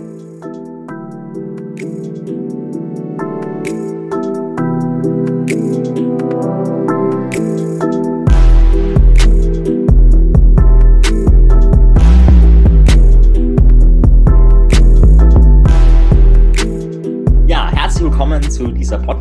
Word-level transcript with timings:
Bye. 0.00 0.29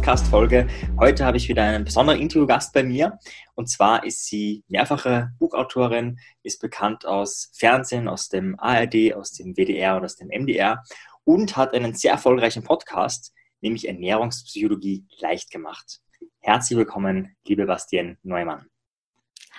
Podcast-Folge. 0.09 0.67
Heute 0.99 1.23
habe 1.23 1.37
ich 1.37 1.49
wieder 1.49 1.61
einen 1.61 1.85
besonderen 1.85 2.19
Interviewgast 2.19 2.73
bei 2.73 2.81
mir. 2.81 3.19
Und 3.53 3.69
zwar 3.69 4.03
ist 4.03 4.25
sie 4.25 4.63
mehrfache 4.67 5.33
Buchautorin, 5.37 6.17
ist 6.41 6.59
bekannt 6.59 7.05
aus 7.05 7.51
Fernsehen, 7.53 8.07
aus 8.07 8.27
dem 8.27 8.59
ARD, 8.59 9.13
aus 9.13 9.33
dem 9.33 9.53
WDR 9.55 9.97
und 9.97 10.05
aus 10.05 10.15
dem 10.15 10.29
MDR 10.29 10.83
und 11.25 11.57
hat 11.57 11.75
einen 11.75 11.93
sehr 11.93 12.13
erfolgreichen 12.13 12.63
Podcast, 12.63 13.33
nämlich 13.61 13.87
Ernährungspsychologie 13.87 15.05
leicht 15.19 15.51
gemacht. 15.51 15.99
Herzlich 16.39 16.79
willkommen, 16.79 17.35
liebe 17.45 17.67
Bastian 17.67 18.17
Neumann. 18.23 18.65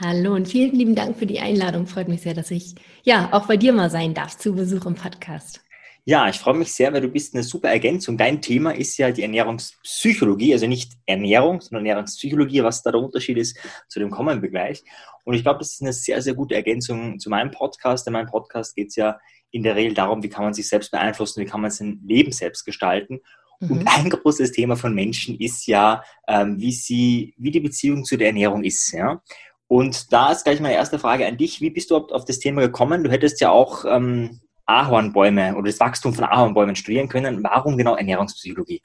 Hallo 0.01 0.35
und 0.35 0.49
vielen 0.49 0.75
lieben 0.75 0.97
Dank 0.97 1.17
für 1.17 1.27
die 1.27 1.39
Einladung. 1.39 1.87
Freut 1.87 2.09
mich 2.09 2.23
sehr, 2.23 2.35
dass 2.35 2.51
ich 2.51 2.75
ja 3.05 3.29
auch 3.31 3.47
bei 3.47 3.57
dir 3.57 3.73
mal 3.73 3.89
sein 3.89 4.15
darf 4.15 4.37
zu 4.37 4.57
Besuch 4.57 4.85
im 4.85 4.97
Podcast. 4.97 5.61
Ja, 6.05 6.29
ich 6.29 6.39
freue 6.39 6.55
mich 6.55 6.73
sehr, 6.73 6.93
weil 6.93 7.03
du 7.03 7.09
bist 7.09 7.35
eine 7.35 7.43
super 7.43 7.69
Ergänzung. 7.69 8.17
Dein 8.17 8.41
Thema 8.41 8.71
ist 8.71 8.97
ja 8.97 9.11
die 9.11 9.23
Ernährungspsychologie, 9.23 10.53
also 10.55 10.67
nicht 10.67 10.93
Ernährung, 11.07 11.61
sondern 11.61 11.87
Ernährungspsychologie, 11.87 12.63
was 12.63 12.83
da 12.83 12.91
der 12.91 13.01
Unterschied 13.01 13.37
ist, 13.37 13.59
zu 13.89 13.99
dem 13.99 14.11
kommen 14.11 14.41
wir 14.41 14.49
gleich. 14.49 14.83
Und 15.25 15.35
ich 15.35 15.43
glaube, 15.43 15.59
das 15.59 15.73
ist 15.73 15.83
eine 15.83 15.93
sehr, 15.93 16.23
sehr 16.23 16.35
gute 16.35 16.55
Ergänzung 16.55 17.19
zu 17.19 17.29
meinem 17.29 17.51
Podcast. 17.51 18.07
In 18.07 18.15
meinem 18.15 18.29
Podcast 18.29 18.75
geht 18.75 18.89
es 18.89 18.97
ja 18.97 19.19
in 19.51 19.63
der 19.63 19.77
Regel 19.77 19.95
darum, 19.95 20.23
wie 20.23 20.29
kann 20.29 20.45
man 20.45 20.55
sich 20.55 20.69
selbst 20.69 20.91
beeinflussen, 20.91 21.41
wie 21.41 21.47
kann 21.47 21.61
man 21.61 21.71
sein 21.71 22.01
Leben 22.05 22.33
selbst 22.33 22.65
gestalten. 22.65 23.21
Mhm. 23.61 23.71
Und 23.71 23.87
ein 23.87 24.09
großes 24.09 24.53
Thema 24.53 24.77
von 24.77 24.95
Menschen 24.95 25.39
ist 25.39 25.67
ja, 25.67 26.03
ähm, 26.27 26.59
wie 26.59 26.73
sie, 26.73 27.35
wie 27.37 27.51
die 27.51 27.61
Beziehung 27.61 28.05
zu 28.05 28.17
der 28.17 28.29
Ernährung 28.29 28.65
ist. 28.65 28.93
Ja? 28.93 29.23
Und 29.69 30.13
da 30.13 30.33
ist 30.33 30.45
gleich 30.45 30.61
meine 30.61 30.75
erste 30.75 30.99
Frage 30.99 31.27
an 31.27 31.37
dich. 31.37 31.61
Wie 31.61 31.71
bist 31.71 31.91
du 31.91 31.97
auf 31.97 32.25
das 32.25 32.39
Thema 32.39 32.63
gekommen? 32.63 33.05
Du 33.05 33.11
hättest 33.11 33.41
ja 33.41 33.51
auch 33.51 33.85
ähm, 33.85 34.41
Ahornbäume 34.71 35.55
oder 35.55 35.67
das 35.67 35.81
Wachstum 35.81 36.15
von 36.15 36.25
Ahornbäumen 36.25 36.77
studieren 36.77 37.09
können. 37.09 37.43
Warum 37.43 37.77
genau 37.77 37.97
Ernährungspsychologie? 37.97 38.81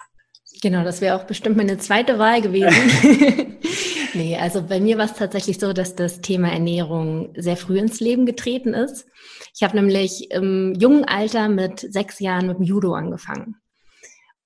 Genau, 0.61 0.83
das 0.83 1.01
wäre 1.01 1.15
auch 1.15 1.25
bestimmt 1.25 1.57
meine 1.57 1.77
zweite 1.77 2.17
Wahl 2.17 2.41
gewesen. 2.41 3.57
nee, 4.13 4.37
also 4.37 4.63
bei 4.63 4.79
mir 4.79 4.97
war 4.97 5.05
es 5.05 5.13
tatsächlich 5.13 5.59
so, 5.59 5.73
dass 5.73 5.95
das 5.95 6.21
Thema 6.21 6.49
Ernährung 6.51 7.33
sehr 7.35 7.57
früh 7.57 7.77
ins 7.77 7.99
Leben 7.99 8.25
getreten 8.25 8.73
ist. 8.73 9.05
Ich 9.55 9.63
habe 9.63 9.75
nämlich 9.75 10.31
im 10.31 10.73
jungen 10.79 11.05
Alter 11.05 11.49
mit 11.49 11.79
sechs 11.79 12.19
Jahren 12.19 12.47
mit 12.47 12.57
dem 12.57 12.63
Judo 12.63 12.93
angefangen. 12.93 13.57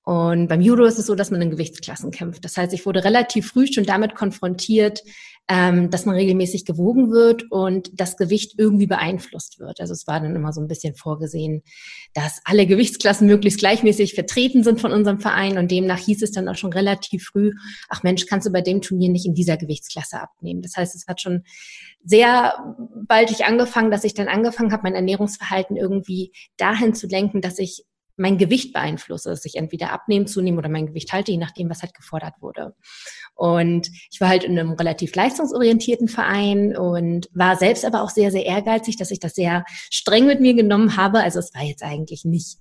Und 0.10 0.48
beim 0.48 0.60
Judo 0.60 0.86
ist 0.86 0.98
es 0.98 1.06
so, 1.06 1.14
dass 1.14 1.30
man 1.30 1.40
in 1.40 1.52
Gewichtsklassen 1.52 2.10
kämpft. 2.10 2.44
Das 2.44 2.58
heißt, 2.58 2.74
ich 2.74 2.84
wurde 2.88 3.04
relativ 3.04 3.50
früh 3.50 3.68
schon 3.72 3.84
damit 3.84 4.16
konfrontiert, 4.16 5.04
ähm, 5.48 5.92
dass 5.92 6.08
man 6.08 6.16
regelmäßig 6.16 6.66
gewogen 6.66 7.12
wird 7.12 7.44
und 7.52 7.92
das 7.94 8.18
Gewicht 8.18 8.56
irgendwie 8.58 8.88
beeinflusst 8.88 9.60
wird. 9.60 9.80
Also 9.80 9.94
es 9.94 10.08
war 10.08 10.20
dann 10.20 10.36
immer 10.36 10.52
so 10.52 10.62
ein 10.62 10.68
bisschen 10.68 10.96
vorgesehen, 10.96 11.62
dass 12.16 12.42
alle 12.46 12.66
Gewichtsklassen 12.66 13.28
möglichst 13.28 13.60
gleichmäßig 13.60 14.16
vertreten 14.16 14.64
sind 14.64 14.82
von 14.82 14.94
unserem 14.94 15.20
Verein 15.20 15.60
und 15.60 15.70
demnach 15.70 16.00
hieß 16.00 16.24
es 16.24 16.32
dann 16.32 16.50
auch 16.50 16.56
schon 16.56 16.74
relativ 16.74 17.26
früh, 17.26 17.52
ach 17.88 18.02
Mensch, 18.02 18.26
kannst 18.26 18.48
du 18.48 18.52
bei 18.52 18.62
dem 18.62 18.82
Turnier 18.82 19.12
nicht 19.12 19.28
in 19.28 19.36
dieser 19.36 19.58
Gewichtsklasse 19.58 20.20
abnehmen. 20.20 20.64
Das 20.64 20.76
heißt, 20.76 20.96
es 20.96 21.06
hat 21.06 21.22
schon 21.22 21.44
sehr 22.04 22.56
baldig 23.08 23.46
angefangen, 23.46 23.92
dass 23.92 24.04
ich 24.04 24.16
dann 24.16 24.28
angefangen 24.28 24.72
habe, 24.72 24.82
mein 24.86 24.96
Ernährungsverhalten 24.96 25.78
irgendwie 25.78 26.32
dahin 26.58 26.96
zu 26.96 27.06
lenken, 27.06 27.42
dass 27.42 27.60
ich 27.60 27.86
mein 28.20 28.38
Gewicht 28.38 28.74
beeinflusse, 28.74 29.30
dass 29.30 29.46
ich 29.46 29.56
entweder 29.56 29.92
abnehme, 29.92 30.26
zunehme 30.26 30.58
oder 30.58 30.70
mein 30.70 30.88
Gewicht 30.88 31.14
halte, 31.14 31.32
je 31.32 31.38
nachdem, 31.38 31.70
was 31.70 31.82
halt 31.82 31.94
gefordert 31.94 32.36
wurde. 32.42 32.76
Und 33.34 33.90
ich 34.12 34.20
war 34.20 34.30
halt 34.30 34.44
in 34.44 34.60
einem 34.60 34.74
relativ 34.74 35.16
leistungsorientierten 35.16 36.08
Verein 36.08 36.78
und 36.78 37.30
war 37.34 37.56
selbst 37.56 37.86
aber 37.86 38.04
auch 38.04 38.10
sehr, 38.10 38.32
sehr 38.32 38.46
ehrgeizig, 38.46 38.98
dass 38.98 39.12
ich 39.12 39.20
das 39.20 39.34
sehr 39.34 39.64
streng 39.90 40.26
mit 40.26 40.42
mir 40.42 40.54
genommen 40.54 40.98
habe. 40.98 41.22
Also 41.22 41.40
es 41.40 41.54
war 41.54 41.64
jetzt 41.64 41.84
eigentlich 41.84 42.26
nicht 42.26 42.60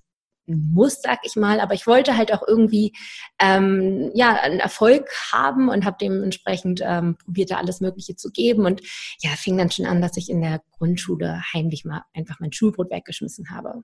muss, 0.49 1.01
sag 1.01 1.19
ich 1.23 1.35
mal, 1.35 1.59
aber 1.59 1.73
ich 1.73 1.85
wollte 1.85 2.17
halt 2.17 2.33
auch 2.33 2.41
irgendwie 2.47 2.93
ähm, 3.39 4.11
ja 4.15 4.33
einen 4.33 4.59
Erfolg 4.59 5.09
haben 5.31 5.69
und 5.69 5.85
habe 5.85 5.97
dementsprechend 6.01 6.81
ähm, 6.83 7.17
probiert, 7.23 7.51
da 7.51 7.57
alles 7.57 7.81
Mögliche 7.81 8.15
zu 8.15 8.31
geben 8.31 8.65
und 8.65 8.81
ja 9.21 9.29
fing 9.31 9.57
dann 9.57 9.71
schon 9.71 9.85
an, 9.85 10.01
dass 10.01 10.17
ich 10.17 10.29
in 10.29 10.41
der 10.41 10.61
Grundschule 10.77 11.41
heimlich 11.53 11.85
mal 11.85 12.03
einfach 12.15 12.39
mein 12.39 12.51
Schulbrot 12.51 12.89
weggeschmissen 12.89 13.51
habe. 13.51 13.83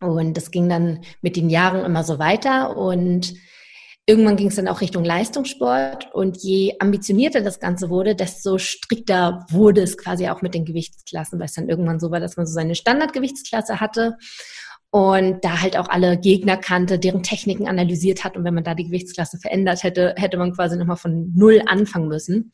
Und 0.00 0.36
das 0.36 0.50
ging 0.50 0.68
dann 0.68 1.00
mit 1.20 1.36
den 1.36 1.50
Jahren 1.50 1.84
immer 1.84 2.04
so 2.04 2.18
weiter. 2.18 2.76
Und 2.76 3.34
irgendwann 4.06 4.36
ging 4.36 4.48
es 4.48 4.56
dann 4.56 4.68
auch 4.68 4.80
Richtung 4.80 5.04
Leistungssport. 5.04 6.12
Und 6.12 6.38
je 6.38 6.74
ambitionierter 6.78 7.42
das 7.42 7.60
Ganze 7.60 7.90
wurde, 7.90 8.14
desto 8.14 8.58
strikter 8.58 9.46
wurde 9.50 9.82
es 9.82 9.96
quasi 9.96 10.28
auch 10.28 10.42
mit 10.42 10.54
den 10.54 10.64
Gewichtsklassen, 10.64 11.38
weil 11.38 11.46
es 11.46 11.54
dann 11.54 11.68
irgendwann 11.68 12.00
so 12.00 12.10
war, 12.10 12.20
dass 12.20 12.36
man 12.36 12.46
so 12.46 12.52
seine 12.52 12.74
Standardgewichtsklasse 12.74 13.80
hatte 13.80 14.16
und 14.90 15.44
da 15.44 15.60
halt 15.60 15.76
auch 15.76 15.88
alle 15.88 16.18
Gegner 16.18 16.56
kannte, 16.56 16.98
deren 16.98 17.22
Techniken 17.22 17.68
analysiert 17.68 18.24
hat. 18.24 18.36
Und 18.36 18.44
wenn 18.44 18.54
man 18.54 18.64
da 18.64 18.74
die 18.74 18.86
Gewichtsklasse 18.86 19.38
verändert 19.38 19.84
hätte, 19.84 20.14
hätte 20.16 20.36
man 20.36 20.52
quasi 20.52 20.76
nochmal 20.76 20.96
von 20.96 21.32
Null 21.34 21.62
anfangen 21.66 22.08
müssen. 22.08 22.52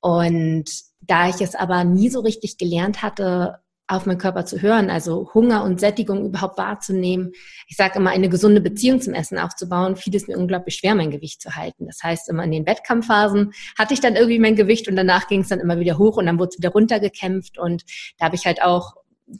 Und 0.00 0.64
da 1.00 1.28
ich 1.28 1.40
es 1.40 1.54
aber 1.54 1.84
nie 1.84 2.10
so 2.10 2.20
richtig 2.20 2.58
gelernt 2.58 3.02
hatte, 3.02 3.56
auf 3.88 4.06
meinen 4.06 4.18
Körper 4.18 4.46
zu 4.46 4.62
hören, 4.62 4.90
also 4.90 5.30
Hunger 5.34 5.64
und 5.64 5.80
Sättigung 5.80 6.24
überhaupt 6.24 6.56
wahrzunehmen. 6.56 7.32
Ich 7.68 7.76
sage 7.76 7.98
immer, 7.98 8.10
eine 8.10 8.28
gesunde 8.28 8.60
Beziehung 8.60 9.00
zum 9.00 9.12
Essen 9.12 9.38
aufzubauen, 9.38 9.96
fiel 9.96 10.14
es 10.14 10.28
mir 10.28 10.38
unglaublich 10.38 10.76
schwer, 10.76 10.94
mein 10.94 11.10
Gewicht 11.10 11.42
zu 11.42 11.54
halten. 11.54 11.86
Das 11.86 12.02
heißt, 12.02 12.28
immer 12.28 12.44
in 12.44 12.52
den 12.52 12.66
Wettkampfphasen 12.66 13.52
hatte 13.76 13.94
ich 13.94 14.00
dann 14.00 14.16
irgendwie 14.16 14.38
mein 14.38 14.56
Gewicht 14.56 14.88
und 14.88 14.96
danach 14.96 15.26
ging 15.26 15.40
es 15.40 15.48
dann 15.48 15.60
immer 15.60 15.78
wieder 15.78 15.98
hoch 15.98 16.16
und 16.16 16.26
dann 16.26 16.38
wurde 16.38 16.50
es 16.50 16.58
wieder 16.58 16.70
runtergekämpft 16.70 17.58
und 17.58 17.84
da 18.18 18.26
habe 18.26 18.36
ich 18.36 18.46
halt 18.46 18.62
auch 18.62 18.94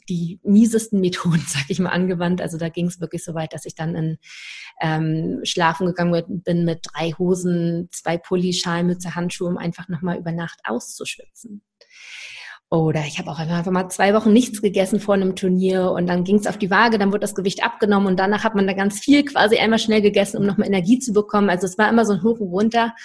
die 0.09 0.39
miesesten 0.43 0.99
Methoden, 0.99 1.43
sag 1.47 1.69
ich 1.69 1.79
mal, 1.79 1.89
angewandt. 1.89 2.41
Also 2.41 2.57
da 2.57 2.69
ging 2.69 2.87
es 2.87 3.01
wirklich 3.01 3.23
so 3.23 3.33
weit, 3.33 3.53
dass 3.53 3.65
ich 3.65 3.75
dann 3.75 3.95
in 3.95 4.17
ähm, 4.81 5.39
Schlafen 5.43 5.87
gegangen 5.87 6.41
bin 6.43 6.65
mit 6.65 6.79
drei 6.83 7.11
Hosen, 7.11 7.89
zwei 7.91 8.17
Pulli, 8.17 8.53
Schalmütze, 8.53 9.15
Handschuhe, 9.15 9.47
um 9.47 9.57
einfach 9.57 9.87
nochmal 9.87 10.17
über 10.17 10.31
Nacht 10.31 10.59
auszuschwitzen. 10.63 11.61
Oder 12.73 13.01
ich 13.05 13.19
habe 13.19 13.29
auch 13.29 13.37
einfach 13.37 13.71
mal 13.71 13.87
zwei 13.89 14.15
Wochen 14.15 14.33
nichts 14.33 14.59
gegessen 14.59 14.99
vor 14.99 15.13
einem 15.13 15.35
Turnier 15.35 15.91
und 15.91 16.07
dann 16.07 16.23
ging 16.23 16.37
es 16.37 16.47
auf 16.47 16.57
die 16.57 16.71
Waage, 16.71 16.97
dann 16.97 17.09
wurde 17.09 17.19
das 17.19 17.35
Gewicht 17.35 17.63
abgenommen 17.63 18.07
und 18.07 18.19
danach 18.19 18.43
hat 18.43 18.55
man 18.55 18.65
da 18.65 18.73
ganz 18.73 18.99
viel 18.99 19.23
quasi 19.23 19.57
einmal 19.57 19.77
schnell 19.77 20.01
gegessen, 20.01 20.37
um 20.37 20.45
nochmal 20.47 20.65
Energie 20.65 20.97
zu 20.97 21.13
bekommen. 21.13 21.51
Also 21.51 21.67
es 21.67 21.77
war 21.77 21.87
immer 21.87 22.03
so 22.03 22.13
ein 22.13 22.23
Hoch 22.23 22.39
und 22.39 22.49
Runter 22.49 22.95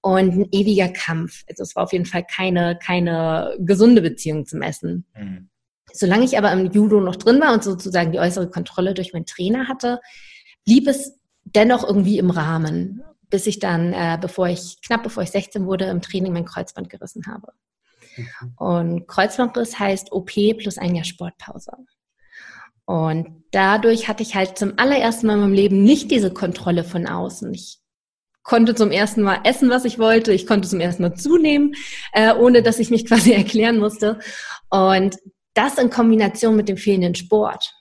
und 0.00 0.32
ein 0.32 0.48
ewiger 0.50 0.88
Kampf. 0.88 1.42
Also 1.46 1.62
es 1.62 1.76
war 1.76 1.82
auf 1.82 1.92
jeden 1.92 2.06
Fall 2.06 2.24
keine, 2.24 2.78
keine 2.82 3.54
gesunde 3.58 4.00
Beziehung 4.00 4.46
zum 4.46 4.62
Essen. 4.62 5.04
Mhm. 5.14 5.50
Solange 5.92 6.24
ich 6.24 6.38
aber 6.38 6.50
im 6.50 6.70
Judo 6.70 6.98
noch 7.02 7.16
drin 7.16 7.38
war 7.38 7.52
und 7.52 7.62
sozusagen 7.62 8.12
die 8.12 8.18
äußere 8.18 8.48
Kontrolle 8.48 8.94
durch 8.94 9.12
meinen 9.12 9.26
Trainer 9.26 9.68
hatte, 9.68 10.00
blieb 10.64 10.88
es 10.88 11.20
dennoch 11.44 11.86
irgendwie 11.86 12.16
im 12.16 12.30
Rahmen, 12.30 13.02
bis 13.28 13.46
ich 13.46 13.58
dann, 13.58 13.92
äh, 13.92 14.16
bevor 14.18 14.48
ich, 14.48 14.80
knapp 14.80 15.02
bevor 15.02 15.22
ich 15.22 15.32
16 15.32 15.66
wurde, 15.66 15.84
im 15.84 16.00
Training 16.00 16.32
mein 16.32 16.46
Kreuzband 16.46 16.88
gerissen 16.88 17.24
habe. 17.26 17.52
Mhm. 18.16 18.54
Und 18.56 19.08
Kreuzbandriss 19.08 19.78
heißt 19.78 20.12
OP 20.12 20.32
plus 20.58 20.78
ein 20.78 20.94
Jahr 20.94 21.04
Sportpause. 21.04 21.72
Und 22.84 23.44
dadurch 23.52 24.08
hatte 24.08 24.22
ich 24.22 24.34
halt 24.34 24.58
zum 24.58 24.74
allerersten 24.76 25.26
Mal 25.26 25.34
in 25.34 25.40
meinem 25.40 25.54
Leben 25.54 25.82
nicht 25.82 26.10
diese 26.10 26.32
Kontrolle 26.32 26.84
von 26.84 27.06
außen. 27.06 27.52
Ich 27.54 27.78
konnte 28.42 28.74
zum 28.74 28.90
ersten 28.90 29.22
Mal 29.22 29.40
essen, 29.44 29.70
was 29.70 29.84
ich 29.84 29.98
wollte. 29.98 30.32
Ich 30.32 30.46
konnte 30.46 30.68
zum 30.68 30.80
ersten 30.80 31.02
Mal 31.02 31.14
zunehmen, 31.14 31.74
äh, 32.12 32.34
ohne 32.34 32.62
dass 32.62 32.78
ich 32.78 32.90
mich 32.90 33.06
quasi 33.06 33.32
erklären 33.32 33.78
musste. 33.78 34.18
Und 34.68 35.16
das 35.54 35.78
in 35.78 35.90
Kombination 35.90 36.56
mit 36.56 36.68
dem 36.68 36.76
fehlenden 36.76 37.14
Sport. 37.14 37.72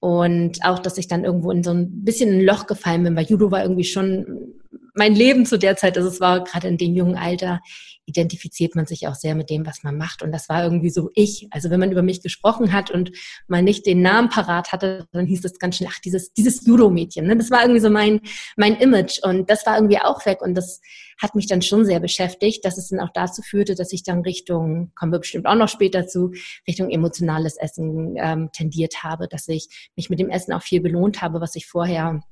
Und 0.00 0.62
auch, 0.64 0.78
dass 0.78 0.98
ich 0.98 1.08
dann 1.08 1.24
irgendwo 1.24 1.50
in 1.50 1.62
so 1.62 1.70
ein 1.70 2.04
bisschen 2.04 2.30
ein 2.30 2.44
Loch 2.44 2.66
gefallen 2.66 3.04
bin, 3.04 3.16
weil 3.16 3.26
Judo 3.26 3.50
war 3.50 3.62
irgendwie 3.62 3.84
schon 3.84 4.54
mein 4.94 5.14
Leben 5.14 5.46
zu 5.46 5.58
der 5.58 5.76
Zeit, 5.76 5.96
also 5.96 6.08
es 6.08 6.20
war 6.20 6.44
gerade 6.44 6.68
in 6.68 6.78
dem 6.78 6.94
jungen 6.94 7.16
Alter, 7.16 7.60
identifiziert 8.06 8.74
man 8.74 8.86
sich 8.86 9.08
auch 9.08 9.14
sehr 9.14 9.34
mit 9.34 9.50
dem, 9.50 9.66
was 9.66 9.82
man 9.82 9.98
macht. 9.98 10.22
Und 10.22 10.32
das 10.32 10.48
war 10.48 10.64
irgendwie 10.64 10.90
so 10.90 11.10
ich. 11.14 11.48
Also 11.50 11.70
wenn 11.70 11.80
man 11.80 11.92
über 11.92 12.02
mich 12.02 12.22
gesprochen 12.22 12.72
hat 12.72 12.90
und 12.90 13.10
man 13.48 13.64
nicht 13.64 13.84
den 13.84 14.00
Namen 14.00 14.28
parat 14.28 14.72
hatte, 14.72 15.06
dann 15.12 15.26
hieß 15.26 15.44
es 15.44 15.58
ganz 15.58 15.76
schnell, 15.76 15.90
ach, 15.92 15.98
dieses, 16.00 16.32
dieses 16.32 16.64
Judo-Mädchen. 16.66 17.26
Ne? 17.26 17.36
Das 17.36 17.50
war 17.50 17.62
irgendwie 17.62 17.80
so 17.80 17.90
mein, 17.90 18.20
mein 18.56 18.76
Image. 18.76 19.18
Und 19.22 19.50
das 19.50 19.66
war 19.66 19.76
irgendwie 19.76 19.98
auch 19.98 20.24
weg. 20.24 20.40
Und 20.40 20.54
das 20.54 20.80
hat 21.20 21.34
mich 21.34 21.46
dann 21.46 21.62
schon 21.62 21.84
sehr 21.84 22.00
beschäftigt, 22.00 22.64
dass 22.64 22.78
es 22.78 22.88
dann 22.88 23.00
auch 23.00 23.10
dazu 23.12 23.42
führte, 23.42 23.74
dass 23.74 23.92
ich 23.92 24.02
dann 24.02 24.20
Richtung, 24.20 24.92
kommen 24.94 25.12
wir 25.12 25.18
bestimmt 25.18 25.46
auch 25.46 25.54
noch 25.54 25.68
später 25.68 26.06
zu, 26.06 26.32
Richtung 26.68 26.90
emotionales 26.90 27.56
Essen 27.56 28.16
ähm, 28.18 28.50
tendiert 28.52 29.02
habe, 29.02 29.26
dass 29.28 29.48
ich 29.48 29.90
mich 29.96 30.10
mit 30.10 30.20
dem 30.20 30.30
Essen 30.30 30.52
auch 30.52 30.62
viel 30.62 30.80
belohnt 30.80 31.22
habe, 31.22 31.40
was 31.40 31.56
ich 31.56 31.66
vorher 31.66 32.22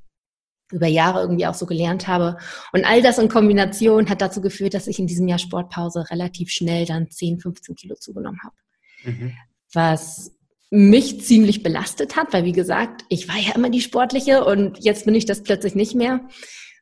über 0.73 0.87
Jahre 0.87 1.21
irgendwie 1.21 1.47
auch 1.47 1.55
so 1.55 1.67
gelernt 1.67 2.09
habe. 2.09 2.39
Und 2.73 2.85
all 2.85 3.03
das 3.03 3.19
in 3.19 3.29
Kombination 3.29 4.09
hat 4.09 4.21
dazu 4.21 4.41
geführt, 4.41 4.75
dass 4.75 4.87
ich 4.87 4.99
in 4.99 5.07
diesem 5.07 5.29
Jahr 5.29 5.39
Sportpause 5.39 6.11
relativ 6.11 6.51
schnell 6.51 6.87
dann 6.87 7.11
10, 7.11 7.41
15 7.41 7.77
Kilo 7.77 7.95
zugenommen 7.97 8.41
habe. 8.43 8.57
Mhm. 9.05 9.33
Was 9.73 10.33
mich 10.71 11.21
ziemlich 11.23 11.63
belastet 11.63 12.17
hat, 12.17 12.33
weil 12.33 12.45
wie 12.45 12.53
gesagt, 12.53 13.05
ich 13.09 13.29
war 13.29 13.37
ja 13.37 13.55
immer 13.55 13.71
die 13.71 13.81
Sportliche 13.81 14.45
und 14.45 14.83
jetzt 14.83 15.05
bin 15.05 15.15
ich 15.15 15.25
das 15.25 15.43
plötzlich 15.43 15.75
nicht 15.75 15.95
mehr, 15.95 16.21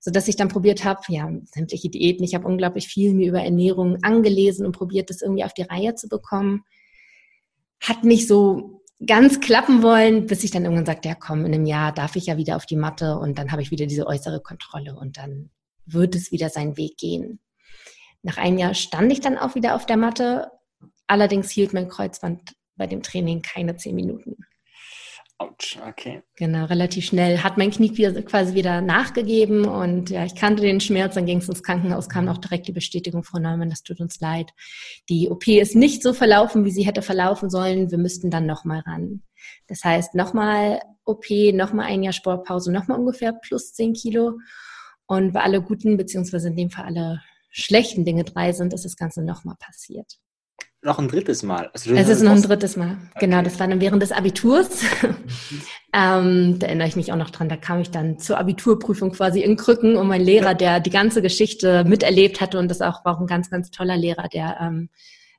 so 0.01 0.11
dass 0.11 0.29
ich 0.29 0.37
dann 0.37 0.49
probiert 0.49 0.85
habe, 0.85 1.01
ja, 1.09 1.31
sämtliche 1.45 1.91
Diäten. 1.91 2.25
Ich 2.25 2.35
habe 2.35 2.47
unglaublich 2.47 2.89
viel 2.89 3.13
mir 3.13 3.29
über 3.29 3.43
Ernährung 3.43 3.99
angelesen 4.03 4.65
und 4.65 4.73
probiert, 4.73 5.11
das 5.11 5.21
irgendwie 5.21 5.45
auf 5.45 5.53
die 5.53 5.63
Reihe 5.63 5.95
zu 5.95 6.09
bekommen. 6.09 6.63
Hat 7.81 8.03
nicht 8.03 8.27
so 8.27 8.82
ganz 9.07 9.41
klappen 9.41 9.83
wollen, 9.83 10.27
bis 10.27 10.45
ich 10.45 10.51
dann 10.51 10.65
irgendwann 10.65 10.87
sagte, 10.87 11.09
ja 11.09 11.15
komm, 11.15 11.45
in 11.45 11.55
einem 11.55 11.67
Jahr 11.67 11.93
darf 11.93 12.17
ich 12.17 12.27
ja 12.27 12.37
wieder 12.37 12.57
auf 12.57 12.67
die 12.67 12.77
Matte 12.77 13.19
und 13.19 13.39
dann 13.39 13.53
habe 13.53 13.63
ich 13.63 13.71
wieder 13.71 13.87
diese 13.87 14.07
äußere 14.07 14.41
Kontrolle 14.41 14.97
und 14.97 15.17
dann 15.17 15.51
wird 15.87 16.15
es 16.15 16.31
wieder 16.31 16.49
seinen 16.49 16.77
Weg 16.77 16.97
gehen. 16.97 17.41
Nach 18.23 18.39
einem 18.39 18.59
Jahr 18.59 18.75
stand 18.75 19.13
ich 19.13 19.21
dann 19.21 19.39
auch 19.39 19.55
wieder 19.55 19.75
auf 19.75 19.87
der 19.87 19.97
Matte. 19.97 20.51
Allerdings 21.07 21.51
hielt 21.51 21.73
mein 21.73 21.89
Kreuzband 21.89 22.53
bei 22.77 22.87
dem 22.87 23.03
Training 23.03 23.43
keine 23.43 23.77
zehn 23.77 23.95
Minuten. 23.95 24.37
Autsch, 25.43 25.77
okay. 25.89 26.23
Genau, 26.37 26.67
relativ 26.67 27.05
schnell 27.05 27.39
hat 27.39 27.59
mein 27.59 27.73
Knie 27.73 27.91
quasi 27.91 28.55
wieder 28.55 28.81
nachgegeben 28.81 29.65
und 29.65 30.09
ja, 30.09 30.25
ich 30.25 30.37
kannte 30.37 30.63
den 30.63 30.79
Schmerz, 30.79 31.17
dann 31.17 31.27
ging 31.27 31.39
es 31.39 31.49
ins 31.49 31.65
Krankenhaus, 31.65 32.09
kam 32.09 32.29
auch 32.29 32.39
direkt 32.39 32.69
die 32.69 32.73
Bestätigung, 32.73 33.25
Frau 33.25 33.41
Neumann, 33.41 33.69
das 33.69 33.83
tut 33.83 34.01
uns 34.01 34.21
leid. 34.21 34.53
Die 35.09 35.29
OP 35.29 35.49
ist 35.49 35.75
nicht 35.75 36.05
so 36.05 36.13
verlaufen, 36.13 36.65
wie 36.65 36.71
sie 36.71 36.87
hätte 36.87 37.03
verlaufen 37.03 37.51
sollen, 37.51 37.91
wir 37.91 37.99
müssten 37.99 38.31
dann 38.31 38.47
nochmal 38.47 38.85
ran. 38.87 39.23
Das 39.67 39.83
heißt, 39.83 40.15
nochmal 40.15 40.81
OP, 41.05 41.25
nochmal 41.53 41.87
ein 41.87 42.05
Jahr 42.05 42.13
Sportpause, 42.13 42.71
nochmal 42.71 43.01
ungefähr 43.01 43.33
plus 43.33 43.73
zehn 43.73 43.95
Kilo 43.95 44.39
und 45.07 45.35
weil 45.35 45.43
alle 45.43 45.61
guten, 45.61 45.97
beziehungsweise 45.97 46.49
in 46.49 46.57
dem 46.57 46.71
Fall 46.71 46.85
alle 46.85 47.21
schlechten 47.51 48.05
Dinge 48.05 48.23
drei 48.23 48.53
sind, 48.53 48.73
ist 48.73 48.85
das 48.85 48.97
Ganze 48.97 49.25
nochmal 49.25 49.57
passiert 49.59 50.21
noch 50.83 50.99
ein 50.99 51.09
drittes 51.09 51.43
Mal. 51.43 51.71
Also 51.73 51.95
es 51.95 52.09
ist 52.09 52.23
noch 52.23 52.33
ein 52.33 52.43
drittes 52.43 52.77
Mal. 52.77 52.97
Okay. 53.15 53.27
Genau, 53.27 53.43
das 53.43 53.59
war 53.61 53.69
dann 53.69 53.81
während 53.81 54.03
des 54.03 54.11
Abiturs. 54.11 54.83
ähm, 55.93 56.59
da 56.59 56.67
erinnere 56.67 56.89
ich 56.89 56.97
mich 56.97 57.13
auch 57.13 57.17
noch 57.17 57.31
dran. 57.31 57.49
Da 57.49 57.57
kam 57.57 57.81
ich 57.81 57.91
dann 57.91 58.19
zur 58.19 58.39
Abiturprüfung 58.39 59.13
quasi 59.13 59.41
in 59.41 59.57
Krücken 59.57 59.97
und 59.97 60.09
mein 60.09 60.23
Lehrer, 60.23 60.55
der 60.55 60.81
die 60.81 60.91
ganze 60.91 61.23
Geschichte 61.23 61.85
miterlebt 61.85 62.41
hatte 62.41 62.59
und 62.59 62.69
das 62.69 62.81
auch 62.81 63.05
war 63.05 63.17
auch 63.17 63.21
ein 63.21 63.29
ganz, 63.29 63.49
ganz 63.49 63.71
toller 63.71 63.97
Lehrer, 63.97 64.29
der 64.29 64.59
ähm, 64.61 64.89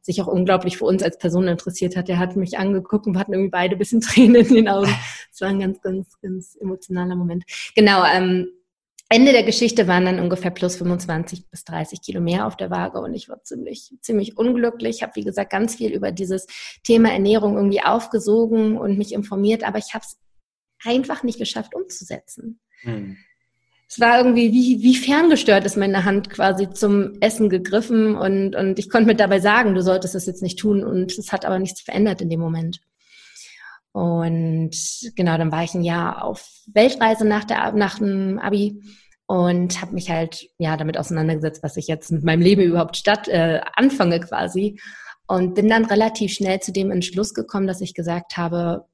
sich 0.02 0.22
auch 0.22 0.28
unglaublich 0.28 0.78
für 0.78 0.86
uns 0.86 1.04
als 1.04 1.18
Person 1.18 1.48
interessiert 1.48 1.98
hat. 1.98 2.08
Der 2.08 2.20
hat 2.20 2.36
mich 2.38 2.58
angeguckt 2.58 3.06
und 3.06 3.14
wir 3.14 3.20
hatten 3.20 3.34
irgendwie 3.34 3.52
beide 3.52 3.76
ein 3.76 3.80
bisschen 3.80 4.02
Tränen 4.02 4.46
in 4.46 4.56
den 4.56 4.70
Augen. 4.70 4.90
Es 5.34 5.42
war 5.42 5.48
ein 5.48 5.60
ganz, 5.60 5.82
ganz, 5.82 6.22
ganz 6.22 6.56
emotionaler 6.62 7.16
Moment. 7.16 7.44
Genau, 7.76 8.06
ähm, 8.06 8.50
Ende 9.14 9.32
der 9.32 9.44
Geschichte 9.44 9.88
waren 9.88 10.06
dann 10.06 10.20
ungefähr 10.20 10.50
plus 10.50 10.76
25 10.78 11.48
bis 11.52 11.64
30 11.66 12.02
Kilo 12.02 12.20
mehr 12.20 12.48
auf 12.48 12.58
der 12.58 12.72
Waage 12.72 13.00
und 13.00 13.14
ich 13.14 13.30
war 13.30 13.44
ziemlich, 13.44 13.94
ziemlich 14.02 14.40
unglücklich. 14.40 14.96
Ich 14.96 15.04
habe, 15.04 15.16
wie 15.16 15.24
gesagt, 15.24 15.52
ganz 15.52 15.76
viel 15.76 15.92
über 15.92 16.12
dieses 16.12 16.48
Thema 16.82 17.12
Ernährung 17.12 17.56
irgendwie 17.56 17.84
aufgesogen 17.84 18.76
und 18.76 18.98
mich 18.98 19.14
informiert, 19.14 19.64
aber 19.64 19.78
ich 19.78 19.94
habe 19.94 20.04
es 20.04 20.18
einfach 20.84 21.22
nicht 21.22 21.38
geschafft 21.38 21.76
umzusetzen. 21.76 22.60
Hm. 22.82 23.18
Es 23.88 24.00
war 24.00 24.18
irgendwie 24.18 24.52
wie, 24.52 24.82
wie 24.82 24.96
ferngestört 24.96 25.64
ist 25.68 25.78
meine 25.78 26.06
Hand 26.06 26.32
quasi 26.32 26.72
zum 26.72 27.14
Essen 27.22 27.50
gegriffen 27.50 28.16
und, 28.16 28.56
und 28.56 28.80
ich 28.80 28.90
konnte 28.90 29.06
mir 29.06 29.16
dabei 29.16 29.40
sagen, 29.40 29.76
du 29.76 29.84
solltest 29.84 30.16
das 30.16 30.26
jetzt 30.26 30.42
nicht 30.42 30.58
tun 30.58 30.84
und 30.84 31.16
es 31.16 31.32
hat 31.32 31.46
aber 31.46 31.60
nichts 31.60 31.82
verändert 31.82 32.20
in 32.24 32.32
dem 32.32 32.40
Moment. 32.40 32.82
Und 33.92 34.72
genau, 35.16 35.38
dann 35.38 35.52
war 35.52 35.64
ich 35.64 35.76
ein 35.76 35.84
Jahr 35.84 36.24
auf 36.24 36.50
Weltreise 36.66 37.26
nach, 37.26 37.44
der, 37.44 37.74
nach 37.74 38.00
dem 38.00 38.40
Abi 38.40 38.82
und 39.28 39.82
habe 39.82 39.94
mich 39.94 40.10
halt 40.10 40.50
ja 40.58 40.78
damit 40.78 40.98
auseinandergesetzt, 40.98 41.64
was 41.64 41.78
ich 41.78 41.88
jetzt 41.88 42.12
mit 42.12 42.24
meinem 42.24 42.42
Leben 42.42 42.62
überhaupt 42.62 42.98
statt 42.98 43.28
äh, 43.28 43.62
anfange 43.76 44.20
quasi 44.20 44.80
und 45.28 45.56
bin 45.56 45.70
dann 45.70 45.86
relativ 45.86 46.34
schnell 46.34 46.60
zu 46.60 46.72
dem 46.72 46.92
Entschluss 46.92 47.34
gekommen, 47.34 47.68
dass 47.68 47.82
ich 47.82 47.94
gesagt 47.94 48.38
habe, 48.38 48.86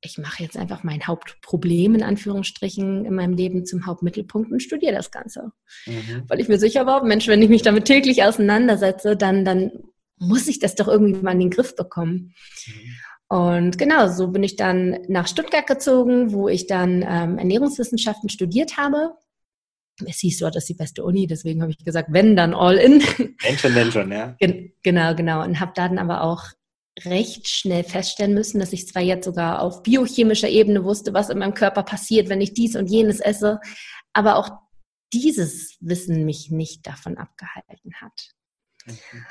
ich 0.00 0.18
mache 0.18 0.42
jetzt 0.42 0.56
einfach 0.56 0.82
mein 0.82 1.06
Hauptproblem 1.06 1.94
in 1.94 2.02
Anführungsstrichen 2.02 3.04
in 3.04 3.14
meinem 3.14 3.34
Leben 3.34 3.64
zum 3.64 3.86
Hauptmittelpunkt 3.86 4.50
und 4.50 4.62
studiere 4.62 4.94
das 4.94 5.10
Ganze. 5.10 5.52
Mhm. 5.86 6.24
Weil 6.26 6.40
ich 6.40 6.48
mir 6.48 6.58
sicher 6.58 6.86
war, 6.86 7.04
Mensch, 7.04 7.28
wenn 7.28 7.42
ich 7.42 7.48
mich 7.48 7.62
damit 7.62 7.84
täglich 7.84 8.24
auseinandersetze, 8.24 9.16
dann, 9.16 9.44
dann 9.44 9.70
muss 10.18 10.48
ich 10.48 10.58
das 10.58 10.74
doch 10.74 10.88
irgendwie 10.88 11.20
mal 11.20 11.32
in 11.32 11.40
den 11.40 11.50
Griff 11.50 11.76
bekommen. 11.76 12.34
Mhm. 12.66 12.96
Und 13.28 13.78
genau, 13.78 14.08
so 14.08 14.28
bin 14.28 14.42
ich 14.42 14.56
dann 14.56 14.98
nach 15.08 15.26
Stuttgart 15.26 15.66
gezogen, 15.66 16.32
wo 16.32 16.48
ich 16.48 16.66
dann 16.66 17.02
ähm, 17.08 17.38
Ernährungswissenschaften 17.38 18.28
studiert 18.28 18.76
habe 18.76 19.14
es 20.06 20.18
hieß 20.18 20.38
dort, 20.38 20.56
das 20.56 20.64
ist 20.64 20.70
die 20.70 20.74
beste 20.74 21.04
Uni, 21.04 21.26
deswegen 21.26 21.62
habe 21.62 21.72
ich 21.72 21.84
gesagt, 21.84 22.08
wenn, 22.12 22.36
dann 22.36 22.54
all 22.54 22.76
in. 22.76 23.02
Wenn 23.42 23.58
schon, 23.58 23.74
wenn 23.74 23.92
schon, 23.92 24.10
ja. 24.10 24.36
genau, 24.82 25.14
genau. 25.14 25.42
Und 25.44 25.60
habe 25.60 25.72
dann 25.74 25.98
aber 25.98 26.22
auch 26.22 26.44
recht 27.04 27.48
schnell 27.48 27.84
feststellen 27.84 28.34
müssen, 28.34 28.60
dass 28.60 28.72
ich 28.72 28.86
zwar 28.86 29.02
jetzt 29.02 29.24
sogar 29.24 29.62
auf 29.62 29.82
biochemischer 29.82 30.48
Ebene 30.48 30.84
wusste, 30.84 31.14
was 31.14 31.30
in 31.30 31.38
meinem 31.38 31.54
Körper 31.54 31.82
passiert, 31.82 32.28
wenn 32.28 32.40
ich 32.40 32.52
dies 32.52 32.76
und 32.76 32.86
jenes 32.86 33.20
esse, 33.20 33.60
aber 34.12 34.36
auch 34.36 34.50
dieses 35.12 35.76
Wissen 35.80 36.24
mich 36.24 36.50
nicht 36.50 36.86
davon 36.86 37.16
abgehalten 37.16 37.94
hat. 38.00 38.30
Mhm. 38.86 39.24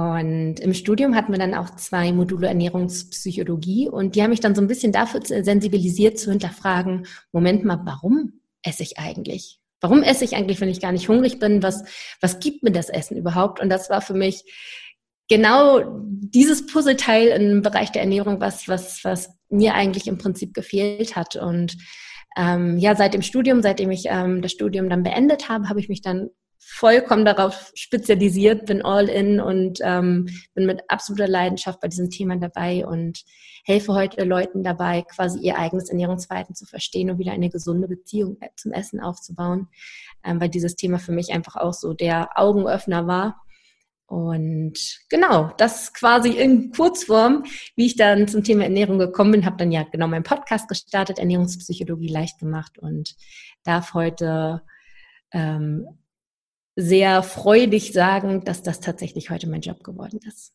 Und 0.00 0.58
im 0.58 0.74
Studium 0.74 1.14
hatten 1.14 1.30
wir 1.30 1.38
dann 1.38 1.54
auch 1.54 1.76
zwei 1.76 2.10
Module 2.10 2.48
Ernährungspsychologie 2.48 3.88
und 3.88 4.16
die 4.16 4.22
haben 4.22 4.30
mich 4.30 4.40
dann 4.40 4.56
so 4.56 4.60
ein 4.60 4.66
bisschen 4.66 4.90
dafür 4.90 5.20
sensibilisiert 5.24 6.18
zu 6.18 6.30
hinterfragen, 6.30 7.06
Moment 7.30 7.64
mal, 7.64 7.80
warum 7.84 8.40
esse 8.62 8.82
ich 8.82 8.98
eigentlich? 8.98 9.60
Warum 9.84 10.02
esse 10.02 10.24
ich 10.24 10.34
eigentlich, 10.34 10.62
wenn 10.62 10.70
ich 10.70 10.80
gar 10.80 10.92
nicht 10.92 11.10
hungrig 11.10 11.38
bin? 11.38 11.62
Was, 11.62 11.84
was 12.22 12.40
gibt 12.40 12.62
mir 12.62 12.72
das 12.72 12.88
Essen 12.88 13.18
überhaupt? 13.18 13.60
Und 13.60 13.68
das 13.68 13.90
war 13.90 14.00
für 14.00 14.14
mich 14.14 14.42
genau 15.28 15.82
dieses 16.00 16.64
Puzzleteil 16.64 17.28
im 17.28 17.60
Bereich 17.60 17.92
der 17.92 18.00
Ernährung, 18.00 18.40
was, 18.40 18.66
was, 18.66 19.04
was 19.04 19.28
mir 19.50 19.74
eigentlich 19.74 20.06
im 20.06 20.16
Prinzip 20.16 20.54
gefehlt 20.54 21.16
hat. 21.16 21.36
Und 21.36 21.76
ähm, 22.34 22.78
ja, 22.78 22.96
seit 22.96 23.12
dem 23.12 23.20
Studium, 23.20 23.60
seitdem 23.60 23.90
ich 23.90 24.06
ähm, 24.06 24.40
das 24.40 24.52
Studium 24.52 24.88
dann 24.88 25.02
beendet 25.02 25.50
habe, 25.50 25.68
habe 25.68 25.80
ich 25.80 25.90
mich 25.90 26.00
dann 26.00 26.30
vollkommen 26.66 27.24
darauf 27.24 27.72
spezialisiert, 27.74 28.66
bin 28.66 28.82
all 28.82 29.08
in 29.08 29.40
und 29.40 29.78
ähm, 29.82 30.28
bin 30.54 30.66
mit 30.66 30.82
absoluter 30.88 31.28
Leidenschaft 31.28 31.80
bei 31.80 31.88
diesem 31.88 32.10
Thema 32.10 32.36
dabei 32.36 32.86
und 32.86 33.22
helfe 33.64 33.94
heute 33.94 34.24
Leuten 34.24 34.62
dabei, 34.62 35.02
quasi 35.02 35.40
ihr 35.40 35.58
eigenes 35.58 35.88
Ernährungsverhalten 35.88 36.54
zu 36.54 36.66
verstehen 36.66 37.10
und 37.10 37.18
wieder 37.18 37.32
eine 37.32 37.50
gesunde 37.50 37.88
Beziehung 37.88 38.38
zum 38.56 38.72
Essen 38.72 39.00
aufzubauen, 39.00 39.68
ähm, 40.24 40.40
weil 40.40 40.48
dieses 40.48 40.76
Thema 40.76 40.98
für 40.98 41.12
mich 41.12 41.32
einfach 41.32 41.56
auch 41.56 41.74
so 41.74 41.92
der 41.92 42.30
Augenöffner 42.38 43.06
war. 43.06 43.40
Und 44.06 45.00
genau, 45.08 45.52
das 45.56 45.92
quasi 45.94 46.30
in 46.30 46.70
Kurzform, 46.72 47.44
wie 47.74 47.86
ich 47.86 47.96
dann 47.96 48.28
zum 48.28 48.44
Thema 48.44 48.64
Ernährung 48.64 48.98
gekommen 48.98 49.32
bin, 49.32 49.46
habe 49.46 49.56
dann 49.56 49.72
ja 49.72 49.82
genau 49.82 50.06
meinen 50.08 50.24
Podcast 50.24 50.68
gestartet, 50.68 51.18
Ernährungspsychologie 51.18 52.08
leicht 52.08 52.38
gemacht 52.38 52.78
und 52.78 53.16
darf 53.64 53.94
heute 53.94 54.62
ähm, 55.32 55.86
sehr 56.76 57.22
freudig 57.22 57.92
sagen, 57.92 58.44
dass 58.44 58.62
das 58.62 58.80
tatsächlich 58.80 59.30
heute 59.30 59.48
mein 59.48 59.60
Job 59.60 59.84
geworden 59.84 60.20
ist. 60.26 60.52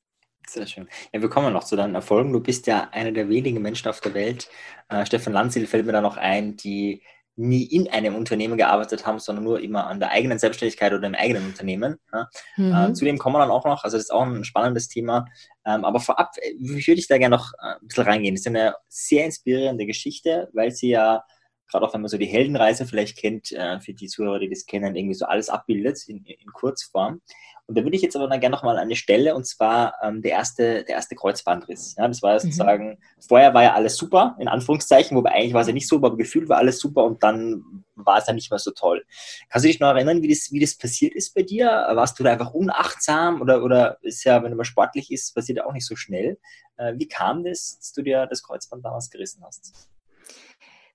Sehr 0.47 0.65
schön. 0.65 0.87
Ja, 1.13 1.21
wir 1.21 1.29
kommen 1.29 1.53
noch 1.53 1.63
zu 1.63 1.75
deinen 1.75 1.95
Erfolgen. 1.95 2.33
Du 2.33 2.39
bist 2.39 2.65
ja 2.65 2.89
einer 2.91 3.11
der 3.11 3.29
wenigen 3.29 3.61
Menschen 3.61 3.87
auf 3.87 4.01
der 4.01 4.15
Welt. 4.15 4.49
Äh, 4.89 5.05
Stefan 5.05 5.33
Lanzil 5.33 5.67
fällt 5.67 5.85
mir 5.85 5.91
da 5.91 6.01
noch 6.01 6.17
ein, 6.17 6.57
die 6.57 7.03
nie 7.35 7.63
in 7.63 7.87
einem 7.87 8.15
Unternehmen 8.15 8.57
gearbeitet 8.57 9.05
haben, 9.05 9.19
sondern 9.19 9.45
nur 9.45 9.61
immer 9.61 9.87
an 9.87 9.99
der 9.99 10.11
eigenen 10.11 10.39
Selbstständigkeit 10.39 10.91
oder 10.91 11.07
im 11.07 11.15
eigenen 11.15 11.45
Unternehmen. 11.45 11.97
Ja. 12.11 12.27
Mhm. 12.57 12.73
Äh, 12.73 12.93
zu 12.93 13.05
dem 13.05 13.17
kommen 13.17 13.35
wir 13.35 13.39
dann 13.39 13.51
auch 13.51 13.63
noch. 13.63 13.83
Also 13.83 13.95
das 13.95 14.05
ist 14.05 14.11
auch 14.11 14.25
ein 14.25 14.43
spannendes 14.43 14.89
Thema. 14.89 15.25
Ähm, 15.65 15.85
aber 15.85 16.01
vorab, 16.01 16.31
äh, 16.37 16.53
würde 16.59 16.99
ich 16.99 17.07
da 17.07 17.17
gerne 17.17 17.37
noch 17.37 17.53
äh, 17.53 17.75
ein 17.79 17.87
bisschen 17.87 18.03
reingehen. 18.03 18.35
Das 18.35 18.41
ist 18.41 18.47
eine 18.47 18.73
sehr 18.89 19.25
inspirierende 19.25 19.85
Geschichte, 19.85 20.49
weil 20.53 20.71
sie 20.71 20.89
ja 20.89 21.23
gerade 21.69 21.85
auch 21.85 21.93
wenn 21.93 22.01
man 22.01 22.09
so 22.09 22.17
die 22.17 22.25
Heldenreise 22.25 22.85
vielleicht 22.85 23.17
kennt, 23.17 23.51
äh, 23.51 23.79
für 23.79 23.93
die 23.93 24.07
Zuhörer, 24.07 24.39
die 24.39 24.49
das 24.49 24.65
kennen, 24.65 24.95
irgendwie 24.95 25.15
so 25.15 25.25
alles 25.25 25.49
abbildet 25.49 26.07
in, 26.07 26.25
in 26.25 26.51
Kurzform. 26.51 27.21
Und 27.69 27.77
da 27.77 27.83
würde 27.83 27.95
ich 27.95 28.01
jetzt 28.01 28.15
aber 28.15 28.27
dann 28.27 28.39
gerne 28.39 28.55
nochmal 28.55 28.79
eine 28.79 28.95
Stelle, 28.95 29.35
und 29.35 29.45
zwar 29.45 29.93
ähm, 30.01 30.23
der, 30.23 30.31
erste, 30.31 30.83
der 30.85 30.95
erste 30.95 31.15
Kreuzbandriss. 31.15 31.93
Ja, 31.99 32.07
das 32.07 32.23
war 32.23 32.31
ja 32.31 32.37
mhm. 32.37 32.41
sozusagen, 32.41 32.89
mhm. 32.89 32.97
vorher 33.19 33.53
war 33.53 33.61
ja 33.61 33.73
alles 33.75 33.95
super, 33.95 34.35
in 34.39 34.47
Anführungszeichen, 34.47 35.15
wobei 35.15 35.33
eigentlich 35.33 35.53
war 35.53 35.61
es 35.61 35.67
ja 35.67 35.73
nicht 35.73 35.87
so, 35.87 35.97
aber 35.97 36.17
gefühlt 36.17 36.49
war 36.49 36.57
alles 36.57 36.79
super 36.79 37.03
und 37.03 37.21
dann 37.21 37.85
war 37.93 38.17
es 38.17 38.25
ja 38.25 38.33
nicht 38.33 38.49
mehr 38.49 38.57
so 38.57 38.71
toll. 38.71 39.05
Kannst 39.49 39.65
du 39.65 39.67
dich 39.67 39.79
noch 39.79 39.89
erinnern, 39.89 40.23
wie 40.23 40.29
das, 40.29 40.51
wie 40.51 40.59
das 40.59 40.75
passiert 40.75 41.13
ist 41.13 41.35
bei 41.35 41.43
dir? 41.43 41.67
Warst 41.67 42.19
du 42.19 42.23
da 42.23 42.31
einfach 42.31 42.55
unachtsam 42.55 43.39
oder, 43.39 43.63
oder 43.63 43.99
ist 44.01 44.23
ja, 44.23 44.41
wenn 44.41 44.55
man 44.55 44.65
sportlich 44.65 45.11
ist, 45.11 45.35
passiert 45.35 45.59
ja 45.59 45.67
auch 45.67 45.73
nicht 45.73 45.85
so 45.85 45.95
schnell. 45.95 46.39
Äh, 46.77 46.93
wie 46.97 47.07
kam 47.07 47.43
das, 47.43 47.77
dass 47.77 47.93
du 47.93 48.01
dir 48.01 48.25
das 48.25 48.41
Kreuzband 48.41 48.83
damals 48.83 49.11
gerissen 49.11 49.43
hast? 49.45 49.89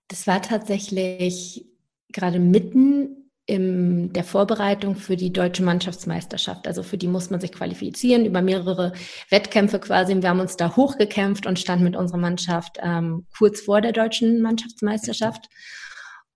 Das 0.08 0.26
war 0.26 0.42
tatsächlich 0.42 1.66
gerade 2.12 2.38
mitten 2.38 3.24
in 3.46 4.12
der 4.14 4.24
Vorbereitung 4.24 4.96
für 4.96 5.16
die 5.16 5.32
deutsche 5.32 5.62
Mannschaftsmeisterschaft. 5.62 6.66
Also 6.66 6.82
für 6.82 6.96
die 6.96 7.08
muss 7.08 7.28
man 7.28 7.40
sich 7.40 7.52
qualifizieren 7.52 8.24
über 8.24 8.40
mehrere 8.40 8.94
Wettkämpfe 9.28 9.78
quasi. 9.80 10.14
Wir 10.14 10.30
haben 10.30 10.40
uns 10.40 10.56
da 10.56 10.76
hochgekämpft 10.76 11.46
und 11.46 11.58
standen 11.58 11.84
mit 11.84 11.96
unserer 11.96 12.18
Mannschaft 12.18 12.78
ähm, 12.82 13.26
kurz 13.36 13.60
vor 13.60 13.82
der 13.82 13.92
deutschen 13.92 14.40
Mannschaftsmeisterschaft. 14.40 15.48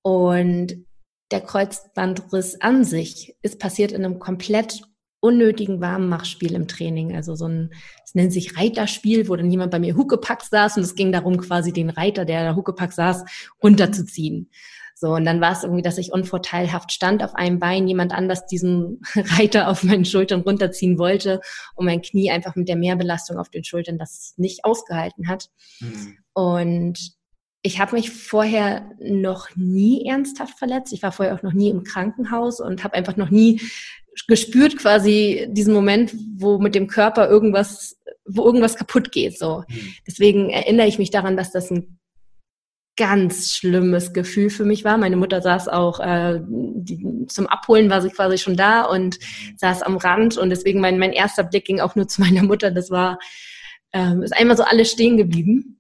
Und 0.03 0.85
der 1.31 1.41
Kreuzbandriss 1.41 2.61
an 2.61 2.85
sich 2.85 3.37
ist 3.43 3.59
passiert 3.59 3.93
in 3.93 4.05
einem 4.05 4.19
komplett 4.19 4.83
unnötigen 5.21 5.81
Warmmachspiel 5.81 6.55
im 6.55 6.69
Training. 6.69 7.15
Also 7.15 7.35
so 7.35 7.47
ein, 7.47 7.71
es 8.05 8.15
nennt 8.15 8.33
sich 8.33 8.57
Reiterspiel, 8.57 9.29
wo 9.29 9.37
dann 9.37 9.51
jemand 9.51 9.71
bei 9.71 9.79
mir 9.79 9.97
Huckepack 9.97 10.43
saß 10.43 10.77
und 10.77 10.83
es 10.83 10.95
ging 10.95 11.13
darum, 11.13 11.39
quasi 11.39 11.73
den 11.73 11.91
Reiter, 11.91 12.25
der 12.25 12.45
da 12.45 12.57
Huckepack 12.57 12.93
saß, 12.93 13.25
runterzuziehen. 13.63 14.51
So, 15.01 15.15
und 15.15 15.25
dann 15.25 15.41
war 15.41 15.53
es 15.53 15.63
irgendwie, 15.63 15.83
dass 15.83 15.99
ich 15.99 16.13
unvorteilhaft 16.13 16.91
stand 16.91 17.23
auf 17.23 17.37
einem 17.37 17.61
Bein, 17.61 17.87
jemand 17.87 18.13
anders 18.13 18.47
diesen 18.47 19.01
Reiter 19.15 19.69
auf 19.69 19.85
meinen 19.85 20.05
Schultern 20.05 20.41
runterziehen 20.41 20.99
wollte 20.99 21.41
und 21.77 21.87
mein 21.87 22.03
Knie 22.03 22.33
einfach 22.33 22.57
mit 22.57 22.69
der 22.69 22.77
Mehrbelastung 22.77 23.39
auf 23.39 23.49
den 23.49 23.63
Schultern 23.63 23.97
das 23.97 24.35
nicht 24.39 24.65
ausgehalten 24.65 25.29
hat. 25.29 25.51
Mhm. 25.79 26.19
Und 26.33 27.19
ich 27.63 27.81
habe 27.81 27.95
mich 27.95 28.11
vorher 28.11 28.91
noch 29.01 29.55
nie 29.55 30.05
ernsthaft 30.07 30.59
verletzt. 30.59 30.93
Ich 30.93 31.03
war 31.03 31.13
vorher 31.13 31.35
auch 31.35 31.43
noch 31.43 31.53
nie 31.53 31.71
im 31.71 31.85
Krankenhaus 31.85 32.61
und 32.61 32.83
habe 32.83 32.95
einfach 32.95 33.17
noch 33.17 33.31
nie 33.31 33.61
gespürt 34.27 34.77
quasi 34.77 35.47
diesen 35.51 35.75
Moment, 35.75 36.15
wo 36.37 36.59
mit 36.59 36.75
dem 36.75 36.87
Körper 36.87 37.29
irgendwas, 37.29 37.99
wo 38.27 38.45
irgendwas 38.45 38.77
kaputt 38.77 39.13
geht. 39.13 39.39
So. 39.39 39.65
Mhm. 39.69 39.95
Deswegen 40.07 40.51
erinnere 40.51 40.87
ich 40.87 40.99
mich 40.99 41.11
daran, 41.11 41.37
dass 41.37 41.53
das 41.53 41.71
ein 41.71 41.99
ganz 42.97 43.53
schlimmes 43.55 44.13
Gefühl 44.13 44.51
für 44.51 44.65
mich 44.65 44.85
war. 44.85 44.99
Meine 44.99 45.17
Mutter 45.17 45.41
saß 45.41 45.69
auch 45.69 46.01
äh, 46.01 46.41
die, 46.49 47.27
zum 47.29 47.47
Abholen 47.47 47.91
war 47.91 48.03
sie 48.03 48.11
quasi 48.11 48.39
schon 48.39 48.57
da 48.57 48.83
und 48.83 49.19
saß 49.57 49.83
am 49.83 49.99
Rand 49.99 50.37
und 50.37 50.51
deswegen 50.51 50.81
mein, 50.81 50.99
mein 50.99 51.13
erster 51.13 51.45
Blick 51.45 51.65
ging 51.65 51.79
auch 51.79 51.95
nur 51.95 52.09
zu 52.09 52.21
meiner 52.21 52.43
Mutter. 52.43 52.73
Das 52.73 52.91
war 52.91 53.19
ähm, 53.93 54.23
ist 54.23 54.37
einmal 54.37 54.57
so 54.57 54.65
alles 54.65 54.91
stehen 54.91 55.17
geblieben. 55.17 55.78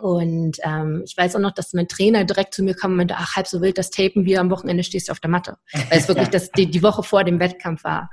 Und 0.00 0.58
ähm, 0.62 1.02
ich 1.04 1.16
weiß 1.16 1.36
auch 1.36 1.40
noch, 1.40 1.52
dass 1.52 1.72
mein 1.72 1.88
Trainer 1.88 2.24
direkt 2.24 2.54
zu 2.54 2.62
mir 2.62 2.74
kam 2.74 2.92
und 2.92 2.98
meinte, 2.98 3.16
ach, 3.16 3.36
halb 3.36 3.46
so 3.46 3.60
wild, 3.60 3.78
das 3.78 3.90
Tapen 3.90 4.24
wir 4.24 4.40
am 4.40 4.50
Wochenende 4.50 4.84
stehst 4.84 5.08
du 5.08 5.12
auf 5.12 5.20
der 5.20 5.30
Matte. 5.30 5.56
Weil 5.72 5.98
es 5.98 6.08
wirklich 6.08 6.28
das, 6.28 6.50
die, 6.52 6.70
die 6.70 6.82
Woche 6.82 7.02
vor 7.02 7.24
dem 7.24 7.40
Wettkampf 7.40 7.84
war. 7.84 8.10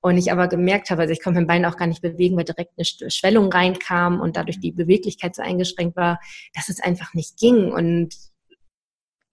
Und 0.00 0.18
ich 0.18 0.30
aber 0.30 0.46
gemerkt 0.46 0.90
habe, 0.90 1.02
also 1.02 1.12
ich 1.12 1.22
konnte 1.22 1.40
mein 1.40 1.46
Bein 1.46 1.64
auch 1.64 1.76
gar 1.76 1.86
nicht 1.86 2.02
bewegen, 2.02 2.36
weil 2.36 2.44
direkt 2.44 2.72
eine 2.76 3.10
Schwellung 3.10 3.50
reinkam 3.50 4.20
und 4.20 4.36
dadurch 4.36 4.60
die 4.60 4.70
Beweglichkeit 4.70 5.34
so 5.34 5.42
eingeschränkt 5.42 5.96
war, 5.96 6.20
dass 6.54 6.68
es 6.68 6.80
einfach 6.80 7.12
nicht 7.14 7.38
ging. 7.38 7.72
Und 7.72 8.14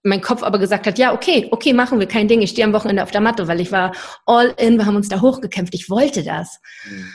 mein 0.02 0.20
Kopf 0.20 0.42
aber 0.42 0.58
gesagt 0.58 0.86
hat, 0.86 0.98
ja, 0.98 1.14
okay, 1.14 1.48
okay, 1.50 1.72
machen 1.72 2.00
wir, 2.00 2.06
kein 2.06 2.28
Ding, 2.28 2.42
ich 2.42 2.50
stehe 2.50 2.66
am 2.66 2.72
Wochenende 2.72 3.02
auf 3.02 3.10
der 3.10 3.20
Matte, 3.20 3.46
weil 3.46 3.60
ich 3.60 3.72
war 3.72 3.92
all 4.26 4.54
in, 4.58 4.76
wir 4.76 4.86
haben 4.86 4.96
uns 4.96 5.08
da 5.08 5.20
hochgekämpft, 5.20 5.74
ich 5.74 5.88
wollte 5.88 6.24
das. 6.24 6.60
Mhm. 6.88 7.10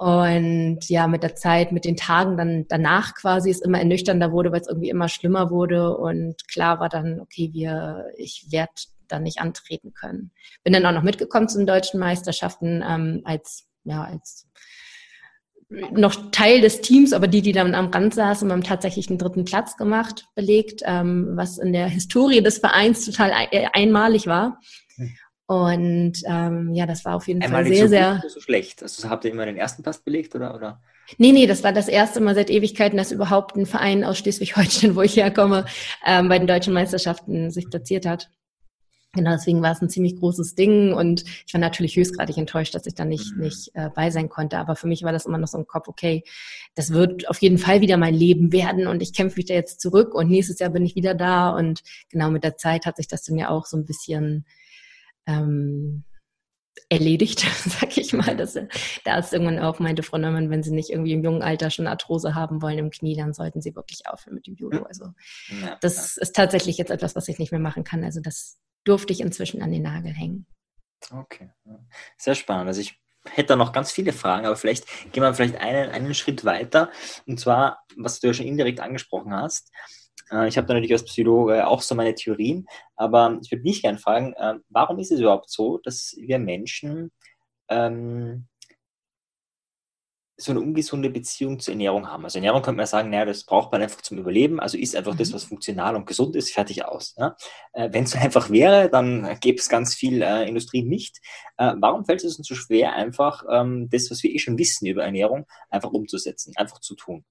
Und 0.00 0.88
ja, 0.88 1.06
mit 1.08 1.22
der 1.22 1.36
Zeit, 1.36 1.72
mit 1.72 1.84
den 1.84 1.94
Tagen 1.94 2.38
dann 2.38 2.64
danach 2.68 3.14
quasi 3.14 3.50
es 3.50 3.60
immer 3.60 3.80
ernüchternder 3.80 4.32
wurde, 4.32 4.50
weil 4.50 4.62
es 4.62 4.66
irgendwie 4.66 4.88
immer 4.88 5.10
schlimmer 5.10 5.50
wurde. 5.50 5.94
Und 5.94 6.48
klar 6.48 6.80
war 6.80 6.88
dann, 6.88 7.20
okay, 7.20 7.50
wir, 7.52 8.06
ich 8.16 8.46
werde 8.48 8.72
dann 9.08 9.24
nicht 9.24 9.42
antreten 9.42 9.92
können. 9.92 10.30
Bin 10.64 10.72
dann 10.72 10.86
auch 10.86 10.92
noch 10.92 11.02
mitgekommen 11.02 11.50
zu 11.50 11.58
den 11.58 11.66
deutschen 11.66 12.00
Meisterschaften 12.00 12.82
ähm, 12.82 13.20
als, 13.24 13.66
ja, 13.84 14.02
als 14.02 14.46
noch 15.68 16.30
Teil 16.30 16.62
des 16.62 16.80
Teams, 16.80 17.12
aber 17.12 17.28
die, 17.28 17.42
die 17.42 17.52
dann 17.52 17.74
am 17.74 17.88
Rand 17.88 18.14
saßen, 18.14 18.50
haben 18.50 18.62
tatsächlich 18.62 19.10
einen 19.10 19.18
dritten 19.18 19.44
Platz 19.44 19.76
gemacht, 19.76 20.28
belegt, 20.34 20.80
ähm, 20.86 21.32
was 21.34 21.58
in 21.58 21.74
der 21.74 21.88
Historie 21.88 22.40
des 22.40 22.56
Vereins 22.56 23.04
total 23.04 23.32
einmalig 23.74 24.26
war. 24.26 24.60
Und 25.50 26.12
ähm, 26.26 26.74
ja, 26.74 26.86
das 26.86 27.04
war 27.04 27.16
auf 27.16 27.26
jeden 27.26 27.42
Einmal 27.42 27.64
Fall 27.64 27.74
sehr, 27.74 27.82
so 27.82 27.88
sehr. 27.88 28.22
so 28.28 28.38
schlecht. 28.38 28.84
Also 28.84 29.10
habt 29.10 29.24
ihr 29.24 29.32
immer 29.32 29.46
den 29.46 29.56
ersten 29.56 29.82
Platz 29.82 29.98
belegt 29.98 30.36
oder, 30.36 30.54
oder? 30.54 30.80
Nee, 31.18 31.32
nee, 31.32 31.48
das 31.48 31.64
war 31.64 31.72
das 31.72 31.88
erste 31.88 32.20
Mal 32.20 32.36
seit 32.36 32.50
Ewigkeiten, 32.50 32.96
dass 32.96 33.10
überhaupt 33.10 33.56
ein 33.56 33.66
Verein 33.66 34.04
aus 34.04 34.18
Schleswig-Holstein, 34.18 34.94
wo 34.94 35.02
ich 35.02 35.16
herkomme, 35.16 35.66
ähm, 36.06 36.28
bei 36.28 36.38
den 36.38 36.46
deutschen 36.46 36.72
Meisterschaften 36.72 37.50
sich 37.50 37.68
platziert 37.68 38.06
hat. 38.06 38.30
Genau, 39.12 39.32
deswegen 39.32 39.60
war 39.60 39.72
es 39.72 39.82
ein 39.82 39.88
ziemlich 39.88 40.20
großes 40.20 40.54
Ding 40.54 40.92
und 40.92 41.24
ich 41.44 41.52
war 41.52 41.60
natürlich 41.60 41.96
höchstgradig 41.96 42.36
enttäuscht, 42.36 42.76
dass 42.76 42.86
ich 42.86 42.94
da 42.94 43.04
nicht, 43.04 43.34
mhm. 43.34 43.42
nicht 43.42 43.72
äh, 43.74 43.90
bei 43.92 44.12
sein 44.12 44.28
konnte. 44.28 44.56
Aber 44.56 44.76
für 44.76 44.86
mich 44.86 45.02
war 45.02 45.10
das 45.10 45.26
immer 45.26 45.38
noch 45.38 45.48
so 45.48 45.58
im 45.58 45.66
Kopf, 45.66 45.88
okay, 45.88 46.22
das 46.76 46.92
wird 46.92 47.28
auf 47.28 47.42
jeden 47.42 47.58
Fall 47.58 47.80
wieder 47.80 47.96
mein 47.96 48.14
Leben 48.14 48.52
werden 48.52 48.86
und 48.86 49.02
ich 49.02 49.12
kämpfe 49.12 49.38
mich 49.38 49.46
da 49.46 49.54
jetzt 49.54 49.80
zurück 49.80 50.14
und 50.14 50.30
nächstes 50.30 50.60
Jahr 50.60 50.70
bin 50.70 50.86
ich 50.86 50.94
wieder 50.94 51.14
da 51.14 51.50
und 51.50 51.82
genau 52.08 52.30
mit 52.30 52.44
der 52.44 52.56
Zeit 52.56 52.86
hat 52.86 52.98
sich 52.98 53.08
das 53.08 53.24
dann 53.24 53.36
ja 53.36 53.48
auch 53.48 53.66
so 53.66 53.76
ein 53.76 53.84
bisschen 53.84 54.46
ähm, 55.26 56.04
erledigt, 56.88 57.40
sag 57.64 57.96
ich 57.96 58.12
mal. 58.12 58.36
Das, 58.36 58.58
da 59.04 59.18
ist 59.18 59.32
irgendwann 59.32 59.58
auch 59.58 59.78
meinte 59.78 60.02
Frau 60.02 60.18
Neumann, 60.18 60.50
wenn 60.50 60.62
Sie 60.62 60.72
nicht 60.72 60.90
irgendwie 60.90 61.12
im 61.12 61.22
jungen 61.22 61.42
Alter 61.42 61.70
schon 61.70 61.86
Arthrose 61.86 62.34
haben 62.34 62.62
wollen 62.62 62.78
im 62.78 62.90
Knie, 62.90 63.16
dann 63.16 63.32
sollten 63.32 63.62
Sie 63.62 63.74
wirklich 63.74 64.06
aufhören 64.06 64.34
mit 64.34 64.46
dem 64.46 64.56
Judo. 64.56 64.82
Also 64.82 65.06
ja, 65.62 65.78
das 65.80 66.16
ja. 66.16 66.22
ist 66.22 66.36
tatsächlich 66.36 66.78
jetzt 66.78 66.90
etwas, 66.90 67.16
was 67.16 67.28
ich 67.28 67.38
nicht 67.38 67.52
mehr 67.52 67.60
machen 67.60 67.84
kann. 67.84 68.04
Also 68.04 68.20
das 68.20 68.58
durfte 68.84 69.12
ich 69.12 69.20
inzwischen 69.20 69.62
an 69.62 69.70
den 69.70 69.82
Nagel 69.82 70.12
hängen. 70.12 70.46
Okay, 71.10 71.50
sehr 72.18 72.34
spannend. 72.34 72.68
Also 72.68 72.80
ich 72.80 73.00
hätte 73.24 73.48
da 73.48 73.56
noch 73.56 73.72
ganz 73.72 73.92
viele 73.92 74.12
Fragen, 74.12 74.46
aber 74.46 74.56
vielleicht 74.56 74.86
gehen 75.12 75.22
wir 75.22 75.34
vielleicht 75.34 75.56
einen, 75.56 75.90
einen 75.90 76.14
Schritt 76.14 76.44
weiter. 76.44 76.90
Und 77.26 77.38
zwar, 77.38 77.84
was 77.96 78.20
du 78.20 78.28
ja 78.28 78.34
schon 78.34 78.46
indirekt 78.46 78.80
angesprochen 78.80 79.34
hast, 79.34 79.70
äh, 80.30 80.48
ich 80.48 80.56
habe 80.56 80.66
da 80.66 80.74
natürlich 80.74 80.92
als 80.92 81.04
Psychologe 81.04 81.66
auch 81.66 81.82
so 81.82 81.94
meine 81.94 82.14
Theorien, 82.14 82.66
aber 82.96 83.38
ich 83.42 83.50
würde 83.50 83.62
mich 83.62 83.82
gerne 83.82 83.98
fragen, 83.98 84.32
äh, 84.34 84.54
warum 84.68 84.98
ist 84.98 85.12
es 85.12 85.20
überhaupt 85.20 85.50
so, 85.50 85.78
dass 85.78 86.14
wir 86.18 86.38
Menschen 86.38 87.10
ähm, 87.68 88.46
so 90.40 90.52
eine 90.52 90.60
ungesunde 90.60 91.10
Beziehung 91.10 91.60
zur 91.60 91.72
Ernährung 91.72 92.08
haben. 92.08 92.24
Also 92.24 92.38
Ernährung 92.38 92.62
könnte 92.62 92.78
man 92.78 92.86
sagen, 92.86 93.10
naja, 93.10 93.26
das 93.26 93.44
braucht 93.44 93.70
man 93.72 93.82
einfach 93.82 94.00
zum 94.00 94.18
Überleben, 94.18 94.58
also 94.58 94.78
ist 94.78 94.96
einfach 94.96 95.12
mhm. 95.12 95.18
das, 95.18 95.32
was 95.32 95.44
funktional 95.44 95.96
und 95.96 96.06
gesund 96.06 96.34
ist, 96.34 96.52
fertig 96.52 96.84
aus. 96.84 97.14
Ja? 97.18 97.36
Äh, 97.72 97.90
Wenn 97.92 98.04
es 98.04 98.12
so 98.12 98.18
einfach 98.20 98.50
wäre, 98.50 98.88
dann 98.90 99.38
gäbe 99.40 99.58
es 99.58 99.68
ganz 99.68 99.94
viel 99.94 100.22
äh, 100.22 100.48
Industrie 100.48 100.82
nicht. 100.82 101.18
Äh, 101.58 101.74
warum 101.78 102.04
fällt 102.04 102.24
es 102.24 102.38
uns 102.38 102.48
so 102.48 102.54
schwer, 102.54 102.94
einfach 102.94 103.44
ähm, 103.50 103.88
das, 103.90 104.10
was 104.10 104.22
wir 104.22 104.30
eh 104.30 104.38
schon 104.38 104.58
wissen 104.58 104.86
über 104.86 105.04
Ernährung, 105.04 105.46
einfach 105.68 105.90
umzusetzen, 105.90 106.54
einfach 106.56 106.80
zu 106.80 106.94
tun? 106.94 107.24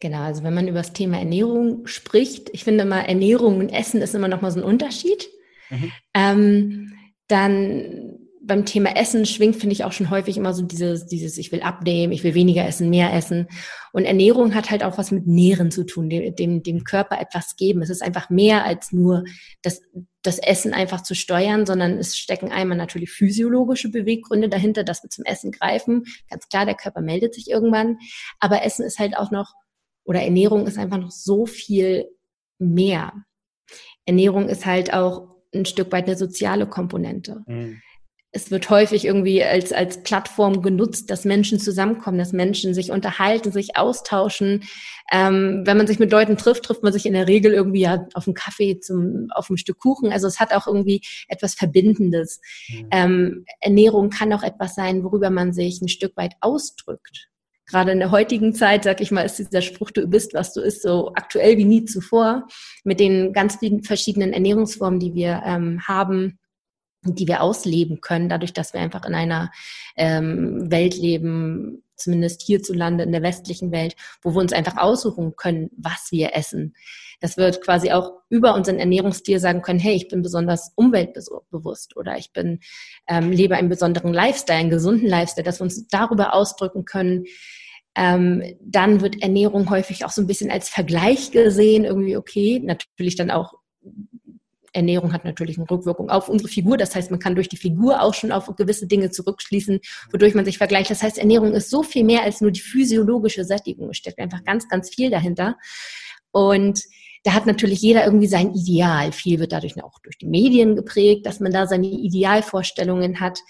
Genau, 0.00 0.22
also 0.22 0.42
wenn 0.42 0.54
man 0.54 0.66
über 0.66 0.78
das 0.78 0.94
Thema 0.94 1.18
Ernährung 1.18 1.86
spricht, 1.86 2.48
ich 2.52 2.64
finde 2.64 2.84
immer, 2.84 3.06
Ernährung 3.06 3.58
und 3.58 3.68
Essen 3.68 4.00
ist 4.00 4.14
immer 4.14 4.28
noch 4.28 4.40
mal 4.40 4.50
so 4.50 4.58
ein 4.58 4.64
Unterschied. 4.64 5.28
Mhm. 5.68 5.92
Ähm, 6.14 6.92
dann 7.28 8.18
beim 8.42 8.64
Thema 8.64 8.96
Essen 8.96 9.26
schwingt, 9.26 9.56
finde 9.56 9.74
ich 9.74 9.84
auch 9.84 9.92
schon 9.92 10.10
häufig 10.10 10.36
immer 10.36 10.54
so 10.54 10.62
dieses, 10.62 11.06
dieses, 11.06 11.36
ich 11.36 11.52
will 11.52 11.60
abnehmen, 11.60 12.12
ich 12.12 12.24
will 12.24 12.34
weniger 12.34 12.66
essen, 12.66 12.88
mehr 12.88 13.12
essen. 13.12 13.46
Und 13.92 14.06
Ernährung 14.06 14.54
hat 14.54 14.70
halt 14.70 14.82
auch 14.82 14.96
was 14.96 15.10
mit 15.10 15.26
Nähren 15.26 15.70
zu 15.70 15.84
tun, 15.84 16.08
dem, 16.08 16.34
dem, 16.34 16.62
dem 16.62 16.84
Körper 16.84 17.20
etwas 17.20 17.56
geben. 17.56 17.82
Es 17.82 17.90
ist 17.90 18.02
einfach 18.02 18.30
mehr 18.30 18.64
als 18.64 18.92
nur 18.92 19.24
das, 19.62 19.82
das 20.22 20.38
Essen 20.38 20.72
einfach 20.72 21.02
zu 21.02 21.14
steuern, 21.14 21.66
sondern 21.66 21.98
es 21.98 22.16
stecken 22.16 22.50
einmal 22.50 22.78
natürlich 22.78 23.10
physiologische 23.10 23.90
Beweggründe 23.90 24.48
dahinter, 24.48 24.82
dass 24.82 25.02
wir 25.02 25.10
zum 25.10 25.24
Essen 25.26 25.52
greifen. 25.52 26.04
Ganz 26.30 26.48
klar, 26.48 26.64
der 26.64 26.74
Körper 26.74 27.02
meldet 27.02 27.34
sich 27.34 27.50
irgendwann. 27.50 27.98
Aber 28.38 28.64
Essen 28.64 28.84
ist 28.84 28.98
halt 28.98 29.16
auch 29.16 29.30
noch 29.30 29.52
oder 30.10 30.22
Ernährung 30.22 30.66
ist 30.66 30.76
einfach 30.76 30.98
noch 30.98 31.12
so 31.12 31.46
viel 31.46 32.06
mehr. 32.58 33.12
Ernährung 34.04 34.48
ist 34.48 34.66
halt 34.66 34.92
auch 34.92 35.36
ein 35.54 35.64
Stück 35.64 35.92
weit 35.92 36.08
eine 36.08 36.16
soziale 36.16 36.66
Komponente. 36.66 37.44
Mhm. 37.46 37.80
Es 38.32 38.50
wird 38.50 38.70
häufig 38.70 39.04
irgendwie 39.04 39.44
als, 39.44 39.72
als 39.72 40.02
Plattform 40.02 40.62
genutzt, 40.62 41.10
dass 41.10 41.24
Menschen 41.24 41.60
zusammenkommen, 41.60 42.18
dass 42.18 42.32
Menschen 42.32 42.74
sich 42.74 42.90
unterhalten, 42.90 43.52
sich 43.52 43.76
austauschen. 43.76 44.64
Ähm, 45.12 45.62
wenn 45.64 45.76
man 45.76 45.86
sich 45.86 46.00
mit 46.00 46.10
Leuten 46.10 46.36
trifft, 46.36 46.64
trifft 46.64 46.82
man 46.82 46.92
sich 46.92 47.06
in 47.06 47.12
der 47.12 47.28
Regel 47.28 47.52
irgendwie 47.52 47.82
ja 47.82 48.08
auf 48.14 48.26
einen 48.26 48.34
Kaffee, 48.34 48.80
zum, 48.80 49.28
auf 49.30 49.48
ein 49.48 49.58
Stück 49.58 49.78
Kuchen. 49.78 50.12
Also 50.12 50.26
es 50.26 50.40
hat 50.40 50.52
auch 50.52 50.66
irgendwie 50.66 51.02
etwas 51.28 51.54
Verbindendes. 51.54 52.40
Mhm. 52.68 52.88
Ähm, 52.90 53.44
Ernährung 53.60 54.10
kann 54.10 54.32
auch 54.32 54.42
etwas 54.42 54.74
sein, 54.74 55.04
worüber 55.04 55.30
man 55.30 55.52
sich 55.52 55.80
ein 55.80 55.88
Stück 55.88 56.16
weit 56.16 56.34
ausdrückt 56.40 57.30
gerade 57.70 57.92
in 57.92 58.00
der 58.00 58.10
heutigen 58.10 58.54
Zeit, 58.54 58.84
sag 58.84 59.00
ich 59.00 59.10
mal, 59.10 59.22
ist 59.22 59.38
dieser 59.38 59.62
Spruch, 59.62 59.90
du 59.90 60.06
bist, 60.06 60.34
was 60.34 60.52
du 60.52 60.60
isst, 60.60 60.82
so 60.82 61.12
aktuell 61.14 61.56
wie 61.56 61.64
nie 61.64 61.84
zuvor, 61.84 62.46
mit 62.84 63.00
den 63.00 63.32
ganz 63.32 63.56
vielen 63.56 63.82
verschiedenen 63.82 64.32
Ernährungsformen, 64.32 65.00
die 65.00 65.14
wir 65.14 65.42
ähm, 65.44 65.80
haben, 65.86 66.38
die 67.02 67.26
wir 67.26 67.42
ausleben 67.42 68.00
können, 68.00 68.28
dadurch, 68.28 68.52
dass 68.52 68.74
wir 68.74 68.80
einfach 68.80 69.06
in 69.06 69.14
einer 69.14 69.50
ähm, 69.96 70.70
Welt 70.70 70.96
leben, 70.96 71.82
zumindest 71.96 72.42
hierzulande 72.42 73.04
in 73.04 73.12
der 73.12 73.22
westlichen 73.22 73.72
Welt, 73.72 73.94
wo 74.22 74.34
wir 74.34 74.40
uns 74.40 74.52
einfach 74.52 74.76
aussuchen 74.76 75.36
können, 75.36 75.70
was 75.76 76.08
wir 76.10 76.34
essen. 76.34 76.74
Das 77.20 77.36
wird 77.36 77.60
quasi 77.62 77.90
auch 77.92 78.12
über 78.28 78.54
unseren 78.54 78.78
Ernährungsstil 78.78 79.38
sagen 79.38 79.62
können, 79.62 79.78
hey, 79.78 79.94
ich 79.94 80.08
bin 80.08 80.22
besonders 80.22 80.72
umweltbewusst 80.74 81.96
oder 81.96 82.16
ich 82.16 82.32
bin, 82.32 82.60
ähm, 83.08 83.30
lebe 83.30 83.56
einen 83.56 83.68
besonderen 83.68 84.12
Lifestyle, 84.12 84.58
einen 84.58 84.70
gesunden 84.70 85.08
Lifestyle, 85.08 85.44
dass 85.44 85.60
wir 85.60 85.64
uns 85.64 85.86
darüber 85.88 86.34
ausdrücken 86.34 86.84
können, 86.84 87.24
ähm, 87.96 88.42
dann 88.60 89.00
wird 89.00 89.22
Ernährung 89.22 89.68
häufig 89.70 90.04
auch 90.04 90.10
so 90.10 90.22
ein 90.22 90.26
bisschen 90.26 90.50
als 90.50 90.68
Vergleich 90.68 91.32
gesehen, 91.32 91.84
irgendwie 91.84 92.16
okay, 92.16 92.60
natürlich 92.64 93.16
dann 93.16 93.30
auch 93.30 93.54
Ernährung 94.72 95.12
hat 95.12 95.24
natürlich 95.24 95.58
eine 95.58 95.68
Rückwirkung 95.68 96.10
auf 96.10 96.28
unsere 96.28 96.48
Figur. 96.48 96.76
Das 96.76 96.94
heißt, 96.94 97.10
man 97.10 97.18
kann 97.18 97.34
durch 97.34 97.48
die 97.48 97.56
Figur 97.56 98.02
auch 98.02 98.14
schon 98.14 98.30
auf 98.30 98.46
gewisse 98.56 98.86
Dinge 98.86 99.10
zurückschließen, 99.10 99.80
wodurch 100.12 100.34
man 100.34 100.44
sich 100.44 100.58
vergleicht. 100.58 100.90
Das 100.90 101.02
heißt, 101.02 101.18
Ernährung 101.18 101.52
ist 101.54 101.70
so 101.70 101.82
viel 101.82 102.04
mehr 102.04 102.22
als 102.22 102.40
nur 102.40 102.52
die 102.52 102.60
physiologische 102.60 103.44
Sättigung. 103.44 103.90
Es 103.90 103.96
steckt 103.96 104.18
einfach 104.18 104.44
ganz, 104.44 104.68
ganz 104.68 104.94
viel 104.94 105.10
dahinter. 105.10 105.56
Und 106.30 106.82
da 107.22 107.34
hat 107.34 107.46
natürlich 107.46 107.80
jeder 107.80 108.04
irgendwie 108.04 108.26
sein 108.26 108.54
Ideal. 108.54 109.12
Viel 109.12 109.38
wird 109.40 109.52
dadurch 109.52 109.82
auch 109.82 109.98
durch 110.02 110.18
die 110.18 110.26
Medien 110.26 110.76
geprägt, 110.76 111.26
dass 111.26 111.40
man 111.40 111.52
da 111.52 111.66
seine 111.66 111.86
Idealvorstellungen 111.86 113.20
hat, 113.20 113.40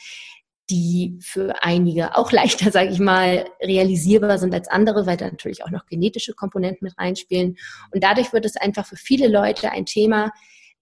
die 0.71 1.19
für 1.21 1.63
einige 1.63 2.17
auch 2.17 2.33
leichter, 2.33 2.71
sage 2.71 2.91
ich 2.91 2.99
mal, 2.99 3.47
realisierbar 3.61 4.39
sind 4.39 4.55
als 4.55 4.69
andere, 4.69 5.07
weil 5.07 5.17
da 5.17 5.27
natürlich 5.27 5.65
auch 5.65 5.71
noch 5.71 5.87
genetische 5.87 6.35
Komponenten 6.35 6.87
mit 6.87 6.99
reinspielen. 6.99 7.57
Und 7.93 8.03
dadurch 8.03 8.33
wird 8.33 8.45
es 8.45 8.57
einfach 8.57 8.87
für 8.87 8.97
viele 8.97 9.29
Leute 9.29 9.71
ein 9.71 9.87
Thema, 9.87 10.33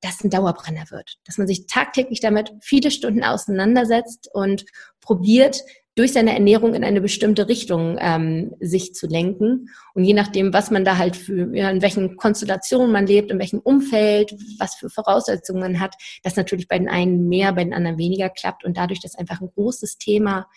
das 0.00 0.22
ein 0.22 0.30
Dauerbrenner 0.30 0.90
wird. 0.90 1.18
Dass 1.24 1.38
man 1.38 1.46
sich 1.46 1.66
tagtäglich 1.66 2.20
damit 2.20 2.52
viele 2.60 2.90
Stunden 2.90 3.24
auseinandersetzt 3.24 4.30
und 4.32 4.64
probiert, 5.00 5.62
durch 5.98 6.12
seine 6.12 6.32
Ernährung 6.32 6.74
in 6.74 6.84
eine 6.84 7.00
bestimmte 7.00 7.48
Richtung 7.48 7.96
ähm, 8.00 8.54
sich 8.60 8.94
zu 8.94 9.08
lenken. 9.08 9.70
Und 9.94 10.04
je 10.04 10.14
nachdem, 10.14 10.52
was 10.52 10.70
man 10.70 10.84
da 10.84 10.96
halt 10.96 11.16
für, 11.16 11.52
ja, 11.56 11.68
in 11.70 11.82
welchen 11.82 12.16
Konstellationen 12.16 12.92
man 12.92 13.06
lebt, 13.06 13.32
in 13.32 13.40
welchem 13.40 13.58
Umfeld, 13.58 14.32
was 14.60 14.76
für 14.76 14.90
Voraussetzungen 14.90 15.60
man 15.60 15.80
hat, 15.80 15.96
das 16.22 16.36
natürlich 16.36 16.68
bei 16.68 16.78
den 16.78 16.88
einen 16.88 17.28
mehr, 17.28 17.52
bei 17.52 17.64
den 17.64 17.74
anderen 17.74 17.98
weniger 17.98 18.28
klappt 18.28 18.64
und 18.64 18.76
dadurch 18.76 19.00
das 19.00 19.16
einfach 19.16 19.40
ein 19.40 19.50
großes 19.50 19.98
Thema 19.98 20.48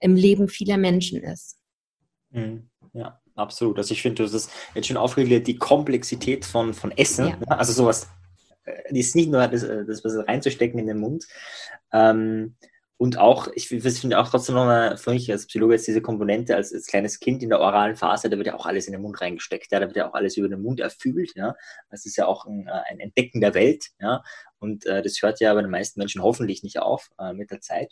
im 0.00 0.16
Leben 0.16 0.48
vieler 0.48 0.76
Menschen 0.76 1.22
ist. 1.22 1.56
Mhm. 2.30 2.68
Ja, 2.92 3.20
absolut. 3.36 3.78
Also 3.78 3.92
ich 3.92 4.02
finde, 4.02 4.24
hast 4.24 4.34
es 4.34 4.50
jetzt 4.74 4.88
schon 4.88 4.98
aufgegliedert, 4.98 5.46
die 5.46 5.56
Komplexität 5.56 6.44
von, 6.44 6.74
von 6.74 6.90
Essen. 6.92 7.28
Ja. 7.28 7.36
Ne? 7.36 7.50
Also 7.58 7.72
sowas, 7.72 8.08
äh, 8.64 8.92
die 8.92 9.00
ist 9.00 9.16
nicht 9.16 9.30
nur 9.30 9.46
das, 9.48 9.62
äh, 9.62 9.84
das 9.86 10.04
was 10.04 10.28
reinzustecken 10.28 10.78
in 10.78 10.86
den 10.88 10.98
Mund. 10.98 11.26
Ähm, 11.90 12.56
und 13.00 13.16
auch, 13.16 13.48
ich 13.54 13.68
finde 13.68 14.18
auch 14.18 14.28
trotzdem 14.28 14.56
nochmal 14.56 14.98
für 14.98 15.12
mich 15.12 15.32
als 15.32 15.46
Psychologe 15.46 15.72
jetzt 15.72 15.88
diese 15.88 16.02
Komponente 16.02 16.54
als, 16.54 16.70
als 16.70 16.84
kleines 16.84 17.18
Kind 17.18 17.42
in 17.42 17.48
der 17.48 17.58
oralen 17.58 17.96
Phase, 17.96 18.28
da 18.28 18.36
wird 18.36 18.48
ja 18.48 18.54
auch 18.54 18.66
alles 18.66 18.88
in 18.88 18.92
den 18.92 19.00
Mund 19.00 19.18
reingesteckt, 19.22 19.72
ja, 19.72 19.80
da 19.80 19.86
wird 19.86 19.96
ja 19.96 20.10
auch 20.10 20.12
alles 20.12 20.36
über 20.36 20.50
den 20.50 20.60
Mund 20.60 20.80
erfüllt, 20.80 21.32
ja. 21.34 21.56
Das 21.88 22.04
ist 22.04 22.18
ja 22.18 22.26
auch 22.26 22.44
ein, 22.44 22.66
äh, 22.66 22.82
ein 22.90 23.00
Entdecken 23.00 23.40
der 23.40 23.54
Welt, 23.54 23.86
ja. 24.00 24.22
Und 24.58 24.84
äh, 24.84 25.00
das 25.00 25.16
hört 25.22 25.40
ja 25.40 25.54
bei 25.54 25.62
den 25.62 25.70
meisten 25.70 25.98
Menschen 25.98 26.22
hoffentlich 26.22 26.62
nicht 26.62 26.78
auf 26.78 27.08
äh, 27.18 27.32
mit 27.32 27.50
der 27.50 27.62
Zeit. 27.62 27.90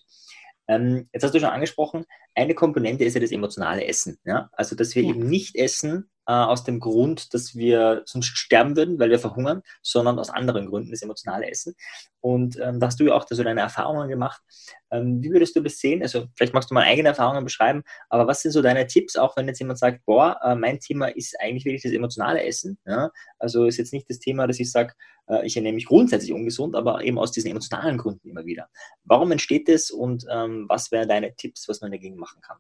Ähm, 0.69 1.09
jetzt 1.15 1.23
hast 1.23 1.35
du 1.35 1.41
schon 1.41 1.49
angesprochen, 1.49 2.05
eine 2.35 2.55
Komponente 2.55 3.05
ist 3.05 3.15
ja 3.15 3.21
das 3.21 3.33
emotionale 3.33 3.87
Essen. 3.87 4.19
Ja? 4.27 4.51
Also, 4.53 4.77
dass 4.77 4.95
wir 4.95 5.05
ja. 5.05 5.09
eben 5.09 5.27
nicht 5.27 5.57
essen 5.57 6.11
äh, 6.29 6.33
aus 6.33 6.63
dem 6.63 6.79
Grund, 6.79 7.33
dass 7.33 7.57
wir 7.57 8.03
sonst 8.05 8.27
sterben 8.37 8.77
würden, 8.77 8.99
weil 8.99 9.09
wir 9.09 9.19
verhungern, 9.19 9.63
sondern 9.83 10.19
aus 10.19 10.29
anderen 10.29 10.67
Gründen 10.67 10.91
das 10.91 11.01
emotionale 11.01 11.51
Essen. 11.51 11.75
Und 12.21 12.59
ähm, 12.61 12.81
da 12.81 12.89
hast 12.89 13.01
du 13.01 13.05
ja 13.05 13.15
auch 13.15 13.27
so 13.27 13.43
deine 13.43 13.63
Erfahrungen 13.63 14.09
gemacht. 14.09 14.43
Ähm, 14.91 15.23
wie 15.23 15.31
würdest 15.31 15.57
du 15.57 15.61
das 15.61 15.79
sehen? 15.79 16.03
Also, 16.03 16.27
vielleicht 16.37 16.53
magst 16.53 16.71
du 16.71 16.75
mal 16.75 16.85
eigene 16.85 17.09
Erfahrungen 17.09 17.45
beschreiben, 17.45 17.83
aber 18.11 18.27
was 18.27 18.43
sind 18.43 18.53
so 18.53 18.61
deine 18.61 18.87
Tipps, 18.87 19.17
auch 19.17 19.37
wenn 19.37 19.47
jetzt 19.49 19.59
jemand 19.59 19.79
sagt, 19.79 20.05
boah, 20.05 20.39
äh, 20.43 20.55
mein 20.55 20.81
Thema 20.81 21.07
ist 21.07 21.41
eigentlich 21.41 21.65
wirklich 21.65 21.83
das 21.83 21.93
emotionale 21.93 22.45
Essen. 22.45 22.79
Ja? 22.87 23.11
Also, 23.39 23.65
ist 23.65 23.79
jetzt 23.79 23.95
nicht 23.95 24.11
das 24.11 24.19
Thema, 24.19 24.47
dass 24.47 24.61
ich 24.61 24.71
sage, 24.71 24.93
äh, 25.29 25.47
ich 25.47 25.57
ernähre 25.57 25.75
mich 25.75 25.87
grundsätzlich 25.87 26.35
ungesund, 26.35 26.77
aber 26.77 27.03
eben 27.03 27.19
aus 27.19 27.33
diesen 27.33 27.51
emotionalen 27.51 27.97
Gründen 27.97 28.29
immer 28.29 28.45
wieder. 28.45 28.69
Warum 29.05 29.33
entsteht 29.33 29.67
das 29.69 29.91
und 29.91 30.27
ähm, 30.31 30.67
was 30.69 30.93
wären 30.93 31.09
deine 31.09 31.35
Tipps, 31.37 31.69
was 31.69 31.81
man 31.81 31.91
dagegen 31.91 32.17
machen 32.17 32.43
kann? 32.43 32.59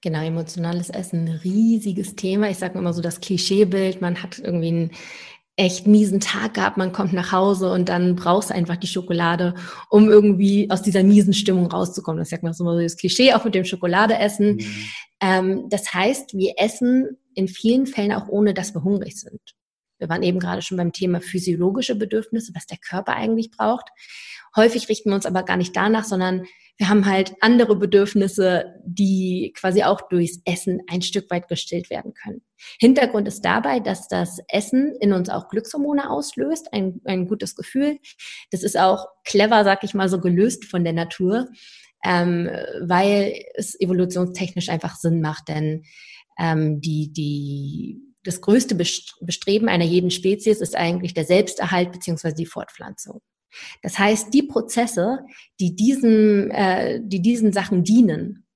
Genau, 0.00 0.22
emotionales 0.22 0.90
Essen, 0.90 1.26
ein 1.26 1.40
riesiges 1.42 2.14
Thema. 2.14 2.50
Ich 2.50 2.58
sage 2.58 2.78
immer 2.78 2.92
so 2.92 3.02
das 3.02 3.20
Klischeebild, 3.20 4.00
man 4.00 4.22
hat 4.22 4.38
irgendwie 4.38 4.68
einen 4.68 4.90
echt 5.56 5.88
miesen 5.88 6.20
Tag 6.20 6.54
gehabt, 6.54 6.76
man 6.76 6.92
kommt 6.92 7.12
nach 7.12 7.32
Hause 7.32 7.72
und 7.72 7.88
dann 7.88 8.14
brauchst 8.14 8.50
du 8.50 8.54
einfach 8.54 8.76
die 8.76 8.86
Schokolade, 8.86 9.54
um 9.90 10.08
irgendwie 10.08 10.70
aus 10.70 10.82
dieser 10.82 11.02
miesen 11.02 11.34
Stimmung 11.34 11.66
rauszukommen. 11.66 12.20
Das 12.20 12.30
sagt 12.30 12.44
man 12.44 12.52
so 12.52 12.80
das 12.80 12.96
Klischee 12.96 13.34
auch 13.34 13.44
mit 13.44 13.56
dem 13.56 13.64
Schokoladeessen. 13.64 14.56
Mhm. 14.56 14.84
Ähm, 15.20 15.68
das 15.68 15.92
heißt, 15.92 16.34
wir 16.34 16.54
essen 16.58 17.18
in 17.34 17.48
vielen 17.48 17.86
Fällen 17.86 18.12
auch 18.12 18.28
ohne, 18.28 18.54
dass 18.54 18.72
wir 18.72 18.84
hungrig 18.84 19.20
sind. 19.20 19.40
Wir 19.98 20.08
waren 20.08 20.22
eben 20.22 20.38
gerade 20.38 20.62
schon 20.62 20.76
beim 20.76 20.92
Thema 20.92 21.20
physiologische 21.20 21.96
Bedürfnisse, 21.96 22.52
was 22.54 22.66
der 22.66 22.78
Körper 22.78 23.16
eigentlich 23.16 23.50
braucht. 23.50 23.88
Häufig 24.54 24.88
richten 24.88 25.10
wir 25.10 25.16
uns 25.16 25.26
aber 25.26 25.42
gar 25.42 25.56
nicht 25.56 25.74
danach, 25.76 26.04
sondern 26.04 26.44
wir 26.78 26.88
haben 26.88 27.06
halt 27.06 27.34
andere 27.40 27.76
Bedürfnisse, 27.76 28.76
die 28.84 29.52
quasi 29.56 29.82
auch 29.82 30.08
durchs 30.08 30.40
Essen 30.44 30.80
ein 30.88 31.02
Stück 31.02 31.28
weit 31.28 31.48
gestillt 31.48 31.90
werden 31.90 32.14
können. 32.14 32.42
Hintergrund 32.78 33.26
ist 33.26 33.44
dabei, 33.44 33.80
dass 33.80 34.06
das 34.06 34.38
Essen 34.48 34.94
in 35.00 35.12
uns 35.12 35.28
auch 35.28 35.48
Glückshormone 35.48 36.08
auslöst, 36.08 36.72
ein, 36.72 37.00
ein 37.04 37.26
gutes 37.26 37.56
Gefühl. 37.56 37.98
Das 38.52 38.62
ist 38.62 38.78
auch 38.78 39.06
clever, 39.24 39.64
sag 39.64 39.82
ich 39.82 39.92
mal, 39.94 40.08
so 40.08 40.20
gelöst 40.20 40.64
von 40.66 40.84
der 40.84 40.92
Natur, 40.92 41.48
ähm, 42.04 42.48
weil 42.80 43.44
es 43.54 43.78
evolutionstechnisch 43.80 44.68
einfach 44.68 44.94
Sinn 44.94 45.20
macht, 45.20 45.48
denn 45.48 45.82
ähm, 46.38 46.80
die, 46.80 47.12
die 47.12 48.00
das 48.22 48.40
größte 48.40 48.76
Bestreben 48.76 49.68
einer 49.68 49.84
jeden 49.84 50.10
Spezies 50.10 50.60
ist 50.60 50.76
eigentlich 50.76 51.14
der 51.14 51.24
Selbsterhalt 51.24 51.90
beziehungsweise 51.90 52.36
die 52.36 52.46
Fortpflanzung. 52.46 53.20
Das 53.82 53.98
heißt, 53.98 54.32
die 54.32 54.42
Prozesse, 54.42 55.20
die 55.60 55.74
diesen, 55.74 56.50
äh, 56.50 57.00
die 57.02 57.20
diesen 57.20 57.52
Sachen 57.52 57.84
dienen, 57.84 58.46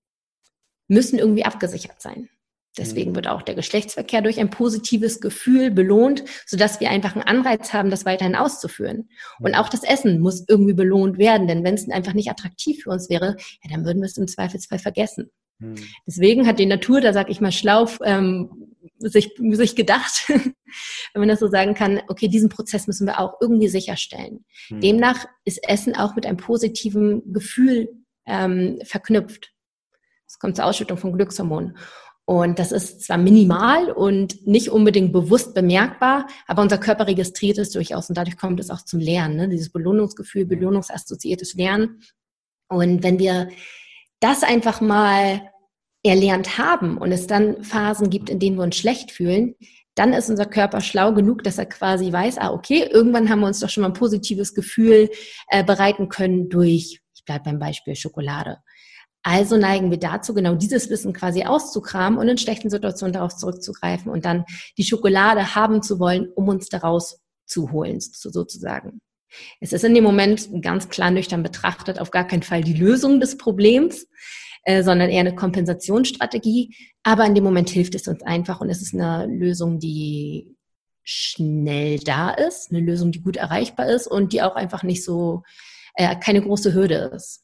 müssen 0.89 1.19
irgendwie 1.19 1.45
abgesichert 1.45 2.01
sein. 2.01 2.29
Deswegen 2.79 3.11
mhm. 3.11 3.17
wird 3.17 3.29
auch 3.29 3.43
der 3.43 3.55
Geschlechtsverkehr 3.55 4.23
durch 4.23 4.41
ein 4.41 4.51
positives 4.51 5.21
Gefühl 5.21 5.71
belohnt, 5.71 6.25
sodass 6.47 6.81
wir 6.81 6.91
einfach 6.91 7.15
einen 7.15 7.25
Anreiz 7.25 7.73
haben, 7.73 7.91
das 7.91 8.07
weiterhin 8.07 8.35
auszuführen. 8.35 9.11
Und 9.41 9.55
auch 9.55 9.69
das 9.69 9.83
Essen 9.83 10.21
muss 10.21 10.45
irgendwie 10.49 10.73
belohnt 10.73 11.19
werden, 11.19 11.47
denn 11.47 11.65
wenn 11.65 11.75
es 11.75 11.89
einfach 11.91 12.15
nicht 12.15 12.31
attraktiv 12.31 12.83
für 12.83 12.91
uns 12.91 13.11
wäre, 13.11 13.37
ja, 13.63 13.71
dann 13.71 13.85
würden 13.85 14.01
wir 14.01 14.07
es 14.07 14.17
im 14.17 14.27
Zweifelsfall 14.27 14.79
vergessen. 14.79 15.31
Mhm. 15.59 15.77
Deswegen 16.07 16.47
hat 16.47 16.59
die 16.59 16.67
Natur, 16.67 17.01
da 17.01 17.13
sage 17.13 17.31
ich 17.31 17.41
mal 17.41 17.53
schlau, 17.53 17.89
ähm, 18.05 18.72
sich, 19.09 19.35
sich 19.53 19.77
gedacht, 19.77 20.25
wenn 20.29 20.55
man 21.21 21.29
das 21.29 21.41
so 21.41 21.49
sagen 21.49 21.75
kann, 21.75 22.01
okay, 22.09 22.29
diesen 22.29 22.49
Prozess 22.49 22.87
müssen 22.87 23.07
wir 23.07 23.21
auch 23.21 23.35
irgendwie 23.41 23.69
sicherstellen. 23.69 24.45
Mhm. 24.71 24.81
Demnach 24.81 25.27
ist 25.45 25.67
Essen 25.69 25.97
auch 25.97 26.15
mit 26.15 26.27
einem 26.27 26.37
positiven 26.37 27.33
Gefühl 27.33 27.89
ähm, 28.27 28.79
verknüpft. 28.85 29.53
Es 30.27 30.39
kommt 30.39 30.57
zur 30.57 30.65
Ausschüttung 30.65 30.97
von 30.97 31.13
Glückshormonen. 31.13 31.77
Und 32.25 32.59
das 32.59 32.71
ist 32.73 33.03
zwar 33.03 33.19
minimal 33.19 33.91
und 33.91 34.47
nicht 34.47 34.71
unbedingt 34.71 35.13
bewusst 35.13 35.55
bemerkbar, 35.55 36.29
aber 36.47 36.63
unser 36.63 36.79
Körper 36.79 37.09
registriert 37.09 37.59
es 37.59 37.71
durchaus 37.71 38.09
und 38.09 38.17
dadurch 38.17 38.37
kommt 38.37 38.61
es 38.61 38.71
auch 38.71 38.83
zum 38.83 39.01
Lernen, 39.01 39.37
ne? 39.37 39.49
dieses 39.49 39.73
Belohnungsgefühl, 39.73 40.47
belohnungsassoziiertes 40.47 41.55
Lernen. 41.55 42.01
Und 42.69 43.03
wenn 43.03 43.19
wir 43.19 43.49
das 44.21 44.45
einfach 44.45 44.81
mal 44.81 45.52
erlernt 46.03 46.59
haben 46.59 46.99
und 46.99 47.13
es 47.13 47.27
dann 47.27 47.63
Phasen 47.63 48.11
gibt, 48.11 48.29
in 48.29 48.39
denen 48.39 48.57
wir 48.57 48.65
uns 48.65 48.77
schlecht 48.77 49.13
fühlen, 49.13 49.55
dann 49.95 50.13
ist 50.13 50.31
unser 50.31 50.47
Körper 50.47 50.81
schlau 50.81 51.13
genug, 51.13 51.45
dass 51.45 51.59
er 51.59 51.67
quasi 51.67 52.13
weiß, 52.13 52.39
ah, 52.39 52.51
okay, 52.51 52.89
irgendwann 52.91 53.29
haben 53.29 53.41
wir 53.41 53.47
uns 53.47 53.61
doch 53.61 53.69
schon 53.69 53.83
mal 53.83 53.89
ein 53.89 53.95
positives 53.95 54.55
Gefühl 54.55 55.11
äh, 55.49 55.63
bereiten 55.63 56.09
können 56.09 56.49
durch, 56.49 57.01
ich 57.15 57.25
bleibe 57.25 57.45
beim 57.45 57.59
Beispiel 57.59 57.95
Schokolade. 57.95 58.59
Also 59.23 59.57
neigen 59.57 59.91
wir 59.91 59.99
dazu, 59.99 60.35
genau 60.35 60.57
dieses 60.57 60.91
Wissen 60.91 61.13
quasi 61.13 61.45
auszukramen 61.45 62.19
und 62.19 62.29
in 62.29 62.39
schlechten 62.39 62.71
Situationen 62.71 63.13
darauf 63.13 63.37
zurückzugreifen 63.37 64.11
und 64.11 64.25
dann 64.25 64.45
die 64.79 64.85
Schokolade 64.85 65.55
haben 65.55 65.83
zu 65.83 66.01
wollen, 66.01 66.29
um 66.35 66.49
uns 66.49 66.69
daraus 66.69 67.21
zu 67.47 67.71
holen, 67.71 68.01
sozusagen. 68.01 69.01
Es 69.61 69.73
ist 69.73 69.85
in 69.85 69.95
dem 69.95 70.05
Moment 70.05 70.49
ganz 70.61 70.89
klar 70.89 71.11
nüchtern 71.11 71.43
betrachtet 71.43 72.01
auf 72.01 72.11
gar 72.11 72.27
keinen 72.27 72.43
Fall 72.43 72.63
die 72.63 72.75
Lösung 72.75 73.21
des 73.21 73.39
Problems, 73.39 74.07
äh, 74.65 74.83
sondern 74.83 75.11
eher 75.11 75.21
eine 75.21 75.35
Kompensationsstrategie. 75.35 76.75
Aber 77.03 77.25
in 77.27 77.35
dem 77.35 77.45
Moment 77.45 77.71
hilft 77.71 77.95
es 77.95 78.09
uns 78.09 78.23
einfach 78.23 78.61
und 78.61 78.71
es 78.71 78.83
ist 78.83 78.95
eine 78.95 79.27
Lösung, 79.27 79.79
die 79.79 80.57
schnell 81.05 81.99
da 81.99 82.31
ist, 82.31 82.71
eine 82.71 82.81
Lösung, 82.81 83.11
die 83.13 83.23
gut 83.23 83.37
erreichbar 83.37 83.89
ist 83.89 84.07
und 84.07 84.33
die 84.33 84.43
auch 84.43 84.55
einfach 84.55 84.83
nicht 84.83 85.05
so, 85.05 85.43
äh, 85.95 86.15
keine 86.17 86.43
große 86.43 86.75
Hürde 86.75 87.11
ist. 87.15 87.43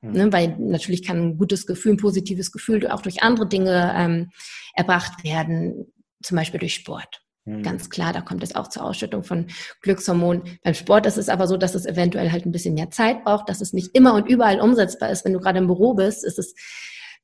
Mhm. 0.00 0.12
Ne, 0.12 0.32
weil 0.32 0.56
natürlich 0.58 1.02
kann 1.02 1.18
ein 1.18 1.38
gutes 1.38 1.66
Gefühl, 1.66 1.92
ein 1.92 1.98
positives 1.98 2.52
Gefühl 2.52 2.86
auch 2.88 3.02
durch 3.02 3.22
andere 3.22 3.48
Dinge 3.48 3.94
ähm, 3.96 4.30
erbracht 4.74 5.24
werden, 5.24 5.92
zum 6.22 6.36
Beispiel 6.36 6.60
durch 6.60 6.74
Sport. 6.74 7.22
Mhm. 7.48 7.62
Ganz 7.62 7.88
klar, 7.88 8.12
da 8.12 8.20
kommt 8.20 8.42
es 8.42 8.54
auch 8.54 8.68
zur 8.68 8.84
Ausschüttung 8.84 9.24
von 9.24 9.46
Glückshormonen. 9.82 10.42
Beim 10.62 10.74
Sport 10.74 11.06
ist 11.06 11.16
es 11.16 11.28
aber 11.28 11.46
so, 11.46 11.56
dass 11.56 11.74
es 11.74 11.86
eventuell 11.86 12.30
halt 12.30 12.44
ein 12.44 12.52
bisschen 12.52 12.74
mehr 12.74 12.90
Zeit 12.90 13.24
braucht, 13.24 13.48
dass 13.48 13.60
es 13.60 13.72
nicht 13.72 13.94
immer 13.94 14.14
und 14.14 14.28
überall 14.28 14.60
umsetzbar 14.60 15.10
ist. 15.10 15.24
Wenn 15.24 15.32
du 15.32 15.40
gerade 15.40 15.58
im 15.58 15.66
Büro 15.66 15.94
bist, 15.94 16.24
ist 16.24 16.38
es 16.38 16.54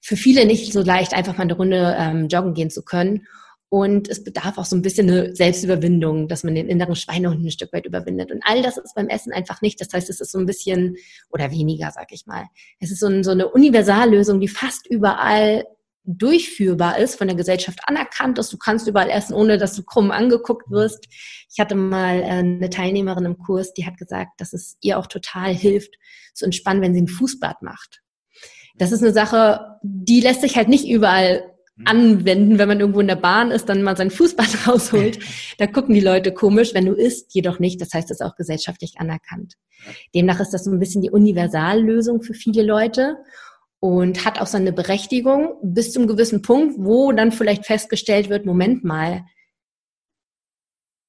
für 0.01 0.17
viele 0.17 0.47
nicht 0.47 0.73
so 0.73 0.83
leicht, 0.83 1.15
einfach 1.15 1.37
mal 1.37 1.45
eine 1.45 1.55
Runde 1.55 1.97
ähm, 1.99 2.29
joggen 2.29 2.55
gehen 2.55 2.71
zu 2.71 2.83
können. 2.83 3.27
Und 3.69 4.09
es 4.09 4.23
bedarf 4.23 4.57
auch 4.57 4.65
so 4.65 4.77
ein 4.77 4.83
bisschen 4.83 5.11
eine 5.11 5.35
Selbstüberwindung, 5.35 6.29
dass 6.29 6.45
man 6.45 6.55
den 6.55 6.69
inneren 6.69 6.95
Schweinehund 6.95 7.45
ein 7.45 7.51
Stück 7.51 7.73
weit 7.73 7.87
überwindet. 7.87 8.31
Und 8.31 8.41
all 8.45 8.63
das 8.63 8.77
ist 8.77 8.95
beim 8.95 9.09
Essen 9.09 9.33
einfach 9.33 9.63
nicht. 9.63 9.81
Das 9.81 9.93
heißt, 9.93 10.09
es 10.09 10.21
ist 10.21 10.31
so 10.31 10.39
ein 10.39 10.47
bisschen 10.47 10.97
oder 11.31 11.51
weniger, 11.51 11.91
sag 11.91 12.13
ich 12.13 12.25
mal. 12.25 12.45
Es 12.79 12.93
ist 12.93 13.01
so, 13.01 13.09
ein, 13.09 13.25
so 13.25 13.33
eine 13.33 13.49
Universallösung, 13.49 14.39
die 14.39 14.49
fast 14.49 14.87
überall 14.87 15.65
durchführbar 16.05 16.99
ist, 16.99 17.17
von 17.17 17.29
der 17.29 17.37
Gesellschaft 17.37 17.81
anerkannt 17.87 18.39
ist. 18.39 18.53
Du 18.53 18.59
kannst 18.59 18.87
überall 18.87 19.09
essen, 19.09 19.35
ohne 19.35 19.57
dass 19.57 19.75
du 19.75 19.83
krumm 19.83 20.11
angeguckt 20.11 20.71
wirst. 20.71 21.07
Ich 21.51 21.59
hatte 21.59 21.75
mal 21.75 22.21
äh, 22.21 22.27
eine 22.27 22.71
Teilnehmerin 22.71 23.25
im 23.25 23.39
Kurs, 23.39 23.73
die 23.73 23.87
hat 23.87 23.97
gesagt, 23.97 24.33
dass 24.39 24.53
es 24.53 24.77
ihr 24.83 24.99
auch 24.99 25.07
total 25.07 25.55
hilft, 25.55 25.95
zu 26.35 26.45
entspannen, 26.45 26.83
wenn 26.83 26.95
sie 26.95 27.03
ein 27.03 27.09
Fußbad 27.09 27.63
macht. 27.63 28.03
Das 28.77 28.93
ist 28.93 29.03
eine 29.03 29.13
Sache, 29.13 29.79
die 29.83 30.21
lässt 30.21 30.43
sich 30.43 30.57
halt 30.57 30.69
nicht 30.69 30.87
überall 30.87 31.51
mhm. 31.77 31.87
anwenden, 31.87 32.59
wenn 32.59 32.69
man 32.69 32.81
irgendwo 32.81 33.01
in 33.01 33.07
der 33.07 33.17
Bahn 33.17 33.51
ist, 33.51 33.69
dann 33.71 33.83
mal 33.83 33.97
sein 33.97 34.11
Fußball 34.11 34.47
rausholt. 34.67 35.19
Da 35.59 35.69
gucken 35.69 35.95
die 35.95 36.01
Leute 36.01 36.35
komisch, 36.35 36.75
wenn 36.75 36.87
du 36.87 36.93
isst, 36.93 37.33
jedoch 37.35 37.61
nicht. 37.61 37.81
Das 37.81 37.95
heißt, 37.95 38.11
es 38.11 38.21
ist 38.21 38.27
auch 38.27 38.35
gesellschaftlich 38.35 38.95
anerkannt. 38.99 39.55
Demnach 40.15 40.41
ist 40.41 40.51
das 40.51 40.65
so 40.65 40.71
ein 40.71 40.81
bisschen 40.81 41.01
die 41.01 41.11
Universallösung 41.11 42.23
für 42.23 42.35
viele 42.35 42.63
Leute 42.63 43.17
und 43.85 44.25
hat 44.25 44.41
auch 44.41 44.47
seine 44.47 44.73
Berechtigung 44.73 45.59
bis 45.63 45.93
zum 45.93 46.07
gewissen 46.07 46.41
Punkt, 46.41 46.77
wo 46.79 47.13
dann 47.13 47.33
vielleicht 47.33 47.67
festgestellt 47.67 48.31
wird, 48.31 48.47
Moment 48.47 48.83
mal, 48.83 49.27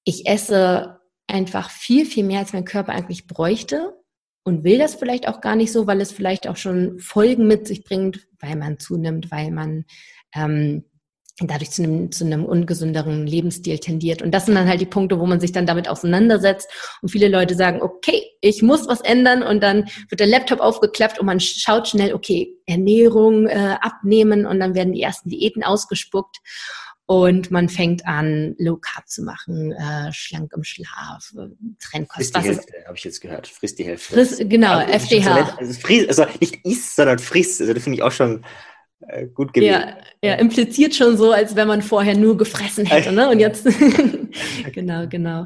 ich 0.03 0.27
esse 0.27 0.99
einfach 1.25 1.69
viel, 1.69 2.05
viel 2.05 2.25
mehr, 2.25 2.39
als 2.39 2.51
mein 2.51 2.65
Körper 2.65 2.91
eigentlich 2.91 3.27
bräuchte 3.27 3.95
und 4.43 4.65
will 4.65 4.77
das 4.77 4.95
vielleicht 4.95 5.29
auch 5.29 5.39
gar 5.39 5.55
nicht 5.55 5.71
so, 5.71 5.87
weil 5.87 6.01
es 6.01 6.11
vielleicht 6.11 6.49
auch 6.49 6.57
schon 6.57 6.99
Folgen 6.99 7.47
mit 7.47 7.65
sich 7.65 7.85
bringt, 7.85 8.27
weil 8.41 8.57
man 8.57 8.77
zunimmt, 8.77 9.31
weil 9.31 9.51
man 9.51 9.85
ähm, 10.35 10.83
dadurch 11.39 11.71
zu 11.71 11.83
einem, 11.83 12.11
zu 12.11 12.25
einem 12.25 12.45
ungesünderen 12.45 13.27
Lebensstil 13.27 13.79
tendiert. 13.79 14.21
Und 14.21 14.31
das 14.31 14.45
sind 14.45 14.55
dann 14.55 14.69
halt 14.69 14.79
die 14.79 14.85
Punkte, 14.85 15.19
wo 15.19 15.25
man 15.25 15.39
sich 15.39 15.51
dann 15.51 15.65
damit 15.65 15.89
auseinandersetzt. 15.89 16.69
Und 17.01 17.09
viele 17.09 17.27
Leute 17.27 17.55
sagen, 17.55 17.81
okay, 17.81 18.23
ich 18.41 18.61
muss 18.61 18.87
was 18.87 19.01
ändern. 19.01 19.43
Und 19.43 19.61
dann 19.61 19.89
wird 20.09 20.21
der 20.21 20.27
Laptop 20.27 20.61
aufgeklappt 20.61 21.19
und 21.19 21.25
man 21.25 21.39
schaut 21.39 21.89
schnell, 21.89 22.13
okay, 22.13 22.53
Ernährung 22.65 23.47
äh, 23.47 23.75
abnehmen 23.81 24.45
und 24.45 24.59
dann 24.59 24.75
werden 24.75 24.93
die 24.93 25.01
ersten 25.01 25.29
Diäten 25.29 25.63
ausgespuckt. 25.63 26.37
Und 27.07 27.51
man 27.51 27.69
fängt 27.69 28.07
an, 28.07 28.55
Low 28.57 28.77
Carb 28.77 29.07
zu 29.07 29.21
machen, 29.21 29.73
äh, 29.73 30.11
schlank 30.11 30.51
im 30.55 30.63
Schlaf, 30.63 31.33
äh, 31.37 31.49
Trennkost. 31.79 32.15
Frisst 32.15 32.35
die 32.35 32.41
Hälfte, 32.41 32.73
habe 32.87 32.97
ich 32.97 33.03
jetzt 33.03 33.21
gehört. 33.21 33.47
Frisst 33.47 33.77
die 33.77 33.83
Hälfte. 33.83 34.13
Friss, 34.15 34.37
genau, 34.39 34.79
also, 34.79 34.91
FDH. 34.91 35.55
Also, 35.59 35.73
friss, 35.79 36.07
also 36.07 36.25
nicht 36.39 36.65
isst, 36.65 36.95
sondern 36.95 37.19
frisst. 37.19 37.61
Also 37.61 37.73
das 37.73 37.83
finde 37.83 37.97
ich 37.97 38.03
auch 38.03 38.11
schon 38.11 38.43
äh, 39.07 39.27
gut 39.27 39.53
gewählt. 39.53 39.71
Ja, 40.21 40.29
ja, 40.29 40.35
impliziert 40.35 40.95
schon 40.95 41.17
so, 41.17 41.31
als 41.31 41.55
wenn 41.55 41.67
man 41.67 41.81
vorher 41.81 42.15
nur 42.15 42.37
gefressen 42.37 42.85
hätte. 42.85 43.11
Ne? 43.11 43.29
Und 43.29 43.39
jetzt, 43.39 43.65
genau, 44.73 45.07
genau. 45.07 45.45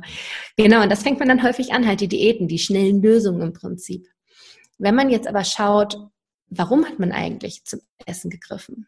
Genau, 0.58 0.84
und 0.84 0.92
das 0.92 1.04
fängt 1.04 1.20
man 1.20 1.28
dann 1.28 1.44
häufig 1.44 1.74
an, 1.74 1.88
halt 1.88 2.02
die 2.02 2.08
Diäten, 2.08 2.48
die 2.48 2.60
schnellen 2.60 3.02
Lösungen 3.02 3.42
im 3.42 3.54
Prinzip. 3.54 4.08
Wenn 4.78 4.96
man 4.96 5.10
jetzt 5.10 5.28
aber 5.28 5.44
schaut, 5.44 5.98
warum 6.50 6.86
hat 6.86 7.00
man 7.00 7.12
eigentlich 7.12 7.66
zum 7.66 7.82
Essen 8.06 8.30
gegriffen? 8.30 8.88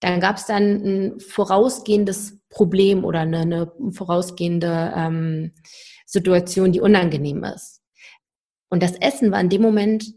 Dann 0.00 0.20
gab 0.20 0.36
es 0.36 0.46
dann 0.46 0.62
ein 0.62 1.20
vorausgehendes 1.20 2.38
Problem 2.50 3.04
oder 3.04 3.20
eine, 3.20 3.40
eine 3.40 3.72
vorausgehende 3.92 4.92
ähm, 4.94 5.52
Situation, 6.04 6.72
die 6.72 6.80
unangenehm 6.80 7.44
ist. 7.44 7.82
Und 8.68 8.82
das 8.82 8.96
Essen 8.96 9.30
war 9.30 9.40
in 9.40 9.48
dem 9.48 9.62
Moment 9.62 10.14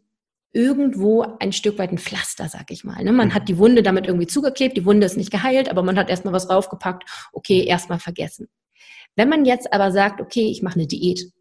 irgendwo 0.51 1.21
ein 1.39 1.53
Stück 1.53 1.77
weit 1.77 1.91
ein 1.91 1.97
Pflaster, 1.97 2.49
sag 2.49 2.71
ich 2.71 2.83
mal. 2.83 3.03
Ne? 3.03 3.11
Man 3.11 3.33
hat 3.33 3.49
die 3.49 3.57
Wunde 3.57 3.83
damit 3.83 4.07
irgendwie 4.07 4.27
zugeklebt, 4.27 4.75
die 4.77 4.85
Wunde 4.85 5.05
ist 5.05 5.17
nicht 5.17 5.31
geheilt, 5.31 5.69
aber 5.69 5.83
man 5.83 5.97
hat 5.97 6.09
erstmal 6.09 6.33
was 6.33 6.47
draufgepackt, 6.47 7.03
okay, 7.33 7.63
erstmal 7.63 7.99
vergessen. 7.99 8.47
Wenn 9.15 9.29
man 9.29 9.45
jetzt 9.45 9.71
aber 9.73 9.91
sagt, 9.91 10.21
okay, 10.21 10.49
ich 10.49 10.61
mache 10.61 10.75
eine 10.75 10.87
Diät 10.87 11.31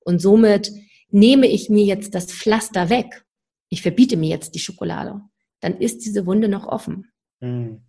und 0.00 0.20
somit 0.20 0.72
nehme 1.10 1.46
ich 1.46 1.70
mir 1.70 1.84
jetzt 1.84 2.14
das 2.14 2.26
Pflaster 2.26 2.90
weg, 2.90 3.24
ich 3.68 3.82
verbiete 3.82 4.16
mir 4.16 4.28
jetzt 4.28 4.54
die 4.54 4.58
Schokolade, 4.60 5.20
dann 5.60 5.78
ist 5.78 6.04
diese 6.04 6.26
Wunde 6.26 6.48
noch 6.48 6.66
offen. 6.66 7.10
Mhm. 7.40 7.82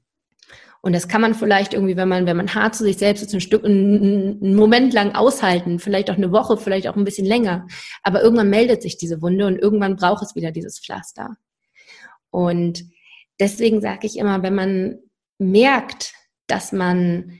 Und 0.85 0.93
das 0.93 1.07
kann 1.07 1.21
man 1.21 1.33
vielleicht 1.33 1.73
irgendwie, 1.73 1.97
wenn 1.97 2.07
man, 2.07 2.27
wenn 2.27 2.37
man 2.37 2.53
hart 2.53 2.75
zu 2.75 2.83
sich 2.83 2.97
selbst 2.97 3.23
ist, 3.23 3.33
ein 3.33 3.41
Stück, 3.41 3.65
einen, 3.65 4.53
Moment 4.53 4.93
lang 4.93 5.15
aushalten, 5.15 5.79
vielleicht 5.79 6.11
auch 6.11 6.15
eine 6.15 6.31
Woche, 6.31 6.57
vielleicht 6.57 6.87
auch 6.87 6.95
ein 6.95 7.03
bisschen 7.03 7.25
länger. 7.25 7.65
Aber 8.03 8.21
irgendwann 8.21 8.51
meldet 8.51 8.83
sich 8.83 8.95
diese 8.95 9.19
Wunde 9.19 9.47
und 9.47 9.57
irgendwann 9.57 9.95
braucht 9.95 10.21
es 10.21 10.35
wieder 10.35 10.51
dieses 10.51 10.79
Pflaster. 10.79 11.37
Und 12.29 12.83
deswegen 13.39 13.81
sage 13.81 14.05
ich 14.05 14.19
immer, 14.19 14.43
wenn 14.43 14.53
man 14.53 14.99
merkt, 15.39 16.13
dass 16.45 16.71
man 16.71 17.39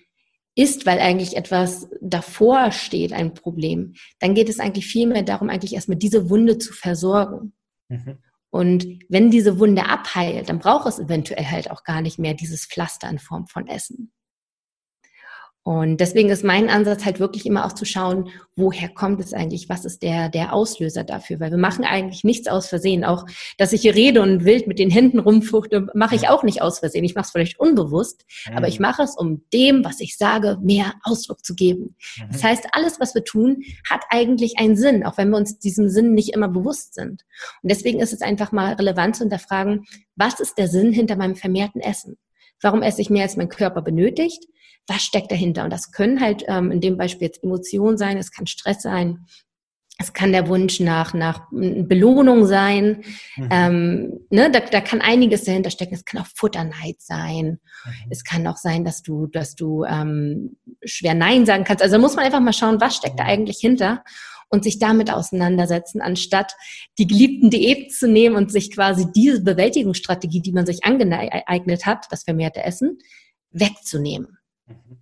ist, 0.55 0.87
weil 0.87 0.97
eigentlich 0.97 1.37
etwas 1.37 1.87
davor 2.01 2.71
steht, 2.71 3.13
ein 3.13 3.35
Problem, 3.35 3.93
dann 4.17 4.33
geht 4.33 4.49
es 4.49 4.59
eigentlich 4.59 4.87
viel 4.87 5.05
mehr 5.05 5.21
darum, 5.21 5.51
eigentlich 5.51 5.75
erstmal 5.75 5.99
diese 5.99 6.31
Wunde 6.31 6.57
zu 6.57 6.73
versorgen. 6.73 7.53
Mhm. 7.89 8.17
Und 8.55 8.87
wenn 9.09 9.31
diese 9.31 9.59
Wunde 9.59 9.85
abheilt, 9.89 10.47
dann 10.47 10.59
braucht 10.59 10.87
es 10.87 10.97
eventuell 10.97 11.45
halt 11.45 11.69
auch 11.69 11.83
gar 11.83 11.99
nicht 11.99 12.19
mehr 12.19 12.33
dieses 12.33 12.65
Pflaster 12.65 13.09
in 13.09 13.19
Form 13.19 13.47
von 13.47 13.67
Essen. 13.67 14.13
Und 15.65 15.97
deswegen 15.97 16.29
ist 16.29 16.43
mein 16.43 16.69
Ansatz 16.69 17.05
halt 17.05 17.19
wirklich 17.19 17.47
immer 17.47 17.65
auch 17.65 17.73
zu 17.73 17.85
schauen, 17.85 18.29
woher 18.55 18.87
kommt 18.87 19.19
es 19.19 19.33
eigentlich? 19.33 19.67
Was 19.67 19.83
ist 19.83 20.03
der, 20.03 20.29
der 20.29 20.53
Auslöser 20.53 21.03
dafür? 21.03 21.39
Weil 21.39 21.49
wir 21.49 21.57
machen 21.57 21.83
eigentlich 21.83 22.23
nichts 22.23 22.47
aus 22.47 22.67
Versehen. 22.67 23.03
Auch, 23.03 23.25
dass 23.57 23.73
ich 23.73 23.81
hier 23.81 23.95
rede 23.95 24.21
und 24.21 24.45
wild 24.45 24.67
mit 24.67 24.77
den 24.77 24.91
Händen 24.91 25.17
rumfuchte, 25.17 25.87
mache 25.95 26.13
ich 26.13 26.29
auch 26.29 26.43
nicht 26.43 26.61
aus 26.61 26.77
Versehen. 26.77 27.03
Ich 27.03 27.15
mache 27.15 27.25
es 27.25 27.31
vielleicht 27.31 27.59
unbewusst, 27.59 28.25
mhm. 28.47 28.57
aber 28.57 28.67
ich 28.67 28.79
mache 28.79 29.01
es, 29.01 29.17
um 29.17 29.41
dem, 29.53 29.83
was 29.83 30.01
ich 30.01 30.17
sage, 30.17 30.59
mehr 30.61 30.93
Ausdruck 31.01 31.43
zu 31.43 31.55
geben. 31.55 31.95
Mhm. 32.19 32.31
Das 32.31 32.43
heißt, 32.43 32.67
alles, 32.73 32.99
was 32.99 33.15
wir 33.15 33.23
tun, 33.23 33.63
hat 33.89 34.01
eigentlich 34.11 34.59
einen 34.59 34.77
Sinn, 34.77 35.03
auch 35.03 35.17
wenn 35.17 35.31
wir 35.31 35.37
uns 35.37 35.57
diesem 35.57 35.89
Sinn 35.89 36.13
nicht 36.13 36.35
immer 36.35 36.47
bewusst 36.47 36.93
sind. 36.93 37.25
Und 37.63 37.71
deswegen 37.71 38.01
ist 38.01 38.13
es 38.13 38.21
einfach 38.21 38.51
mal 38.51 38.73
relevant 38.73 39.15
zu 39.15 39.23
hinterfragen, 39.23 39.85
was 40.15 40.39
ist 40.39 40.59
der 40.59 40.67
Sinn 40.67 40.93
hinter 40.93 41.15
meinem 41.15 41.35
vermehrten 41.35 41.81
Essen? 41.81 42.17
Warum 42.61 42.83
esse 42.83 43.01
ich 43.01 43.09
mehr, 43.09 43.23
als 43.23 43.35
mein 43.35 43.49
Körper 43.49 43.81
benötigt? 43.81 44.45
Was 44.87 45.03
steckt 45.03 45.31
dahinter? 45.31 45.63
Und 45.63 45.71
das 45.71 45.91
können 45.91 46.21
halt 46.21 46.43
ähm, 46.47 46.71
in 46.71 46.81
dem 46.81 46.97
Beispiel 46.97 47.27
jetzt 47.27 47.43
Emotionen 47.43 47.97
sein, 47.97 48.17
es 48.17 48.31
kann 48.31 48.47
Stress 48.47 48.81
sein, 48.81 49.25
es 49.97 50.11
kann 50.11 50.33
der 50.33 50.49
Wunsch 50.49 50.81
nach, 50.81 51.13
nach 51.13 51.47
Belohnung 51.51 52.45
sein. 52.45 53.03
Mhm. 53.37 53.49
Ähm, 53.49 54.19
ne, 54.29 54.51
da, 54.51 54.59
da 54.59 54.81
kann 54.81 54.99
einiges 54.99 55.45
dahinter 55.45 55.69
stecken. 55.69 55.93
Es 55.93 56.03
kann 56.03 56.21
auch 56.21 56.27
Futterneid 56.35 56.97
sein. 56.99 57.59
Mhm. 57.85 57.91
Es 58.09 58.25
kann 58.25 58.45
auch 58.47 58.57
sein, 58.57 58.83
dass 58.83 59.03
du, 59.03 59.27
dass 59.27 59.55
du 59.55 59.85
ähm, 59.85 60.57
schwer 60.83 61.13
Nein 61.13 61.45
sagen 61.45 61.63
kannst. 61.63 61.81
Also 61.81 61.97
muss 61.97 62.15
man 62.15 62.25
einfach 62.25 62.41
mal 62.41 62.51
schauen, 62.51 62.81
was 62.81 62.97
steckt 62.97 63.19
da 63.19 63.23
mhm. 63.23 63.29
eigentlich 63.29 63.57
hinter 63.59 64.03
und 64.49 64.63
sich 64.65 64.79
damit 64.79 65.11
auseinandersetzen, 65.11 66.01
anstatt 66.01 66.55
die 66.99 67.07
geliebten 67.07 67.49
Diäten 67.49 67.89
zu 67.89 68.07
nehmen 68.07 68.35
und 68.35 68.51
sich 68.51 68.71
quasi 68.71 69.07
diese 69.15 69.43
Bewältigungsstrategie, 69.43 70.41
die 70.41 70.51
man 70.51 70.65
sich 70.65 70.83
angeeignet 70.83 71.85
hat, 71.85 72.05
das 72.11 72.23
vermehrte 72.23 72.63
Essen, 72.63 72.99
wegzunehmen. 73.51 74.34
Mhm. 74.67 74.99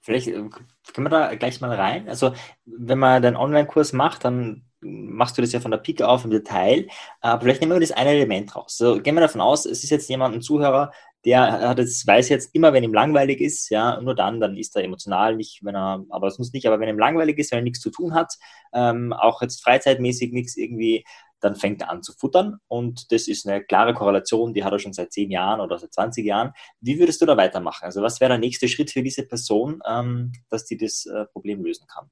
Vielleicht 0.00 0.28
äh, 0.28 0.32
können 0.32 1.06
wir 1.06 1.10
da 1.10 1.34
gleich 1.34 1.60
mal 1.60 1.74
rein. 1.74 2.08
Also, 2.08 2.32
wenn 2.64 2.98
man 2.98 3.22
den 3.22 3.36
Online-Kurs 3.36 3.92
macht, 3.92 4.24
dann 4.24 4.64
machst 4.80 5.36
du 5.36 5.42
das 5.42 5.52
ja 5.52 5.60
von 5.60 5.70
der 5.70 5.78
Pike 5.78 6.06
auf 6.06 6.24
im 6.24 6.30
Detail. 6.30 6.86
Aber 7.20 7.42
vielleicht 7.42 7.60
nehmen 7.60 7.72
wir 7.72 7.80
das 7.80 7.92
eine 7.92 8.10
Element 8.10 8.54
raus. 8.54 8.76
So, 8.76 9.00
gehen 9.00 9.14
wir 9.14 9.20
davon 9.20 9.40
aus, 9.40 9.66
es 9.66 9.82
ist 9.84 9.90
jetzt 9.90 10.08
jemand, 10.08 10.34
ein 10.34 10.42
Zuhörer, 10.42 10.92
der 11.24 11.68
hat 11.68 11.78
jetzt, 11.78 12.06
weiß 12.06 12.28
jetzt 12.28 12.54
immer, 12.54 12.72
wenn 12.72 12.84
ihm 12.84 12.94
langweilig 12.94 13.40
ist, 13.40 13.70
ja, 13.70 14.00
nur 14.00 14.14
dann, 14.14 14.40
dann 14.40 14.56
ist 14.56 14.76
er 14.76 14.84
emotional 14.84 15.36
nicht, 15.36 15.64
wenn 15.64 15.74
er, 15.74 16.04
aber 16.10 16.28
es 16.28 16.38
muss 16.38 16.52
nicht, 16.52 16.66
aber 16.66 16.78
wenn 16.78 16.88
ihm 16.88 16.98
langweilig 16.98 17.38
ist, 17.38 17.50
wenn 17.50 17.58
er 17.58 17.64
nichts 17.64 17.80
zu 17.80 17.90
tun 17.90 18.14
hat, 18.14 18.34
ähm, 18.72 19.12
auch 19.12 19.42
jetzt 19.42 19.62
freizeitmäßig 19.62 20.32
nichts 20.32 20.56
irgendwie, 20.56 21.04
dann 21.40 21.56
fängt 21.56 21.82
er 21.82 21.90
an 21.90 22.02
zu 22.02 22.12
futtern 22.12 22.58
und 22.68 23.12
das 23.12 23.28
ist 23.28 23.46
eine 23.46 23.62
klare 23.62 23.94
Korrelation, 23.94 24.54
die 24.54 24.64
hat 24.64 24.72
er 24.72 24.78
schon 24.78 24.92
seit 24.92 25.12
zehn 25.12 25.30
Jahren 25.30 25.60
oder 25.60 25.78
seit 25.78 25.92
20 25.92 26.24
Jahren. 26.24 26.52
Wie 26.80 26.98
würdest 26.98 27.20
du 27.20 27.26
da 27.26 27.36
weitermachen? 27.36 27.84
Also 27.84 28.02
was 28.02 28.20
wäre 28.20 28.30
der 28.30 28.38
nächste 28.38 28.68
Schritt 28.68 28.90
für 28.90 29.02
diese 29.02 29.26
Person, 29.26 29.80
ähm, 29.88 30.32
dass 30.48 30.64
die 30.64 30.76
das 30.76 31.06
äh, 31.06 31.26
Problem 31.26 31.62
lösen 31.64 31.86
kann? 31.86 32.10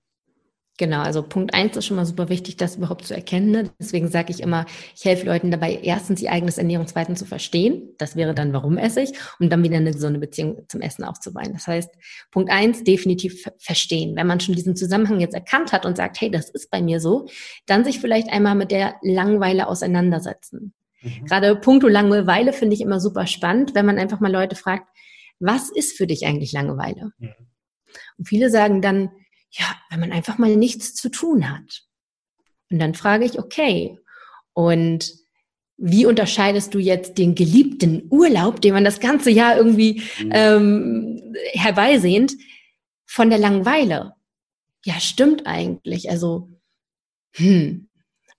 Genau, 0.78 1.00
also 1.00 1.22
Punkt 1.22 1.54
eins 1.54 1.74
ist 1.76 1.86
schon 1.86 1.96
mal 1.96 2.04
super 2.04 2.28
wichtig, 2.28 2.56
das 2.56 2.76
überhaupt 2.76 3.06
zu 3.06 3.14
erkennen. 3.14 3.50
Ne? 3.50 3.70
Deswegen 3.80 4.08
sage 4.08 4.30
ich 4.30 4.40
immer, 4.40 4.66
ich 4.94 5.04
helfe 5.06 5.24
Leuten 5.24 5.50
dabei, 5.50 5.78
erstens 5.82 6.20
ihr 6.20 6.30
eigenes 6.30 6.58
Ernährungsverhalten 6.58 7.16
zu 7.16 7.24
verstehen. 7.24 7.94
Das 7.96 8.14
wäre 8.14 8.34
dann, 8.34 8.52
warum 8.52 8.76
esse 8.76 9.00
ich? 9.00 9.12
Und 9.38 9.50
dann 9.50 9.62
wieder 9.62 9.76
eine 9.76 9.92
gesunde 9.92 10.20
Beziehung 10.20 10.66
zum 10.68 10.82
Essen 10.82 11.04
aufzubauen. 11.04 11.52
Das 11.54 11.66
heißt, 11.66 11.90
Punkt 12.30 12.50
eins, 12.50 12.84
definitiv 12.84 13.46
verstehen. 13.58 14.16
Wenn 14.16 14.26
man 14.26 14.40
schon 14.40 14.54
diesen 14.54 14.76
Zusammenhang 14.76 15.18
jetzt 15.18 15.34
erkannt 15.34 15.72
hat 15.72 15.86
und 15.86 15.96
sagt, 15.96 16.20
hey, 16.20 16.30
das 16.30 16.50
ist 16.50 16.70
bei 16.70 16.82
mir 16.82 17.00
so, 17.00 17.26
dann 17.64 17.84
sich 17.84 17.98
vielleicht 17.98 18.28
einmal 18.28 18.54
mit 18.54 18.70
der 18.70 18.96
Langeweile 19.00 19.68
auseinandersetzen. 19.68 20.74
Mhm. 21.00 21.24
Gerade 21.24 21.56
puncto 21.56 21.88
Langeweile 21.88 22.52
finde 22.52 22.74
ich 22.74 22.82
immer 22.82 23.00
super 23.00 23.26
spannend, 23.26 23.74
wenn 23.74 23.86
man 23.86 23.98
einfach 23.98 24.20
mal 24.20 24.32
Leute 24.32 24.56
fragt, 24.56 24.88
was 25.38 25.70
ist 25.70 25.96
für 25.96 26.06
dich 26.06 26.26
eigentlich 26.26 26.52
Langeweile? 26.52 27.12
Mhm. 27.18 27.34
Und 28.18 28.28
viele 28.28 28.50
sagen 28.50 28.82
dann, 28.82 29.10
ja, 29.58 29.66
wenn 29.90 30.00
man 30.00 30.12
einfach 30.12 30.38
mal 30.38 30.54
nichts 30.56 30.94
zu 30.94 31.10
tun 31.10 31.50
hat. 31.50 31.82
Und 32.70 32.78
dann 32.78 32.94
frage 32.94 33.24
ich, 33.24 33.38
okay, 33.38 33.98
und 34.52 35.12
wie 35.78 36.06
unterscheidest 36.06 36.72
du 36.74 36.78
jetzt 36.78 37.18
den 37.18 37.34
geliebten 37.34 38.06
Urlaub, 38.10 38.60
den 38.60 38.72
man 38.72 38.84
das 38.84 39.00
ganze 39.00 39.30
Jahr 39.30 39.56
irgendwie 39.56 40.02
mhm. 40.18 40.30
ähm, 40.32 41.34
herbeisehnt, 41.52 42.34
von 43.04 43.30
der 43.30 43.38
Langeweile? 43.38 44.14
Ja, 44.84 45.00
stimmt 45.00 45.46
eigentlich. 45.46 46.10
Also, 46.10 46.48
hm, 47.34 47.88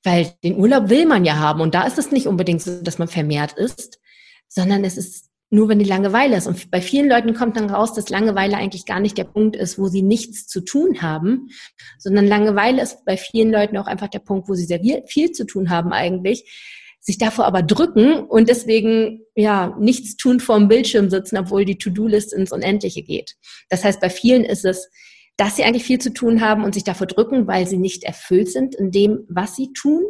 weil 0.04 0.34
den 0.44 0.58
Urlaub 0.58 0.90
will 0.90 1.06
man 1.06 1.26
ja 1.26 1.38
haben 1.38 1.62
und 1.62 1.76
da 1.76 1.84
ist 1.84 1.98
es 1.98 2.12
nicht 2.12 2.28
unbedingt 2.28 2.62
so, 2.62 2.82
dass 2.82 2.98
man 2.98 3.08
vermehrt 3.08 3.54
ist, 3.54 4.00
sondern 4.48 4.84
es 4.84 4.98
ist 4.98 5.30
nur 5.50 5.70
wenn 5.70 5.80
die 5.80 5.86
Langeweile 5.86 6.36
ist. 6.36 6.48
Und 6.48 6.70
bei 6.72 6.82
vielen 6.82 7.10
Leuten 7.10 7.34
kommt 7.34 7.56
dann 7.56 7.70
raus, 7.70 7.94
dass 7.94 8.10
Langeweile 8.10 8.58
eigentlich 8.58 8.86
gar 8.86 9.00
nicht 9.00 9.18
der 9.18 9.24
Punkt 9.24 9.56
ist, 9.56 9.80
wo 9.80 9.88
sie 9.88 10.02
nichts 10.02 10.48
zu 10.48 10.62
tun 10.62 11.02
haben, 11.02 11.50
sondern 11.98 12.28
Langeweile 12.28 12.82
ist 12.82 13.06
bei 13.06 13.18
vielen 13.18 13.52
Leuten 13.52 13.78
auch 13.78 13.88
einfach 13.88 14.10
der 14.10 14.20
Punkt, 14.20 14.50
wo 14.50 14.56
sie 14.56 14.66
sehr 14.66 14.82
viel 15.08 15.32
zu 15.32 15.46
tun 15.46 15.70
haben 15.70 15.94
eigentlich, 15.94 16.96
sich 17.00 17.18
davor 17.18 17.46
aber 17.46 17.64
drücken 17.64 18.20
und 18.20 18.50
deswegen 18.50 19.22
ja 19.36 19.76
nichts 19.80 20.18
tun 20.18 20.42
vor 20.42 20.58
dem 20.58 20.68
Bildschirm 20.68 21.10
sitzen, 21.10 21.38
obwohl 21.38 21.64
die 21.64 21.78
To-Do-List 21.78 22.34
ins 22.34 22.52
Unendliche 22.52 23.02
geht. 23.02 23.36
Das 23.70 23.86
heißt, 23.86 24.02
bei 24.02 24.10
vielen 24.10 24.44
ist 24.44 24.66
es, 24.66 24.90
dass 25.38 25.56
sie 25.56 25.64
eigentlich 25.64 25.86
viel 25.86 26.00
zu 26.00 26.12
tun 26.12 26.42
haben 26.42 26.66
und 26.66 26.74
sich 26.74 26.84
davor 26.84 27.08
drücken, 27.08 27.48
weil 27.48 27.66
sie 27.68 27.78
nicht 27.78 28.04
erfüllt 28.04 28.50
sind 28.50 28.76
in 28.76 28.92
dem, 28.92 29.26
was 29.30 29.56
sie 29.56 29.72
tun. 29.72 30.04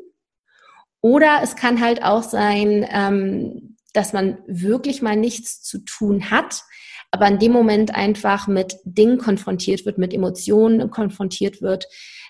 Oder 1.01 1.41
es 1.43 1.55
kann 1.55 1.81
halt 1.81 2.01
auch 2.01 2.23
sein, 2.23 2.87
ähm, 2.89 3.76
dass 3.97 4.13
man 4.13 4.37
wirklich 4.45 5.01
mal 5.01 5.15
nichts 5.15 5.63
zu 5.63 5.79
tun 5.79 6.29
hat, 6.29 6.63
aber 7.09 7.27
in 7.27 7.39
dem 7.39 7.51
Moment 7.51 7.95
einfach 7.95 8.47
mit 8.47 8.77
Dingen 8.83 9.17
konfrontiert 9.17 9.85
wird, 9.85 9.97
mit 9.97 10.13
Emotionen 10.13 10.91
konfrontiert 10.91 11.61
wird, 11.61 11.87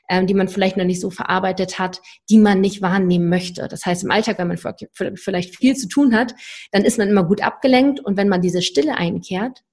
ähm, 0.10 0.28
die 0.28 0.34
man 0.34 0.48
vielleicht 0.48 0.78
noch 0.78 0.86
nicht 0.86 1.02
so 1.02 1.10
verarbeitet 1.10 1.78
hat, 1.78 2.02
die 2.30 2.38
man 2.38 2.62
nicht 2.62 2.82
wahrnehmen 2.82 3.28
möchte. 3.28 3.68
Das 3.68 3.86
heißt, 3.86 4.04
im 4.04 4.12
Alltag, 4.12 4.40
wenn 4.40 4.48
man 4.48 4.58
vielleicht 5.18 5.58
viel 5.58 5.76
zu 5.76 5.90
tun 5.90 6.16
hat, 6.16 6.34
dann 6.72 6.86
ist 6.86 6.98
man 6.98 7.10
immer 7.10 7.26
gut 7.26 7.42
abgelenkt 7.42 8.00
und 8.00 8.16
wenn 8.16 8.30
man 8.30 8.42
diese 8.42 8.62
Stille 8.62 8.96
einkehrt, 8.96 9.64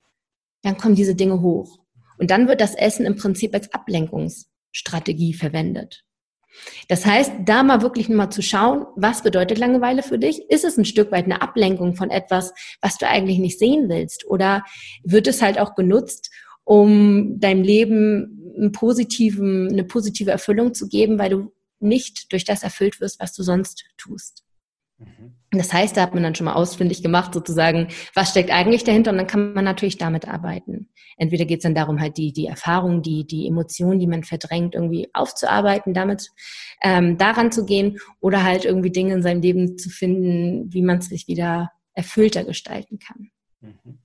dann 0.62 0.76
kommen 0.76 0.96
diese 0.96 1.14
Dinge 1.14 1.40
hoch. 1.42 1.78
Und 2.18 2.30
dann 2.30 2.48
wird 2.48 2.60
das 2.60 2.74
Essen 2.74 3.06
im 3.06 3.16
Prinzip 3.16 3.54
als 3.54 3.72
Ablenkungsstrategie 3.72 5.34
verwendet. 5.34 6.03
Das 6.88 7.06
heißt, 7.06 7.32
da 7.44 7.62
mal 7.62 7.82
wirklich 7.82 8.08
mal 8.08 8.30
zu 8.30 8.42
schauen, 8.42 8.86
was 8.96 9.22
bedeutet 9.22 9.58
Langeweile 9.58 10.02
für 10.02 10.18
dich? 10.18 10.50
Ist 10.50 10.64
es 10.64 10.76
ein 10.76 10.84
Stück 10.84 11.10
weit 11.12 11.24
eine 11.24 11.42
Ablenkung 11.42 11.94
von 11.94 12.10
etwas, 12.10 12.52
was 12.80 12.98
du 12.98 13.08
eigentlich 13.08 13.38
nicht 13.38 13.58
sehen 13.58 13.88
willst? 13.88 14.26
Oder 14.26 14.64
wird 15.02 15.26
es 15.26 15.42
halt 15.42 15.58
auch 15.58 15.74
genutzt, 15.74 16.30
um 16.64 17.38
deinem 17.40 17.62
Leben 17.62 18.54
einen 18.56 18.72
positiven, 18.72 19.68
eine 19.70 19.84
positive 19.84 20.30
Erfüllung 20.30 20.74
zu 20.74 20.88
geben, 20.88 21.18
weil 21.18 21.30
du 21.30 21.52
nicht 21.80 22.32
durch 22.32 22.44
das 22.44 22.62
erfüllt 22.62 23.00
wirst, 23.00 23.20
was 23.20 23.34
du 23.34 23.42
sonst 23.42 23.84
tust? 23.96 24.44
Mhm. 24.98 25.34
Das 25.58 25.72
heißt, 25.72 25.96
da 25.96 26.02
hat 26.02 26.14
man 26.14 26.22
dann 26.22 26.34
schon 26.34 26.46
mal 26.46 26.54
ausfindig 26.54 27.02
gemacht, 27.02 27.34
sozusagen, 27.34 27.88
was 28.14 28.30
steckt 28.30 28.50
eigentlich 28.50 28.84
dahinter 28.84 29.10
und 29.10 29.18
dann 29.18 29.26
kann 29.26 29.52
man 29.54 29.64
natürlich 29.64 29.98
damit 29.98 30.28
arbeiten. 30.28 30.88
Entweder 31.16 31.44
geht 31.44 31.58
es 31.58 31.62
dann 31.62 31.74
darum, 31.74 32.00
halt 32.00 32.16
die, 32.16 32.32
die 32.32 32.46
Erfahrung, 32.46 33.02
die, 33.02 33.26
die 33.26 33.46
Emotionen, 33.46 33.98
die 33.98 34.06
man 34.06 34.24
verdrängt, 34.24 34.74
irgendwie 34.74 35.08
aufzuarbeiten, 35.12 35.94
damit 35.94 36.28
ähm, 36.82 37.18
daran 37.18 37.52
zu 37.52 37.64
gehen 37.64 37.98
oder 38.20 38.42
halt 38.42 38.64
irgendwie 38.64 38.90
Dinge 38.90 39.14
in 39.14 39.22
seinem 39.22 39.40
Leben 39.40 39.78
zu 39.78 39.90
finden, 39.90 40.72
wie 40.72 40.82
man 40.82 40.98
es 40.98 41.06
sich 41.06 41.28
wieder 41.28 41.70
erfüllter 41.94 42.44
gestalten 42.44 42.98
kann. 42.98 43.30
Mhm. 43.60 43.98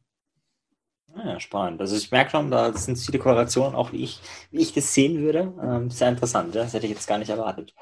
Ah 1.22 1.28
ja, 1.28 1.40
spannend. 1.40 1.82
Also 1.82 1.98
ich 1.98 2.12
merke 2.12 2.32
schon, 2.32 2.50
da 2.50 2.72
sind 2.72 2.98
viele 2.98 3.20
Korrelationen, 3.20 3.76
auch 3.76 3.92
wie 3.92 4.04
ich, 4.04 4.22
wie 4.52 4.62
ich 4.62 4.74
das 4.74 4.94
sehen 4.94 5.20
würde. 5.20 5.54
Ähm, 5.62 5.90
sehr 5.90 6.08
interessant, 6.08 6.56
das 6.56 6.74
hätte 6.74 6.86
ich 6.86 6.94
jetzt 6.94 7.08
gar 7.08 7.18
nicht 7.18 7.30
erwartet. 7.30 7.74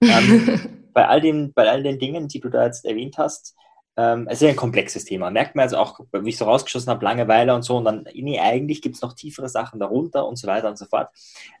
Ähm, 0.00 0.88
bei, 0.94 1.06
all 1.06 1.20
den, 1.20 1.52
bei 1.52 1.68
all 1.68 1.82
den 1.82 1.98
Dingen, 1.98 2.28
die 2.28 2.40
du 2.40 2.48
da 2.48 2.64
jetzt 2.64 2.86
erwähnt 2.86 3.18
hast, 3.18 3.54
ähm, 3.98 4.26
es 4.28 4.34
ist 4.34 4.42
ja 4.42 4.48
ein 4.50 4.56
komplexes 4.56 5.04
Thema. 5.04 5.28
Merkt 5.30 5.56
man 5.56 5.64
also 5.64 5.76
auch, 5.76 5.98
wie 6.12 6.28
ich 6.28 6.38
so 6.38 6.44
rausgeschossen 6.44 6.88
habe, 6.88 7.04
Langeweile 7.04 7.52
und 7.52 7.62
so. 7.62 7.76
Und 7.76 7.84
dann, 7.84 8.06
nee, 8.14 8.38
eigentlich 8.38 8.80
gibt 8.80 8.94
es 8.94 9.02
noch 9.02 9.12
tiefere 9.12 9.48
Sachen 9.48 9.80
darunter 9.80 10.24
und 10.26 10.36
so 10.36 10.46
weiter 10.46 10.68
und 10.68 10.78
so 10.78 10.86
fort. 10.86 11.08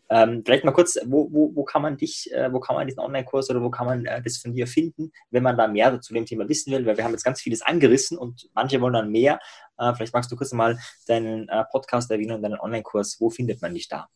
Ähm, 0.08 0.42
vielleicht 0.44 0.64
mal 0.64 0.70
kurz, 0.70 0.96
wo, 1.04 1.28
wo, 1.32 1.50
wo 1.54 1.64
kann 1.64 1.82
man 1.82 1.96
dich, 1.96 2.32
äh, 2.32 2.52
wo 2.52 2.60
kann 2.60 2.76
man 2.76 2.86
diesen 2.86 3.00
Online-Kurs 3.00 3.50
oder 3.50 3.60
wo 3.60 3.70
kann 3.70 3.86
man 3.86 4.06
äh, 4.06 4.22
das 4.22 4.38
von 4.38 4.52
dir 4.52 4.68
finden, 4.68 5.10
wenn 5.30 5.42
man 5.42 5.56
da 5.56 5.66
mehr 5.66 6.00
zu 6.00 6.14
dem 6.14 6.26
Thema 6.26 6.48
wissen 6.48 6.72
will? 6.72 6.86
Weil 6.86 6.96
wir 6.96 7.02
haben 7.02 7.10
jetzt 7.10 7.24
ganz 7.24 7.40
vieles 7.40 7.60
angerissen 7.60 8.16
und 8.16 8.48
manche 8.54 8.80
wollen 8.80 8.94
dann 8.94 9.10
mehr. 9.10 9.40
Äh, 9.78 9.94
vielleicht 9.94 10.14
magst 10.14 10.30
du 10.30 10.36
kurz 10.36 10.52
mal 10.52 10.78
deinen 11.06 11.48
äh, 11.48 11.64
Podcast 11.70 12.10
erwähnen 12.10 12.32
und 12.32 12.42
deinen 12.42 12.60
Online-Kurs. 12.60 13.16
Wo 13.20 13.30
findet 13.30 13.62
man 13.62 13.74
dich 13.74 13.88
da? 13.88 14.08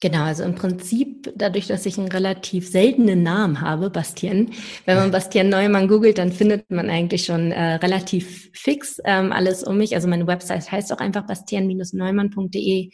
Genau, 0.00 0.24
also 0.24 0.42
im 0.42 0.54
Prinzip, 0.54 1.32
dadurch, 1.34 1.66
dass 1.66 1.86
ich 1.86 1.96
einen 1.96 2.08
relativ 2.08 2.68
seltenen 2.68 3.22
Namen 3.22 3.62
habe, 3.62 3.88
Bastien, 3.88 4.52
wenn 4.84 4.98
man 4.98 5.10
Bastien 5.12 5.48
Neumann 5.48 5.88
googelt, 5.88 6.18
dann 6.18 6.30
findet 6.30 6.70
man 6.70 6.90
eigentlich 6.90 7.24
schon 7.24 7.52
äh, 7.52 7.76
relativ 7.76 8.50
fix 8.52 9.00
ähm, 9.04 9.32
alles 9.32 9.64
um 9.64 9.78
mich. 9.78 9.94
Also 9.94 10.06
meine 10.08 10.26
Website 10.26 10.70
heißt 10.70 10.92
auch 10.92 10.98
einfach 10.98 11.26
bastien-neumann.de 11.26 12.90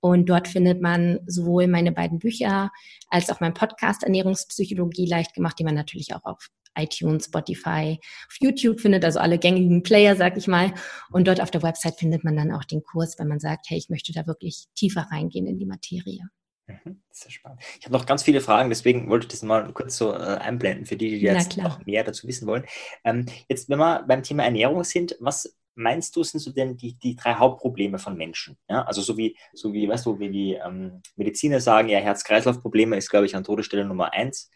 und 0.00 0.28
dort 0.30 0.48
findet 0.48 0.80
man 0.80 1.18
sowohl 1.26 1.66
meine 1.66 1.92
beiden 1.92 2.20
Bücher 2.20 2.70
als 3.10 3.28
auch 3.28 3.40
mein 3.40 3.52
Podcast 3.52 4.04
Ernährungspsychologie 4.04 5.06
leicht 5.06 5.34
gemacht, 5.34 5.58
die 5.58 5.64
man 5.64 5.74
natürlich 5.74 6.14
auch 6.14 6.24
auf 6.24 6.48
iTunes, 6.76 7.26
Spotify, 7.26 7.98
auf 8.00 8.36
YouTube 8.40 8.80
findet, 8.80 9.04
also 9.04 9.18
alle 9.18 9.38
gängigen 9.38 9.82
Player, 9.82 10.16
sag 10.16 10.36
ich 10.36 10.46
mal. 10.46 10.72
Und 11.10 11.26
dort 11.26 11.40
auf 11.40 11.50
der 11.50 11.62
Website 11.62 11.98
findet 11.98 12.24
man 12.24 12.36
dann 12.36 12.52
auch 12.52 12.64
den 12.64 12.82
Kurs, 12.82 13.18
wenn 13.18 13.28
man 13.28 13.40
sagt, 13.40 13.66
hey, 13.68 13.78
ich 13.78 13.88
möchte 13.88 14.12
da 14.12 14.26
wirklich 14.26 14.66
tiefer 14.74 15.06
reingehen 15.10 15.46
in 15.46 15.58
die 15.58 15.66
Materie. 15.66 16.28
Mhm, 16.66 17.02
sehr 17.10 17.30
spannend. 17.30 17.60
Ich 17.78 17.86
habe 17.86 17.92
noch 17.92 18.06
ganz 18.06 18.24
viele 18.24 18.40
Fragen, 18.40 18.70
deswegen 18.70 19.08
wollte 19.08 19.26
ich 19.26 19.30
das 19.30 19.42
mal 19.42 19.72
kurz 19.72 19.96
so 19.96 20.12
äh, 20.12 20.16
einblenden 20.16 20.84
für 20.86 20.96
die, 20.96 21.10
die 21.10 21.20
jetzt 21.20 21.56
noch 21.56 21.84
mehr 21.86 22.02
dazu 22.02 22.26
wissen 22.26 22.46
wollen. 22.48 22.64
Ähm, 23.04 23.26
jetzt, 23.48 23.68
wenn 23.68 23.78
wir 23.78 24.04
beim 24.06 24.22
Thema 24.22 24.44
Ernährung 24.44 24.82
sind, 24.82 25.16
was 25.20 25.56
meinst 25.76 26.16
du, 26.16 26.24
sind 26.24 26.40
so 26.40 26.50
denn 26.50 26.76
die, 26.76 26.98
die 26.98 27.14
drei 27.14 27.34
Hauptprobleme 27.34 27.98
von 27.98 28.16
Menschen? 28.16 28.56
Ja, 28.68 28.82
also 28.82 29.02
so 29.02 29.16
wie, 29.16 29.36
so 29.52 29.72
wie, 29.72 29.88
weißt 29.88 30.06
du, 30.06 30.18
wie 30.18 30.30
die 30.30 30.54
ähm, 30.54 31.02
Mediziner 31.14 31.60
sagen, 31.60 31.88
ja, 31.88 32.00
Herz-Kreislauf-Probleme 32.00 32.96
ist, 32.96 33.10
glaube 33.10 33.26
ich, 33.26 33.36
an 33.36 33.44
Todesstelle 33.44 33.84
Nummer 33.84 34.12
eins. 34.12 34.50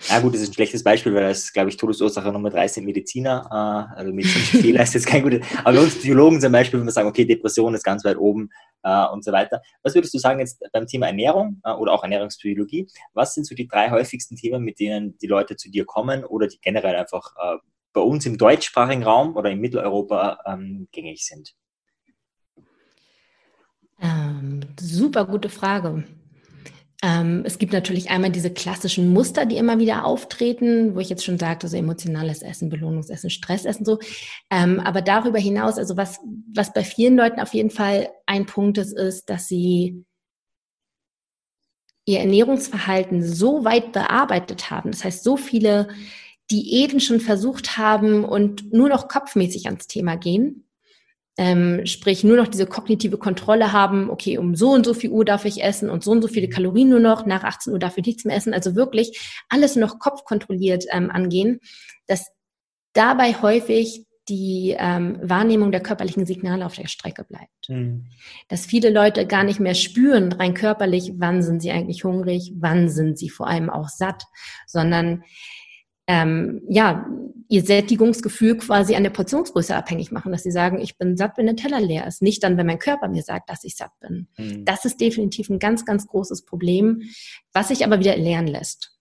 Ja 0.00 0.20
gut, 0.20 0.34
das 0.34 0.42
ist 0.42 0.50
ein 0.50 0.54
schlechtes 0.54 0.82
Beispiel, 0.82 1.14
weil 1.14 1.28
das, 1.28 1.52
glaube 1.52 1.70
ich, 1.70 1.76
Todesursache 1.76 2.30
Nummer 2.32 2.50
drei 2.50 2.66
sind 2.68 2.84
Mediziner. 2.84 3.46
Äh, 3.50 3.98
also 3.98 4.12
medizinische 4.12 4.58
Fehler 4.58 4.82
ist 4.82 4.94
jetzt 4.94 5.06
kein 5.06 5.22
gutes. 5.22 5.46
Aber 5.62 5.80
uns 5.80 5.94
Psychologen 5.94 6.40
zum 6.40 6.52
Beispiel, 6.52 6.80
wenn 6.80 6.86
wir 6.86 6.92
sagen, 6.92 7.08
okay, 7.08 7.24
Depression 7.24 7.74
ist 7.74 7.84
ganz 7.84 8.04
weit 8.04 8.16
oben 8.16 8.50
äh, 8.82 9.06
und 9.06 9.24
so 9.24 9.32
weiter. 9.32 9.62
Was 9.82 9.94
würdest 9.94 10.12
du 10.12 10.18
sagen 10.18 10.40
jetzt 10.40 10.62
beim 10.72 10.86
Thema 10.86 11.06
Ernährung 11.06 11.60
äh, 11.64 11.72
oder 11.72 11.92
auch 11.92 12.02
Ernährungspsychologie? 12.02 12.88
Was 13.12 13.34
sind 13.34 13.46
so 13.46 13.54
die 13.54 13.68
drei 13.68 13.90
häufigsten 13.90 14.36
Themen, 14.36 14.62
mit 14.64 14.80
denen 14.80 15.16
die 15.18 15.28
Leute 15.28 15.56
zu 15.56 15.70
dir 15.70 15.84
kommen 15.86 16.24
oder 16.24 16.48
die 16.48 16.58
generell 16.60 16.96
einfach 16.96 17.32
bei 17.92 18.00
uns 18.00 18.26
im 18.26 18.36
deutschsprachigen 18.36 19.04
Raum 19.04 19.36
oder 19.36 19.50
in 19.50 19.60
Mitteleuropa 19.60 20.38
ähm, 20.46 20.88
gängig 20.90 21.24
sind? 21.24 21.54
Ähm, 24.00 24.60
super 24.78 25.24
gute 25.24 25.48
Frage. 25.48 26.04
Ähm, 27.04 27.42
es 27.44 27.58
gibt 27.58 27.74
natürlich 27.74 28.08
einmal 28.08 28.30
diese 28.30 28.50
klassischen 28.50 29.12
Muster, 29.12 29.44
die 29.44 29.58
immer 29.58 29.78
wieder 29.78 30.06
auftreten, 30.06 30.94
wo 30.94 31.00
ich 31.00 31.10
jetzt 31.10 31.22
schon 31.22 31.38
sagte, 31.38 31.68
so 31.68 31.76
emotionales 31.76 32.40
Essen, 32.40 32.70
Belohnungsessen, 32.70 33.28
Stressessen, 33.28 33.84
so. 33.84 33.98
Ähm, 34.50 34.80
aber 34.80 35.02
darüber 35.02 35.38
hinaus, 35.38 35.76
also 35.76 35.98
was, 35.98 36.18
was 36.54 36.72
bei 36.72 36.82
vielen 36.82 37.14
Leuten 37.16 37.40
auf 37.40 37.52
jeden 37.52 37.68
Fall 37.68 38.08
ein 38.24 38.46
Punkt 38.46 38.78
ist, 38.78 38.92
ist, 38.92 39.28
dass 39.28 39.48
sie 39.48 40.06
ihr 42.06 42.20
Ernährungsverhalten 42.20 43.22
so 43.22 43.66
weit 43.66 43.92
bearbeitet 43.92 44.70
haben, 44.70 44.90
das 44.90 45.04
heißt, 45.04 45.24
so 45.24 45.36
viele 45.36 45.88
Diäten 46.50 47.00
schon 47.00 47.20
versucht 47.20 47.76
haben 47.76 48.24
und 48.24 48.72
nur 48.72 48.88
noch 48.88 49.08
kopfmäßig 49.08 49.66
ans 49.66 49.88
Thema 49.88 50.16
gehen, 50.16 50.63
ähm, 51.36 51.84
sprich 51.84 52.22
nur 52.22 52.36
noch 52.36 52.48
diese 52.48 52.66
kognitive 52.66 53.18
Kontrolle 53.18 53.72
haben, 53.72 54.08
okay, 54.08 54.38
um 54.38 54.54
so 54.54 54.70
und 54.70 54.86
so 54.86 54.94
viel 54.94 55.10
Uhr 55.10 55.24
darf 55.24 55.44
ich 55.44 55.62
essen 55.62 55.90
und 55.90 56.04
so 56.04 56.12
und 56.12 56.22
so 56.22 56.28
viele 56.28 56.48
Kalorien 56.48 56.88
nur 56.88 57.00
noch, 57.00 57.26
nach 57.26 57.42
18 57.42 57.72
Uhr 57.72 57.78
darf 57.78 57.98
ich 57.98 58.06
nichts 58.06 58.24
mehr 58.24 58.36
essen, 58.36 58.54
also 58.54 58.76
wirklich 58.76 59.34
alles 59.48 59.74
noch 59.76 59.98
kopfkontrolliert 59.98 60.84
ähm, 60.90 61.10
angehen, 61.10 61.60
dass 62.06 62.30
dabei 62.92 63.34
häufig 63.34 64.06
die 64.28 64.74
ähm, 64.78 65.18
Wahrnehmung 65.22 65.70
der 65.70 65.82
körperlichen 65.82 66.24
Signale 66.24 66.64
auf 66.64 66.76
der 66.76 66.88
Strecke 66.88 67.24
bleibt. 67.24 67.68
Mhm. 67.68 68.06
Dass 68.48 68.64
viele 68.64 68.90
Leute 68.90 69.26
gar 69.26 69.44
nicht 69.44 69.60
mehr 69.60 69.74
spüren, 69.74 70.32
rein 70.32 70.54
körperlich, 70.54 71.12
wann 71.16 71.42
sind 71.42 71.60
sie 71.60 71.72
eigentlich 71.72 72.04
hungrig, 72.04 72.52
wann 72.56 72.88
sind 72.88 73.18
sie 73.18 73.28
vor 73.28 73.48
allem 73.48 73.68
auch 73.68 73.88
satt, 73.88 74.22
sondern 74.66 75.24
ähm, 76.06 76.62
ja, 76.68 77.06
ihr 77.48 77.62
Sättigungsgefühl 77.62 78.56
quasi 78.58 78.94
an 78.94 79.02
der 79.02 79.10
Portionsgröße 79.10 79.76
abhängig 79.76 80.10
machen, 80.10 80.32
dass 80.32 80.42
sie 80.42 80.50
sagen, 80.50 80.80
ich 80.80 80.98
bin 80.98 81.16
satt, 81.16 81.36
wenn 81.36 81.46
der 81.46 81.56
Teller 81.56 81.80
leer 81.80 82.06
ist. 82.06 82.22
Nicht 82.22 82.42
dann, 82.42 82.56
wenn 82.56 82.66
mein 82.66 82.78
Körper 82.78 83.08
mir 83.08 83.22
sagt, 83.22 83.50
dass 83.50 83.64
ich 83.64 83.76
satt 83.76 83.92
bin. 84.00 84.28
Mhm. 84.36 84.64
Das 84.64 84.84
ist 84.84 85.00
definitiv 85.00 85.50
ein 85.50 85.58
ganz, 85.58 85.84
ganz 85.84 86.06
großes 86.06 86.44
Problem, 86.44 87.02
was 87.52 87.68
sich 87.68 87.84
aber 87.84 88.00
wieder 88.00 88.16
lernen 88.16 88.48
lässt. 88.48 88.92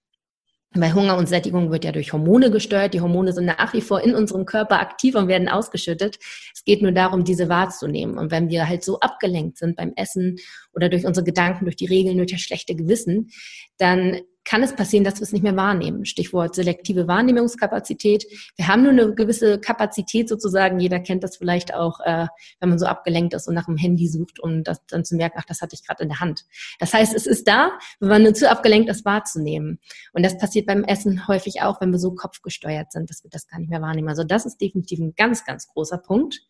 Weil 0.75 0.93
Hunger 0.93 1.17
und 1.17 1.29
Sättigung 1.29 1.71
wird 1.71 1.85
ja 1.85 1.91
durch 1.91 2.13
Hormone 2.13 2.49
gesteuert. 2.49 2.95
Die 2.95 3.01
Hormone 3.01 3.31
sind 3.31 3.45
nach 3.45 3.73
wie 3.73 3.81
vor 3.81 4.01
in 4.01 4.15
unserem 4.15 4.45
Körper 4.45 4.79
aktiv 4.79 5.13
und 5.13 5.27
werden 5.27 5.47
ausgeschüttet. 5.47 6.17
Es 6.53 6.63
geht 6.63 6.81
nur 6.81 6.91
darum, 6.91 7.23
diese 7.23 7.47
wahrzunehmen. 7.47 8.17
Und 8.17 8.31
wenn 8.31 8.49
wir 8.49 8.67
halt 8.67 8.83
so 8.83 8.99
abgelenkt 8.99 9.57
sind 9.57 9.75
beim 9.75 9.93
Essen 9.95 10.37
oder 10.73 10.89
durch 10.89 11.05
unsere 11.05 11.23
Gedanken, 11.23 11.65
durch 11.65 11.75
die 11.75 11.85
Regeln, 11.85 12.17
durch 12.17 12.31
das 12.31 12.41
schlechte 12.41 12.75
Gewissen, 12.75 13.29
dann 13.77 14.19
kann 14.45 14.61
es 14.61 14.75
passieren, 14.75 15.03
dass 15.03 15.15
wir 15.15 15.23
es 15.23 15.31
nicht 15.31 15.43
mehr 15.43 15.55
wahrnehmen. 15.55 16.05
Stichwort 16.05 16.55
selektive 16.55 17.07
Wahrnehmungskapazität. 17.07 18.25
Wir 18.55 18.67
haben 18.67 18.83
nur 18.83 18.91
eine 18.91 19.13
gewisse 19.15 19.59
Kapazität 19.59 20.27
sozusagen. 20.27 20.79
Jeder 20.79 20.99
kennt 20.99 21.23
das 21.23 21.37
vielleicht 21.37 21.73
auch, 21.73 21.99
äh, 22.01 22.27
wenn 22.59 22.69
man 22.69 22.79
so 22.79 22.85
abgelenkt 22.85 23.33
ist 23.33 23.47
und 23.47 23.55
nach 23.55 23.65
dem 23.65 23.77
Handy 23.77 24.07
sucht, 24.07 24.39
um 24.39 24.63
das 24.63 24.85
dann 24.87 25.05
zu 25.05 25.15
merken, 25.15 25.37
ach, 25.39 25.45
das 25.45 25.61
hatte 25.61 25.75
ich 25.75 25.85
gerade 25.85 26.03
in 26.03 26.09
der 26.09 26.19
Hand. 26.19 26.45
Das 26.79 26.93
heißt, 26.93 27.13
es 27.15 27.25
ist 27.25 27.47
da, 27.47 27.71
wenn 27.99 28.09
man 28.09 28.23
nur 28.23 28.33
zu 28.33 28.49
abgelenkt 28.49 28.89
ist, 28.89 29.05
wahrzunehmen. 29.05 29.79
Und 30.11 30.23
das 30.23 30.37
passiert 30.37 30.65
beim 30.65 30.83
Essen 30.83 31.27
häufig 31.27 31.61
auch, 31.61 31.79
wenn 31.79 31.91
wir 31.91 31.99
so 31.99 32.13
kopfgesteuert 32.13 32.91
sind, 32.91 33.09
dass 33.09 33.23
wir 33.23 33.29
das 33.29 33.47
gar 33.47 33.59
nicht 33.59 33.69
mehr 33.69 33.81
wahrnehmen. 33.81 34.09
Also 34.09 34.23
das 34.23 34.45
ist 34.45 34.59
definitiv 34.59 34.99
ein 34.99 35.13
ganz, 35.15 35.45
ganz 35.45 35.67
großer 35.67 35.97
Punkt. 35.97 36.41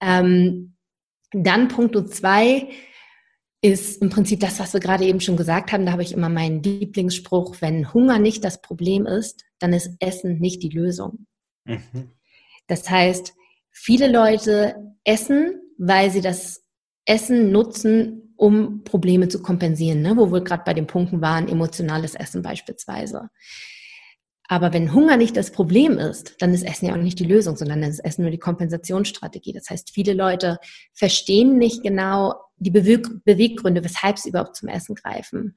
Ähm, 0.00 0.74
dann 1.32 1.68
Punkt 1.68 1.94
zwei, 2.14 2.68
ist 3.64 4.02
im 4.02 4.10
Prinzip 4.10 4.40
das, 4.40 4.60
was 4.60 4.74
wir 4.74 4.80
gerade 4.80 5.06
eben 5.06 5.20
schon 5.20 5.38
gesagt 5.38 5.72
haben. 5.72 5.86
Da 5.86 5.92
habe 5.92 6.02
ich 6.02 6.12
immer 6.12 6.28
meinen 6.28 6.62
Lieblingsspruch, 6.62 7.62
wenn 7.62 7.94
Hunger 7.94 8.18
nicht 8.18 8.44
das 8.44 8.60
Problem 8.60 9.06
ist, 9.06 9.46
dann 9.58 9.72
ist 9.72 9.96
Essen 10.00 10.38
nicht 10.38 10.62
die 10.62 10.68
Lösung. 10.68 11.26
Mhm. 11.64 12.10
Das 12.66 12.90
heißt, 12.90 13.32
viele 13.70 14.12
Leute 14.12 14.76
essen, 15.04 15.62
weil 15.78 16.10
sie 16.10 16.20
das 16.20 16.62
Essen 17.06 17.52
nutzen, 17.52 18.34
um 18.36 18.84
Probleme 18.84 19.28
zu 19.28 19.40
kompensieren, 19.40 20.02
ne? 20.02 20.14
wo 20.18 20.30
wir 20.30 20.42
gerade 20.42 20.64
bei 20.66 20.74
den 20.74 20.86
Punkten 20.86 21.22
waren, 21.22 21.48
emotionales 21.48 22.14
Essen 22.14 22.42
beispielsweise. 22.42 23.30
Aber 24.48 24.72
wenn 24.72 24.92
Hunger 24.92 25.16
nicht 25.16 25.36
das 25.36 25.50
Problem 25.50 25.98
ist, 25.98 26.36
dann 26.40 26.52
ist 26.52 26.64
Essen 26.64 26.86
ja 26.86 26.92
auch 26.92 26.98
nicht 26.98 27.18
die 27.18 27.24
Lösung, 27.24 27.56
sondern 27.56 27.82
ist 27.82 28.04
Essen 28.04 28.22
nur 28.22 28.30
die 28.30 28.38
Kompensationsstrategie. 28.38 29.52
Das 29.52 29.70
heißt, 29.70 29.90
viele 29.90 30.12
Leute 30.12 30.58
verstehen 30.92 31.56
nicht 31.56 31.82
genau 31.82 32.34
die 32.58 32.70
Beweggründe, 32.70 33.82
weshalb 33.82 34.18
sie 34.18 34.28
überhaupt 34.28 34.56
zum 34.56 34.68
Essen 34.68 34.94
greifen. 34.94 35.56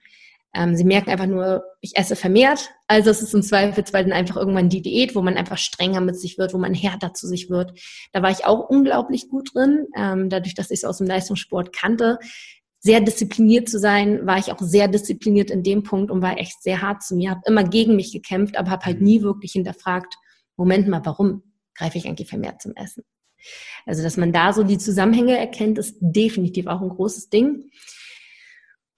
Ähm, 0.53 0.75
sie 0.75 0.85
merken 0.85 1.09
einfach 1.09 1.27
nur, 1.27 1.63
ich 1.81 1.97
esse 1.97 2.15
vermehrt. 2.15 2.71
Also 2.87 3.09
es 3.09 3.21
ist 3.21 3.33
im 3.33 3.43
Zweifelsfall 3.43 4.03
dann 4.03 4.13
einfach 4.13 4.37
irgendwann 4.37 4.69
die 4.69 4.81
Diät, 4.81 5.13
wo 5.15 5.21
man 5.21 5.35
einfach 5.35 5.57
strenger 5.57 5.99
mit 5.99 6.17
sich 6.17 6.37
wird, 6.37 6.53
wo 6.53 6.57
man 6.57 6.73
härter 6.73 7.13
zu 7.13 7.27
sich 7.27 7.49
wird. 7.49 7.77
Da 8.13 8.23
war 8.23 8.31
ich 8.31 8.45
auch 8.45 8.69
unglaublich 8.69 9.27
gut 9.29 9.53
drin, 9.53 9.87
ähm, 9.95 10.29
dadurch, 10.29 10.55
dass 10.55 10.71
ich 10.71 10.79
es 10.79 10.85
aus 10.85 10.99
dem 10.99 11.07
Leistungssport 11.07 11.75
kannte 11.75 12.17
sehr 12.79 13.01
diszipliniert 13.01 13.69
zu 13.69 13.79
sein, 13.79 14.25
war 14.25 14.37
ich 14.37 14.51
auch 14.51 14.59
sehr 14.59 14.87
diszipliniert 14.87 15.49
in 15.49 15.63
dem 15.63 15.83
Punkt 15.83 16.11
und 16.11 16.21
war 16.21 16.37
echt 16.37 16.61
sehr 16.61 16.81
hart 16.81 17.03
zu 17.03 17.15
mir, 17.15 17.31
habe 17.31 17.41
immer 17.45 17.63
gegen 17.63 17.95
mich 17.95 18.11
gekämpft, 18.11 18.57
aber 18.57 18.71
habe 18.71 18.85
halt 18.85 18.99
mhm. 18.99 19.05
nie 19.05 19.21
wirklich 19.21 19.53
hinterfragt, 19.53 20.15
Moment 20.55 20.87
mal, 20.87 21.05
warum 21.05 21.43
greife 21.75 21.97
ich 21.97 22.07
eigentlich 22.07 22.29
vermehrt 22.29 22.61
zum 22.61 22.75
Essen? 22.75 23.03
Also, 23.85 24.03
dass 24.03 24.17
man 24.17 24.33
da 24.33 24.53
so 24.53 24.63
die 24.63 24.77
Zusammenhänge 24.77 25.37
erkennt, 25.37 25.77
ist 25.77 25.97
definitiv 25.99 26.67
auch 26.67 26.81
ein 26.81 26.89
großes 26.89 27.29
Ding. 27.29 27.69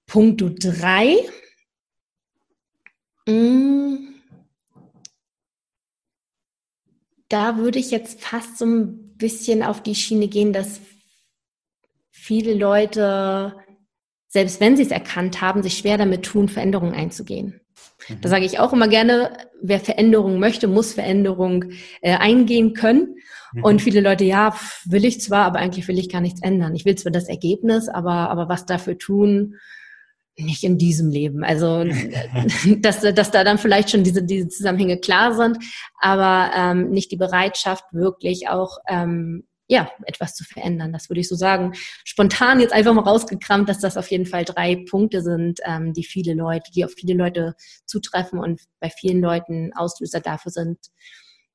Punkt 0.07 0.41
drei. 0.41 1.17
Mm. 3.27 4.15
Da 7.27 7.57
würde 7.57 7.77
ich 7.77 7.91
jetzt 7.91 8.21
fast 8.21 8.57
so 8.57 8.65
ein 8.65 9.17
bisschen 9.17 9.61
auf 9.61 9.83
die 9.83 9.93
Schiene 9.93 10.27
gehen, 10.27 10.51
dass 10.51 10.79
viele 12.09 12.55
Leute 12.55 13.55
selbst 14.29 14.61
wenn 14.61 14.77
sie 14.77 14.83
es 14.83 14.91
erkannt 14.91 15.41
haben, 15.41 15.63
sich 15.63 15.77
schwer 15.77 15.97
damit 15.97 16.23
tun, 16.23 16.47
Veränderungen 16.47 16.93
einzugehen. 16.93 17.61
Mhm. 18.07 18.21
Da 18.21 18.29
sage 18.29 18.45
ich 18.45 18.59
auch 18.59 18.71
immer 18.71 18.87
gerne, 18.87 19.31
wer 19.61 19.79
Veränderung 19.79 20.39
möchte, 20.39 20.67
muss 20.67 20.93
Veränderung 20.93 21.65
äh, 22.01 22.15
eingehen 22.15 22.73
können. 22.73 23.15
Mhm. 23.53 23.63
Und 23.63 23.81
viele 23.81 24.01
Leute, 24.01 24.23
ja, 24.23 24.55
will 24.85 25.03
ich 25.03 25.19
zwar, 25.19 25.45
aber 25.45 25.59
eigentlich 25.59 25.87
will 25.87 25.99
ich 25.99 26.09
gar 26.09 26.21
nichts 26.21 26.41
ändern. 26.41 26.75
Ich 26.75 26.85
will 26.85 26.95
zwar 26.95 27.11
das 27.11 27.27
Ergebnis, 27.27 27.89
aber, 27.89 28.29
aber 28.29 28.47
was 28.47 28.65
dafür 28.65 28.97
tun, 28.97 29.55
nicht 30.37 30.63
in 30.63 30.77
diesem 30.77 31.09
Leben. 31.09 31.43
Also, 31.43 31.83
dass, 32.79 33.01
dass 33.01 33.31
da 33.31 33.43
dann 33.43 33.57
vielleicht 33.57 33.89
schon 33.89 34.03
diese, 34.03 34.23
diese 34.23 34.47
Zusammenhänge 34.47 34.99
klar 34.99 35.33
sind, 35.33 35.57
aber 35.99 36.51
ähm, 36.55 36.91
nicht 36.91 37.11
die 37.11 37.17
Bereitschaft, 37.17 37.83
wirklich 37.91 38.47
auch 38.47 38.77
ähm, 38.87 39.43
ja, 39.69 39.91
etwas 40.05 40.35
zu 40.35 40.43
verändern. 40.43 40.91
Das 40.91 41.09
würde 41.09 41.21
ich 41.21 41.29
so 41.29 41.35
sagen. 41.35 41.73
Spontan 42.03 42.59
jetzt 42.59 42.73
einfach 42.73 42.93
mal 42.93 43.03
rausgekramt, 43.03 43.69
dass 43.69 43.79
das 43.79 43.97
auf 43.97 44.09
jeden 44.09 44.25
Fall 44.25 44.43
drei 44.43 44.83
Punkte 44.89 45.21
sind, 45.21 45.59
ähm, 45.63 45.93
die 45.93 46.03
viele 46.03 46.33
Leute, 46.33 46.71
die 46.71 46.83
auf 46.83 46.91
viele 46.93 47.13
Leute 47.13 47.55
zutreffen 47.85 48.39
und 48.39 48.61
bei 48.79 48.89
vielen 48.89 49.21
Leuten 49.21 49.71
Auslöser 49.75 50.21
dafür 50.21 50.51
sind, 50.51 50.79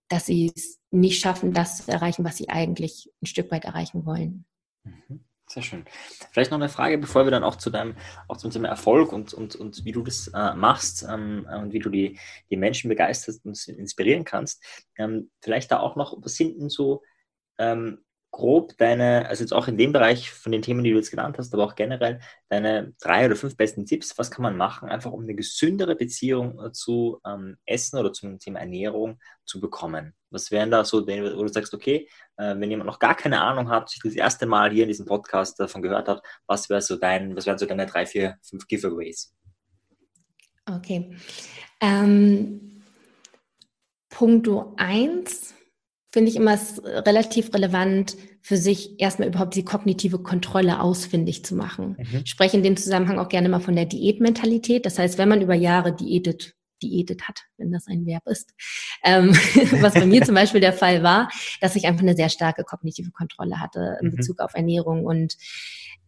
dass 0.09 0.27
sie 0.27 0.53
es 0.55 0.79
nicht 0.93 1.21
schaffen, 1.21 1.53
das 1.53 1.85
zu 1.85 1.91
erreichen, 1.91 2.25
was 2.25 2.37
sie 2.37 2.49
eigentlich 2.49 3.11
ein 3.21 3.27
Stück 3.27 3.51
weit 3.51 3.65
erreichen 3.65 4.07
wollen. 4.07 4.45
Mhm. 4.85 5.25
Sehr 5.47 5.63
schön. 5.63 5.85
Vielleicht 6.33 6.51
noch 6.51 6.59
eine 6.59 6.69
Frage, 6.69 6.99
bevor 6.99 7.27
wir 7.27 7.31
dann 7.31 7.45
auch 7.45 7.57
zu 7.57 7.69
deinem, 7.69 7.97
auch 8.29 8.39
zum 8.39 8.51
Thema 8.51 8.69
Erfolg 8.69 9.13
und, 9.13 9.35
und, 9.35 9.57
und 9.57 9.85
wie 9.85 9.93
du 9.93 10.03
das 10.03 10.29
äh, 10.29 10.55
machst 10.55 11.05
ähm, 11.09 11.47
und 11.53 11.73
wie 11.73 11.81
du 11.81 11.91
die, 11.91 12.19
die 12.49 12.57
Menschen 12.57 12.89
begeisterst 12.89 13.45
und 13.45 13.69
inspirieren 13.69 14.25
kannst. 14.25 14.65
Ähm, 14.97 15.31
vielleicht 15.41 15.71
da 15.71 15.81
auch 15.81 15.97
noch, 15.97 16.17
was 16.23 16.37
sind 16.37 16.59
denn 16.59 16.71
so 16.71 17.03
ähm, 17.59 18.05
grob 18.35 18.77
deine, 18.79 19.29
also 19.29 19.45
jetzt 19.45 19.53
auch 19.53 19.69
in 19.69 19.79
dem 19.79 19.93
Bereich 19.93 20.33
von 20.33 20.51
den 20.51 20.61
Themen, 20.61 20.83
die 20.83 20.91
du 20.91 20.97
jetzt 20.97 21.13
genannt 21.13 21.39
hast, 21.39 21.55
aber 21.55 21.63
auch 21.65 21.77
generell 21.77 22.19
deine 22.49 22.93
drei 23.01 23.27
oder 23.27 23.37
fünf 23.37 23.57
besten 23.57 23.87
Tipps, 23.87 24.19
was 24.19 24.29
kann 24.33 24.43
man 24.43 24.57
machen, 24.57 24.89
einfach 24.89 25.13
um 25.13 25.23
eine 25.23 25.37
gesündere 25.37 25.95
Beziehung 25.95 26.73
zu 26.73 27.21
ähm, 27.25 27.57
Essen 27.65 27.97
oder 27.97 28.13
zum 28.13 28.41
Thema 28.41 28.59
Ernährung 28.59 29.21
zu 29.45 29.61
bekommen? 29.61 30.15
Was 30.31 30.51
wären 30.51 30.73
da 30.73 30.85
so, 30.85 31.07
wo 31.07 31.43
du 31.43 31.49
sagst, 31.49 31.75
okay, 31.75 32.09
äh, 32.37 32.57
wenn 32.59 32.71
jemand 32.71 32.89
noch 32.89 32.99
gar 32.99 33.15
keine 33.15 33.41
Ahnung 33.41 33.69
hat, 33.69 33.89
sich 33.89 34.03
das 34.03 34.15
erste 34.15 34.47
Mal 34.47 34.73
hier 34.73 34.83
in 34.83 34.89
diesem 34.89 35.07
Podcast 35.07 35.61
davon 35.61 35.81
gehört 35.81 36.09
hat, 36.09 36.21
was 36.49 36.69
wäre 36.69 36.83
so 36.83 36.97
dein, 36.97 37.37
was 37.37 37.47
wären 37.47 37.59
so 37.59 37.67
deine 37.67 37.87
drei, 37.87 38.05
vier, 38.05 38.37
fünf 38.43 38.67
Giveaways? 38.67 39.33
Okay. 40.67 41.15
Ähm, 41.81 42.83
Punkto 44.09 44.75
eins 44.77 45.55
finde 46.15 46.31
ich 46.31 46.37
immer 46.37 46.57
relativ 46.85 47.53
relevant, 47.53 48.17
für 48.41 48.57
sich 48.57 49.01
erstmal 49.01 49.27
überhaupt 49.27 49.57
die 49.57 49.65
kognitive 49.65 50.21
Kontrolle 50.21 50.81
ausfindig 50.81 51.45
zu 51.45 51.57
machen. 51.57 51.97
Mhm. 51.99 52.21
Ich 52.25 52.31
spreche 52.31 52.57
in 52.57 52.63
dem 52.63 52.77
Zusammenhang 52.77 53.19
auch 53.19 53.29
gerne 53.29 53.49
mal 53.49 53.59
von 53.59 53.75
der 53.75 53.87
Diätmentalität. 53.87 54.87
Das 54.87 54.97
heißt, 54.97 55.19
wenn 55.19 55.29
man 55.29 55.43
über 55.43 55.55
Jahre 55.55 55.93
diätet, 55.93 56.55
diätet 56.81 57.27
hat, 57.27 57.41
wenn 57.57 57.73
das 57.73 57.89
ein 57.89 58.07
Verb 58.07 58.23
ist, 58.27 58.55
ähm, 59.03 59.31
was 59.81 59.95
bei 59.95 60.07
mir 60.07 60.23
zum 60.23 60.37
Beispiel 60.37 60.61
der 60.61 60.73
Fall 60.73 61.03
war, 61.03 61.31
dass 61.61 61.75
ich 61.75 61.87
einfach 61.87 62.03
eine 62.03 62.15
sehr 62.15 62.29
starke 62.29 62.63
kognitive 62.63 63.11
Kontrolle 63.11 63.59
hatte 63.59 63.99
in 64.01 64.09
mhm. 64.09 64.17
Bezug 64.17 64.39
auf 64.39 64.55
Ernährung 64.55 65.05
und 65.05 65.37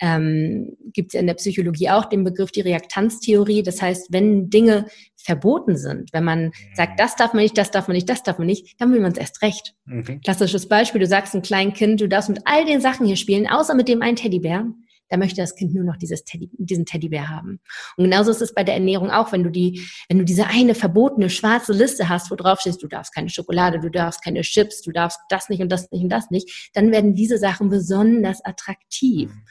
ähm, 0.00 0.76
gibt 0.92 1.10
es 1.10 1.14
ja 1.14 1.20
in 1.20 1.26
der 1.26 1.34
Psychologie 1.34 1.90
auch 1.90 2.06
den 2.06 2.24
Begriff 2.24 2.52
die 2.52 2.60
Reaktanztheorie. 2.60 3.62
Das 3.62 3.80
heißt, 3.80 4.12
wenn 4.12 4.50
Dinge 4.50 4.86
verboten 5.16 5.76
sind, 5.76 6.12
wenn 6.12 6.24
man 6.24 6.52
sagt, 6.74 6.92
mhm. 6.92 6.96
das 6.98 7.16
darf 7.16 7.32
man 7.32 7.42
nicht, 7.42 7.58
das 7.58 7.70
darf 7.70 7.88
man 7.88 7.94
nicht, 7.94 8.08
das 8.08 8.22
darf 8.22 8.38
man 8.38 8.46
nicht, 8.46 8.80
dann 8.80 8.92
will 8.92 9.00
man 9.00 9.12
es 9.12 9.18
erst 9.18 9.42
recht. 9.42 9.74
Mhm. 9.84 10.20
Klassisches 10.22 10.68
Beispiel, 10.68 11.00
du 11.00 11.06
sagst 11.06 11.34
einem 11.34 11.42
kleinen 11.42 11.72
Kind, 11.72 12.00
du 12.00 12.08
darfst 12.08 12.28
mit 12.28 12.40
all 12.44 12.64
den 12.64 12.80
Sachen 12.80 13.06
hier 13.06 13.16
spielen, 13.16 13.46
außer 13.48 13.74
mit 13.74 13.88
dem 13.88 14.02
einen 14.02 14.16
Teddybär 14.16 14.66
da 15.08 15.16
möchte 15.16 15.40
das 15.40 15.54
Kind 15.54 15.74
nur 15.74 15.84
noch 15.84 15.96
dieses 15.96 16.24
Teddy, 16.24 16.50
diesen 16.52 16.84
Teddybär 16.84 17.28
haben. 17.28 17.60
Und 17.96 18.04
genauso 18.04 18.30
ist 18.30 18.42
es 18.42 18.54
bei 18.54 18.64
der 18.64 18.74
Ernährung 18.74 19.10
auch, 19.10 19.32
wenn 19.32 19.44
du 19.44 19.50
die, 19.50 19.86
wenn 20.08 20.18
du 20.18 20.24
diese 20.24 20.46
eine 20.46 20.74
verbotene 20.74 21.30
schwarze 21.30 21.72
Liste 21.72 22.08
hast, 22.08 22.30
wo 22.30 22.34
drauf 22.34 22.60
steht, 22.60 22.82
du 22.82 22.88
darfst 22.88 23.14
keine 23.14 23.28
Schokolade, 23.28 23.80
du 23.80 23.90
darfst 23.90 24.22
keine 24.22 24.40
Chips, 24.42 24.82
du 24.82 24.90
darfst 24.90 25.20
das 25.28 25.48
nicht 25.48 25.60
und 25.60 25.70
das 25.70 25.90
nicht 25.90 26.02
und 26.02 26.10
das 26.10 26.30
nicht, 26.30 26.70
dann 26.74 26.90
werden 26.90 27.14
diese 27.14 27.38
Sachen 27.38 27.68
besonders 27.68 28.44
attraktiv. 28.44 29.30
Mhm. 29.30 29.42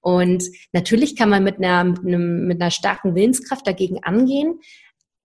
Und 0.00 0.44
natürlich 0.72 1.16
kann 1.16 1.28
man 1.28 1.44
mit 1.44 1.58
einer, 1.58 1.84
mit, 1.84 2.00
einem, 2.00 2.46
mit 2.46 2.60
einer 2.60 2.70
starken 2.70 3.14
Willenskraft 3.14 3.66
dagegen 3.66 4.02
angehen, 4.02 4.60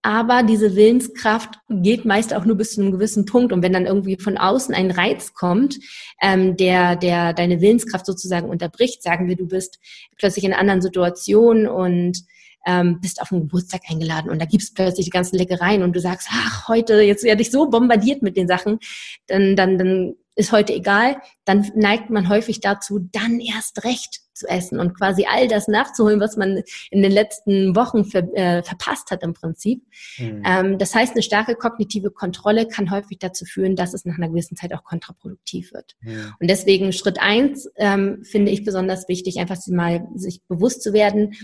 aber 0.06 0.44
diese 0.44 0.76
Willenskraft 0.76 1.60
geht 1.70 2.04
meist 2.04 2.34
auch 2.34 2.44
nur 2.44 2.58
bis 2.58 2.74
zu 2.74 2.82
einem 2.82 2.92
gewissen 2.92 3.26
Punkt. 3.26 3.54
Und 3.54 3.64
wenn 3.64 3.72
dann 3.72 3.86
irgendwie 3.86 4.18
von 4.18 4.38
außen 4.38 4.76
ein 4.76 4.92
Reiz 4.92 5.34
kommt, 5.34 5.80
ähm, 6.22 6.58
der, 6.58 6.98
der 6.98 7.32
deine 7.32 7.62
Willenskraft 7.62 8.06
sozusagen 8.06 8.50
unterbricht, 8.50 9.02
sagen 9.02 9.30
wir, 9.30 9.38
du 9.38 9.48
bist 9.48 9.80
plötzlich 10.18 10.44
in 10.44 10.52
einer 10.52 10.60
anderen 10.60 10.82
Situation 10.82 11.68
und 11.68 12.22
ähm, 12.66 13.00
bist 13.00 13.22
auf 13.22 13.32
einen 13.32 13.42
Geburtstag 13.42 13.82
eingeladen 13.90 14.30
und 14.30 14.42
da 14.42 14.46
gibt's 14.46 14.74
plötzlich 14.74 15.06
die 15.06 15.12
ganzen 15.12 15.38
Leckereien 15.38 15.84
und 15.84 15.96
du 15.96 16.00
sagst, 16.00 16.28
ach, 16.32 16.68
heute, 16.68 17.02
jetzt 17.02 17.24
werde 17.24 17.42
ich 17.42 17.52
so 17.52 17.70
bombardiert 17.70 18.22
mit 18.22 18.36
den 18.38 18.48
Sachen, 18.48 18.80
dann, 19.28 19.56
dann, 19.56 19.78
dann 19.78 20.16
ist 20.36 20.52
heute 20.52 20.74
egal, 20.74 21.18
dann 21.46 21.70
neigt 21.76 22.10
man 22.10 22.30
häufig 22.30 22.60
dazu, 22.60 23.00
dann 23.12 23.40
erst 23.40 23.84
recht 23.84 24.22
zu 24.34 24.48
essen 24.48 24.80
und 24.80 24.96
quasi 24.98 25.26
all 25.30 25.48
das 25.48 25.68
nachzuholen, 25.68 26.20
was 26.20 26.38
man 26.38 26.64
in 26.90 27.04
den 27.04 27.12
letzten 27.12 27.76
Wochen 27.76 28.04
ver, 28.04 28.24
äh, 28.36 28.64
verpasst 28.64 29.12
hat 29.12 29.22
im 29.22 29.34
Prinzip. 29.34 29.84
Mhm. 30.18 30.42
Ähm, 30.46 30.78
das 30.80 30.96
heißt, 30.96 31.14
eine 31.14 31.22
starke 31.22 31.56
kognitive 31.56 32.10
Kontrolle 32.10 32.68
kann 32.68 32.90
häufig 32.90 33.20
dazu 33.20 33.46
führen, 33.46 33.76
dass 33.76 33.94
es 33.94 34.06
nach 34.06 34.18
einer 34.18 34.30
gewissen 34.30 34.58
Zeit 34.58 34.74
auch 34.74 34.84
kontraproduktiv 34.84 35.72
wird. 35.74 35.96
Mhm. 36.02 36.34
Und 36.40 36.50
deswegen 36.50 36.94
Schritt 36.94 37.20
eins 37.20 37.70
ähm, 37.76 38.24
finde 38.24 38.52
ich 38.52 38.64
besonders 38.64 39.08
wichtig, 39.08 39.38
einfach 39.38 39.58
mal 39.68 40.08
sich 40.16 40.42
bewusst 40.48 40.82
zu 40.82 40.94
werden, 40.94 41.36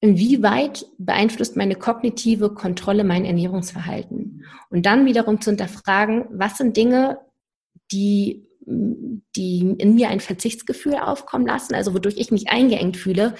inwieweit 0.00 0.86
beeinflusst 0.98 1.56
meine 1.56 1.74
kognitive 1.74 2.50
Kontrolle 2.54 3.02
mein 3.02 3.24
Ernährungsverhalten? 3.24 4.25
Und 4.70 4.86
dann 4.86 5.06
wiederum 5.06 5.40
zu 5.40 5.50
hinterfragen, 5.50 6.26
was 6.30 6.58
sind 6.58 6.76
Dinge, 6.76 7.18
die 7.92 8.46
die 8.68 9.60
in 9.78 9.94
mir 9.94 10.08
ein 10.08 10.20
Verzichtsgefühl 10.20 10.96
aufkommen 10.96 11.46
lassen, 11.46 11.74
also 11.74 11.94
wodurch 11.94 12.16
ich 12.18 12.32
mich 12.32 12.48
eingeengt 12.48 12.96
fühle, 12.96 13.36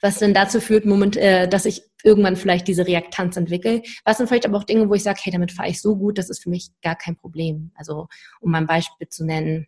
was 0.00 0.18
dann 0.18 0.32
dazu 0.32 0.60
führt, 0.60 0.86
Moment, 0.86 1.16
äh, 1.16 1.46
dass 1.46 1.66
ich 1.66 1.82
irgendwann 2.02 2.36
vielleicht 2.36 2.66
diese 2.66 2.86
Reaktanz 2.86 3.36
entwickle. 3.36 3.82
Was 4.04 4.16
sind 4.16 4.28
vielleicht 4.28 4.46
aber 4.46 4.56
auch 4.56 4.64
Dinge, 4.64 4.88
wo 4.88 4.94
ich 4.94 5.02
sage, 5.02 5.20
hey, 5.22 5.32
damit 5.32 5.52
fahre 5.52 5.68
ich 5.68 5.82
so 5.82 5.96
gut, 5.96 6.16
das 6.16 6.30
ist 6.30 6.42
für 6.42 6.48
mich 6.48 6.70
gar 6.82 6.96
kein 6.96 7.16
Problem. 7.16 7.72
Also 7.74 8.08
um 8.40 8.50
mal 8.50 8.58
ein 8.58 8.66
Beispiel 8.66 9.08
zu 9.08 9.26
nennen, 9.26 9.66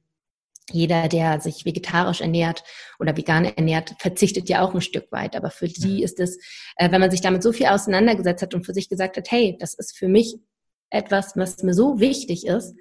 jeder, 0.71 1.09
der 1.09 1.41
sich 1.41 1.67
vegetarisch 1.67 2.23
ernährt 2.23 2.65
oder 2.99 3.15
vegan 3.17 3.45
ernährt, 3.45 3.95
verzichtet 3.99 4.49
ja 4.49 4.63
auch 4.63 4.75
ein 4.75 4.81
Stück 4.81 5.11
weit. 5.13 5.37
Aber 5.37 5.51
für 5.51 5.69
die 5.69 6.03
ist 6.03 6.19
es, 6.21 6.39
äh, 6.77 6.91
wenn 6.91 7.01
man 7.01 7.11
sich 7.11 7.21
damit 7.21 7.43
so 7.43 7.53
viel 7.53 7.67
auseinandergesetzt 7.67 8.43
hat 8.43 8.55
und 8.55 8.65
für 8.65 8.73
sich 8.73 8.89
gesagt 8.89 9.19
hat, 9.19 9.31
hey, 9.31 9.57
das 9.59 9.75
ist 9.75 9.99
für 9.99 10.09
mich 10.09 10.39
etwas, 10.93 11.37
was 11.37 11.63
mir 11.63 11.75
so 11.75 12.01
wichtig 12.01 12.47
ist 12.47 12.75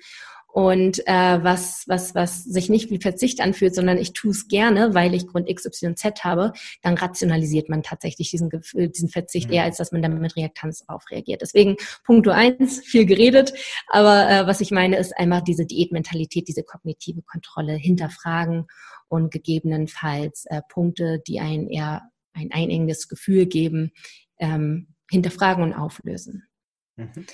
und 0.53 1.07
äh, 1.07 1.43
was, 1.43 1.86
was, 1.88 2.14
was 2.14 2.43
sich 2.43 2.70
nicht 2.70 2.89
wie 2.89 2.99
Verzicht 2.99 3.39
anfühlt, 3.39 3.74
sondern 3.74 3.97
ich 3.97 4.12
tue 4.12 4.32
es 4.32 4.49
gerne, 4.49 4.93
weil 4.93 5.14
ich 5.14 5.28
Grund 5.28 5.49
X, 5.49 5.66
Y, 5.66 5.95
Z 5.95 6.24
habe, 6.26 6.51
dann 6.82 6.95
rationalisiert 6.95 7.70
man 7.70 7.84
tatsächlich 7.84 8.32
diesen, 8.32 8.49
diesen 8.74 9.09
Verzicht 9.09 9.47
mhm. 9.47 9.53
eher, 9.53 9.64
als 9.64 9.78
dass 9.78 9.91
man 9.91 10.01
dann 10.01 10.20
mit 10.20 10.36
Reaktanz 10.36 10.86
darauf 10.86 11.09
reagiert. 11.09 11.41
Deswegen 11.41 11.78
Punkt 12.03 12.28
eins, 12.28 12.80
viel 12.82 13.05
geredet, 13.05 13.53
aber 13.88 14.30
äh, 14.30 14.47
was 14.47 14.62
ich 14.62 14.72
meine, 14.72 14.97
ist 14.97 15.18
einfach 15.18 15.41
diese 15.41 15.66
Diätmentalität, 15.66 16.47
diese 16.47 16.64
kognitive 16.64 17.22
Kontrolle 17.22 17.74
hinterfragen 17.74 18.68
und 19.07 19.32
gegebenenfalls 19.32 20.45
äh, 20.47 20.62
Punkte, 20.68 21.22
die 21.26 21.39
einen 21.39 21.70
eher 21.70 22.01
ein 22.34 22.51
einenges 22.51 23.07
Gefühl 23.07 23.45
geben, 23.45 23.91
ähm, 24.39 24.95
hinterfragen 25.09 25.64
und 25.64 25.74
auflösen. 25.74 26.43
Mhm. 26.97 27.26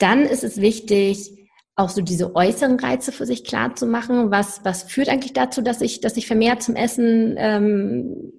Dann 0.00 0.22
ist 0.22 0.42
es 0.42 0.60
wichtig, 0.60 1.30
auch 1.76 1.88
so 1.88 2.02
diese 2.02 2.34
äußeren 2.34 2.78
Reize 2.78 3.12
für 3.12 3.26
sich 3.26 3.44
klar 3.44 3.74
zu 3.76 3.86
machen. 3.86 4.30
Was, 4.30 4.60
was 4.64 4.82
führt 4.82 5.08
eigentlich 5.08 5.32
dazu, 5.32 5.62
dass 5.62 5.80
ich, 5.80 6.00
dass 6.00 6.16
ich 6.16 6.26
vermehrt 6.26 6.62
zum 6.62 6.74
Essen, 6.74 7.36
ähm, 7.38 8.32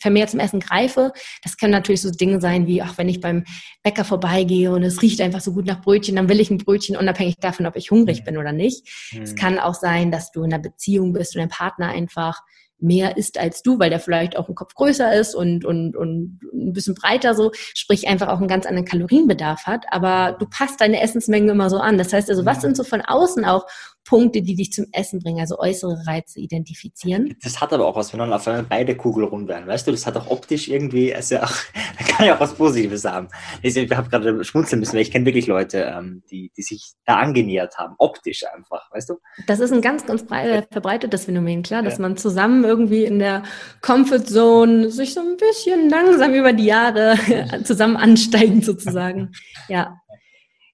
vermehrt 0.00 0.30
zum 0.30 0.40
Essen 0.40 0.60
greife? 0.60 1.12
Das 1.42 1.56
können 1.56 1.72
natürlich 1.72 2.02
so 2.02 2.10
Dinge 2.10 2.40
sein 2.40 2.66
wie, 2.66 2.82
auch 2.82 2.98
wenn 2.98 3.08
ich 3.08 3.20
beim 3.20 3.44
Bäcker 3.82 4.04
vorbeigehe 4.04 4.72
und 4.72 4.82
es 4.82 5.00
riecht 5.00 5.20
einfach 5.20 5.40
so 5.40 5.52
gut 5.52 5.66
nach 5.66 5.80
Brötchen, 5.80 6.16
dann 6.16 6.28
will 6.28 6.40
ich 6.40 6.50
ein 6.50 6.58
Brötchen 6.58 6.96
unabhängig 6.96 7.36
davon, 7.36 7.66
ob 7.66 7.76
ich 7.76 7.90
hungrig 7.90 8.20
mhm. 8.20 8.24
bin 8.24 8.38
oder 8.38 8.52
nicht. 8.52 8.88
Es 9.22 9.32
mhm. 9.32 9.36
kann 9.36 9.58
auch 9.58 9.74
sein, 9.74 10.10
dass 10.10 10.32
du 10.32 10.42
in 10.42 10.52
einer 10.52 10.62
Beziehung 10.62 11.12
bist 11.12 11.34
und 11.34 11.40
dein 11.40 11.48
Partner 11.48 11.88
einfach 11.88 12.42
mehr 12.78 13.16
isst 13.16 13.38
als 13.38 13.62
du, 13.62 13.78
weil 13.78 13.90
der 13.90 14.00
vielleicht 14.00 14.36
auch 14.36 14.48
ein 14.48 14.54
Kopf 14.54 14.74
größer 14.74 15.14
ist 15.14 15.34
und, 15.34 15.64
und, 15.64 15.96
und 15.96 16.40
ein 16.52 16.72
bisschen 16.72 16.94
breiter 16.94 17.34
so, 17.34 17.52
sprich 17.54 18.08
einfach 18.08 18.28
auch 18.28 18.38
einen 18.38 18.48
ganz 18.48 18.66
anderen 18.66 18.86
Kalorienbedarf 18.86 19.64
hat, 19.64 19.86
aber 19.90 20.36
du 20.38 20.46
passt 20.46 20.80
deine 20.80 21.00
Essensmengen 21.00 21.48
immer 21.48 21.70
so 21.70 21.78
an. 21.78 21.98
Das 21.98 22.12
heißt 22.12 22.28
also, 22.28 22.44
was 22.44 22.60
sind 22.60 22.76
so 22.76 22.84
von 22.84 23.00
außen 23.00 23.44
auch 23.44 23.66
Punkte, 24.04 24.42
die 24.42 24.54
dich 24.54 24.72
zum 24.72 24.86
Essen 24.92 25.20
bringen, 25.20 25.40
also 25.40 25.58
äußere 25.58 26.06
Reize 26.06 26.38
identifizieren. 26.38 27.34
Das 27.42 27.60
hat 27.60 27.72
aber 27.72 27.86
auch 27.86 27.96
was, 27.96 28.12
wenn 28.12 28.20
dann 28.20 28.32
auf 28.32 28.46
einmal 28.46 28.64
beide 28.64 28.96
Kugeln 28.96 29.26
rund 29.28 29.48
werden, 29.48 29.66
weißt 29.66 29.86
du, 29.86 29.90
das 29.90 30.06
hat 30.06 30.16
auch 30.16 30.30
optisch 30.30 30.68
irgendwie, 30.68 31.14
also 31.14 31.38
auch, 31.38 31.52
da 31.98 32.04
kann 32.04 32.26
ja 32.26 32.36
auch 32.36 32.40
was 32.40 32.54
Positives 32.54 33.04
haben. 33.04 33.28
Ich 33.62 33.76
habe 33.76 34.08
gerade 34.08 34.44
schmunzeln 34.44 34.80
müssen, 34.80 34.94
weil 34.94 35.02
ich 35.02 35.10
kenne 35.10 35.24
wirklich 35.24 35.46
Leute, 35.46 35.92
ähm, 35.96 36.22
die, 36.30 36.52
die 36.56 36.62
sich 36.62 36.92
da 37.04 37.16
angenähert 37.16 37.78
haben, 37.78 37.94
optisch 37.98 38.44
einfach, 38.54 38.90
weißt 38.92 39.10
du? 39.10 39.14
Das 39.46 39.60
ist 39.60 39.72
ein 39.72 39.80
ganz, 39.80 40.04
ganz 40.06 40.22
verbreitetes 40.22 41.24
Phänomen, 41.24 41.62
klar, 41.62 41.82
dass 41.82 41.94
ja. 41.94 42.02
man 42.02 42.16
zusammen 42.16 42.64
irgendwie 42.64 43.04
in 43.04 43.18
der 43.18 43.42
Comfort 43.80 44.24
Zone 44.26 44.90
sich 44.90 45.14
so 45.14 45.20
ein 45.20 45.36
bisschen 45.36 45.88
langsam 45.88 46.34
über 46.34 46.52
die 46.52 46.66
Jahre 46.66 47.16
zusammen 47.64 47.96
ansteigt 47.96 48.64
sozusagen. 48.64 49.32
ja, 49.68 49.96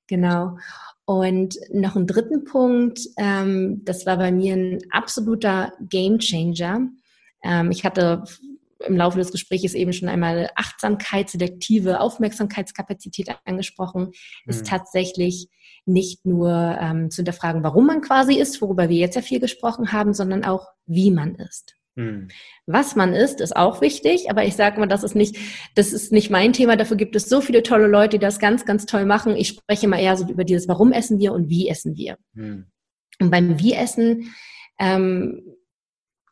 genau. 0.06 0.56
Und 1.10 1.58
noch 1.72 1.96
einen 1.96 2.06
dritten 2.06 2.44
Punkt, 2.44 3.00
ähm, 3.16 3.84
das 3.84 4.06
war 4.06 4.16
bei 4.16 4.30
mir 4.30 4.54
ein 4.54 4.78
absoluter 4.90 5.72
Gamechanger. 5.80 6.88
Ähm, 7.42 7.72
ich 7.72 7.84
hatte 7.84 8.22
im 8.86 8.96
Laufe 8.96 9.18
des 9.18 9.32
Gesprächs 9.32 9.74
eben 9.74 9.92
schon 9.92 10.08
einmal 10.08 10.50
Achtsamkeit, 10.54 11.28
selektive 11.28 11.98
Aufmerksamkeitskapazität 11.98 13.28
angesprochen, 13.44 14.02
mhm. 14.02 14.50
ist 14.50 14.66
tatsächlich 14.68 15.48
nicht 15.84 16.26
nur 16.26 16.78
ähm, 16.80 17.10
zu 17.10 17.16
hinterfragen, 17.16 17.64
warum 17.64 17.86
man 17.86 18.02
quasi 18.02 18.34
ist, 18.34 18.62
worüber 18.62 18.88
wir 18.88 18.96
jetzt 18.96 19.16
ja 19.16 19.22
viel 19.22 19.40
gesprochen 19.40 19.90
haben, 19.90 20.14
sondern 20.14 20.44
auch, 20.44 20.68
wie 20.86 21.10
man 21.10 21.34
ist. 21.34 21.74
Hm. 22.00 22.28
Was 22.66 22.96
man 22.96 23.12
isst, 23.12 23.40
ist 23.40 23.54
auch 23.54 23.80
wichtig, 23.80 24.30
aber 24.30 24.44
ich 24.44 24.56
sage 24.56 24.80
mal, 24.80 24.86
das 24.86 25.02
ist 25.04 25.14
nicht, 25.14 25.36
das 25.74 25.92
ist 25.92 26.12
nicht 26.12 26.30
mein 26.30 26.52
Thema. 26.52 26.76
Dafür 26.76 26.96
gibt 26.96 27.14
es 27.14 27.28
so 27.28 27.40
viele 27.40 27.62
tolle 27.62 27.86
Leute, 27.86 28.18
die 28.18 28.24
das 28.24 28.38
ganz, 28.38 28.64
ganz 28.64 28.86
toll 28.86 29.04
machen. 29.04 29.36
Ich 29.36 29.48
spreche 29.48 29.86
mal 29.86 30.00
eher 30.00 30.16
so 30.16 30.26
über 30.26 30.44
dieses, 30.44 30.66
warum 30.66 30.92
essen 30.92 31.18
wir 31.18 31.32
und 31.32 31.50
wie 31.50 31.68
essen 31.68 31.96
wir. 31.96 32.16
Hm. 32.34 32.66
Und 33.20 33.30
beim 33.30 33.60
Wie 33.60 33.74
essen 33.74 34.34
ähm, 34.78 35.42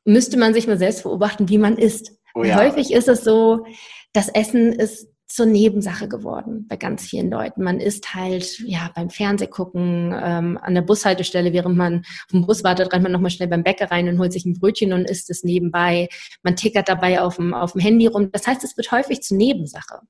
müsste 0.05 0.39
man 0.39 0.55
sich 0.55 0.67
mal 0.67 0.79
selbst 0.79 1.03
beobachten, 1.03 1.51
wie 1.51 1.59
man 1.59 1.77
isst. 1.77 2.13
Oh 2.35 2.45
ja. 2.45 2.57
Häufig 2.57 2.93
ist 2.93 3.09
es 3.09 3.25
so, 3.25 3.67
das 4.15 4.31
Essen 4.31 4.73
ist 4.73 5.09
zur 5.29 5.45
Nebensache 5.47 6.09
geworden 6.09 6.67
bei 6.69 6.77
ganz 6.77 7.05
vielen 7.05 7.31
Leuten. 7.31 7.63
Man 7.63 7.81
isst 7.81 8.15
halt 8.15 8.59
ja 8.61 8.91
beim 8.95 9.11
Fernsehgucken 9.11 10.15
ähm, 10.19 10.59
an 10.61 10.75
der 10.75 10.83
Bushaltestelle, 10.83 11.53
während 11.53 11.77
man 11.77 12.03
dem 12.33 12.47
Bus 12.47 12.65
wartet, 12.65 12.93
rennt 12.93 13.03
man 13.03 13.13
nochmal 13.13 13.31
schnell 13.31 13.49
beim 13.49 13.63
Bäcker 13.63 13.91
rein 13.91 14.09
und 14.09 14.19
holt 14.19 14.33
sich 14.33 14.47
ein 14.47 14.59
Brötchen 14.59 14.95
und 14.95 15.09
isst 15.09 15.29
es 15.31 15.45
nebenbei. 15.45 16.09
Man 16.43 16.57
tickert 16.57 16.89
dabei 16.89 17.21
auf 17.21 17.37
dem, 17.37 17.53
auf 17.53 17.73
dem 17.73 17.83
Handy 17.83 18.07
rum. 18.07 18.31
Das 18.33 18.47
heißt, 18.47 18.65
es 18.65 18.77
wird 18.77 18.91
häufig 18.91 19.21
zur 19.21 19.37
Nebensache. 19.37 20.01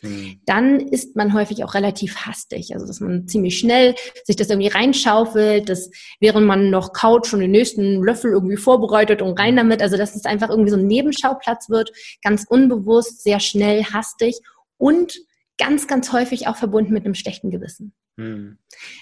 Hm. 0.00 0.40
Dann 0.44 0.80
isst 0.80 1.16
man 1.16 1.32
häufig 1.32 1.64
auch 1.64 1.72
relativ 1.72 2.26
hastig, 2.26 2.74
also 2.74 2.86
dass 2.86 3.00
man 3.00 3.26
ziemlich 3.26 3.58
schnell 3.58 3.94
sich 4.24 4.36
das 4.36 4.50
irgendwie 4.50 4.68
reinschaufelt, 4.68 5.70
dass 5.70 5.90
während 6.20 6.46
man 6.46 6.68
noch 6.68 6.92
kaut 6.92 7.26
schon 7.26 7.40
den 7.40 7.50
nächsten 7.50 8.02
Löffel 8.02 8.32
irgendwie 8.32 8.58
vorbereitet 8.58 9.22
und 9.22 9.38
rein 9.40 9.56
damit, 9.56 9.80
also 9.80 9.96
dass 9.96 10.14
es 10.14 10.26
einfach 10.26 10.50
irgendwie 10.50 10.70
so 10.70 10.76
ein 10.76 10.86
Nebenschauplatz 10.86 11.70
wird, 11.70 11.92
ganz 12.22 12.44
unbewusst, 12.46 13.22
sehr 13.22 13.40
schnell, 13.40 13.84
hastig 13.84 14.38
und 14.78 15.18
ganz, 15.58 15.86
ganz 15.86 16.12
häufig 16.12 16.48
auch 16.48 16.56
verbunden 16.56 16.92
mit 16.92 17.04
einem 17.04 17.14
schlechten 17.14 17.50
Gewissen. 17.50 17.94
Hm. 18.18 18.58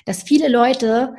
Dass 0.07 0.22
viele 0.22 0.49
Leute, 0.49 1.14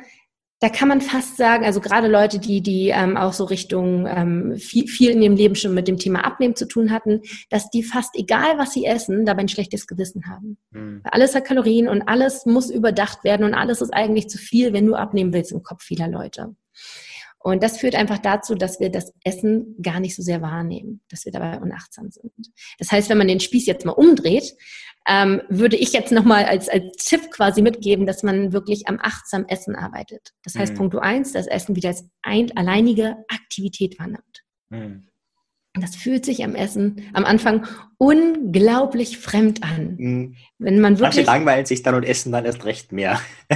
da 0.60 0.68
kann 0.70 0.88
man 0.88 1.00
fast 1.00 1.36
sagen, 1.36 1.64
also 1.64 1.80
gerade 1.80 2.08
Leute, 2.08 2.38
die, 2.38 2.62
die 2.62 2.88
ähm, 2.88 3.16
auch 3.16 3.32
so 3.32 3.44
Richtung 3.44 4.06
ähm, 4.06 4.56
viel, 4.56 4.86
viel 4.86 5.10
in 5.10 5.22
ihrem 5.22 5.36
Leben 5.36 5.54
schon 5.54 5.74
mit 5.74 5.88
dem 5.88 5.98
Thema 5.98 6.24
Abnehmen 6.24 6.56
zu 6.56 6.66
tun 6.66 6.90
hatten, 6.90 7.20
dass 7.50 7.70
die 7.70 7.82
fast 7.82 8.14
egal, 8.14 8.56
was 8.56 8.72
sie 8.72 8.86
essen, 8.86 9.26
dabei 9.26 9.42
ein 9.42 9.48
schlechtes 9.48 9.86
Gewissen 9.86 10.26
haben. 10.26 10.56
Hm. 10.72 11.02
Alles 11.04 11.34
hat 11.34 11.44
Kalorien 11.44 11.88
und 11.88 12.02
alles 12.02 12.46
muss 12.46 12.70
überdacht 12.70 13.24
werden 13.24 13.44
und 13.44 13.54
alles 13.54 13.82
ist 13.82 13.92
eigentlich 13.92 14.28
zu 14.28 14.38
viel, 14.38 14.72
wenn 14.72 14.86
du 14.86 14.94
abnehmen 14.94 15.32
willst 15.32 15.52
im 15.52 15.62
Kopf 15.62 15.82
vieler 15.82 16.08
Leute. 16.08 16.54
Und 17.46 17.62
das 17.62 17.78
führt 17.78 17.94
einfach 17.94 18.18
dazu, 18.18 18.56
dass 18.56 18.80
wir 18.80 18.90
das 18.90 19.12
Essen 19.22 19.76
gar 19.80 20.00
nicht 20.00 20.16
so 20.16 20.22
sehr 20.22 20.42
wahrnehmen, 20.42 21.00
dass 21.08 21.26
wir 21.26 21.30
dabei 21.30 21.60
unachtsam 21.60 22.10
sind. 22.10 22.32
Das 22.80 22.90
heißt, 22.90 23.08
wenn 23.08 23.18
man 23.18 23.28
den 23.28 23.38
Spieß 23.38 23.66
jetzt 23.66 23.86
mal 23.86 23.92
umdreht, 23.92 24.56
ähm, 25.06 25.40
würde 25.48 25.76
ich 25.76 25.92
jetzt 25.92 26.10
nochmal 26.10 26.46
als, 26.46 26.68
als 26.68 27.04
Tipp 27.04 27.30
quasi 27.30 27.62
mitgeben, 27.62 28.04
dass 28.04 28.24
man 28.24 28.52
wirklich 28.52 28.88
am 28.88 28.98
achtsam 29.00 29.44
Essen 29.46 29.76
arbeitet. 29.76 30.32
Das 30.42 30.56
heißt, 30.56 30.72
mhm. 30.72 30.76
Punkt 30.78 30.96
eins, 30.96 31.34
das 31.34 31.46
Essen 31.46 31.76
wieder 31.76 31.90
als 31.90 32.04
ein, 32.22 32.50
alleinige 32.56 33.16
Aktivität 33.28 33.96
wahrnimmt. 34.00 34.42
Mhm. 34.70 35.06
Das 35.80 35.96
fühlt 35.96 36.24
sich 36.24 36.44
am 36.44 36.54
Essen 36.54 37.02
am 37.12 37.24
Anfang 37.24 37.66
unglaublich 37.98 39.18
fremd 39.18 39.62
an. 39.62 39.96
Mhm. 39.98 40.36
Wenn 40.58 40.80
man 40.80 40.98
wirklich 40.98 41.26
Manche 41.26 41.30
langweilen 41.30 41.66
sich 41.66 41.82
dann 41.82 41.94
und 41.94 42.04
essen 42.04 42.32
dann 42.32 42.44
erst 42.44 42.64
recht 42.64 42.92
mehr. 42.92 43.20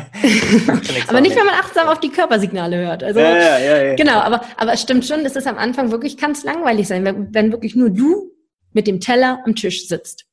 aber 1.09 1.21
nicht, 1.21 1.37
wenn 1.37 1.47
man 1.47 1.55
achtsam 1.55 1.89
auf 1.89 2.01
die 2.01 2.11
Körpersignale 2.11 2.79
hört. 2.79 3.03
Also, 3.03 3.21
ja, 3.21 3.59
ja, 3.59 3.83
ja. 3.83 3.95
Genau, 3.95 4.19
aber, 4.21 4.43
aber 4.57 4.73
es 4.73 4.83
stimmt 4.83 5.05
schon, 5.05 5.21
es 5.21 5.37
ist 5.37 5.47
am 5.47 5.59
Anfang 5.59 5.91
wirklich, 5.91 6.17
kann 6.17 6.33
es 6.33 6.45
langweilig 6.45 6.89
sein, 6.89 7.05
wenn, 7.05 7.35
wenn 7.35 7.53
wirklich 7.53 7.75
nur 7.75 7.91
du 7.91 8.33
mit 8.73 8.87
dem 8.87 9.01
Teller 9.01 9.41
am 9.45 9.55
Tisch 9.55 9.89
sitzt. 9.89 10.27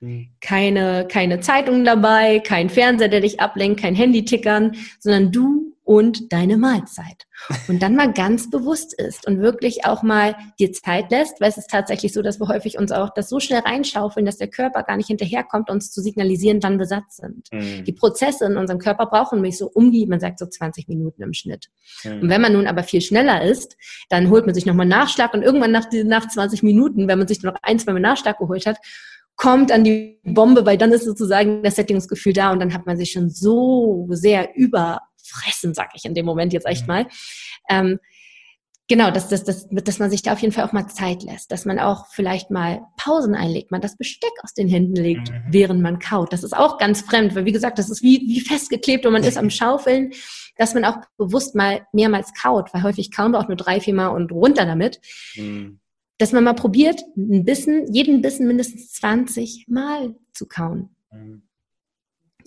Mhm. 0.00 0.28
Keine, 0.40 1.06
keine 1.08 1.40
Zeitung 1.40 1.84
dabei, 1.84 2.40
kein 2.40 2.70
Fernseher, 2.70 3.08
der 3.08 3.20
dich 3.20 3.40
ablenkt, 3.40 3.80
kein 3.80 3.94
Handy 3.94 4.24
tickern, 4.24 4.76
sondern 4.98 5.32
du 5.32 5.63
und 5.84 6.32
deine 6.32 6.56
Mahlzeit. 6.56 7.26
Und 7.68 7.82
dann 7.82 7.94
mal 7.94 8.12
ganz 8.12 8.48
bewusst 8.48 8.94
ist 8.94 9.26
und 9.26 9.40
wirklich 9.40 9.84
auch 9.84 10.02
mal 10.02 10.34
dir 10.58 10.72
Zeit 10.72 11.10
lässt, 11.10 11.40
weil 11.40 11.50
es 11.50 11.58
ist 11.58 11.70
tatsächlich 11.70 12.12
so, 12.12 12.22
dass 12.22 12.40
wir 12.40 12.48
häufig 12.48 12.78
uns 12.78 12.90
auch 12.90 13.10
das 13.14 13.28
so 13.28 13.38
schnell 13.38 13.60
reinschaufeln, 13.60 14.24
dass 14.24 14.38
der 14.38 14.48
Körper 14.48 14.82
gar 14.82 14.96
nicht 14.96 15.08
hinterherkommt, 15.08 15.70
uns 15.70 15.92
zu 15.92 16.00
signalisieren, 16.00 16.62
wann 16.62 16.78
wir 16.78 16.86
satt 16.86 17.10
sind. 17.10 17.48
Mhm. 17.52 17.84
Die 17.84 17.92
Prozesse 17.92 18.46
in 18.46 18.56
unserem 18.56 18.80
Körper 18.80 19.06
brauchen 19.06 19.36
nämlich 19.36 19.58
so 19.58 19.70
um 19.72 19.92
die, 19.92 20.06
man 20.06 20.20
sagt 20.20 20.38
so 20.38 20.46
20 20.46 20.88
Minuten 20.88 21.22
im 21.22 21.34
Schnitt. 21.34 21.68
Mhm. 22.02 22.22
Und 22.22 22.28
wenn 22.30 22.40
man 22.40 22.54
nun 22.54 22.66
aber 22.66 22.82
viel 22.82 23.02
schneller 23.02 23.42
ist, 23.42 23.76
dann 24.08 24.30
holt 24.30 24.46
man 24.46 24.54
sich 24.54 24.64
nochmal 24.64 24.86
Nachschlag 24.86 25.34
und 25.34 25.42
irgendwann 25.42 25.72
nach, 25.72 25.86
nach 26.04 26.28
20 26.28 26.62
Minuten, 26.62 27.08
wenn 27.08 27.18
man 27.18 27.28
sich 27.28 27.42
noch 27.42 27.54
ein, 27.62 27.78
zwei 27.78 27.92
Mal 27.92 28.00
Nachschlag 28.00 28.38
geholt 28.38 28.64
hat, 28.64 28.78
kommt 29.36 29.72
an 29.72 29.84
die 29.84 30.20
Bombe, 30.24 30.64
weil 30.64 30.78
dann 30.78 30.92
ist 30.92 31.04
sozusagen 31.04 31.62
das 31.62 31.76
Sättigungsgefühl 31.76 32.32
da 32.32 32.52
und 32.52 32.60
dann 32.60 32.72
hat 32.72 32.86
man 32.86 32.96
sich 32.96 33.12
schon 33.12 33.30
so 33.30 34.06
sehr 34.10 34.54
über 34.56 35.00
fressen, 35.26 35.74
sag 35.74 35.90
ich 35.94 36.04
in 36.04 36.14
dem 36.14 36.26
Moment 36.26 36.52
jetzt 36.52 36.66
echt 36.66 36.82
mhm. 36.82 36.88
mal. 36.88 37.06
Ähm, 37.68 37.98
genau, 38.88 39.10
dass, 39.10 39.28
dass, 39.28 39.44
dass, 39.44 39.68
dass 39.70 39.98
man 39.98 40.10
sich 40.10 40.22
da 40.22 40.32
auf 40.32 40.40
jeden 40.40 40.52
Fall 40.52 40.64
auch 40.64 40.72
mal 40.72 40.88
Zeit 40.88 41.22
lässt, 41.22 41.50
dass 41.50 41.64
man 41.64 41.78
auch 41.78 42.06
vielleicht 42.08 42.50
mal 42.50 42.82
Pausen 42.96 43.34
einlegt, 43.34 43.70
man 43.70 43.80
das 43.80 43.96
Besteck 43.96 44.32
aus 44.42 44.54
den 44.54 44.68
Händen 44.68 44.96
legt, 44.96 45.30
mhm. 45.30 45.42
während 45.48 45.82
man 45.82 45.98
kaut. 45.98 46.32
Das 46.32 46.44
ist 46.44 46.56
auch 46.56 46.78
ganz 46.78 47.02
fremd, 47.02 47.34
weil 47.34 47.44
wie 47.44 47.52
gesagt, 47.52 47.78
das 47.78 47.90
ist 47.90 48.02
wie, 48.02 48.20
wie 48.20 48.40
festgeklebt 48.40 49.06
und 49.06 49.12
man 49.12 49.24
ist 49.24 49.38
am 49.38 49.50
Schaufeln, 49.50 50.12
dass 50.56 50.74
man 50.74 50.84
auch 50.84 50.98
bewusst 51.16 51.54
mal 51.54 51.86
mehrmals 51.92 52.32
kaut, 52.34 52.72
weil 52.72 52.82
häufig 52.82 53.10
kauen 53.10 53.32
wir 53.32 53.40
auch 53.40 53.48
nur 53.48 53.56
drei, 53.56 53.80
vier 53.80 53.94
Mal 53.94 54.08
und 54.08 54.30
runter 54.30 54.66
damit. 54.66 55.00
Mhm. 55.34 55.80
Dass 56.18 56.30
man 56.30 56.44
mal 56.44 56.54
probiert, 56.54 57.02
ein 57.16 57.44
Bissen, 57.44 57.92
jeden 57.92 58.22
Bissen 58.22 58.46
mindestens 58.46 58.92
20 58.92 59.66
Mal 59.68 60.14
zu 60.32 60.46
kauen. 60.46 60.94
Mhm 61.10 61.42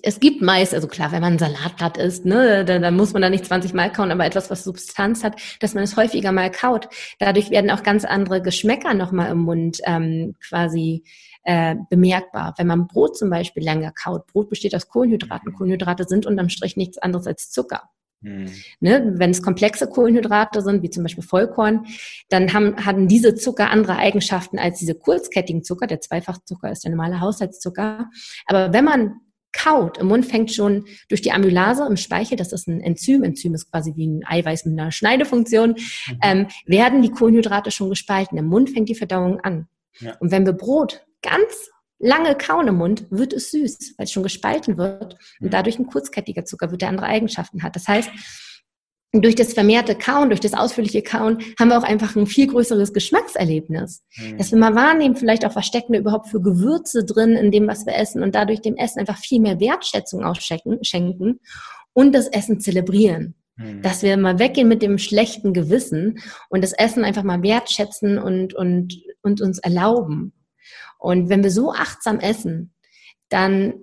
es 0.04 0.20
gibt 0.20 0.42
meist, 0.42 0.74
also 0.74 0.88
klar, 0.88 1.12
wenn 1.12 1.22
man 1.22 1.34
ein 1.34 1.40
Salatblatt 1.40 1.98
isst, 1.98 2.26
ne, 2.26 2.64
dann, 2.66 2.82
dann 2.82 2.96
muss 2.96 3.14
man 3.14 3.22
da 3.22 3.30
nicht 3.30 3.46
20 3.46 3.74
Mal 3.74 3.92
kauen, 3.92 4.12
aber 4.12 4.26
etwas, 4.26 4.50
was 4.50 4.64
Substanz 4.64 5.24
hat, 5.24 5.40
dass 5.60 5.74
man 5.74 5.84
es 5.84 5.98
häufiger 5.98 6.32
mal 6.32 6.52
kaut. 6.52 6.88
Dadurch 7.20 7.50
werden 7.50 7.72
auch 7.72 7.84
ganz 7.84 8.06
andere 8.06 8.42
Geschmäcker 8.42 8.94
nochmal 8.94 9.32
im 9.32 9.40
Mund 9.40 9.80
ähm, 9.86 10.36
quasi 10.48 11.04
äh, 11.44 11.76
bemerkbar. 11.90 12.54
Wenn 12.58 12.68
man 12.68 12.88
Brot 12.88 13.18
zum 13.18 13.30
Beispiel 13.30 13.64
länger 13.64 13.92
kaut, 13.92 14.28
Brot 14.28 14.50
besteht 14.50 14.76
aus 14.76 14.88
Kohlenhydraten. 14.88 15.54
Kohlenhydrate 15.54 16.04
sind 16.04 16.26
unterm 16.26 16.50
Strich 16.50 16.78
nichts 16.78 16.98
anderes 16.98 17.26
als 17.26 17.50
Zucker. 17.50 17.90
Mhm. 18.22 18.52
Ne, 18.80 19.14
wenn 19.16 19.30
es 19.30 19.44
komplexe 19.44 19.88
Kohlenhydrate 19.88 20.62
sind, 20.62 20.82
wie 20.82 20.90
zum 20.90 21.04
Beispiel 21.04 21.24
Vollkorn, 21.24 21.86
dann 22.30 22.52
haben, 22.54 22.84
haben 22.84 23.08
diese 23.08 23.36
Zucker 23.36 23.70
andere 23.70 23.98
Eigenschaften 23.98 24.58
als 24.58 24.80
diese 24.80 24.96
kurzkettigen 24.96 25.64
Zucker. 25.64 25.88
Der 25.88 26.02
Zweifachzucker 26.02 26.72
ist 26.72 26.84
der 26.84 26.92
normale 26.92 27.22
Haushaltszucker. 27.22 28.10
Aber 28.48 28.74
wenn 28.74 28.86
man 28.86 29.22
kaut, 29.58 29.98
im 29.98 30.08
Mund 30.08 30.26
fängt 30.26 30.54
schon 30.54 30.86
durch 31.10 31.22
die 31.22 31.32
Amylase 31.32 31.86
im 31.86 31.98
Speichel, 31.98 32.38
das 32.38 32.54
ist 32.54 32.68
ein 32.68 32.80
Enzym, 32.80 33.24
Enzym 33.24 33.56
ist 33.56 33.72
quasi 33.72 33.94
wie 33.96 34.08
ein 34.08 34.24
Eiweiß 34.26 34.66
mit 34.66 34.80
einer 34.80 34.92
Schneidefunktion, 34.92 35.72
mhm. 35.72 36.20
ähm, 36.22 36.48
werden 36.66 37.02
die 37.02 37.12
Kohlenhydrate 37.12 37.72
schon 37.72 37.90
gespalten. 37.90 38.38
Im 38.38 38.46
Mund 38.46 38.70
fängt 38.70 38.90
die 38.90 38.96
Verdauung 38.96 39.40
an. 39.42 39.68
Ja. 40.00 40.16
Und 40.20 40.32
wenn 40.32 40.46
wir 40.46 40.54
Brot 40.54 41.06
ganz 41.22 41.70
lange 42.00 42.36
kauen 42.36 42.68
im 42.68 42.76
Mund, 42.76 43.08
wird 43.10 43.34
es 43.34 43.52
süß, 43.52 43.96
weil 43.98 44.06
es 44.06 44.12
schon 44.12 44.24
gespalten 44.24 44.78
wird 44.78 45.16
und 45.40 45.48
mhm. 45.48 45.50
dadurch 45.50 45.80
ein 45.80 45.88
kurzkettiger 45.88 46.46
Zucker 46.46 46.70
wird, 46.72 46.82
der 46.82 46.90
andere 46.90 47.08
Eigenschaften 47.08 47.64
hat. 47.64 47.76
Das 47.76 47.88
heißt, 47.88 48.10
durch 49.14 49.36
das 49.36 49.54
vermehrte 49.54 49.96
Kauen, 49.96 50.30
durch 50.30 50.42
das 50.42 50.54
ausführliche 50.54 51.02
Kauen, 51.02 51.40
haben 51.60 51.70
wir 51.70 51.78
auch 51.78 51.84
einfach 51.84 52.16
ein 52.16 52.28
viel 52.28 52.48
größeres 52.48 52.94
Geschmackserlebnis. 52.94 54.04
Mhm. 54.18 54.38
Dass 54.38 54.52
wir 54.52 54.58
mal 54.58 54.76
wahrnehmen, 54.76 55.16
vielleicht 55.16 55.46
auch 55.46 55.56
was 55.56 55.66
stecken 55.66 55.94
wir 55.94 56.02
überhaupt 56.02 56.28
für 56.28 56.42
Gewürze 56.42 57.06
drin 57.06 57.36
in 57.36 57.52
dem, 57.52 57.68
was 57.68 57.86
wir 57.86 57.96
essen 57.96 58.22
und 58.22 58.36
dadurch 58.36 58.62
dem 58.62 58.76
Essen 58.76 59.00
einfach 59.00 59.18
viel 59.18 59.40
mehr 59.40 59.60
Wertschätzung 59.60 60.24
ausschenken 60.24 61.40
und 61.94 62.14
das 62.14 62.28
Essen 62.28 62.60
zelebrieren. 62.60 63.36
Mhm. 63.56 63.82
Dass 63.82 64.04
wir 64.04 64.18
mal 64.18 64.40
weggehen 64.40 64.68
mit 64.68 64.82
dem 64.82 64.98
schlechten 64.98 65.54
Gewissen 65.54 66.20
und 66.50 66.64
das 66.64 66.74
Essen 66.74 67.06
einfach 67.06 67.24
mal 67.24 67.42
wertschätzen 67.42 68.20
und, 68.20 68.54
und, 68.54 69.02
und 69.22 69.42
uns 69.42 69.60
erlauben. 69.60 70.34
Und 71.00 71.30
wenn 71.30 71.44
wir 71.44 71.52
so 71.52 71.72
achtsam 71.72 72.20
essen, 72.20 72.74
dann 73.30 73.74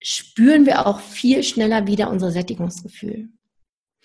spüren 0.00 0.66
wir 0.66 0.86
auch 0.86 1.00
viel 1.00 1.44
schneller 1.44 1.86
wieder 1.86 2.10
unser 2.10 2.32
Sättigungsgefühl. 2.32 3.28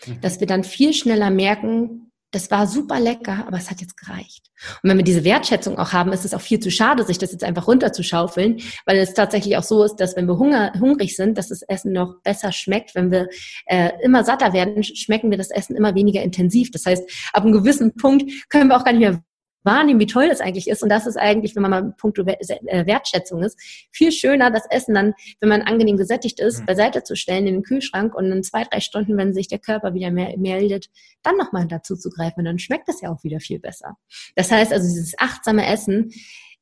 Mhm. 0.05 0.21
Dass 0.21 0.39
wir 0.39 0.47
dann 0.47 0.63
viel 0.63 0.93
schneller 0.93 1.29
merken, 1.29 2.07
das 2.31 2.51
war 2.51 2.67
super 2.67 2.99
lecker, 2.99 3.45
aber 3.47 3.57
es 3.57 3.71
hat 3.71 3.79
jetzt 3.79 3.95
gereicht. 3.95 4.47
Und 4.83 4.89
wenn 4.89 4.97
wir 4.97 5.03
diese 5.03 5.23
Wertschätzung 5.23 5.77
auch 5.77 5.93
haben, 5.93 6.11
ist 6.11 6.25
es 6.25 6.33
auch 6.33 6.41
viel 6.41 6.59
zu 6.59 6.69
schade, 6.69 7.03
sich 7.03 7.17
das 7.17 7.31
jetzt 7.31 7.43
einfach 7.43 7.67
runterzuschaufeln, 7.67 8.59
weil 8.85 8.97
es 8.97 9.13
tatsächlich 9.13 9.55
auch 9.55 9.63
so 9.63 9.83
ist, 9.83 9.95
dass 9.95 10.15
wenn 10.15 10.27
wir 10.27 10.37
Hunger, 10.37 10.73
hungrig 10.79 11.15
sind, 11.15 11.37
dass 11.37 11.49
das 11.49 11.61
Essen 11.61 11.93
noch 11.93 12.21
besser 12.23 12.51
schmeckt. 12.51 12.95
Wenn 12.95 13.11
wir 13.11 13.29
äh, 13.67 13.91
immer 14.03 14.25
satter 14.25 14.51
werden, 14.51 14.83
schmecken 14.83 15.31
wir 15.31 15.37
das 15.37 15.51
Essen 15.51 15.75
immer 15.75 15.95
weniger 15.95 16.21
intensiv. 16.21 16.71
Das 16.71 16.85
heißt, 16.85 17.09
ab 17.31 17.43
einem 17.43 17.53
gewissen 17.53 17.95
Punkt 17.95 18.29
können 18.49 18.69
wir 18.69 18.77
auch 18.77 18.83
gar 18.83 18.91
nicht 18.91 19.01
mehr 19.01 19.21
wahrnehmen, 19.67 19.99
wie 19.99 20.07
toll 20.07 20.27
das 20.27 20.41
eigentlich 20.41 20.67
ist. 20.67 20.81
Und 20.81 20.89
das 20.89 21.05
ist 21.05 21.17
eigentlich, 21.17 21.55
wenn 21.55 21.61
man 21.61 21.71
mal 21.71 21.93
Punkt 21.95 22.17
äh, 22.17 22.85
Wertschätzung 22.87 23.43
ist, 23.43 23.59
viel 23.91 24.11
schöner, 24.11 24.49
das 24.49 24.65
Essen 24.71 24.95
dann, 24.95 25.13
wenn 25.39 25.49
man 25.49 25.61
angenehm 25.61 25.97
gesättigt 25.97 26.39
ist, 26.39 26.61
mhm. 26.61 26.65
beiseite 26.65 27.03
zu 27.03 27.15
stellen 27.15 27.45
in 27.45 27.53
den 27.53 27.63
Kühlschrank 27.63 28.15
und 28.15 28.31
in 28.31 28.41
zwei, 28.41 28.63
drei 28.63 28.79
Stunden, 28.79 29.15
wenn 29.17 29.35
sich 29.35 29.47
der 29.47 29.59
Körper 29.59 29.93
wieder 29.93 30.09
mehr 30.09 30.35
meldet, 30.37 30.89
dann 31.21 31.37
nochmal 31.37 31.67
dazu 31.67 31.95
zu 31.95 32.09
greifen. 32.09 32.39
Und 32.39 32.45
dann 32.45 32.59
schmeckt 32.59 32.87
das 32.87 33.01
ja 33.01 33.11
auch 33.11 33.23
wieder 33.23 33.39
viel 33.39 33.59
besser. 33.59 33.97
Das 34.35 34.51
heißt 34.51 34.73
also, 34.73 34.87
dieses 34.87 35.13
achtsame 35.19 35.67
Essen 35.67 36.11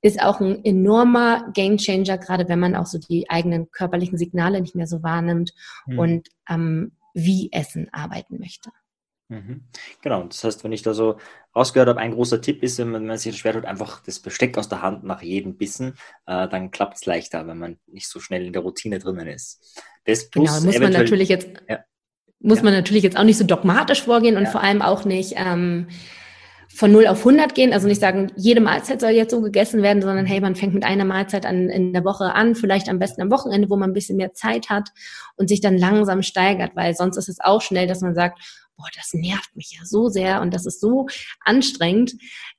ist 0.01 0.21
auch 0.21 0.39
ein 0.39 0.63
enormer 0.63 1.51
Gamechanger, 1.53 2.17
gerade 2.17 2.47
wenn 2.47 2.59
man 2.59 2.75
auch 2.75 2.85
so 2.85 2.99
die 2.99 3.29
eigenen 3.29 3.71
körperlichen 3.71 4.17
Signale 4.17 4.61
nicht 4.61 4.75
mehr 4.75 4.87
so 4.87 5.01
wahrnimmt 5.01 5.53
mhm. 5.87 5.99
und 5.99 6.27
ähm, 6.49 6.91
wie 7.13 7.49
Essen 7.51 7.87
arbeiten 7.91 8.37
möchte. 8.39 8.69
Mhm. 9.27 9.63
Genau, 10.01 10.23
das 10.23 10.43
heißt, 10.43 10.63
wenn 10.63 10.71
ich 10.71 10.83
da 10.83 10.93
so 10.93 11.17
rausgehört 11.55 11.89
habe, 11.89 11.99
ein 11.99 12.13
großer 12.13 12.41
Tipp 12.41 12.61
ist, 12.61 12.77
wenn 12.77 12.91
man 12.91 13.17
sich 13.17 13.35
schwer 13.37 13.53
tut, 13.53 13.65
einfach 13.65 14.03
das 14.03 14.19
Besteck 14.19 14.57
aus 14.57 14.69
der 14.69 14.81
Hand 14.81 15.03
nach 15.03 15.21
jedem 15.21 15.57
Bissen, 15.57 15.95
äh, 16.27 16.47
dann 16.47 16.69
klappt 16.69 16.97
es 16.97 17.05
leichter, 17.05 17.47
wenn 17.47 17.57
man 17.57 17.77
nicht 17.87 18.07
so 18.07 18.19
schnell 18.19 18.45
in 18.45 18.53
der 18.53 18.61
Routine 18.61 18.99
drinnen 18.99 19.27
ist. 19.27 19.81
Das 20.05 20.29
genau, 20.29 20.51
muss 20.61 20.79
man 20.79 20.91
natürlich 20.91 21.29
jetzt 21.29 21.49
ja. 21.67 21.79
muss 22.39 22.59
ja. 22.59 22.65
man 22.65 22.73
natürlich 22.73 23.03
jetzt 23.03 23.17
auch 23.17 23.23
nicht 23.23 23.37
so 23.37 23.45
dogmatisch 23.45 24.03
vorgehen 24.03 24.37
und 24.37 24.43
ja. 24.43 24.49
vor 24.51 24.61
allem 24.61 24.83
auch 24.83 25.05
nicht 25.05 25.33
ähm, 25.37 25.87
von 26.75 26.91
0 26.91 27.07
auf 27.07 27.19
100 27.19 27.55
gehen, 27.55 27.73
also 27.73 27.87
nicht 27.87 28.01
sagen, 28.01 28.31
jede 28.35 28.59
Mahlzeit 28.59 28.99
soll 28.99 29.11
jetzt 29.11 29.31
so 29.31 29.41
gegessen 29.41 29.81
werden, 29.81 30.01
sondern 30.01 30.25
hey, 30.25 30.41
man 30.41 30.55
fängt 30.55 30.73
mit 30.73 30.83
einer 30.83 31.05
Mahlzeit 31.05 31.45
an, 31.45 31.69
in 31.69 31.93
der 31.93 32.03
Woche 32.03 32.33
an, 32.33 32.53
vielleicht 32.53 32.89
am 32.89 32.99
besten 32.99 33.21
am 33.21 33.31
Wochenende, 33.31 33.69
wo 33.69 33.77
man 33.77 33.91
ein 33.91 33.93
bisschen 33.93 34.17
mehr 34.17 34.33
Zeit 34.33 34.69
hat 34.69 34.89
und 35.37 35.47
sich 35.47 35.61
dann 35.61 35.77
langsam 35.77 36.21
steigert, 36.21 36.75
weil 36.75 36.93
sonst 36.93 37.17
ist 37.17 37.29
es 37.29 37.39
auch 37.39 37.61
schnell, 37.61 37.87
dass 37.87 38.01
man 38.01 38.13
sagt, 38.13 38.64
boah, 38.77 38.87
das 38.95 39.13
nervt 39.13 39.55
mich 39.55 39.75
ja 39.77 39.85
so 39.85 40.09
sehr 40.09 40.41
und 40.41 40.53
das 40.53 40.65
ist 40.65 40.81
so 40.81 41.07
anstrengend, 41.41 42.13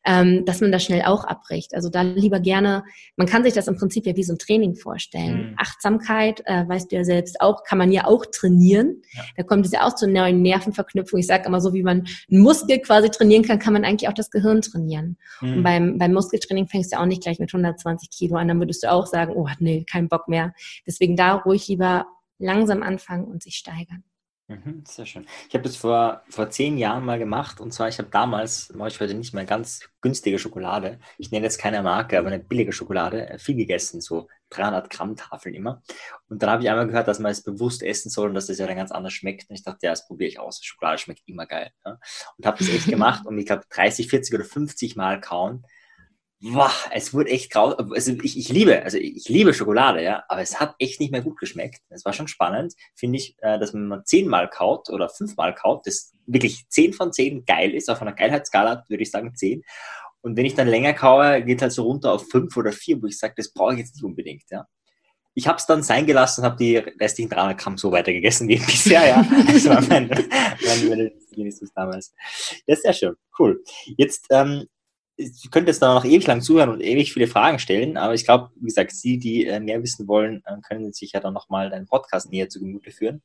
ähm, 0.04 0.44
dass 0.44 0.60
man 0.60 0.72
das 0.72 0.84
schnell 0.84 1.02
auch 1.02 1.24
abbricht. 1.24 1.74
Also 1.74 1.90
da 1.90 2.02
lieber 2.02 2.40
gerne, 2.40 2.84
man 3.16 3.26
kann 3.26 3.44
sich 3.44 3.54
das 3.54 3.68
im 3.68 3.76
Prinzip 3.76 4.06
ja 4.06 4.16
wie 4.16 4.22
so 4.22 4.32
ein 4.32 4.38
Training 4.38 4.76
vorstellen. 4.76 5.50
Mhm. 5.50 5.54
Achtsamkeit, 5.58 6.42
äh, 6.46 6.66
weißt 6.66 6.90
du 6.90 6.96
ja 6.96 7.04
selbst 7.04 7.40
auch, 7.40 7.64
kann 7.64 7.78
man 7.78 7.92
ja 7.92 8.06
auch 8.06 8.24
trainieren. 8.26 9.02
Ja. 9.12 9.22
Da 9.36 9.42
kommt 9.42 9.66
es 9.66 9.72
ja 9.72 9.86
auch 9.86 9.94
zur 9.94 10.08
neuen 10.08 10.42
Nervenverknüpfung. 10.42 11.20
Ich 11.20 11.26
sage 11.26 11.46
immer 11.46 11.60
so, 11.60 11.74
wie 11.74 11.82
man 11.82 12.06
einen 12.30 12.40
Muskel 12.40 12.78
quasi 12.78 13.10
trainieren 13.10 13.42
kann, 13.42 13.58
kann 13.58 13.72
man 13.72 13.84
eigentlich 13.84 14.08
auch 14.08 14.14
das 14.14 14.30
Gehirn 14.30 14.62
trainieren. 14.62 15.18
Mhm. 15.40 15.52
Und 15.54 15.62
beim, 15.62 15.98
beim 15.98 16.12
Muskeltraining 16.12 16.68
fängst 16.68 16.92
du 16.92 16.98
auch 16.98 17.06
nicht 17.06 17.22
gleich 17.22 17.38
mit 17.38 17.52
120 17.52 18.10
Kilo 18.10 18.36
an, 18.36 18.48
dann 18.48 18.58
würdest 18.58 18.82
du 18.82 18.90
auch 18.90 19.06
sagen, 19.06 19.32
oh 19.34 19.48
nee, 19.58 19.84
kein 19.84 20.08
Bock 20.08 20.28
mehr. 20.28 20.54
Deswegen 20.86 21.16
da 21.16 21.34
ruhig 21.34 21.68
lieber 21.68 22.06
langsam 22.38 22.82
anfangen 22.82 23.24
und 23.24 23.42
sich 23.42 23.56
steigern. 23.56 24.04
Mhm, 24.48 24.84
sehr 24.86 25.06
schön. 25.06 25.26
Ich 25.48 25.54
habe 25.54 25.64
das 25.64 25.74
vor, 25.74 26.22
vor 26.28 26.48
zehn 26.50 26.78
Jahren 26.78 27.04
mal 27.04 27.18
gemacht 27.18 27.58
und 27.60 27.72
zwar, 27.72 27.88
ich 27.88 27.98
habe 27.98 28.10
damals, 28.10 28.72
mache 28.74 28.90
ich 28.90 29.00
heute 29.00 29.14
nicht 29.14 29.34
mehr 29.34 29.44
ganz 29.44 29.88
günstige 30.00 30.38
Schokolade. 30.38 31.00
Ich 31.18 31.32
nenne 31.32 31.44
jetzt 31.44 31.58
keine 31.58 31.82
Marke, 31.82 32.16
aber 32.16 32.28
eine 32.28 32.38
billige 32.38 32.72
Schokolade, 32.72 33.28
äh, 33.28 33.38
viel 33.40 33.56
gegessen, 33.56 34.00
so 34.00 34.28
300 34.50 34.88
Gramm 34.88 35.16
Tafeln 35.16 35.52
immer. 35.56 35.82
Und 36.28 36.40
dann 36.44 36.50
habe 36.50 36.62
ich 36.62 36.70
einmal 36.70 36.86
gehört, 36.86 37.08
dass 37.08 37.18
man 37.18 37.32
es 37.32 37.42
bewusst 37.42 37.82
essen 37.82 38.08
soll 38.08 38.28
und 38.28 38.34
dass 38.34 38.46
das 38.46 38.58
ja 38.58 38.68
dann 38.68 38.76
ganz 38.76 38.92
anders 38.92 39.14
schmeckt. 39.14 39.50
Und 39.50 39.56
ich 39.56 39.64
dachte, 39.64 39.84
ja, 39.86 39.90
das 39.90 40.06
probiere 40.06 40.28
ich 40.28 40.38
aus. 40.38 40.62
Schokolade 40.62 40.98
schmeckt 40.98 41.22
immer 41.26 41.46
geil. 41.46 41.72
Ja? 41.84 41.98
Und 42.38 42.46
habe 42.46 42.58
das 42.58 42.68
echt 42.68 42.86
gemacht 42.86 43.26
und 43.26 43.36
ich 43.38 43.46
glaube 43.46 43.64
30, 43.70 44.08
40 44.08 44.32
oder 44.32 44.44
50 44.44 44.94
Mal 44.94 45.20
kauen 45.20 45.64
boah, 46.40 46.72
es 46.92 47.14
wurde 47.14 47.30
echt 47.30 47.50
grau. 47.50 47.70
Also 47.72 48.12
ich, 48.22 48.38
ich 48.38 48.48
liebe, 48.48 48.82
also 48.82 48.98
ich 48.98 49.28
liebe 49.28 49.54
Schokolade, 49.54 50.02
ja, 50.02 50.24
aber 50.28 50.42
es 50.42 50.60
hat 50.60 50.74
echt 50.78 51.00
nicht 51.00 51.12
mehr 51.12 51.22
gut 51.22 51.38
geschmeckt. 51.38 51.80
Es 51.88 52.04
war 52.04 52.12
schon 52.12 52.28
spannend, 52.28 52.74
finde 52.94 53.18
ich, 53.18 53.36
äh, 53.40 53.58
dass 53.58 53.72
man 53.72 54.04
zehnmal 54.04 54.48
kaut 54.48 54.90
oder 54.90 55.08
fünfmal 55.08 55.54
kaut, 55.54 55.86
das 55.86 56.12
wirklich 56.26 56.68
zehn 56.68 56.92
von 56.92 57.12
zehn 57.12 57.44
geil 57.44 57.74
ist. 57.74 57.88
Auf 57.88 58.02
einer 58.02 58.12
Geilheitsskala 58.12 58.84
würde 58.88 59.02
ich 59.02 59.10
sagen 59.10 59.34
zehn. 59.34 59.62
Und 60.20 60.36
wenn 60.36 60.46
ich 60.46 60.54
dann 60.54 60.68
länger 60.68 60.92
kaue, 60.92 61.42
geht 61.42 61.62
halt 61.62 61.72
so 61.72 61.84
runter 61.84 62.12
auf 62.12 62.28
fünf 62.28 62.56
oder 62.56 62.72
vier, 62.72 63.00
wo 63.00 63.06
ich 63.06 63.18
sage, 63.18 63.34
das 63.36 63.52
brauche 63.52 63.74
ich 63.74 63.78
jetzt 63.80 63.94
nicht 63.94 64.04
unbedingt, 64.04 64.44
ja. 64.50 64.66
Ich 65.38 65.46
habe 65.46 65.58
es 65.58 65.66
dann 65.66 65.82
sein 65.82 66.06
gelassen 66.06 66.40
und 66.40 66.46
habe 66.46 66.56
die 66.56 66.78
restlichen 66.78 67.28
300 67.28 67.58
Gramm 67.58 67.76
so 67.76 67.92
weiter 67.92 68.10
gegessen 68.10 68.48
wie 68.48 68.56
bisher, 68.66 69.06
ja. 69.06 69.26
Das 69.46 69.68
war 69.68 69.82
mein, 69.82 70.08
mein, 70.88 71.10
mein 71.36 71.52
damals. 71.74 72.14
Ja, 72.66 72.74
sehr 72.74 72.92
schön. 72.94 73.14
Cool. 73.38 73.62
Jetzt 73.98 74.26
ähm, 74.30 74.66
Sie 75.18 75.48
könnte 75.48 75.70
jetzt 75.70 75.80
da 75.80 75.94
noch 75.94 76.04
ewig 76.04 76.26
lang 76.26 76.42
zuhören 76.42 76.68
und 76.68 76.82
ewig 76.82 77.12
viele 77.12 77.26
Fragen 77.26 77.58
stellen, 77.58 77.96
aber 77.96 78.12
ich 78.14 78.24
glaube, 78.24 78.50
wie 78.56 78.66
gesagt, 78.66 78.92
Sie, 78.92 79.18
die 79.18 79.46
äh, 79.46 79.60
mehr 79.60 79.82
wissen 79.82 80.06
wollen, 80.08 80.42
äh, 80.44 80.56
können 80.60 80.92
sich 80.92 81.12
ja 81.12 81.20
dann 81.20 81.32
nochmal 81.32 81.70
deinen 81.70 81.86
Podcast 81.86 82.30
näher 82.30 82.48
zu 82.50 82.60
Gemüte 82.60 82.90
führen. 82.90 83.22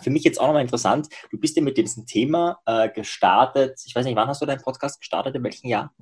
Für 0.00 0.08
mich 0.08 0.24
jetzt 0.24 0.40
auch 0.40 0.46
nochmal 0.46 0.62
interessant, 0.62 1.08
du 1.30 1.38
bist 1.38 1.54
ja 1.54 1.62
mit 1.62 1.76
diesem 1.76 2.06
Thema 2.06 2.60
äh, 2.64 2.88
gestartet, 2.88 3.78
ich 3.84 3.94
weiß 3.94 4.06
nicht, 4.06 4.16
wann 4.16 4.28
hast 4.28 4.40
du 4.40 4.46
deinen 4.46 4.62
Podcast 4.62 5.00
gestartet, 5.00 5.34
in 5.34 5.44
welchem 5.44 5.68
Jahr? 5.68 5.94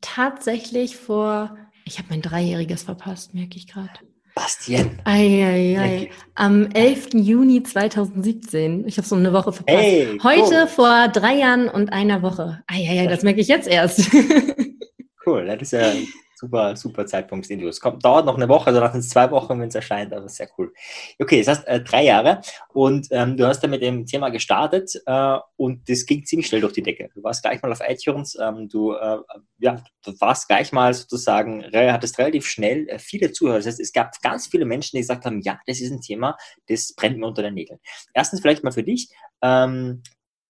Tatsächlich 0.00 0.96
vor, 0.96 1.56
ich 1.84 1.98
habe 1.98 2.08
mein 2.10 2.20
Dreijähriges 2.22 2.82
verpasst, 2.82 3.32
merke 3.32 3.56
ich 3.56 3.68
gerade. 3.68 3.92
Bastien. 4.34 4.98
Eieiei. 5.04 6.10
Am 6.34 6.66
11. 6.72 7.10
Juni 7.14 7.62
2017. 7.62 8.86
Ich 8.86 8.96
habe 8.98 9.06
so 9.06 9.14
eine 9.14 9.32
Woche 9.32 9.52
verpasst. 9.52 9.78
Hey, 9.78 10.18
Heute 10.22 10.62
cool. 10.62 10.66
vor 10.66 11.08
drei 11.08 11.34
Jahren 11.36 11.68
und 11.68 11.92
einer 11.92 12.22
Woche. 12.22 12.62
Eieiei, 12.66 13.06
das 13.06 13.22
merke 13.22 13.40
ich 13.40 13.48
jetzt 13.48 13.68
erst. 13.68 14.10
Cool, 15.26 15.46
das 15.46 15.62
ist 15.62 15.72
ja 15.72 15.92
super, 16.36 16.76
super 16.76 17.06
Zeitpunkt 17.06 17.44
des 17.44 17.50
Interviews. 17.50 17.80
Kommt, 17.80 18.04
dauert 18.04 18.26
noch 18.26 18.36
eine 18.36 18.48
Woche, 18.48 18.68
also 18.68 18.80
nach 18.80 18.98
zwei 19.00 19.30
Wochen, 19.30 19.60
wenn 19.60 19.68
es 19.68 19.74
erscheint, 19.74 20.12
aber 20.12 20.28
sehr 20.28 20.48
cool. 20.58 20.72
Okay, 21.18 21.42
das 21.42 21.58
heißt 21.58 21.68
äh, 21.68 21.80
drei 21.80 22.04
Jahre 22.04 22.40
und 22.72 23.08
ähm, 23.10 23.36
du 23.36 23.46
hast 23.46 23.60
dann 23.60 23.70
mit 23.70 23.82
dem 23.82 24.06
Thema 24.06 24.30
gestartet 24.30 24.92
äh, 25.06 25.38
und 25.56 25.88
das 25.88 26.06
ging 26.06 26.24
ziemlich 26.24 26.46
schnell 26.46 26.60
durch 26.60 26.72
die 26.72 26.82
Decke. 26.82 27.10
Du 27.14 27.22
warst 27.22 27.42
gleich 27.42 27.62
mal 27.62 27.72
auf 27.72 27.80
iTunes, 27.86 28.36
ähm, 28.40 28.68
du, 28.68 28.92
äh, 28.92 29.18
ja, 29.58 29.82
du 30.04 30.12
warst 30.20 30.48
gleich 30.48 30.72
mal 30.72 30.92
sozusagen, 30.92 31.64
hattest 31.72 32.18
relativ 32.18 32.46
schnell 32.46 32.88
äh, 32.88 32.98
viele 32.98 33.32
Zuhörer. 33.32 33.56
Das 33.56 33.66
heißt, 33.66 33.80
es 33.80 33.92
gab 33.92 34.20
ganz 34.22 34.46
viele 34.46 34.64
Menschen, 34.64 34.96
die 34.96 35.02
gesagt 35.02 35.24
haben, 35.24 35.40
ja, 35.40 35.58
das 35.66 35.80
ist 35.80 35.90
ein 35.90 36.00
Thema, 36.00 36.36
das 36.68 36.94
brennt 36.94 37.18
mir 37.18 37.26
unter 37.26 37.42
den 37.42 37.54
Nägeln. 37.54 37.80
Erstens 38.12 38.40
vielleicht 38.40 38.64
mal 38.64 38.72
für 38.72 38.82
dich, 38.82 39.08
ähm, 39.42 40.02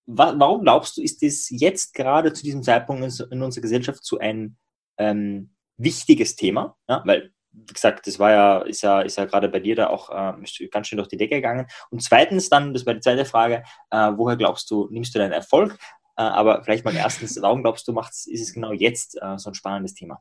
warum 0.07 0.63
glaubst 0.63 0.97
du, 0.97 1.03
ist 1.03 1.23
das 1.23 1.49
jetzt 1.51 1.95
gerade 1.95 2.33
zu 2.33 2.43
diesem 2.43 2.63
Zeitpunkt 2.63 3.03
in 3.31 3.43
unserer 3.43 3.63
Gesellschaft 3.63 4.05
so 4.05 4.19
ein 4.19 4.57
ähm, 4.99 5.54
wichtiges 5.77 6.37
Thema, 6.37 6.77
ja, 6.89 7.03
weil 7.05 7.33
wie 7.55 7.73
gesagt, 7.73 8.07
das 8.07 8.19
war 8.19 8.33
ja, 8.33 8.59
ist 8.63 8.83
ja, 8.83 9.01
ist 9.01 9.17
ja 9.17 9.27
gerade 9.27 9.49
bei 9.49 9.61
dir 9.61 9.77
da 9.77 9.87
auch 9.87 10.11
äh, 10.11 10.67
ganz 10.71 10.89
schön 10.89 10.97
durch 10.97 11.09
die 11.09 11.17
Decke 11.17 11.37
gegangen. 11.37 11.67
Und 11.91 12.03
zweitens 12.03 12.49
dann, 12.49 12.75
das 12.75 12.85
war 12.85 12.95
die 12.95 13.01
zweite 13.01 13.25
Frage, 13.25 13.63
äh, 13.91 14.11
woher 14.17 14.37
glaubst 14.37 14.71
du, 14.71 14.89
nimmst 14.91 15.15
du 15.15 15.21
deinen 15.21 15.33
Erfolg? 15.33 15.79
Äh, 16.17 16.23
aber 16.23 16.65
vielleicht 16.65 16.85
mal 16.85 16.97
erstens, 16.97 17.37
warum 17.43 17.63
glaubst 17.63 17.87
du, 17.87 17.93
macht's, 17.93 18.27
ist 18.27 18.43
es 18.43 18.53
genau 18.53 18.73
jetzt 18.73 19.17
äh, 19.23 19.39
so 19.39 19.51
ein 19.51 19.55
spannendes 19.55 19.95
Thema? 19.95 20.21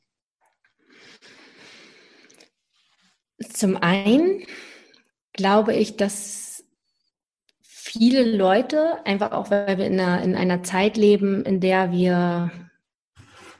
Zum 3.52 3.78
einen 3.78 4.46
glaube 5.34 5.74
ich, 5.74 5.98
dass 5.98 6.64
viele 7.62 8.24
Leute, 8.24 9.06
einfach 9.06 9.32
auch 9.32 9.50
weil 9.50 9.78
wir 9.78 9.86
in 9.86 10.00
einer, 10.00 10.22
in 10.24 10.36
einer 10.36 10.64
Zeit 10.64 10.98
leben, 10.98 11.44
in 11.44 11.60
der 11.60 11.92
wir 11.92 12.52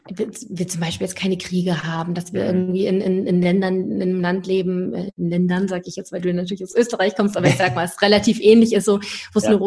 wir 0.10 0.68
zum 0.68 0.82
Beispiel 0.82 1.08
jetzt 1.08 1.16
keine 1.16 1.38
Kriege 1.38 1.84
haben, 1.84 2.14
dass 2.14 2.34
wir 2.34 2.44
mhm. 2.44 2.50
irgendwie 2.50 2.88
in, 2.88 3.00
in, 3.00 3.26
in 3.26 3.42
Ländern, 3.42 3.90
in 3.90 4.02
einem 4.02 4.22
Land 4.22 4.48
leben, 4.48 4.94
äh, 4.94 5.12
in 5.18 5.30
Ländern 5.30 5.68
sage 5.70 5.84
ich 5.86 5.96
jetzt, 5.96 6.12
weil 6.12 6.20
du 6.20 6.34
natürlich 6.34 6.64
aus 6.64 6.76
Österreich 6.76 7.16
kommst, 7.16 7.38
aber 7.38 7.48
ich 7.48 7.56
sag 7.56 7.74
mal, 7.74 7.86
es 7.86 8.02
relativ 8.02 8.40
ähnlich 8.42 8.74
ist, 8.74 8.86
so, 8.86 9.00
wo 9.34 9.40
es 9.40 9.46
ja. 9.46 9.52
eine 9.52 9.62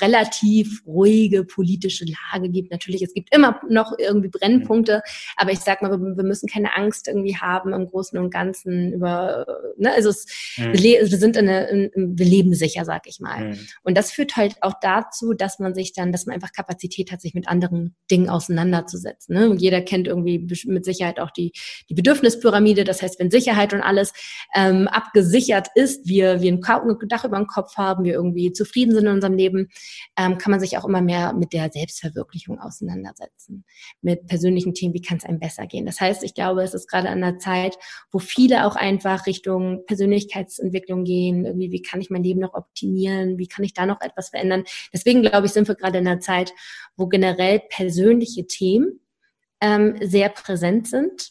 relativ 0.00 0.82
ruhige 0.86 1.44
politische 1.44 2.04
Lage 2.04 2.48
gibt. 2.48 2.72
Natürlich, 2.72 3.02
es 3.02 3.14
gibt 3.14 3.32
immer 3.34 3.60
noch 3.68 3.92
irgendwie 3.96 4.28
Brennpunkte, 4.28 4.96
mhm. 4.96 5.32
aber 5.36 5.52
ich 5.52 5.60
sag 5.60 5.82
mal, 5.82 5.90
wir, 5.92 6.16
wir, 6.16 6.24
müssen 6.24 6.48
keine 6.48 6.74
Angst 6.74 7.06
irgendwie 7.06 7.36
haben 7.36 7.72
im 7.72 7.86
Großen 7.86 8.18
und 8.18 8.30
Ganzen 8.30 8.92
über, 8.92 9.46
ne, 9.76 9.92
also 9.92 10.08
es, 10.08 10.26
mhm. 10.56 10.72
wir, 10.72 11.06
sind 11.06 11.36
in, 11.36 11.48
eine, 11.48 11.68
in, 11.68 12.18
wir 12.18 12.26
leben 12.26 12.54
sicher, 12.54 12.84
sag 12.84 13.06
ich 13.06 13.20
mal. 13.20 13.50
Mhm. 13.50 13.58
Und 13.84 13.96
das 13.96 14.10
führt 14.10 14.36
halt 14.36 14.56
auch 14.62 14.74
dazu, 14.80 15.32
dass 15.32 15.60
man 15.60 15.74
sich 15.74 15.92
dann, 15.92 16.10
dass 16.10 16.26
man 16.26 16.34
einfach 16.34 16.52
Kapazität 16.52 17.12
hat, 17.12 17.20
sich 17.20 17.34
mit 17.34 17.46
anderen 17.46 17.94
Dingen 18.10 18.28
auseinanderzusetzen. 18.28 19.34
Ne? 19.34 19.54
Jeder 19.56 19.75
jeder 19.76 19.84
kennt 19.84 20.06
irgendwie 20.06 20.46
mit 20.66 20.84
Sicherheit 20.84 21.20
auch 21.20 21.30
die, 21.30 21.52
die 21.88 21.94
Bedürfnispyramide. 21.94 22.84
Das 22.84 23.02
heißt, 23.02 23.18
wenn 23.18 23.30
Sicherheit 23.30 23.72
und 23.74 23.82
alles 23.82 24.12
ähm, 24.54 24.88
abgesichert 24.88 25.68
ist, 25.74 26.06
wir, 26.08 26.40
wir 26.40 26.52
ein 26.52 26.60
Dach 27.08 27.24
über 27.24 27.36
dem 27.36 27.46
Kopf 27.46 27.76
haben, 27.76 28.04
wir 28.04 28.14
irgendwie 28.14 28.52
zufrieden 28.52 28.94
sind 28.94 29.06
in 29.06 29.12
unserem 29.12 29.34
Leben, 29.34 29.68
ähm, 30.16 30.38
kann 30.38 30.50
man 30.50 30.60
sich 30.60 30.78
auch 30.78 30.84
immer 30.84 31.02
mehr 31.02 31.32
mit 31.34 31.52
der 31.52 31.70
Selbstverwirklichung 31.70 32.58
auseinandersetzen. 32.58 33.64
Mit 34.00 34.26
persönlichen 34.26 34.74
Themen, 34.74 34.94
wie 34.94 35.02
kann 35.02 35.18
es 35.18 35.24
einem 35.24 35.38
besser 35.38 35.66
gehen. 35.66 35.86
Das 35.86 36.00
heißt, 36.00 36.22
ich 36.22 36.34
glaube, 36.34 36.62
es 36.62 36.74
ist 36.74 36.88
gerade 36.88 37.08
an 37.08 37.20
der 37.20 37.38
Zeit, 37.38 37.76
wo 38.10 38.18
viele 38.18 38.66
auch 38.66 38.76
einfach 38.76 39.26
Richtung 39.26 39.84
Persönlichkeitsentwicklung 39.86 41.04
gehen. 41.04 41.44
Irgendwie, 41.44 41.70
wie 41.70 41.82
kann 41.82 42.00
ich 42.00 42.10
mein 42.10 42.22
Leben 42.22 42.40
noch 42.40 42.54
optimieren? 42.54 43.38
Wie 43.38 43.48
kann 43.48 43.64
ich 43.64 43.74
da 43.74 43.86
noch 43.86 44.00
etwas 44.00 44.30
verändern? 44.30 44.64
Deswegen 44.92 45.22
glaube 45.22 45.46
ich, 45.46 45.52
sind 45.52 45.68
wir 45.68 45.74
gerade 45.74 45.98
in 45.98 46.06
einer 46.06 46.20
Zeit, 46.20 46.52
wo 46.96 47.06
generell 47.06 47.60
persönliche 47.68 48.46
Themen 48.46 49.00
ähm, 49.60 49.96
sehr 50.00 50.28
präsent 50.28 50.88
sind. 50.88 51.30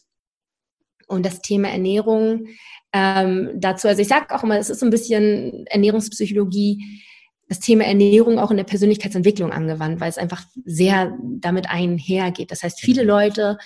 Und 1.07 1.26
das 1.26 1.41
Thema 1.41 1.69
Ernährung 1.69 2.47
ähm, 2.93 3.51
dazu, 3.55 3.88
also 3.88 4.01
ich 4.01 4.07
sage 4.07 4.34
auch 4.34 4.43
immer, 4.43 4.57
es 4.57 4.69
ist 4.69 4.80
so 4.80 4.86
ein 4.86 4.91
bisschen 4.91 5.67
Ernährungspsychologie, 5.67 7.01
das 7.47 7.59
Thema 7.59 7.84
Ernährung 7.84 8.39
auch 8.39 8.51
in 8.51 8.57
der 8.57 8.63
Persönlichkeitsentwicklung 8.63 9.51
angewandt, 9.51 9.99
weil 9.99 10.09
es 10.09 10.17
einfach 10.17 10.43
sehr 10.63 11.15
damit 11.21 11.69
einhergeht. 11.69 12.51
Das 12.51 12.63
heißt, 12.63 12.80
viele 12.80 13.03
Leute 13.03 13.57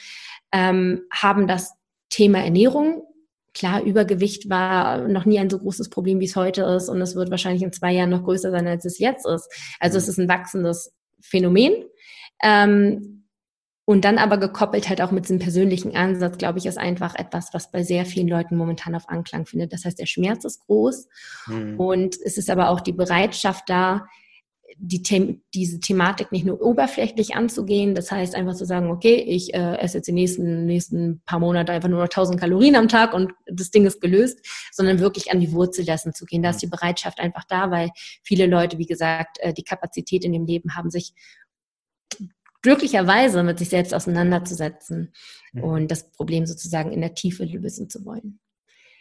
ähm, 0.52 1.04
haben 1.12 1.48
das 1.48 1.74
Thema 2.10 2.40
Ernährung. 2.40 3.04
Klar, 3.54 3.84
Übergewicht 3.84 4.50
war 4.50 5.08
noch 5.08 5.26
nie 5.26 5.40
ein 5.40 5.50
so 5.50 5.60
großes 5.60 5.90
Problem, 5.90 6.20
wie 6.20 6.26
es 6.26 6.36
heute 6.36 6.64
ist. 6.64 6.90
Und 6.90 7.02
es 7.02 7.16
wird 7.16 7.32
wahrscheinlich 7.32 7.64
in 7.64 7.72
zwei 7.72 7.94
Jahren 7.94 8.10
noch 8.10 8.24
größer 8.24 8.52
sein, 8.52 8.68
als 8.68 8.84
es 8.86 9.00
jetzt 9.00 9.26
ist. 9.26 9.50
Also 9.80 9.98
es 9.98 10.08
ist 10.08 10.18
ein 10.18 10.28
wachsendes 10.28 10.94
Phänomen. 11.22 11.86
Ähm, 12.42 13.19
und 13.90 14.06
dann 14.06 14.20
aber 14.20 14.38
gekoppelt 14.38 14.88
halt 14.88 15.02
auch 15.02 15.10
mit 15.10 15.24
diesem 15.24 15.40
persönlichen 15.40 15.96
Ansatz, 15.96 16.38
glaube 16.38 16.60
ich, 16.60 16.68
ist 16.68 16.78
einfach 16.78 17.16
etwas, 17.16 17.56
was 17.56 17.72
bei 17.72 17.82
sehr 17.82 18.06
vielen 18.06 18.28
Leuten 18.28 18.56
momentan 18.56 18.94
auf 18.94 19.10
Anklang 19.10 19.48
findet. 19.48 19.74
Das 19.74 19.84
heißt, 19.84 19.98
der 19.98 20.06
Schmerz 20.06 20.46
ist 20.46 20.60
groß 20.68 21.08
mhm. 21.48 21.80
und 21.80 22.16
es 22.24 22.38
ist 22.38 22.52
aber 22.52 22.70
auch 22.70 22.82
die 22.82 22.92
Bereitschaft 22.92 23.68
da, 23.68 24.06
die 24.78 25.02
The 25.04 25.42
diese 25.56 25.80
Thematik 25.80 26.32
nicht 26.32 26.46
nur 26.46 26.62
oberflächlich 26.62 27.36
anzugehen, 27.36 27.96
das 27.96 28.12
heißt 28.12 28.36
einfach 28.36 28.54
zu 28.54 28.66
sagen, 28.66 28.92
okay, 28.92 29.16
ich 29.16 29.56
äh, 29.56 29.78
esse 29.78 29.98
jetzt 29.98 30.08
die 30.08 30.12
nächsten, 30.12 30.68
nächsten 30.68 31.24
paar 31.26 31.40
Monate 31.40 31.72
einfach 31.72 31.90
nur 31.90 31.98
noch 31.98 32.10
1000 32.10 32.40
Kalorien 32.40 32.76
am 32.76 32.90
Tag 32.90 33.16
und 33.16 33.34
das 33.48 33.72
Ding 33.72 33.88
ist 33.88 34.02
gelöst, 34.02 34.46
sondern 34.72 35.00
wirklich 35.00 35.32
an 35.32 35.40
die 35.40 35.52
Wurzel 35.52 35.84
dessen 35.84 36.14
zu 36.14 36.26
gehen. 36.26 36.44
Da 36.44 36.52
ist 36.52 36.58
mhm. 36.58 36.68
die 36.68 36.78
Bereitschaft 36.78 37.20
einfach 37.20 37.44
da, 37.46 37.72
weil 37.72 37.90
viele 38.22 38.46
Leute, 38.46 38.78
wie 38.78 38.86
gesagt, 38.86 39.40
äh, 39.40 39.52
die 39.52 39.64
Kapazität 39.64 40.24
in 40.24 40.32
dem 40.32 40.46
Leben 40.46 40.76
haben, 40.76 40.92
sich 40.92 41.16
glücklicherweise 42.62 43.44
mit 43.44 43.60
sich 43.60 43.70
selbst 43.70 43.94
auseinanderzusetzen 43.94 45.14
mhm. 45.54 45.64
und 45.64 45.92
das 45.92 46.12
Problem 46.12 46.46
sozusagen 46.46 46.92
in 46.92 47.02
der 47.02 47.14
Tiefe 47.14 47.46
lösen 47.46 47.90
zu 47.90 48.06
wollen. 48.06 48.40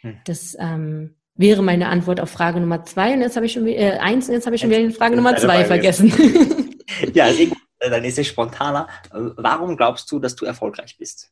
Mhm. 0.03 0.17
Das 0.25 0.55
ähm, 0.59 1.15
wäre 1.35 1.61
meine 1.61 1.87
Antwort 1.87 2.19
auf 2.19 2.29
Frage 2.29 2.59
Nummer 2.59 2.83
zwei 2.85 3.13
und 3.13 3.21
jetzt 3.21 3.35
habe 3.35 3.45
ich 3.45 3.53
schon 3.53 3.67
äh, 3.67 3.97
eins 3.99 4.27
und 4.27 4.33
jetzt 4.33 4.45
habe 4.45 4.55
ich 4.55 4.61
schon 4.61 4.69
wieder 4.69 4.89
Frage 4.91 5.15
Nummer 5.15 5.35
zwei 5.35 5.65
vergessen. 5.65 6.09
ja, 7.13 7.25
also, 7.25 7.45
dann 7.79 8.03
ist 8.03 8.19
es 8.19 8.27
spontaner. 8.27 8.87
Warum 9.11 9.77
glaubst 9.77 10.11
du, 10.11 10.19
dass 10.19 10.35
du 10.35 10.45
erfolgreich 10.45 10.97
bist? 10.97 11.29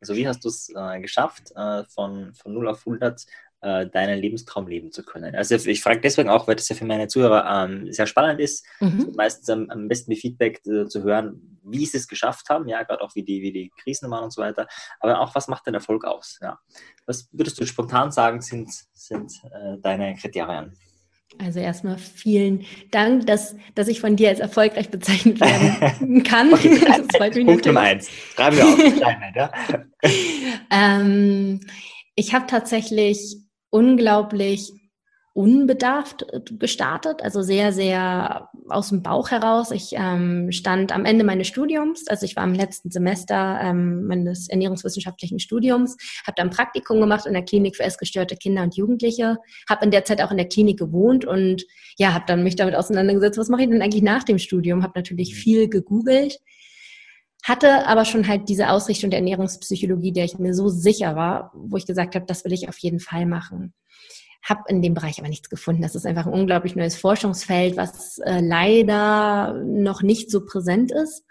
Also 0.00 0.14
wie 0.14 0.26
hast 0.26 0.44
du 0.44 0.48
es 0.48 0.72
äh, 0.74 1.00
geschafft, 1.00 1.52
äh, 1.56 1.84
von, 1.84 2.32
von 2.34 2.54
0 2.54 2.68
auf 2.68 2.86
100 2.86 3.26
äh, 3.64 3.88
deinen 3.88 4.18
Lebenstraum 4.20 4.68
leben 4.68 4.92
zu 4.92 5.02
können. 5.02 5.34
Also 5.34 5.54
ich 5.54 5.82
frage 5.82 6.00
deswegen 6.00 6.28
auch, 6.28 6.46
weil 6.46 6.56
das 6.56 6.68
ja 6.68 6.76
für 6.76 6.84
meine 6.84 7.08
Zuhörer 7.08 7.64
ähm, 7.64 7.90
sehr 7.90 8.06
spannend 8.06 8.40
ist, 8.40 8.66
mhm. 8.80 9.12
meistens 9.16 9.48
am, 9.48 9.70
am, 9.70 9.88
besten 9.88 10.10
die 10.10 10.18
Feedback 10.18 10.60
äh, 10.66 10.86
zu 10.86 11.02
hören, 11.02 11.58
wie 11.64 11.86
sie 11.86 11.96
es 11.96 12.06
geschafft 12.06 12.50
haben, 12.50 12.68
ja, 12.68 12.82
gerade 12.82 13.02
auch 13.02 13.14
wie 13.14 13.22
die, 13.22 13.40
wie 13.40 13.52
die 13.52 13.72
Krisen 13.82 14.10
waren 14.10 14.24
und 14.24 14.32
so 14.32 14.42
weiter, 14.42 14.66
aber 15.00 15.18
auch, 15.20 15.34
was 15.34 15.48
macht 15.48 15.66
den 15.66 15.72
Erfolg 15.72 16.04
aus, 16.04 16.38
ja. 16.42 16.58
Was 17.06 17.28
würdest 17.32 17.58
du 17.58 17.66
spontan 17.66 18.12
sagen, 18.12 18.42
sind, 18.42 18.70
sind 18.92 19.32
äh, 19.44 19.78
deine 19.80 20.14
Kriterien? 20.14 20.76
Also 21.38 21.58
erstmal 21.58 21.96
vielen 21.96 22.66
Dank, 22.90 23.26
dass, 23.26 23.56
dass 23.74 23.88
ich 23.88 24.00
von 24.00 24.14
dir 24.14 24.28
als 24.28 24.40
erfolgreich 24.40 24.90
bezeichnet 24.90 25.40
werden 25.40 26.22
kann. 26.24 26.52
okay, 26.52 26.78
das 26.86 27.16
freut 27.16 27.34
mich 27.34 27.46
Punkt 27.46 27.64
Nummer 27.64 27.80
eins. 27.80 28.10
Schreiben 28.36 28.56
wir 28.58 28.66
auf. 28.66 29.34
ja? 29.34 29.52
ähm, 30.70 31.60
ich 32.14 32.34
habe 32.34 32.46
tatsächlich 32.46 33.43
unglaublich 33.74 34.72
unbedarft 35.32 36.24
äh, 36.32 36.40
gestartet, 36.60 37.20
also 37.20 37.42
sehr, 37.42 37.72
sehr 37.72 38.50
aus 38.68 38.90
dem 38.90 39.02
Bauch 39.02 39.32
heraus. 39.32 39.72
Ich 39.72 39.90
ähm, 39.96 40.52
stand 40.52 40.92
am 40.92 41.04
Ende 41.04 41.24
meines 41.24 41.48
Studiums, 41.48 42.06
also 42.06 42.24
ich 42.24 42.36
war 42.36 42.44
im 42.44 42.54
letzten 42.54 42.92
Semester 42.92 43.58
ähm, 43.60 44.06
meines 44.06 44.48
ernährungswissenschaftlichen 44.48 45.40
Studiums, 45.40 45.96
habe 46.24 46.36
dann 46.36 46.50
Praktikum 46.50 47.00
gemacht 47.00 47.26
in 47.26 47.32
der 47.32 47.42
Klinik 47.42 47.74
für 47.74 47.82
essgestörte 47.82 48.36
Kinder 48.36 48.62
und 48.62 48.76
Jugendliche, 48.76 49.38
habe 49.68 49.84
in 49.84 49.90
der 49.90 50.04
Zeit 50.04 50.22
auch 50.22 50.30
in 50.30 50.36
der 50.36 50.48
Klinik 50.48 50.78
gewohnt 50.78 51.24
und 51.24 51.64
ja, 51.98 52.14
habe 52.14 52.26
dann 52.28 52.44
mich 52.44 52.54
damit 52.54 52.76
auseinandergesetzt, 52.76 53.38
was 53.38 53.48
mache 53.48 53.62
ich 53.62 53.68
denn 53.68 53.82
eigentlich 53.82 54.04
nach 54.04 54.22
dem 54.22 54.38
Studium? 54.38 54.84
Habe 54.84 54.92
natürlich 54.94 55.32
mhm. 55.32 55.38
viel 55.38 55.68
gegoogelt, 55.68 56.38
hatte 57.44 57.86
aber 57.86 58.06
schon 58.06 58.26
halt 58.26 58.48
diese 58.48 58.70
Ausrichtung 58.70 59.10
der 59.10 59.18
Ernährungspsychologie, 59.18 60.12
der 60.12 60.24
ich 60.24 60.38
mir 60.38 60.54
so 60.54 60.68
sicher 60.68 61.14
war, 61.14 61.52
wo 61.54 61.76
ich 61.76 61.86
gesagt 61.86 62.14
habe, 62.14 62.24
das 62.26 62.44
will 62.44 62.54
ich 62.54 62.68
auf 62.68 62.78
jeden 62.78 63.00
Fall 63.00 63.26
machen. 63.26 63.74
Hab 64.42 64.68
in 64.68 64.80
dem 64.82 64.94
Bereich 64.94 65.18
aber 65.18 65.28
nichts 65.28 65.50
gefunden. 65.50 65.82
Das 65.82 65.94
ist 65.94 66.06
einfach 66.06 66.26
ein 66.26 66.32
unglaublich 66.32 66.74
neues 66.74 66.96
Forschungsfeld, 66.96 67.76
was 67.76 68.18
äh, 68.18 68.40
leider 68.40 69.62
noch 69.62 70.02
nicht 70.02 70.30
so 70.30 70.44
präsent 70.44 70.90
ist 70.90 71.24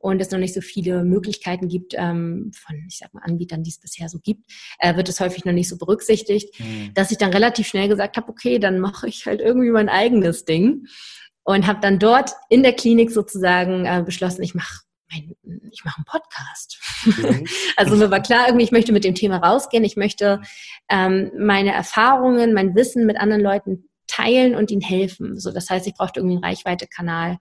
und 0.00 0.20
es 0.20 0.32
noch 0.32 0.38
nicht 0.38 0.54
so 0.54 0.60
viele 0.60 1.04
Möglichkeiten 1.04 1.68
gibt 1.68 1.94
ähm, 1.96 2.50
von, 2.54 2.76
ich 2.88 2.98
sag 2.98 3.14
mal, 3.14 3.22
Anbietern, 3.22 3.62
die 3.62 3.70
es 3.70 3.78
bisher 3.78 4.08
so 4.08 4.18
gibt, 4.18 4.50
äh, 4.80 4.96
wird 4.96 5.08
es 5.08 5.20
häufig 5.20 5.44
noch 5.44 5.52
nicht 5.52 5.68
so 5.68 5.78
berücksichtigt, 5.78 6.58
mhm. 6.58 6.92
dass 6.94 7.12
ich 7.12 7.18
dann 7.18 7.32
relativ 7.32 7.68
schnell 7.68 7.88
gesagt 7.88 8.16
habe, 8.16 8.28
okay, 8.28 8.58
dann 8.58 8.80
mache 8.80 9.06
ich 9.08 9.26
halt 9.26 9.40
irgendwie 9.40 9.70
mein 9.70 9.88
eigenes 9.88 10.44
Ding 10.44 10.86
und 11.44 11.66
habe 11.66 11.80
dann 11.80 12.00
dort 12.00 12.32
in 12.48 12.62
der 12.64 12.72
Klinik 12.72 13.12
sozusagen 13.12 13.84
äh, 13.84 14.02
beschlossen, 14.04 14.42
ich 14.42 14.54
mache 14.54 14.80
mein, 15.10 15.34
ich 15.70 15.84
mache 15.84 15.98
einen 15.98 16.04
Podcast. 16.04 16.78
Mhm. 17.04 17.46
also 17.76 17.96
mir 17.96 18.10
war 18.10 18.20
klar, 18.20 18.46
irgendwie, 18.46 18.64
ich 18.64 18.72
möchte 18.72 18.92
mit 18.92 19.04
dem 19.04 19.14
Thema 19.14 19.38
rausgehen. 19.38 19.84
Ich 19.84 19.96
möchte 19.96 20.40
ähm, 20.88 21.30
meine 21.38 21.72
Erfahrungen, 21.72 22.54
mein 22.54 22.74
Wissen 22.74 23.06
mit 23.06 23.18
anderen 23.18 23.42
Leuten 23.42 23.88
teilen 24.06 24.54
und 24.54 24.70
ihnen 24.70 24.80
helfen. 24.80 25.38
So, 25.38 25.52
das 25.52 25.70
heißt, 25.70 25.86
ich 25.86 25.94
brauchte 25.94 26.20
irgendwie 26.20 26.36
einen 26.36 26.44
Reichweite-Kanal. 26.44 27.38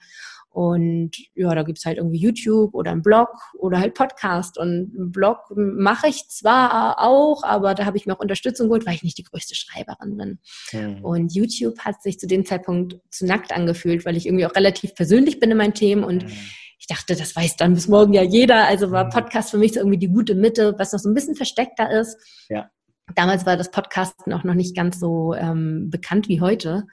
Und 0.51 1.11
ja, 1.35 1.53
da 1.53 1.61
gibt's 1.61 1.85
halt 1.85 1.97
irgendwie 1.97 2.17
YouTube 2.17 2.73
oder 2.73 2.91
einen 2.91 3.03
Blog 3.03 3.29
oder 3.53 3.79
halt 3.79 3.93
Podcast. 3.93 4.57
Und 4.57 4.91
einen 4.97 5.11
Blog 5.11 5.51
mache 5.55 6.07
ich 6.07 6.27
zwar 6.27 6.99
auch, 6.99 7.43
aber 7.43 7.75
da 7.75 7.85
habe 7.85 7.97
ich 7.97 8.07
mir 8.07 8.15
auch 8.15 8.19
Unterstützung 8.19 8.67
geholt, 8.67 8.85
weil 8.87 8.95
ich 8.95 9.03
nicht 9.03 9.19
die 9.19 9.23
größte 9.23 9.53
Schreiberin 9.53 10.17
bin. 10.17 10.39
Mhm. 10.71 11.05
Und 11.05 11.35
YouTube 11.35 11.79
hat 11.79 12.01
sich 12.01 12.19
zu 12.19 12.25
dem 12.25 12.45
Zeitpunkt 12.45 12.97
zu 13.11 13.27
nackt 13.27 13.51
angefühlt, 13.51 14.05
weil 14.05 14.17
ich 14.17 14.25
irgendwie 14.25 14.47
auch 14.47 14.55
relativ 14.55 14.95
persönlich 14.95 15.39
bin 15.39 15.51
in 15.51 15.57
meinen 15.57 15.75
Themen 15.75 16.03
und 16.03 16.25
mhm 16.25 16.31
ich 16.79 16.87
dachte, 16.87 17.15
das 17.15 17.35
weiß 17.35 17.57
dann 17.57 17.73
bis 17.73 17.89
morgen 17.89 18.13
ja 18.13 18.23
jeder. 18.23 18.65
Also 18.65 18.89
war 18.91 19.05
mhm. 19.05 19.09
Podcast 19.09 19.51
für 19.51 19.57
mich 19.57 19.73
so 19.73 19.81
irgendwie 19.81 19.97
die 19.97 20.07
gute 20.07 20.33
Mitte, 20.33 20.75
was 20.77 20.93
noch 20.93 20.99
so 20.99 21.09
ein 21.09 21.13
bisschen 21.13 21.35
versteckter 21.35 21.91
ist. 21.91 22.17
Ja. 22.47 22.69
Damals 23.15 23.45
war 23.45 23.57
das 23.57 23.69
Podcasten 23.69 24.31
auch 24.33 24.45
noch 24.45 24.53
nicht 24.53 24.75
ganz 24.75 24.99
so 24.99 25.33
ähm, 25.33 25.89
bekannt 25.89 26.29
wie 26.29 26.41
heute. 26.41 26.85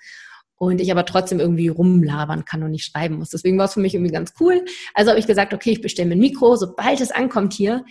Und 0.59 0.81
ich 0.81 0.91
aber 0.91 1.05
trotzdem 1.05 1.39
irgendwie 1.39 1.69
rumlabern 1.69 2.47
kann 2.47 2.63
und 2.63 2.71
nicht 2.71 2.87
schreiben 2.87 3.19
muss. 3.19 3.29
Deswegen 3.29 3.59
war 3.59 3.67
es 3.67 3.75
für 3.75 3.81
mich 3.81 3.95
irgendwie 3.95 4.13
ganz 4.13 4.33
cool. 4.41 4.65
Also 4.95 5.11
habe 5.11 5.21
ich 5.21 5.27
gesagt, 5.27 5.53
okay, 5.53 5.71
ich 5.71 5.83
bestelle 5.83 6.09
mir 6.09 6.17
ein 6.17 6.21
Mikro. 6.21 6.57
Sobald 6.57 7.01
es 7.01 7.11
ankommt 7.11 7.53
hier, 7.53 7.85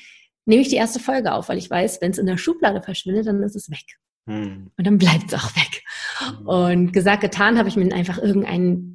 nehme 0.46 0.64
ich 0.64 0.70
die 0.70 0.76
erste 0.76 1.00
Folge 1.00 1.34
auf, 1.34 1.48
weil 1.48 1.60
ich 1.60 1.70
weiß, 1.70 2.02
wenn 2.02 2.12
es 2.12 2.18
in 2.18 2.26
der 2.26 2.38
Schublade 2.38 2.82
verschwindet, 2.82 3.28
dann 3.28 3.44
ist 3.44 3.56
es 3.56 3.70
weg. 3.70 3.86
Hm. 4.28 4.72
Und 4.76 4.88
dann 4.88 4.98
bleibt 4.98 5.32
es 5.32 5.34
auch 5.36 5.56
weg. 5.56 5.84
Hm. 6.18 6.48
Und 6.48 6.92
gesagt, 6.92 7.22
getan, 7.22 7.58
habe 7.58 7.70
ich 7.70 7.76
mir 7.76 7.94
einfach 7.94 8.18
irgendeinen 8.18 8.95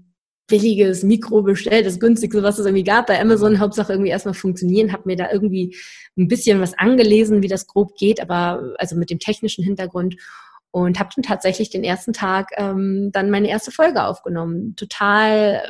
billiges 0.51 1.03
Mikro 1.03 1.43
bestellt, 1.43 1.87
das 1.87 1.99
günstigste, 1.99 2.43
was 2.43 2.59
es 2.59 2.67
irgendwie 2.67 2.85
gab 2.85 3.07
bei 3.07 3.19
Amazon, 3.19 3.59
Hauptsache 3.59 3.95
irgendwie 3.95 4.11
erstmal 4.11 4.35
funktionieren, 4.35 4.93
habe 4.93 5.05
mir 5.07 5.17
da 5.17 5.31
irgendwie 5.33 5.75
ein 6.19 6.29
bisschen 6.29 6.61
was 6.61 6.79
angelesen, 6.79 7.43
wie 7.43 7.49
das 7.49 7.67
grob 7.67 7.97
geht, 7.97 8.21
aber 8.21 8.75
also 8.77 8.97
mit 8.97 9.09
dem 9.09 9.19
technischen 9.19 9.65
Hintergrund. 9.65 10.17
Und 10.73 11.01
habe 11.01 11.11
dann 11.17 11.25
tatsächlich 11.25 11.71
den 11.71 11.83
ersten 11.83 12.13
Tag 12.13 12.51
ähm, 12.57 13.11
dann 13.13 13.31
meine 13.31 13.49
erste 13.49 13.73
Folge 13.73 14.05
aufgenommen. 14.05 14.77
Total 14.77 15.63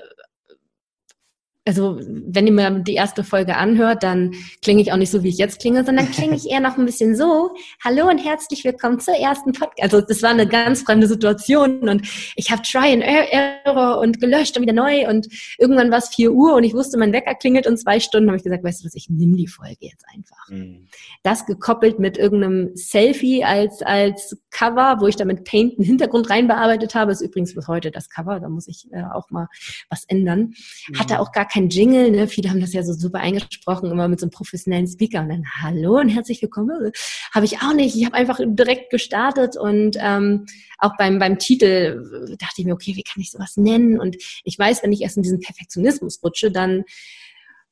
also 1.66 2.00
wenn 2.00 2.46
ihr 2.46 2.52
mir 2.52 2.70
die 2.80 2.94
erste 2.94 3.22
Folge 3.22 3.56
anhört, 3.56 4.02
dann 4.02 4.32
klinge 4.62 4.80
ich 4.80 4.92
auch 4.92 4.96
nicht 4.96 5.10
so, 5.10 5.22
wie 5.22 5.28
ich 5.28 5.36
jetzt 5.36 5.60
klinge, 5.60 5.84
sondern 5.84 6.10
klinge 6.10 6.34
ich 6.34 6.46
eher 6.50 6.60
noch 6.60 6.78
ein 6.78 6.86
bisschen 6.86 7.14
so. 7.14 7.50
Hallo 7.84 8.08
und 8.08 8.18
herzlich 8.18 8.64
willkommen 8.64 8.98
zur 8.98 9.14
ersten 9.14 9.52
Podcast. 9.52 9.82
Also 9.82 10.00
das 10.00 10.22
war 10.22 10.30
eine 10.30 10.46
ganz 10.46 10.82
fremde 10.82 11.06
Situation 11.06 11.86
und 11.88 12.08
ich 12.34 12.50
habe 12.50 12.62
Try 12.62 12.94
and 12.94 13.02
Error 13.02 14.00
und 14.00 14.20
gelöscht 14.20 14.56
und 14.56 14.62
wieder 14.62 14.72
neu 14.72 15.06
und 15.08 15.28
irgendwann 15.58 15.90
war 15.90 15.98
es 15.98 16.08
4 16.08 16.32
Uhr 16.32 16.54
und 16.54 16.64
ich 16.64 16.72
wusste, 16.72 16.98
mein 16.98 17.12
Wecker 17.12 17.34
klingelt 17.34 17.66
und 17.66 17.76
zwei 17.76 18.00
Stunden 18.00 18.30
habe 18.30 18.38
ich 18.38 18.42
gesagt, 18.42 18.64
weißt 18.64 18.82
du 18.82 18.86
was, 18.86 18.94
ich 18.94 19.10
nehme 19.10 19.36
die 19.36 19.48
Folge 19.48 19.76
jetzt 19.80 20.06
einfach. 20.14 20.48
Mhm. 20.48 20.88
Das 21.22 21.44
gekoppelt 21.44 21.98
mit 21.98 22.16
irgendeinem 22.16 22.70
Selfie 22.74 23.44
als, 23.44 23.82
als 23.82 24.34
Cover, 24.50 24.96
wo 25.00 25.08
ich 25.08 25.16
da 25.16 25.26
mit 25.26 25.44
Paint 25.44 25.78
einen 25.78 25.86
Hintergrund 25.86 26.30
reinbearbeitet 26.30 26.94
habe, 26.94 27.12
ist 27.12 27.20
übrigens 27.20 27.54
bis 27.54 27.68
heute 27.68 27.90
das 27.90 28.08
Cover, 28.08 28.40
da 28.40 28.48
muss 28.48 28.66
ich 28.66 28.86
äh, 28.92 29.02
auch 29.02 29.28
mal 29.28 29.48
was 29.90 30.04
ändern. 30.04 30.54
Hatte 30.98 31.14
mhm. 31.14 31.20
auch 31.20 31.32
gar 31.32 31.49
kein 31.52 31.68
Jingle, 31.68 32.10
ne? 32.10 32.28
Viele 32.28 32.50
haben 32.50 32.60
das 32.60 32.72
ja 32.72 32.82
so 32.82 32.92
super 32.92 33.18
eingesprochen, 33.18 33.90
immer 33.90 34.08
mit 34.08 34.20
so 34.20 34.24
einem 34.24 34.30
professionellen 34.30 34.86
Speaker 34.86 35.20
und 35.20 35.28
dann 35.28 35.44
Hallo 35.60 35.98
und 35.98 36.08
herzlich 36.08 36.40
willkommen. 36.40 36.92
Habe 37.34 37.44
ich 37.44 37.58
auch 37.58 37.74
nicht. 37.74 37.96
Ich 37.96 38.04
habe 38.04 38.14
einfach 38.14 38.38
direkt 38.40 38.90
gestartet 38.90 39.56
und 39.56 39.96
ähm, 40.00 40.46
auch 40.78 40.96
beim, 40.96 41.18
beim 41.18 41.38
Titel 41.38 42.36
dachte 42.38 42.54
ich 42.58 42.64
mir, 42.64 42.74
okay, 42.74 42.94
wie 42.96 43.02
kann 43.02 43.20
ich 43.20 43.30
sowas 43.30 43.56
nennen? 43.56 43.98
Und 43.98 44.16
ich 44.44 44.58
weiß, 44.58 44.82
wenn 44.82 44.92
ich 44.92 45.02
erst 45.02 45.16
in 45.16 45.22
diesen 45.22 45.40
Perfektionismus 45.40 46.22
rutsche, 46.22 46.50
dann 46.50 46.84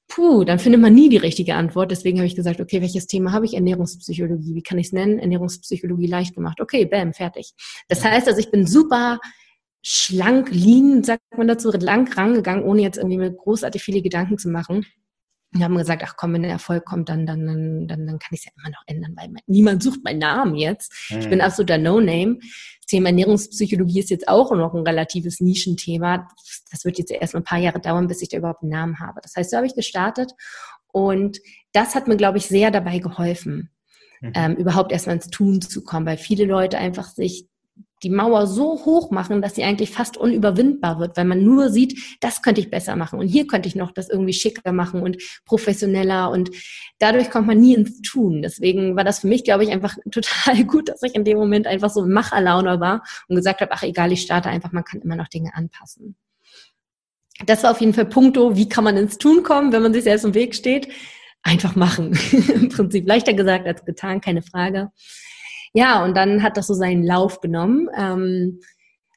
puh, 0.09 0.45
dann 0.45 0.59
findet 0.59 0.81
man 0.81 0.95
nie 0.95 1.09
die 1.09 1.19
richtige 1.19 1.55
Antwort. 1.55 1.91
Deswegen 1.91 2.19
habe 2.19 2.27
ich 2.27 2.35
gesagt, 2.35 2.61
okay, 2.61 2.81
welches 2.81 3.07
Thema 3.07 3.33
habe 3.33 3.45
ich? 3.45 3.55
Ernährungspsychologie. 3.55 4.55
Wie 4.55 4.63
kann 4.63 4.79
ich 4.79 4.87
es 4.87 4.93
nennen? 4.93 5.19
Ernährungspsychologie 5.19 6.07
leicht 6.07 6.35
gemacht. 6.35 6.61
Okay, 6.61 6.87
bam, 6.87 7.13
fertig. 7.13 7.53
Das 7.89 8.03
heißt 8.03 8.27
also, 8.27 8.41
ich 8.41 8.51
bin 8.51 8.67
super 8.67 9.21
schlank, 9.83 10.51
lean, 10.51 11.05
sagt 11.05 11.23
man 11.37 11.49
dazu, 11.49 11.71
lang 11.71 12.13
rangegangen, 12.13 12.65
ohne 12.65 12.83
jetzt 12.83 12.99
irgendwie 12.99 13.19
mir 13.19 13.31
großartig 13.31 13.83
viele 13.83 14.03
Gedanken 14.03 14.39
zu 14.39 14.49
machen. 14.49 14.85
Wir 15.53 15.65
haben 15.65 15.79
gesagt, 15.79 16.03
ach 16.05 16.15
komm, 16.17 16.35
wenn 16.35 16.43
der 16.43 16.51
Erfolg 16.51 16.85
kommt, 16.85 17.09
dann, 17.09 17.25
dann, 17.25 17.47
dann, 17.47 17.89
dann, 17.89 18.07
dann 18.07 18.19
kann 18.19 18.31
ich 18.33 18.41
es 18.41 18.45
ja 18.45 18.53
immer 18.59 18.69
noch 18.69 18.83
ändern, 18.87 19.15
weil 19.17 19.31
niemand 19.47 19.83
sucht 19.83 20.05
meinen 20.05 20.19
Namen 20.19 20.57
jetzt. 20.57 20.93
Mhm. 21.11 21.19
Ich 21.21 21.31
bin 21.31 21.41
absoluter 21.41 21.79
No-Name. 21.79 22.39
Das 22.41 22.87
Thema 22.89 23.09
Ernährungspsychologie 23.09 24.01
ist 24.01 24.11
jetzt 24.11 24.29
auch 24.29 24.51
noch 24.53 24.75
ein 24.75 24.87
relatives 24.87 25.41
Nischenthema. 25.41 26.29
Das 26.71 26.85
wird 26.85 26.99
jetzt 26.99 27.11
erst 27.11 27.33
mal 27.33 27.41
ein 27.41 27.45
paar 27.45 27.59
Jahre 27.59 27.81
dauern, 27.81 28.09
bis 28.09 28.21
ich 28.21 28.29
da 28.29 28.37
überhaupt 28.37 28.63
einen 28.63 28.73
Namen 28.73 28.99
habe. 29.01 29.21
Das 29.23 29.37
heißt, 29.37 29.51
so 29.51 29.57
habe 29.57 29.67
ich 29.67 29.75
gestartet 29.75 30.33
und 30.93 31.39
das 31.73 31.95
hat 31.95 32.09
mir, 32.09 32.17
glaube 32.17 32.39
ich, 32.39 32.47
sehr 32.47 32.71
dabei 32.71 32.99
geholfen, 32.99 33.71
mhm. 34.21 34.33
ähm, 34.35 34.57
überhaupt 34.57 34.93
erstmal 34.93 35.17
ins 35.17 35.31
Tun 35.31 35.63
zu 35.63 35.83
kommen, 35.83 36.07
weil 36.07 36.19
viele 36.19 36.45
Leute 36.45 36.77
einfach 36.79 37.09
sich 37.09 37.49
die 38.03 38.11
Mauer 38.11 38.47
so 38.47 38.85
hoch 38.85 39.11
machen, 39.11 39.43
dass 39.43 39.55
sie 39.55 39.65
eigentlich 39.65 39.91
fast 39.91 40.17
unüberwindbar 40.17 41.01
wird, 41.01 41.17
weil 41.17 41.25
man 41.25 41.43
nur 41.43 41.71
sieht, 41.71 42.19
das 42.21 42.43
könnte 42.43 42.61
ich 42.61 42.71
besser 42.71 42.97
machen 42.97 43.19
und 43.19 43.29
hier 43.29 43.47
könnte 43.47 43.69
ich 43.69 43.75
noch 43.75 43.93
das 43.93 44.09
irgendwie 44.09 44.33
schicker 44.33 44.73
machen 44.73 45.03
und 45.03 45.19
professioneller 45.45 46.31
und 46.31 46.51
dadurch 46.99 47.31
kommt 47.31 47.47
man 47.47 47.61
nie 47.61 47.75
ins 47.75 48.01
Tun. 48.03 48.43
Deswegen 48.43 48.97
war 48.97 49.05
das 49.05 49.21
für 49.21 49.27
mich, 49.27 49.45
glaube 49.45 49.65
ich, 49.65 49.71
einfach 49.71 49.97
total 50.11 50.65
gut, 50.65 50.89
dass 50.89 51.03
ich 51.03 51.15
in 51.15 51.25
dem 51.25 51.39
Moment 51.39 51.67
einfach 51.67 51.91
so 51.91 52.07
Macherlaune 52.07 52.81
war 52.81 53.03
und 53.29 53.37
gesagt 53.37 53.61
habe, 53.61 53.73
ach 53.73 53.83
egal, 53.83 54.13
ich 54.13 54.23
starte 54.23 54.49
einfach, 54.49 54.73
man 54.73 54.85
kann 54.85 55.01
immer 55.01 55.17
noch 55.17 55.29
Dinge 55.29 55.55
anpassen. 55.55 56.17
Das 57.47 57.63
war 57.63 57.71
auf 57.71 57.81
jeden 57.81 57.95
Fall 57.95 58.07
Punkto, 58.07 58.57
wie 58.57 58.69
kann 58.69 58.85
man 58.85 58.97
ins 58.97 59.19
Tun 59.19 59.43
kommen, 59.43 59.73
wenn 59.73 59.83
man 59.83 59.93
sich 59.93 60.05
selbst 60.05 60.25
im 60.25 60.35
Weg 60.35 60.55
steht. 60.55 60.89
Einfach 61.43 61.77
machen. 61.77 62.19
Im 62.53 62.69
Prinzip 62.69 63.07
leichter 63.07 63.33
gesagt 63.33 63.67
als 63.67 63.85
getan, 63.85 64.21
keine 64.21 64.43
Frage. 64.43 64.91
Ja, 65.79 66.05
und 66.05 66.17
dann 66.17 66.43
hat 66.43 66.57
das 66.57 66.67
so 66.67 66.75
seinen 66.75 67.05
Lauf 67.05 67.41
genommen. 67.41 67.89
Ähm, 67.97 68.59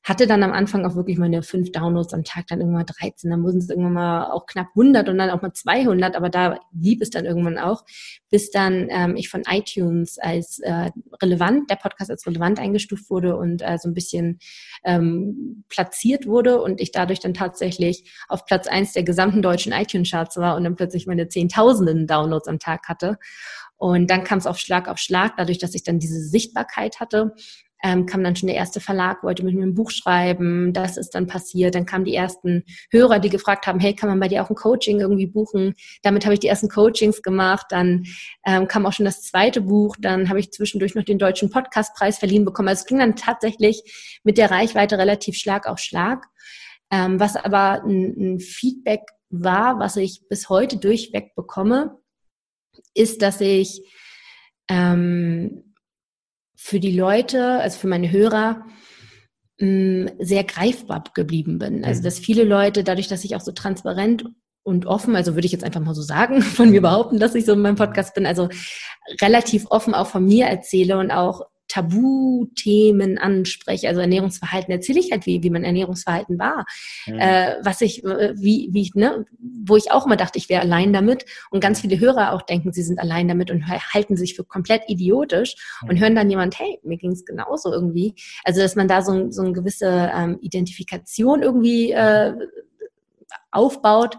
hatte 0.03 0.27
dann 0.27 0.43
am 0.43 0.51
Anfang 0.51 0.85
auch 0.85 0.95
wirklich 0.95 1.17
meine 1.17 1.41
fünf 1.41 1.71
Downloads 1.71 2.13
am 2.13 2.23
Tag, 2.23 2.45
dann 2.47 2.59
irgendwann 2.59 2.85
13, 2.85 3.31
dann 3.31 3.43
wurden 3.43 3.57
es 3.57 3.69
irgendwann 3.69 3.93
mal 3.93 4.31
auch 4.31 4.45
knapp 4.45 4.67
100 4.75 5.09
und 5.09 5.17
dann 5.17 5.31
auch 5.31 5.41
mal 5.41 5.53
200, 5.53 6.15
aber 6.15 6.29
da 6.29 6.59
blieb 6.71 7.01
es 7.01 7.09
dann 7.09 7.25
irgendwann 7.25 7.57
auch, 7.57 7.83
bis 8.29 8.51
dann 8.51 8.87
ähm, 8.91 9.15
ich 9.15 9.29
von 9.29 9.41
iTunes 9.49 10.19
als 10.19 10.59
äh, 10.59 10.91
relevant, 11.21 11.69
der 11.71 11.77
Podcast 11.77 12.11
als 12.11 12.27
relevant 12.27 12.59
eingestuft 12.59 13.09
wurde 13.09 13.37
und 13.37 13.63
äh, 13.63 13.77
so 13.79 13.89
ein 13.89 13.95
bisschen 13.95 14.37
ähm, 14.83 15.63
platziert 15.69 16.27
wurde 16.27 16.61
und 16.61 16.79
ich 16.79 16.91
dadurch 16.91 17.19
dann 17.19 17.33
tatsächlich 17.33 18.11
auf 18.27 18.45
Platz 18.45 18.67
eins 18.67 18.93
der 18.93 19.03
gesamten 19.03 19.41
deutschen 19.41 19.71
iTunes-Charts 19.71 20.37
war 20.37 20.57
und 20.57 20.63
dann 20.63 20.75
plötzlich 20.75 21.07
meine 21.07 21.27
Zehntausenden 21.27 22.05
Downloads 22.05 22.47
am 22.47 22.59
Tag 22.59 22.87
hatte. 22.87 23.17
Und 23.81 24.11
dann 24.11 24.23
kam 24.23 24.37
es 24.37 24.45
auf 24.45 24.59
Schlag 24.59 24.87
auf 24.87 24.99
Schlag, 24.99 25.33
dadurch, 25.37 25.57
dass 25.57 25.73
ich 25.73 25.81
dann 25.81 25.97
diese 25.97 26.21
Sichtbarkeit 26.21 26.99
hatte, 26.99 27.33
ähm, 27.83 28.05
kam 28.05 28.23
dann 28.23 28.35
schon 28.35 28.45
der 28.45 28.55
erste 28.55 28.79
Verlag, 28.79 29.23
wollte 29.23 29.43
mit 29.43 29.55
mir 29.55 29.63
ein 29.63 29.73
Buch 29.73 29.89
schreiben, 29.89 30.71
das 30.71 30.97
ist 30.97 31.15
dann 31.15 31.25
passiert. 31.25 31.73
Dann 31.73 31.87
kamen 31.87 32.05
die 32.05 32.13
ersten 32.13 32.63
Hörer, 32.91 33.17
die 33.17 33.31
gefragt 33.31 33.65
haben, 33.65 33.79
hey, 33.79 33.95
kann 33.95 34.07
man 34.07 34.19
bei 34.19 34.27
dir 34.27 34.43
auch 34.43 34.51
ein 34.51 34.55
Coaching 34.55 34.99
irgendwie 34.99 35.25
buchen? 35.25 35.73
Damit 36.03 36.25
habe 36.25 36.35
ich 36.35 36.39
die 36.39 36.47
ersten 36.47 36.69
Coachings 36.69 37.23
gemacht. 37.23 37.65
Dann 37.69 38.03
ähm, 38.45 38.67
kam 38.67 38.85
auch 38.85 38.93
schon 38.93 39.05
das 39.05 39.23
zweite 39.23 39.61
Buch. 39.61 39.95
Dann 39.99 40.29
habe 40.29 40.39
ich 40.39 40.51
zwischendurch 40.51 40.93
noch 40.93 41.03
den 41.03 41.17
Deutschen 41.17 41.49
Podcastpreis 41.49 42.19
verliehen 42.19 42.45
bekommen. 42.45 42.67
Also 42.67 42.81
es 42.81 42.85
ging 42.85 42.99
dann 42.99 43.15
tatsächlich 43.15 44.19
mit 44.23 44.37
der 44.37 44.51
Reichweite 44.51 44.99
relativ 44.99 45.35
Schlag 45.37 45.65
auf 45.65 45.79
Schlag. 45.79 46.27
Ähm, 46.91 47.19
was 47.19 47.35
aber 47.35 47.83
ein, 47.83 48.35
ein 48.35 48.39
Feedback 48.39 49.01
war, 49.31 49.79
was 49.79 49.95
ich 49.95 50.21
bis 50.29 50.49
heute 50.49 50.77
durchweg 50.77 51.33
bekomme, 51.33 51.97
ist, 52.93 53.21
dass 53.21 53.41
ich 53.41 53.81
ähm, 54.69 55.75
für 56.55 56.79
die 56.79 56.95
Leute, 56.95 57.59
also 57.59 57.79
für 57.79 57.87
meine 57.87 58.11
Hörer, 58.11 58.65
mh, 59.59 59.67
mm, 59.67 60.09
sehr 60.19 60.43
greifbar 60.43 61.03
geblieben 61.13 61.57
bin. 61.57 61.83
Also 61.83 62.01
mhm. 62.01 62.05
dass 62.05 62.19
viele 62.19 62.43
Leute, 62.43 62.83
dadurch, 62.83 63.07
dass 63.07 63.23
ich 63.23 63.35
auch 63.35 63.41
so 63.41 63.51
transparent 63.51 64.25
und 64.63 64.85
offen, 64.85 65.15
also 65.15 65.35
würde 65.35 65.45
ich 65.47 65.51
jetzt 65.51 65.63
einfach 65.63 65.81
mal 65.81 65.95
so 65.95 66.01
sagen, 66.01 66.41
von 66.41 66.69
mir 66.69 66.81
behaupten, 66.81 67.19
dass 67.19 67.35
ich 67.35 67.45
so 67.45 67.53
in 67.53 67.61
meinem 67.61 67.75
Podcast 67.75 68.13
bin, 68.13 68.25
also 68.25 68.49
relativ 69.21 69.65
offen 69.69 69.93
auch 69.93 70.07
von 70.07 70.25
mir 70.25 70.45
erzähle 70.45 70.97
und 70.97 71.11
auch 71.11 71.41
Tabuthemen 71.71 73.17
anspreche, 73.17 73.87
also 73.87 74.01
Ernährungsverhalten, 74.01 74.73
erzähle 74.73 74.99
ich 74.99 75.11
halt, 75.11 75.25
wie, 75.25 75.41
wie 75.41 75.49
mein 75.49 75.63
Ernährungsverhalten 75.63 76.37
war. 76.37 76.65
Mhm. 77.07 77.19
Äh, 77.19 77.55
was 77.63 77.79
ich, 77.79 78.03
wie, 78.03 78.69
wie, 78.71 78.91
ne, 78.93 79.25
wo 79.39 79.77
ich 79.77 79.89
auch 79.89 80.05
immer 80.05 80.17
dachte, 80.17 80.37
ich 80.37 80.49
wäre 80.49 80.61
allein 80.61 80.91
damit. 80.91 81.25
Und 81.49 81.61
ganz 81.61 81.79
viele 81.79 81.97
Hörer 81.97 82.33
auch 82.33 82.41
denken, 82.41 82.73
sie 82.73 82.83
sind 82.83 82.99
allein 82.99 83.29
damit 83.29 83.51
und 83.51 83.67
halten 83.67 84.17
sich 84.17 84.35
für 84.35 84.43
komplett 84.43 84.83
idiotisch 84.87 85.55
mhm. 85.81 85.89
und 85.89 85.99
hören 86.01 86.15
dann 86.15 86.29
jemand, 86.29 86.59
hey, 86.59 86.79
mir 86.83 86.97
ging 86.97 87.11
es 87.11 87.23
genauso 87.23 87.71
irgendwie. 87.71 88.15
Also, 88.43 88.61
dass 88.61 88.75
man 88.75 88.89
da 88.89 89.01
so, 89.01 89.31
so 89.31 89.41
eine 89.41 89.53
gewisse 89.53 90.11
ähm, 90.13 90.39
Identifikation 90.41 91.41
irgendwie 91.41 91.91
äh, 91.91 92.33
aufbaut 93.51 94.17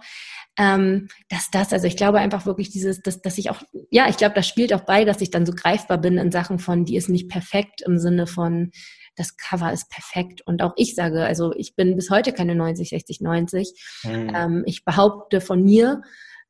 ähm, 0.59 1.09
dass 1.29 1.51
das, 1.51 1.73
also 1.73 1.87
ich 1.87 1.97
glaube 1.97 2.19
einfach 2.19 2.45
wirklich 2.45 2.71
dieses, 2.71 3.01
dass, 3.01 3.23
dass 3.23 3.39
ich 3.39 3.51
auch, 3.51 3.63
ja, 3.91 4.09
ich 4.09 4.19
glaube, 4.19 4.35
das 4.35 4.47
spielt 4.47 4.73
auch 4.73 4.83
bei, 4.83 5.05
dass 5.05 5.21
ich 5.21 5.31
dann 5.31 5.47
so 5.47 5.53
greifbar 5.53 5.99
bin 5.99 6.19
in 6.19 6.31
Sachen 6.31 6.59
von, 6.59 6.85
die 6.85 6.97
ist 6.97 7.09
nicht 7.09 7.31
perfekt 7.31 7.83
im 7.87 7.99
Sinne 7.99 8.27
von, 8.27 8.71
das 9.17 9.37
Cover 9.37 9.73
ist 9.73 9.91
perfekt. 9.91 10.43
Und 10.45 10.63
auch 10.63 10.73
ich 10.77 10.95
sage, 10.95 11.25
also 11.25 11.53
ich 11.55 11.75
bin 11.75 11.97
bis 11.97 12.11
heute 12.11 12.33
keine 12.33 12.55
90, 12.55 12.91
60, 12.91 13.21
90. 13.21 13.73
Mhm. 14.05 14.33
Ähm, 14.35 14.63
ich 14.67 14.85
behaupte 14.85 15.41
von 15.41 15.63
mir, 15.63 16.03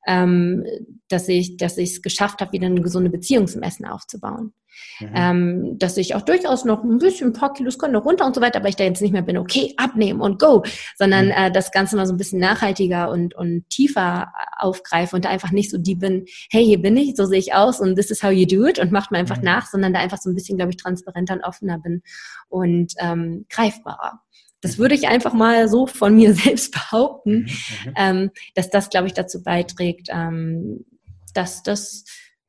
ähm, 0.07 0.65
dass 1.09 1.29
ich 1.29 1.57
dass 1.57 1.79
ich 1.79 1.91
es 1.93 2.03
geschafft 2.03 2.41
habe, 2.41 2.53
wieder 2.53 2.67
eine 2.67 2.81
gesunde 2.81 3.11
Beziehung 3.11 3.47
zum 3.47 3.63
Essen 3.63 3.87
aufzubauen. 3.87 4.53
Mhm. 5.01 5.11
Ähm, 5.15 5.79
dass 5.79 5.97
ich 5.97 6.15
auch 6.15 6.23
durchaus 6.23 6.65
noch 6.65 6.83
ein 6.83 6.99
bisschen, 6.99 7.29
ein 7.29 7.33
paar 7.33 7.53
Kilos 7.53 7.79
können 7.79 7.93
noch 7.93 8.05
runter 8.05 8.27
und 8.27 8.35
so 8.35 8.41
weiter, 8.41 8.59
aber 8.59 8.69
ich 8.69 8.77
da 8.77 8.85
jetzt 8.85 9.03
nicht 9.03 9.13
mehr 9.13 9.23
bin, 9.23 9.37
okay, 9.37 9.75
abnehmen 9.77 10.21
und 10.21 10.39
go, 10.39 10.63
sondern 10.97 11.27
mhm. 11.27 11.33
äh, 11.33 11.51
das 11.51 11.73
Ganze 11.73 11.97
mal 11.97 12.07
so 12.07 12.15
ein 12.15 12.17
bisschen 12.17 12.41
nachhaltiger 12.41 13.11
und, 13.11 13.35
und 13.35 13.69
tiefer 13.69 14.33
aufgreife 14.59 15.17
und 15.17 15.25
da 15.25 15.29
einfach 15.29 15.51
nicht 15.51 15.71
so 15.71 15.79
die 15.79 15.95
bin, 15.95 16.25
hey, 16.51 16.65
hier 16.65 16.81
bin 16.81 16.97
ich, 16.97 17.17
so 17.17 17.27
sehe 17.27 17.39
ich 17.39 17.55
aus 17.55 17.81
und 17.81 17.97
this 17.97 18.11
is 18.11 18.23
how 18.23 18.31
you 18.31 18.47
do 18.47 18.67
it 18.67 18.79
und 18.79 18.93
macht 18.93 19.11
mir 19.11 19.19
einfach 19.19 19.39
mhm. 19.39 19.45
nach, 19.45 19.67
sondern 19.67 19.93
da 19.93 20.01
einfach 20.01 20.19
so 20.19 20.31
ein 20.31 20.35
bisschen, 20.35 20.57
glaube 20.57 20.71
ich, 20.71 20.77
transparenter 20.77 21.35
und 21.35 21.45
offener 21.45 21.79
bin 21.79 22.03
und 22.49 22.95
ähm, 22.99 23.47
greifbarer. 23.51 24.21
Das 24.63 24.79
würde 24.79 24.95
ich 24.95 25.09
einfach 25.09 25.35
mal 25.35 25.69
so 25.69 25.87
von 25.87 26.17
mir 26.17 26.35
selbst 26.35 26.73
behaupten, 26.73 27.33
mhm, 27.33 27.47
mhm. 27.85 27.95
ähm, 27.97 28.31
dass 28.55 28.71
das, 28.71 28.89
glaube 28.89 29.09
ich, 29.09 29.13
dazu 29.13 29.43
beiträgt, 29.43 30.09
ähm, 30.11 30.87
dass 31.35 31.63
das 31.63 32.05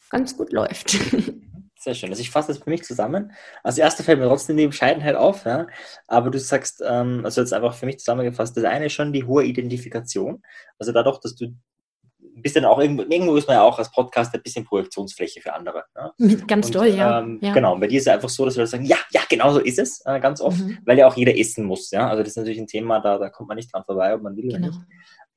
ganz 0.09 0.37
gut 0.37 0.53
läuft. 0.53 0.91
Sehr 1.83 1.95
schön. 1.95 2.11
Also 2.11 2.21
ich 2.21 2.29
fasse 2.29 2.47
das 2.47 2.59
für 2.59 2.69
mich 2.69 2.83
zusammen. 2.83 3.33
Als 3.61 3.77
erste 3.77 4.03
fällt 4.03 4.19
mir 4.19 4.27
trotzdem 4.27 4.55
die 4.55 4.67
Bescheidenheit 4.67 5.15
auf, 5.15 5.43
ja. 5.43 5.67
Aber 6.07 6.31
du 6.31 6.39
sagst, 6.39 6.81
ähm, 6.85 7.25
also 7.25 7.41
jetzt 7.41 7.51
einfach 7.51 7.73
für 7.73 7.85
mich 7.85 7.99
zusammengefasst, 7.99 8.55
das 8.55 8.63
eine 8.63 8.85
ist 8.85 8.93
schon 8.93 9.11
die 9.11 9.25
hohe 9.25 9.43
Identifikation. 9.43 10.41
Also 10.79 10.93
dadurch, 10.93 11.19
dass 11.19 11.35
du 11.35 11.53
bist 12.35 12.55
dann 12.55 12.65
auch 12.65 12.79
irgendwo, 12.79 13.03
irgendwo 13.03 13.35
ist 13.35 13.47
man 13.47 13.57
ja 13.57 13.63
auch 13.63 13.77
als 13.77 13.91
Podcast 13.91 14.33
ein 14.33 14.41
bisschen 14.41 14.65
Projektionsfläche 14.65 15.41
für 15.41 15.53
andere. 15.53 15.85
Ne? 15.95 16.37
Ganz 16.47 16.67
und, 16.67 16.73
toll, 16.73 16.87
ja. 16.87 17.19
Ähm, 17.19 17.39
ja. 17.41 17.53
Genau, 17.53 17.77
bei 17.77 17.87
dir 17.87 17.97
ist 17.97 18.07
es 18.07 18.13
einfach 18.13 18.29
so, 18.29 18.45
dass 18.45 18.57
wir 18.57 18.65
sagen, 18.67 18.85
ja, 18.85 18.97
ja, 19.11 19.21
genau 19.29 19.51
so 19.51 19.59
ist 19.59 19.79
es, 19.79 20.01
äh, 20.05 20.19
ganz 20.19 20.41
oft, 20.41 20.59
mhm. 20.59 20.79
weil 20.85 20.97
ja 20.97 21.07
auch 21.07 21.15
jeder 21.15 21.37
essen 21.37 21.65
muss. 21.65 21.91
Ja? 21.91 22.09
Also 22.09 22.23
das 22.23 22.29
ist 22.29 22.37
natürlich 22.37 22.59
ein 22.59 22.67
Thema, 22.67 22.99
da, 22.99 23.17
da 23.17 23.29
kommt 23.29 23.49
man 23.49 23.57
nicht 23.57 23.73
dran 23.73 23.83
vorbei, 23.83 24.13
ob 24.13 24.21
man 24.21 24.35
will 24.35 24.43
genau. 24.49 24.57
oder 24.57 24.67
nicht. 24.67 24.79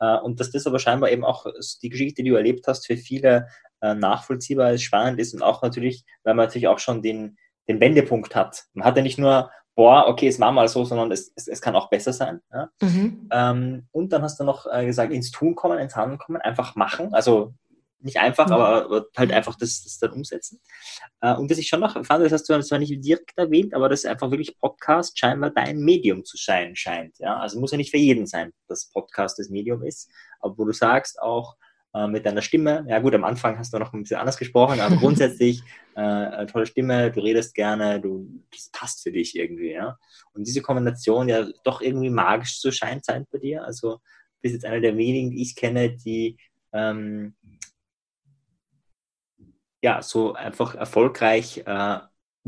Äh, 0.01 0.19
und 0.19 0.41
dass 0.41 0.51
das 0.51 0.67
aber 0.67 0.79
scheinbar 0.79 1.11
eben 1.11 1.25
auch 1.25 1.47
die 1.83 1.89
Geschichte, 1.89 2.23
die 2.23 2.31
du 2.31 2.37
erlebt 2.37 2.67
hast, 2.67 2.87
für 2.87 2.97
viele 2.97 3.49
äh, 3.81 3.95
nachvollziehbar 3.95 4.73
ist, 4.73 4.83
spannend 4.83 5.21
ist 5.21 5.35
und 5.35 5.43
auch 5.43 5.63
natürlich, 5.63 6.05
weil 6.25 6.35
man 6.35 6.47
natürlich 6.47 6.69
auch 6.69 6.79
schon 6.79 7.03
den, 7.03 7.37
den 7.69 7.81
Wendepunkt 7.81 8.35
hat. 8.35 8.65
Man 8.75 8.87
hat 8.87 8.97
ja 8.97 9.03
nicht 9.03 9.19
nur, 9.19 9.51
boah, 9.77 10.09
okay, 10.09 10.27
es 10.27 10.41
war 10.41 10.51
mal 10.51 10.67
so, 10.69 10.85
sondern 10.85 11.13
es, 11.13 11.33
es, 11.37 11.47
es 11.47 11.61
kann 11.61 11.77
auch 11.77 11.91
besser 11.91 12.13
sein. 12.13 12.41
Ja? 12.53 12.71
Mhm. 12.81 13.29
Ähm, 13.31 13.87
und 13.93 14.13
dann 14.13 14.23
hast 14.23 14.41
du 14.41 14.45
noch 14.45 14.67
äh, 14.67 14.87
gesagt, 14.87 15.13
ins 15.13 15.31
Tun 15.31 15.55
kommen, 15.55 15.79
ins 15.79 15.95
Handeln 15.95 16.19
kommen, 16.19 16.41
einfach 16.41 16.75
machen. 16.77 17.13
Also 17.13 17.55
nicht 18.01 18.19
einfach, 18.19 18.47
mhm. 18.47 18.53
aber, 18.55 18.85
aber, 18.87 19.07
halt 19.17 19.33
einfach 19.33 19.55
das, 19.55 19.85
das 19.85 19.99
dann 19.99 20.13
umsetzen. 20.13 20.61
Äh, 21.21 21.35
und 21.35 21.51
was 21.51 21.59
ich 21.59 21.69
schon 21.69 21.81
noch 21.81 21.93
fand, 21.93 22.25
das 22.25 22.33
hast 22.33 22.49
du 22.49 22.59
zwar 22.63 22.79
nicht 22.79 23.05
direkt 23.05 23.37
erwähnt, 23.37 23.75
aber 23.75 23.91
dass 23.91 24.07
einfach 24.07 24.31
wirklich 24.31 24.59
Podcast 24.59 25.19
scheinbar 25.19 25.51
dein 25.51 25.79
Medium 25.79 26.25
zu 26.25 26.39
sein 26.39 26.75
scheint. 26.75 27.19
Ja? 27.19 27.37
Also 27.37 27.61
muss 27.61 27.73
ja 27.73 27.77
nicht 27.77 27.91
für 27.91 27.99
jeden 27.99 28.27
sein, 28.27 28.53
dass 28.69 28.91
Podcast 28.91 29.39
das 29.39 29.51
Medium 29.51 29.83
ist, 29.83 30.11
aber 30.41 30.57
wo 30.57 30.65
du 30.65 30.73
sagst 30.73 31.21
auch, 31.21 31.55
äh, 31.93 32.07
mit 32.07 32.25
deiner 32.25 32.43
Stimme. 32.43 32.85
Ja 32.89 32.99
gut, 32.99 33.15
am 33.15 33.25
Anfang 33.25 33.59
hast 33.59 33.73
du 33.73 33.79
noch 33.79 33.93
ein 33.93 34.03
bisschen 34.03 34.19
anders 34.19 34.39
gesprochen, 34.39 34.81
aber 34.81 34.97
grundsätzlich 35.01 35.63
äh, 35.97 36.47
tolle 36.47 36.67
Stimme, 36.67 37.11
du 37.11 37.21
redest 37.21 37.55
gerne, 37.55 38.01
du, 38.01 38.29
das 38.51 38.71
passt 38.71 39.03
für 39.03 39.13
dich 39.13 39.35
irgendwie, 39.35 39.73
ja. 39.73 39.99
Und 40.35 40.47
diese 40.47 40.61
Kombination 40.61 41.29
ja 41.29 41.47
doch 41.65 41.81
irgendwie 41.81 42.11
magisch 42.11 42.61
zu 42.61 42.71
scheint 42.71 43.05
sein 43.05 43.27
bei 43.31 43.39
dir. 43.39 43.65
Also 43.65 43.95
du 43.95 44.41
bist 44.43 44.55
jetzt 44.55 44.65
einer 44.67 44.81
der 44.81 44.97
wenigen, 44.97 45.31
die 45.31 45.43
ich 45.43 45.57
kenne, 45.57 45.97
die 45.97 46.37
ähm, 46.73 47.35
ja 49.83 50.03
so 50.03 50.35
einfach 50.35 50.75
erfolgreich 50.75 51.63
äh, 51.67 51.99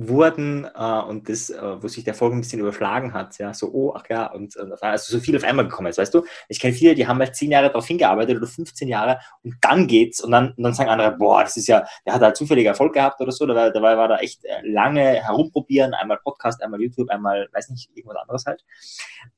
wurden 0.00 0.64
äh, 0.64 1.00
und 1.00 1.28
das, 1.28 1.50
äh, 1.50 1.82
wo 1.82 1.88
sich 1.88 2.04
der 2.04 2.12
Erfolg 2.12 2.32
ein 2.32 2.40
bisschen 2.40 2.60
überschlagen 2.60 3.12
hat, 3.12 3.36
ja, 3.38 3.52
so, 3.52 3.68
oh, 3.72 3.94
ach 3.96 4.04
ja, 4.08 4.26
und, 4.26 4.56
und 4.56 4.80
also 4.80 5.16
so 5.16 5.20
viel 5.20 5.36
auf 5.36 5.42
einmal 5.42 5.66
gekommen 5.66 5.88
ist, 5.88 5.98
weißt 5.98 6.14
du? 6.14 6.24
Ich 6.48 6.60
kenne 6.60 6.72
viele, 6.72 6.94
die 6.94 7.08
haben 7.08 7.18
halt 7.18 7.34
zehn 7.34 7.50
Jahre 7.50 7.66
darauf 7.66 7.84
hingearbeitet 7.84 8.36
oder 8.36 8.46
15 8.46 8.86
Jahre 8.86 9.18
und 9.42 9.56
dann 9.60 9.88
geht's 9.88 10.22
und 10.22 10.30
dann, 10.30 10.52
und 10.52 10.62
dann 10.62 10.72
sagen 10.72 10.88
andere, 10.88 11.16
boah, 11.16 11.42
das 11.42 11.56
ist 11.56 11.66
ja, 11.66 11.84
der 12.06 12.14
hat 12.14 12.22
halt 12.22 12.36
zufällig 12.36 12.64
Erfolg 12.64 12.92
gehabt 12.92 13.20
oder 13.20 13.32
so, 13.32 13.44
dabei, 13.44 13.70
dabei 13.70 13.96
war 13.96 14.06
da 14.06 14.18
echt 14.18 14.44
äh, 14.44 14.60
lange 14.62 15.02
herumprobieren, 15.02 15.92
einmal 15.94 16.18
Podcast, 16.22 16.62
einmal 16.62 16.80
YouTube, 16.80 17.10
einmal, 17.10 17.48
weiß 17.52 17.70
nicht, 17.70 17.90
irgendwas 17.92 18.18
anderes 18.18 18.46
halt. 18.46 18.64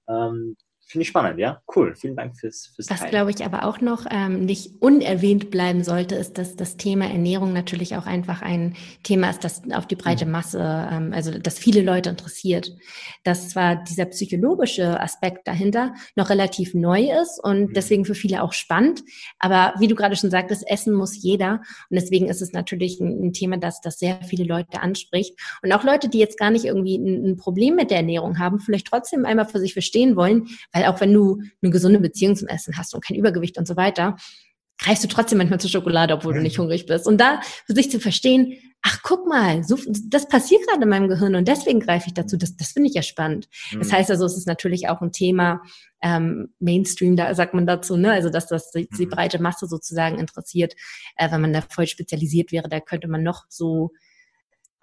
Ähm, 0.08 0.56
Finde 0.90 1.02
ich 1.02 1.08
spannend, 1.08 1.38
ja. 1.38 1.62
Cool. 1.76 1.94
Vielen 1.94 2.16
Dank 2.16 2.36
fürs, 2.36 2.72
fürs 2.74 2.90
Was, 2.90 3.08
glaube 3.10 3.30
ich, 3.30 3.44
aber 3.44 3.64
auch 3.64 3.80
noch 3.80 4.06
ähm, 4.10 4.44
nicht 4.44 4.82
unerwähnt 4.82 5.52
bleiben 5.52 5.84
sollte, 5.84 6.16
ist, 6.16 6.36
dass 6.36 6.56
das 6.56 6.78
Thema 6.78 7.04
Ernährung 7.04 7.52
natürlich 7.52 7.94
auch 7.94 8.06
einfach 8.06 8.42
ein 8.42 8.74
Thema 9.04 9.30
ist, 9.30 9.44
das 9.44 9.62
auf 9.72 9.86
die 9.86 9.94
breite 9.94 10.26
mhm. 10.26 10.32
Masse, 10.32 10.58
ähm, 10.58 11.12
also 11.14 11.38
das 11.38 11.60
viele 11.60 11.82
Leute 11.82 12.10
interessiert. 12.10 12.72
Dass 13.22 13.50
zwar 13.50 13.76
dieser 13.76 14.06
psychologische 14.06 14.98
Aspekt 14.98 15.46
dahinter 15.46 15.94
noch 16.16 16.28
relativ 16.28 16.74
neu 16.74 17.08
ist 17.22 17.38
und 17.40 17.68
mhm. 17.68 17.72
deswegen 17.72 18.04
für 18.04 18.16
viele 18.16 18.42
auch 18.42 18.52
spannend, 18.52 19.04
aber 19.38 19.74
wie 19.78 19.86
du 19.86 19.94
gerade 19.94 20.16
schon 20.16 20.32
sagtest, 20.32 20.68
essen 20.68 20.92
muss 20.92 21.22
jeder 21.22 21.60
und 21.88 22.00
deswegen 22.00 22.28
ist 22.28 22.42
es 22.42 22.52
natürlich 22.52 22.98
ein, 22.98 23.26
ein 23.26 23.32
Thema, 23.32 23.58
das, 23.58 23.80
das 23.80 24.00
sehr 24.00 24.20
viele 24.24 24.42
Leute 24.42 24.82
anspricht 24.82 25.38
und 25.62 25.72
auch 25.72 25.84
Leute, 25.84 26.08
die 26.08 26.18
jetzt 26.18 26.36
gar 26.36 26.50
nicht 26.50 26.64
irgendwie 26.64 26.96
ein, 26.98 27.30
ein 27.30 27.36
Problem 27.36 27.76
mit 27.76 27.92
der 27.92 27.98
Ernährung 27.98 28.40
haben, 28.40 28.58
vielleicht 28.58 28.88
trotzdem 28.88 29.24
einmal 29.24 29.46
für 29.46 29.60
sich 29.60 29.72
verstehen 29.72 30.16
wollen, 30.16 30.48
weil 30.72 30.79
weil 30.80 30.88
auch 30.88 31.00
wenn 31.00 31.12
du 31.12 31.42
eine 31.62 31.70
gesunde 31.70 32.00
Beziehung 32.00 32.36
zum 32.36 32.48
Essen 32.48 32.76
hast 32.76 32.94
und 32.94 33.04
kein 33.04 33.16
Übergewicht 33.16 33.58
und 33.58 33.66
so 33.66 33.76
weiter, 33.76 34.16
greifst 34.78 35.04
du 35.04 35.08
trotzdem 35.08 35.38
manchmal 35.38 35.60
zur 35.60 35.70
Schokolade, 35.70 36.14
obwohl 36.14 36.34
du 36.34 36.40
nicht 36.40 36.58
hungrig 36.58 36.86
bist. 36.86 37.06
Und 37.06 37.20
da 37.20 37.40
für 37.66 37.74
sich 37.74 37.90
zu 37.90 38.00
verstehen, 38.00 38.54
ach 38.82 39.00
guck 39.02 39.26
mal, 39.26 39.62
so, 39.62 39.76
das 40.06 40.26
passiert 40.26 40.66
gerade 40.66 40.82
in 40.82 40.88
meinem 40.88 41.08
Gehirn 41.08 41.34
und 41.34 41.46
deswegen 41.46 41.80
greife 41.80 42.06
ich 42.06 42.14
dazu. 42.14 42.38
Das, 42.38 42.56
das 42.56 42.68
finde 42.68 42.88
ich 42.88 42.94
ja 42.94 43.02
spannend. 43.02 43.48
Mhm. 43.72 43.80
Das 43.80 43.92
heißt 43.92 44.10
also, 44.10 44.24
es 44.24 44.38
ist 44.38 44.46
natürlich 44.46 44.88
auch 44.88 45.02
ein 45.02 45.12
Thema 45.12 45.62
ähm, 46.00 46.54
Mainstream, 46.60 47.14
da 47.14 47.34
sagt 47.34 47.52
man 47.52 47.66
dazu, 47.66 47.98
ne? 47.98 48.12
Also 48.12 48.30
dass 48.30 48.46
das 48.46 48.70
die, 48.70 48.88
die 48.88 49.04
mhm. 49.04 49.10
breite 49.10 49.42
Masse 49.42 49.66
sozusagen 49.66 50.18
interessiert. 50.18 50.74
Äh, 51.16 51.30
wenn 51.30 51.42
man 51.42 51.52
da 51.52 51.60
voll 51.60 51.86
spezialisiert 51.86 52.52
wäre, 52.52 52.70
da 52.70 52.80
könnte 52.80 53.08
man 53.08 53.22
noch 53.22 53.44
so 53.50 53.92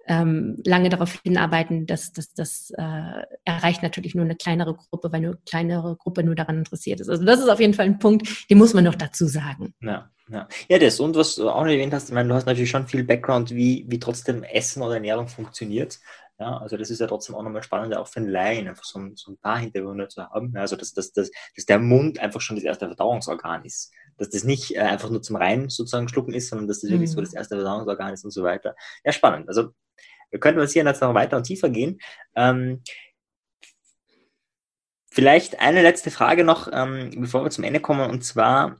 ähm, 0.07 0.57
lange 0.65 0.89
darauf 0.89 1.19
hinarbeiten, 1.23 1.85
dass 1.85 2.11
das, 2.11 2.71
äh, 2.77 3.23
erreicht 3.45 3.83
natürlich 3.83 4.15
nur 4.15 4.25
eine 4.25 4.35
kleinere 4.35 4.75
Gruppe, 4.75 5.11
weil 5.11 5.17
eine 5.17 5.37
kleinere 5.45 5.95
Gruppe 5.97 6.23
nur 6.23 6.35
daran 6.35 6.57
interessiert 6.59 6.99
ist. 6.99 7.09
Also 7.09 7.23
das 7.23 7.39
ist 7.39 7.49
auf 7.49 7.59
jeden 7.59 7.73
Fall 7.73 7.85
ein 7.85 7.99
Punkt, 7.99 8.49
den 8.49 8.57
muss 8.57 8.73
man 8.73 8.83
noch 8.83 8.95
dazu 8.95 9.25
sagen. 9.27 9.73
Ja, 9.81 10.09
ja. 10.29 10.47
ja 10.67 10.79
das 10.79 10.99
und 10.99 11.15
was 11.15 11.35
du 11.35 11.49
auch 11.49 11.63
noch 11.63 11.71
erwähnt 11.71 11.93
hast, 11.93 12.09
ich 12.09 12.15
meine, 12.15 12.29
du 12.29 12.35
hast 12.35 12.45
natürlich 12.45 12.69
schon 12.69 12.87
viel 12.87 13.03
Background, 13.03 13.51
wie, 13.51 13.85
wie 13.87 13.99
trotzdem 13.99 14.43
Essen 14.43 14.81
oder 14.81 14.95
Ernährung 14.95 15.27
funktioniert. 15.27 15.99
Ja, 16.39 16.57
also 16.57 16.77
das 16.77 16.91
ist 16.91 16.99
ja 16.99 17.07
trotzdem 17.07 17.33
auch 17.33 17.41
nochmal 17.41 17.63
spannend, 17.63 17.95
auch 17.95 18.07
für 18.07 18.19
einen 18.19 18.29
Laien, 18.29 18.67
einfach 18.67 18.83
so 18.83 18.99
ein, 18.99 19.15
so 19.15 19.31
ein 19.31 19.37
paar 19.37 19.57
Hintergründe 19.57 20.07
zu 20.07 20.23
haben. 20.23 20.55
Also 20.55 20.75
dass, 20.75 20.93
dass, 20.93 21.11
dass, 21.11 21.31
dass 21.55 21.65
der 21.65 21.79
Mund 21.79 22.19
einfach 22.19 22.41
schon 22.41 22.55
das 22.55 22.63
erste 22.63 22.85
Verdauungsorgan 22.85 23.65
ist. 23.65 23.91
Dass 24.17 24.29
das 24.29 24.43
nicht 24.43 24.75
äh, 24.75 24.81
einfach 24.81 25.09
nur 25.09 25.23
zum 25.23 25.35
Rein 25.35 25.69
sozusagen 25.69 26.07
schlucken 26.07 26.33
ist, 26.33 26.49
sondern 26.49 26.67
dass 26.67 26.81
das 26.81 26.91
wirklich 26.91 27.09
so 27.09 27.19
mhm. 27.19 27.25
das 27.25 27.33
erste 27.33 27.55
Verdauungsorgan 27.55 28.13
ist 28.13 28.23
und 28.23 28.31
so 28.31 28.43
weiter. 28.43 28.75
Ja, 29.03 29.11
spannend. 29.11 29.47
Also 29.47 29.71
wir 30.29 30.39
könnten 30.39 30.59
uns 30.59 30.73
hier 30.73 30.83
jetzt 30.83 31.01
noch 31.01 31.13
weiter 31.15 31.37
und 31.37 31.43
tiefer 31.43 31.69
gehen. 31.69 31.99
Ähm, 32.35 32.83
vielleicht 35.09 35.59
eine 35.59 35.81
letzte 35.81 36.11
Frage 36.11 36.43
noch, 36.43 36.69
ähm, 36.71 37.11
bevor 37.15 37.43
wir 37.43 37.49
zum 37.49 37.63
Ende 37.63 37.79
kommen, 37.79 38.09
und 38.09 38.23
zwar, 38.23 38.77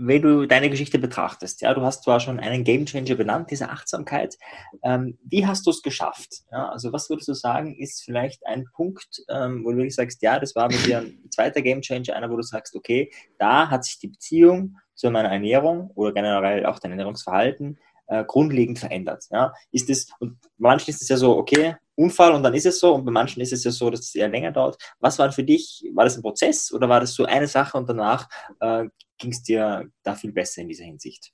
wenn 0.00 0.22
du 0.22 0.46
deine 0.46 0.70
Geschichte 0.70 0.98
betrachtest, 0.98 1.60
ja, 1.60 1.74
du 1.74 1.82
hast 1.82 2.04
zwar 2.04 2.20
schon 2.20 2.38
einen 2.38 2.62
Gamechanger 2.62 3.16
benannt, 3.16 3.50
diese 3.50 3.68
Achtsamkeit. 3.68 4.36
Ähm, 4.84 5.18
wie 5.24 5.44
hast 5.44 5.66
du 5.66 5.70
es 5.70 5.82
geschafft? 5.82 6.44
Ja, 6.52 6.68
also 6.68 6.92
was 6.92 7.10
würdest 7.10 7.28
du 7.28 7.34
sagen, 7.34 7.76
ist 7.76 8.04
vielleicht 8.04 8.46
ein 8.46 8.66
Punkt, 8.72 9.24
ähm, 9.28 9.64
wo 9.64 9.72
du 9.72 9.78
wirklich 9.78 9.96
sagst, 9.96 10.22
ja, 10.22 10.38
das 10.38 10.54
war 10.54 10.68
bei 10.68 10.76
dir 10.76 10.98
ein 10.98 11.28
zweiter 11.30 11.62
Gamechanger, 11.62 12.14
einer, 12.14 12.30
wo 12.30 12.36
du 12.36 12.42
sagst, 12.42 12.76
okay, 12.76 13.10
da 13.38 13.70
hat 13.70 13.84
sich 13.84 13.98
die 13.98 14.08
Beziehung 14.08 14.76
zu 14.94 15.10
meiner 15.10 15.30
Ernährung 15.30 15.90
oder 15.96 16.12
generell 16.12 16.64
auch 16.66 16.78
dein 16.78 16.92
Ernährungsverhalten 16.92 17.78
äh, 18.06 18.24
grundlegend 18.24 18.78
verändert. 18.78 19.24
Ja? 19.30 19.52
Ist 19.72 19.90
es, 19.90 20.10
und 20.20 20.38
manchen 20.58 20.90
ist 20.90 21.02
es 21.02 21.08
ja 21.08 21.16
so, 21.16 21.36
okay, 21.36 21.74
Unfall 21.98 22.32
und 22.32 22.42
dann 22.42 22.54
ist 22.54 22.66
es 22.66 22.80
so, 22.80 22.94
und 22.94 23.04
bei 23.04 23.10
manchen 23.10 23.40
ist 23.40 23.52
es 23.52 23.64
ja 23.64 23.70
so, 23.70 23.90
dass 23.90 24.00
es 24.00 24.14
eher 24.14 24.28
länger 24.28 24.52
dauert. 24.52 24.76
Was 25.00 25.18
war 25.18 25.32
für 25.32 25.42
dich, 25.42 25.84
war 25.94 26.04
das 26.04 26.16
ein 26.16 26.22
Prozess 26.22 26.72
oder 26.72 26.88
war 26.88 27.00
das 27.00 27.14
so 27.14 27.24
eine 27.24 27.48
Sache 27.48 27.76
und 27.76 27.88
danach 27.88 28.28
äh, 28.60 28.84
ging 29.18 29.32
es 29.32 29.42
dir 29.42 29.88
da 30.02 30.14
viel 30.14 30.32
besser 30.32 30.62
in 30.62 30.68
dieser 30.68 30.84
Hinsicht? 30.84 31.32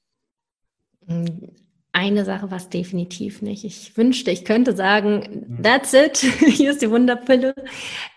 Eine 1.92 2.24
Sache 2.24 2.50
war 2.50 2.56
es 2.56 2.70
definitiv 2.70 3.42
nicht. 3.42 3.64
Ich 3.64 3.96
wünschte, 3.96 4.30
ich 4.30 4.44
könnte 4.44 4.74
sagen, 4.74 5.46
mhm. 5.48 5.62
that's 5.62 5.92
it, 5.92 6.16
hier 6.38 6.70
ist 6.70 6.80
die 6.80 6.90
Wunderpille. 6.90 7.54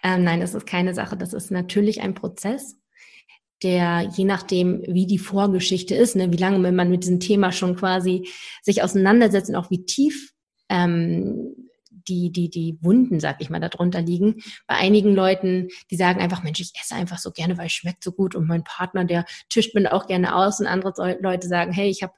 Ähm, 0.02 0.24
nein, 0.24 0.40
das 0.40 0.54
ist 0.54 0.66
keine 0.66 0.94
Sache. 0.94 1.18
Das 1.18 1.34
ist 1.34 1.52
natürlich 1.52 2.02
ein 2.02 2.14
Prozess 2.14 2.78
der 3.64 4.10
je 4.16 4.26
nachdem, 4.26 4.84
wie 4.88 5.08
die 5.08 5.18
Vorgeschichte 5.18 5.96
ist, 5.96 6.16
ne, 6.16 6.32
wie 6.32 6.38
lange 6.38 6.60
man 6.72 6.92
mit 6.92 7.04
diesem 7.04 7.20
Thema 7.20 7.52
schon 7.52 7.76
quasi 7.76 8.28
sich 8.62 8.84
auseinandersetzt 8.84 9.50
und 9.50 9.56
auch 9.56 9.72
wie 9.72 9.86
tief 9.86 10.34
ähm, 10.70 11.56
die, 12.08 12.32
die, 12.32 12.50
die 12.50 12.78
Wunden, 12.82 13.20
sag 13.20 13.42
ich 13.42 13.50
mal, 13.50 13.60
darunter 13.60 14.02
liegen. 14.02 14.42
Bei 14.68 14.76
einigen 14.76 15.14
Leuten, 15.14 15.70
die 15.92 15.96
sagen 15.96 16.20
einfach, 16.20 16.44
Mensch, 16.44 16.60
ich 16.60 16.74
esse 16.82 16.96
einfach 16.96 17.18
so 17.18 17.32
gerne, 17.32 17.58
weil 17.58 17.68
es 17.68 17.74
schmeckt 17.74 18.04
so 18.04 18.12
gut 18.12 18.36
und 18.36 18.48
mein 18.48 18.64
Partner, 18.64 19.06
der 19.06 19.26
tischt 19.50 19.76
mir 19.76 19.94
auch 19.94 20.08
gerne 20.08 20.36
aus 20.36 20.60
und 20.60 20.68
andere 20.68 21.18
Leute 21.22 21.48
sagen, 21.48 21.72
hey, 21.72 21.90
ich 21.90 22.04
habe 22.04 22.14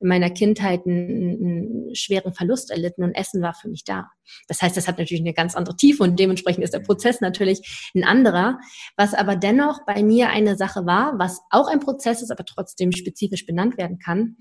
in 0.00 0.08
meiner 0.08 0.30
Kindheit 0.30 0.86
einen, 0.86 1.88
einen 1.88 1.94
schweren 1.94 2.34
Verlust 2.34 2.70
erlitten 2.70 3.04
und 3.04 3.14
Essen 3.14 3.42
war 3.42 3.54
für 3.54 3.68
mich 3.68 3.84
da. 3.84 4.10
Das 4.48 4.62
heißt, 4.62 4.76
das 4.76 4.88
hat 4.88 4.98
natürlich 4.98 5.22
eine 5.22 5.34
ganz 5.34 5.54
andere 5.54 5.76
Tiefe 5.76 6.02
und 6.02 6.18
dementsprechend 6.18 6.64
ist 6.64 6.74
der 6.74 6.80
Prozess 6.80 7.20
natürlich 7.20 7.90
ein 7.94 8.04
anderer. 8.04 8.58
Was 8.96 9.14
aber 9.14 9.36
dennoch 9.36 9.84
bei 9.86 10.02
mir 10.02 10.30
eine 10.30 10.56
Sache 10.56 10.86
war, 10.86 11.18
was 11.18 11.40
auch 11.50 11.68
ein 11.68 11.80
Prozess 11.80 12.22
ist, 12.22 12.30
aber 12.30 12.44
trotzdem 12.44 12.92
spezifisch 12.92 13.46
benannt 13.46 13.78
werden 13.78 13.98
kann, 13.98 14.36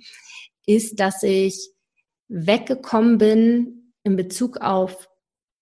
ist, 0.66 1.00
dass 1.00 1.24
ich 1.24 1.70
weggekommen 2.30 3.18
bin 3.18 3.83
in 4.04 4.16
Bezug 4.16 4.58
auf 4.58 5.10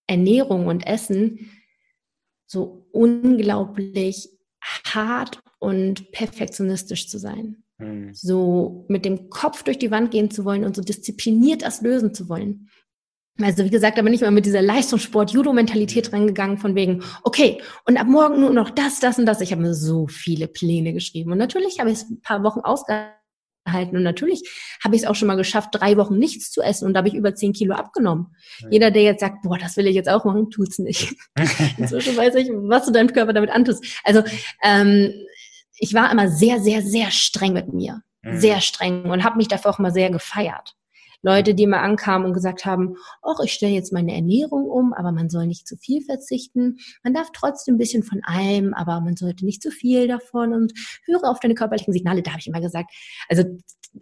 Ernährung 0.08 0.68
und 0.68 0.86
Essen 0.86 1.52
so 2.48 2.88
unglaublich 2.92 4.30
hart 4.62 5.40
und 5.60 6.12
perfektionistisch 6.12 7.08
zu 7.08 7.18
sein. 7.18 7.64
Mhm. 7.78 8.14
So 8.14 8.86
mit 8.90 9.06
dem 9.06 9.30
Kopf 9.30 9.64
durch 9.64 9.80
die 9.80 9.92
Wand 9.92 10.12
gehen 10.12 10.30
zu 10.32 10.44
wollen 10.44 10.66
und 10.66 10.76
so 10.76 10.82
diszipliniert 10.82 11.62
das 11.62 11.82
lösen 11.82 12.14
zu 12.14 12.30
wollen. 12.30 12.70
Also 13.40 13.64
wie 13.64 13.70
gesagt, 13.70 13.98
da 13.98 14.02
bin 14.02 14.14
ich 14.14 14.22
mal 14.22 14.32
mit 14.32 14.46
dieser 14.46 14.62
Leistungssport-Judo-Mentalität 14.62 16.08
hm. 16.08 16.14
reingegangen 16.14 16.58
von 16.58 16.76
wegen, 16.76 17.02
okay, 17.24 17.62
und 17.86 17.98
ab 17.98 18.08
morgen 18.08 18.40
nur 18.42 18.52
noch 18.52 18.70
das, 18.70 19.00
das 19.00 19.18
und 19.18 19.26
das. 19.26 19.42
Ich 19.42 19.52
habe 19.52 19.62
mir 19.62 19.74
so 19.74 20.08
viele 20.08 20.48
Pläne 20.48 20.94
geschrieben. 20.94 21.32
Und 21.32 21.38
natürlich 21.38 21.80
habe 21.80 21.90
ich 21.90 21.98
es 22.00 22.10
ein 22.10 22.22
paar 22.22 22.44
Wochen 22.44 22.60
ausgehalten 22.60 23.21
halten. 23.68 23.96
Und 23.96 24.04
natürlich 24.04 24.44
habe 24.84 24.96
ich 24.96 25.04
es 25.04 25.08
auch 25.08 25.16
schon 25.16 25.28
mal 25.28 25.36
geschafft, 25.36 25.70
drei 25.74 25.98
Wochen 25.98 26.18
nichts 26.18 26.52
zu 26.52 26.62
essen 26.62 26.86
und 26.86 26.94
da 26.94 27.00
habe 27.00 27.08
ich 27.08 27.14
über 27.14 27.36
zehn 27.36 27.54
Kilo 27.54 27.76
abgenommen. 27.76 28.36
Ja. 28.60 28.68
Jeder, 28.72 28.92
der 28.92 29.04
jetzt 29.04 29.20
sagt, 29.20 29.44
boah, 29.44 29.58
das 29.58 29.78
will 29.78 29.88
ich 29.88 29.96
jetzt 29.96 30.10
auch 30.10 30.26
machen, 30.26 30.50
tut's 30.50 30.80
nicht. 30.80 31.16
Inzwischen 31.78 32.18
weiß 32.18 32.36
ich, 32.36 32.50
was 32.50 32.86
du 32.86 32.92
deinem 32.92 33.14
Körper 33.14 33.34
damit 33.34 33.52
antust. 33.52 33.86
Also 34.04 34.24
ähm, 34.64 35.14
ich 35.78 35.94
war 35.94 36.12
immer 36.12 36.30
sehr, 36.30 36.60
sehr, 36.60 36.82
sehr 36.82 37.12
streng 37.12 37.54
mit 37.54 37.74
mir. 37.74 38.02
Mhm. 38.24 38.40
Sehr 38.40 38.62
streng 38.62 39.06
und 39.06 39.24
habe 39.24 39.38
mich 39.38 39.48
dafür 39.48 39.72
auch 39.72 39.80
immer 39.80 39.92
sehr 39.92 40.10
gefeiert. 40.10 40.76
Leute, 41.22 41.54
die 41.54 41.64
immer 41.64 41.82
ankamen 41.82 42.28
und 42.28 42.34
gesagt 42.34 42.66
haben, 42.66 42.96
ach, 43.22 43.40
ich 43.44 43.54
stelle 43.54 43.74
jetzt 43.74 43.94
meine 43.94 44.14
Ernährung 44.14 44.66
um, 44.70 44.94
aber 44.94 45.12
man 45.12 45.30
soll 45.30 45.48
nicht 45.48 45.68
zu 45.68 45.78
viel 45.78 46.02
verzichten. 46.02 46.78
Man 47.04 47.14
darf 47.14 47.30
trotzdem 47.34 47.76
ein 47.76 47.78
bisschen 47.78 48.04
von 48.04 48.22
allem, 48.24 48.74
aber 48.74 49.02
man 49.02 49.16
sollte 49.16 49.46
nicht 49.46 49.62
zu 49.62 49.72
viel 49.72 50.08
davon 50.08 50.54
und 50.54 50.74
höre 51.06 51.24
auf 51.24 51.40
deine 51.40 51.56
körperlichen 51.56 51.94
Signale. 51.94 52.22
Da 52.22 52.32
habe 52.32 52.40
ich 52.40 52.48
immer 52.48 52.62
gesagt, 52.62 52.92
also 53.30 53.44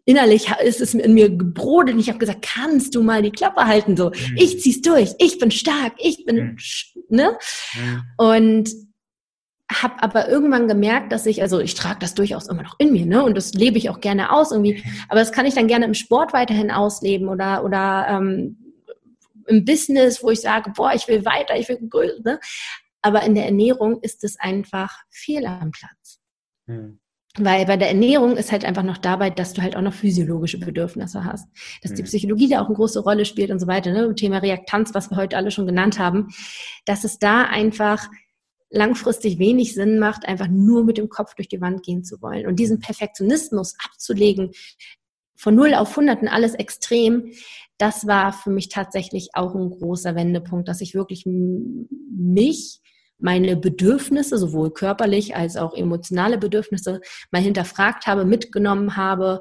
innerlich 0.05 0.51
ist 0.63 0.81
es 0.81 0.93
in 0.93 1.13
mir 1.13 1.29
gebrodelt 1.29 1.95
und 1.95 1.99
ich 1.99 2.09
habe 2.09 2.19
gesagt, 2.19 2.41
kannst 2.41 2.95
du 2.95 3.03
mal 3.03 3.21
die 3.21 3.31
Klappe 3.31 3.65
halten 3.65 3.97
so. 3.97 4.09
Mhm. 4.09 4.37
Ich 4.37 4.61
zieh's 4.61 4.81
durch, 4.81 5.13
ich 5.17 5.39
bin 5.39 5.51
stark, 5.51 5.93
ich 5.97 6.25
bin, 6.25 6.35
mhm. 6.35 6.57
ne? 7.09 7.37
Mhm. 7.75 8.03
Und 8.17 8.88
habe 9.71 10.01
aber 10.01 10.27
irgendwann 10.27 10.67
gemerkt, 10.67 11.11
dass 11.11 11.25
ich, 11.25 11.41
also 11.41 11.59
ich 11.59 11.75
trage 11.75 11.99
das 11.99 12.15
durchaus 12.15 12.47
immer 12.47 12.63
noch 12.63 12.75
in 12.79 12.91
mir, 12.91 13.05
ne? 13.05 13.23
Und 13.23 13.37
das 13.37 13.53
lebe 13.53 13.77
ich 13.77 13.89
auch 13.89 14.01
gerne 14.01 14.31
aus 14.31 14.51
irgendwie. 14.51 14.83
Aber 15.09 15.19
das 15.19 15.31
kann 15.31 15.45
ich 15.45 15.53
dann 15.53 15.67
gerne 15.67 15.85
im 15.85 15.93
Sport 15.93 16.33
weiterhin 16.33 16.71
ausleben 16.71 17.27
oder 17.27 17.63
oder 17.63 18.07
ähm, 18.09 18.57
im 19.47 19.65
Business, 19.65 20.23
wo 20.23 20.29
ich 20.29 20.41
sage, 20.41 20.71
boah, 20.75 20.93
ich 20.93 21.07
will 21.07 21.25
weiter, 21.25 21.57
ich 21.57 21.69
will 21.69 21.79
größer. 21.87 22.21
Ne? 22.23 22.39
Aber 23.01 23.23
in 23.23 23.35
der 23.35 23.45
Ernährung 23.45 23.99
ist 24.01 24.23
es 24.23 24.39
einfach 24.39 24.97
fehl 25.09 25.45
am 25.45 25.71
Platz. 25.71 26.19
Hm. 26.67 26.99
Weil 27.37 27.65
bei 27.65 27.77
der 27.77 27.89
Ernährung 27.89 28.37
ist 28.37 28.51
halt 28.51 28.65
einfach 28.65 28.83
noch 28.83 28.97
dabei, 28.97 29.29
dass 29.29 29.53
du 29.53 29.61
halt 29.61 29.75
auch 29.75 29.81
noch 29.81 29.93
physiologische 29.93 30.59
Bedürfnisse 30.59 31.23
hast. 31.23 31.47
Dass 31.81 31.93
die 31.93 31.99
hm. 31.99 32.05
Psychologie 32.05 32.49
da 32.49 32.61
auch 32.61 32.67
eine 32.67 32.75
große 32.75 32.99
Rolle 32.99 33.25
spielt 33.25 33.51
und 33.51 33.59
so 33.59 33.67
weiter. 33.67 33.91
Ne? 33.91 34.13
Thema 34.15 34.39
Reaktanz, 34.39 34.93
was 34.93 35.09
wir 35.11 35.17
heute 35.17 35.37
alle 35.37 35.51
schon 35.51 35.67
genannt 35.67 35.99
haben. 35.99 36.29
Dass 36.85 37.03
es 37.03 37.19
da 37.19 37.43
einfach 37.43 38.07
langfristig 38.69 39.39
wenig 39.39 39.73
Sinn 39.73 39.99
macht, 39.99 40.27
einfach 40.27 40.47
nur 40.47 40.83
mit 40.83 40.97
dem 40.97 41.09
Kopf 41.09 41.35
durch 41.35 41.47
die 41.47 41.61
Wand 41.61 41.83
gehen 41.83 42.03
zu 42.03 42.21
wollen. 42.21 42.47
Und 42.47 42.59
diesen 42.59 42.79
Perfektionismus 42.79 43.75
abzulegen, 43.83 44.51
von 45.35 45.55
0 45.55 45.73
auf 45.75 45.91
100 45.91 46.21
und 46.21 46.27
alles 46.27 46.53
extrem, 46.53 47.31
das 47.77 48.05
war 48.05 48.33
für 48.33 48.49
mich 48.49 48.67
tatsächlich 48.67 49.29
auch 49.33 49.55
ein 49.55 49.69
großer 49.69 50.13
Wendepunkt, 50.13 50.67
dass 50.67 50.81
ich 50.81 50.93
wirklich 50.93 51.25
mich, 51.25 52.81
meine 53.17 53.55
Bedürfnisse, 53.55 54.37
sowohl 54.37 54.71
körperlich 54.71 55.35
als 55.35 55.57
auch 55.57 55.73
emotionale 55.73 56.37
Bedürfnisse, 56.37 57.01
mal 57.31 57.41
hinterfragt 57.41 58.05
habe, 58.05 58.25
mitgenommen 58.25 58.97
habe 58.97 59.39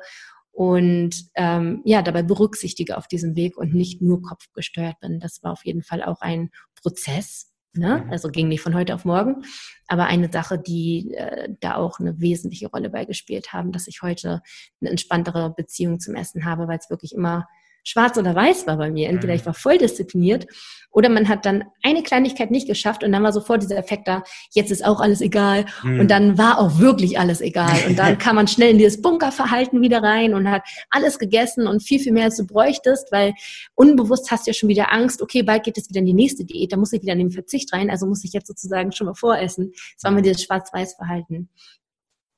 und 0.52 1.30
ähm, 1.34 1.82
ja, 1.84 2.02
dabei 2.02 2.22
berücksichtige 2.22 2.96
auf 2.96 3.06
diesem 3.06 3.36
Weg 3.36 3.56
und 3.56 3.74
nicht 3.74 4.02
nur 4.02 4.22
kopfgesteuert 4.22 4.98
bin. 5.00 5.20
Das 5.20 5.42
war 5.42 5.52
auf 5.52 5.64
jeden 5.64 5.82
Fall 5.82 6.02
auch 6.02 6.20
ein 6.20 6.50
Prozess, 6.80 7.52
Ne? 7.78 8.06
Also 8.10 8.28
ging 8.28 8.48
nicht 8.48 8.60
von 8.60 8.74
heute 8.74 8.94
auf 8.94 9.04
morgen. 9.04 9.44
Aber 9.86 10.06
eine 10.06 10.30
Sache, 10.30 10.58
die 10.58 11.14
äh, 11.14 11.48
da 11.60 11.76
auch 11.76 11.98
eine 12.00 12.20
wesentliche 12.20 12.68
Rolle 12.68 12.90
beigespielt 12.90 13.52
haben, 13.52 13.72
dass 13.72 13.86
ich 13.86 14.02
heute 14.02 14.42
eine 14.80 14.90
entspanntere 14.90 15.54
Beziehung 15.54 16.00
zum 16.00 16.14
Essen 16.14 16.44
habe, 16.44 16.68
weil 16.68 16.78
es 16.78 16.90
wirklich 16.90 17.14
immer 17.14 17.48
schwarz 17.88 18.18
oder 18.18 18.34
weiß 18.34 18.66
war 18.66 18.76
bei 18.76 18.90
mir. 18.90 19.08
Entweder 19.08 19.34
ich 19.34 19.42
mhm. 19.42 19.46
war 19.46 19.54
voll 19.54 19.78
diszipliniert 19.78 20.46
oder 20.90 21.08
man 21.08 21.28
hat 21.28 21.44
dann 21.44 21.64
eine 21.82 22.02
Kleinigkeit 22.02 22.50
nicht 22.50 22.66
geschafft 22.66 23.04
und 23.04 23.12
dann 23.12 23.22
war 23.22 23.32
sofort 23.32 23.62
dieser 23.62 23.76
Effekt 23.76 24.08
da, 24.08 24.22
jetzt 24.52 24.70
ist 24.70 24.84
auch 24.84 25.00
alles 25.00 25.20
egal. 25.20 25.66
Mhm. 25.82 26.00
Und 26.00 26.10
dann 26.10 26.38
war 26.38 26.58
auch 26.58 26.78
wirklich 26.78 27.18
alles 27.18 27.40
egal. 27.40 27.78
Und 27.86 27.98
dann 27.98 28.18
kam 28.18 28.36
man 28.36 28.48
schnell 28.48 28.70
in 28.70 28.78
dieses 28.78 29.00
Bunkerverhalten 29.00 29.80
wieder 29.82 30.02
rein 30.02 30.34
und 30.34 30.50
hat 30.50 30.62
alles 30.90 31.18
gegessen 31.18 31.66
und 31.66 31.82
viel, 31.82 32.00
viel 32.00 32.12
mehr 32.12 32.24
als 32.24 32.36
du 32.36 32.46
bräuchtest, 32.46 33.12
weil 33.12 33.34
unbewusst 33.74 34.30
hast 34.30 34.46
du 34.46 34.50
ja 34.50 34.54
schon 34.54 34.68
wieder 34.68 34.92
Angst, 34.92 35.20
okay, 35.22 35.42
bald 35.42 35.64
geht 35.64 35.78
es 35.78 35.88
wieder 35.88 36.00
in 36.00 36.06
die 36.06 36.14
nächste 36.14 36.44
Diät, 36.44 36.72
da 36.72 36.76
muss 36.76 36.92
ich 36.92 37.02
wieder 37.02 37.12
in 37.12 37.20
den 37.20 37.30
Verzicht 37.30 37.72
rein, 37.72 37.90
also 37.90 38.06
muss 38.06 38.24
ich 38.24 38.32
jetzt 38.32 38.46
sozusagen 38.46 38.92
schon 38.92 39.06
mal 39.06 39.14
voressen. 39.14 39.72
Das 39.94 40.04
war 40.04 40.10
mir 40.10 40.22
dieses 40.22 40.42
Schwarz-Weiß-Verhalten. 40.42 41.48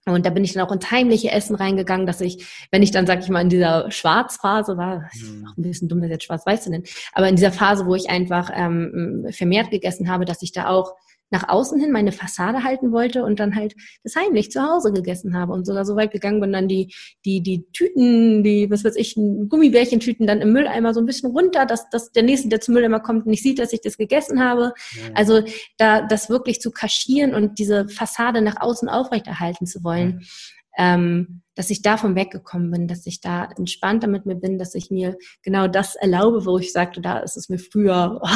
Und 0.06 0.24
da 0.24 0.30
bin 0.30 0.44
ich 0.44 0.54
dann 0.54 0.66
auch 0.66 0.72
ins 0.72 0.90
heimliche 0.90 1.30
Essen 1.30 1.54
reingegangen, 1.54 2.06
dass 2.06 2.20
ich, 2.20 2.66
wenn 2.70 2.82
ich 2.82 2.90
dann, 2.90 3.06
sag 3.06 3.20
ich 3.20 3.28
mal, 3.28 3.42
in 3.42 3.50
dieser 3.50 3.90
Schwarzphase 3.90 4.76
war, 4.76 5.10
ist 5.12 5.24
auch 5.46 5.56
ein 5.56 5.62
bisschen 5.62 5.88
dumm, 5.88 6.00
das 6.00 6.10
jetzt 6.10 6.24
schwarz-weiß 6.24 6.64
zu 6.64 6.70
nennen, 6.70 6.84
aber 7.12 7.28
in 7.28 7.36
dieser 7.36 7.52
Phase, 7.52 7.86
wo 7.86 7.94
ich 7.94 8.08
einfach 8.08 8.50
ähm, 8.54 9.26
vermehrt 9.30 9.70
gegessen 9.70 10.10
habe, 10.10 10.24
dass 10.24 10.42
ich 10.42 10.52
da 10.52 10.68
auch 10.68 10.94
nach 11.30 11.48
außen 11.48 11.80
hin 11.80 11.92
meine 11.92 12.12
Fassade 12.12 12.64
halten 12.64 12.92
wollte 12.92 13.24
und 13.24 13.40
dann 13.40 13.54
halt 13.54 13.74
das 14.02 14.16
heimlich 14.16 14.50
zu 14.50 14.62
Hause 14.62 14.92
gegessen 14.92 15.36
habe 15.36 15.52
und 15.52 15.64
sogar 15.64 15.84
so 15.84 15.96
weit 15.96 16.10
gegangen 16.10 16.40
bin, 16.40 16.52
dann 16.52 16.68
die, 16.68 16.92
die, 17.24 17.40
die 17.40 17.64
Tüten, 17.72 18.42
die, 18.42 18.70
was 18.70 18.84
weiß 18.84 18.96
ich, 18.96 19.14
Gummibärchentüten 19.14 20.26
dann 20.26 20.40
im 20.40 20.52
Mülleimer 20.52 20.92
so 20.92 21.00
ein 21.00 21.06
bisschen 21.06 21.30
runter, 21.30 21.66
dass, 21.66 21.88
dass 21.90 22.10
der 22.10 22.24
Nächste, 22.24 22.48
der 22.48 22.60
zum 22.60 22.74
Mülleimer 22.74 23.00
kommt, 23.00 23.26
nicht 23.26 23.42
sieht, 23.42 23.58
dass 23.60 23.72
ich 23.72 23.80
das 23.80 23.96
gegessen 23.96 24.42
habe. 24.42 24.72
Ja. 24.92 25.14
Also 25.14 25.42
da, 25.78 26.02
das 26.02 26.28
wirklich 26.28 26.60
zu 26.60 26.72
kaschieren 26.72 27.34
und 27.34 27.58
diese 27.58 27.88
Fassade 27.88 28.42
nach 28.42 28.60
außen 28.60 28.88
aufrechterhalten 28.88 29.66
zu 29.66 29.84
wollen. 29.84 30.20
Ja. 30.20 30.94
Ähm, 30.94 31.42
dass 31.56 31.68
ich 31.68 31.82
davon 31.82 32.14
weggekommen 32.14 32.70
bin, 32.70 32.88
dass 32.88 33.04
ich 33.06 33.20
da 33.20 33.50
entspannter 33.56 34.06
mit 34.06 34.24
mir 34.24 34.36
bin, 34.36 34.56
dass 34.56 34.74
ich 34.74 34.90
mir 34.90 35.18
genau 35.42 35.66
das 35.66 35.94
erlaube, 35.96 36.46
wo 36.46 36.58
ich 36.58 36.72
sagte, 36.72 37.00
da 37.00 37.18
ist 37.18 37.36
es 37.36 37.48
mir 37.48 37.58
früher, 37.58 38.20
oh, 38.22 38.28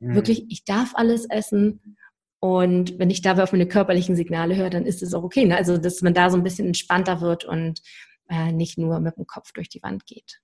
mhm. 0.00 0.14
wirklich, 0.14 0.44
ich 0.50 0.64
darf 0.64 0.92
alles 0.94 1.26
essen 1.30 1.96
und 2.40 2.98
wenn 2.98 3.10
ich 3.10 3.20
dabei 3.20 3.42
auf 3.42 3.52
meine 3.52 3.68
körperlichen 3.68 4.16
Signale 4.16 4.56
höre, 4.56 4.70
dann 4.70 4.86
ist 4.86 5.02
es 5.02 5.12
auch 5.12 5.22
okay. 5.22 5.44
Ne? 5.44 5.56
Also, 5.56 5.76
dass 5.76 6.00
man 6.00 6.14
da 6.14 6.30
so 6.30 6.38
ein 6.38 6.42
bisschen 6.42 6.66
entspannter 6.66 7.20
wird 7.20 7.44
und 7.44 7.82
äh, 8.30 8.50
nicht 8.50 8.78
nur 8.78 8.98
mit 9.00 9.16
dem 9.16 9.26
Kopf 9.26 9.52
durch 9.52 9.68
die 9.68 9.82
Wand 9.82 10.06
geht. 10.06 10.40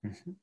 Mhm. 0.00 0.40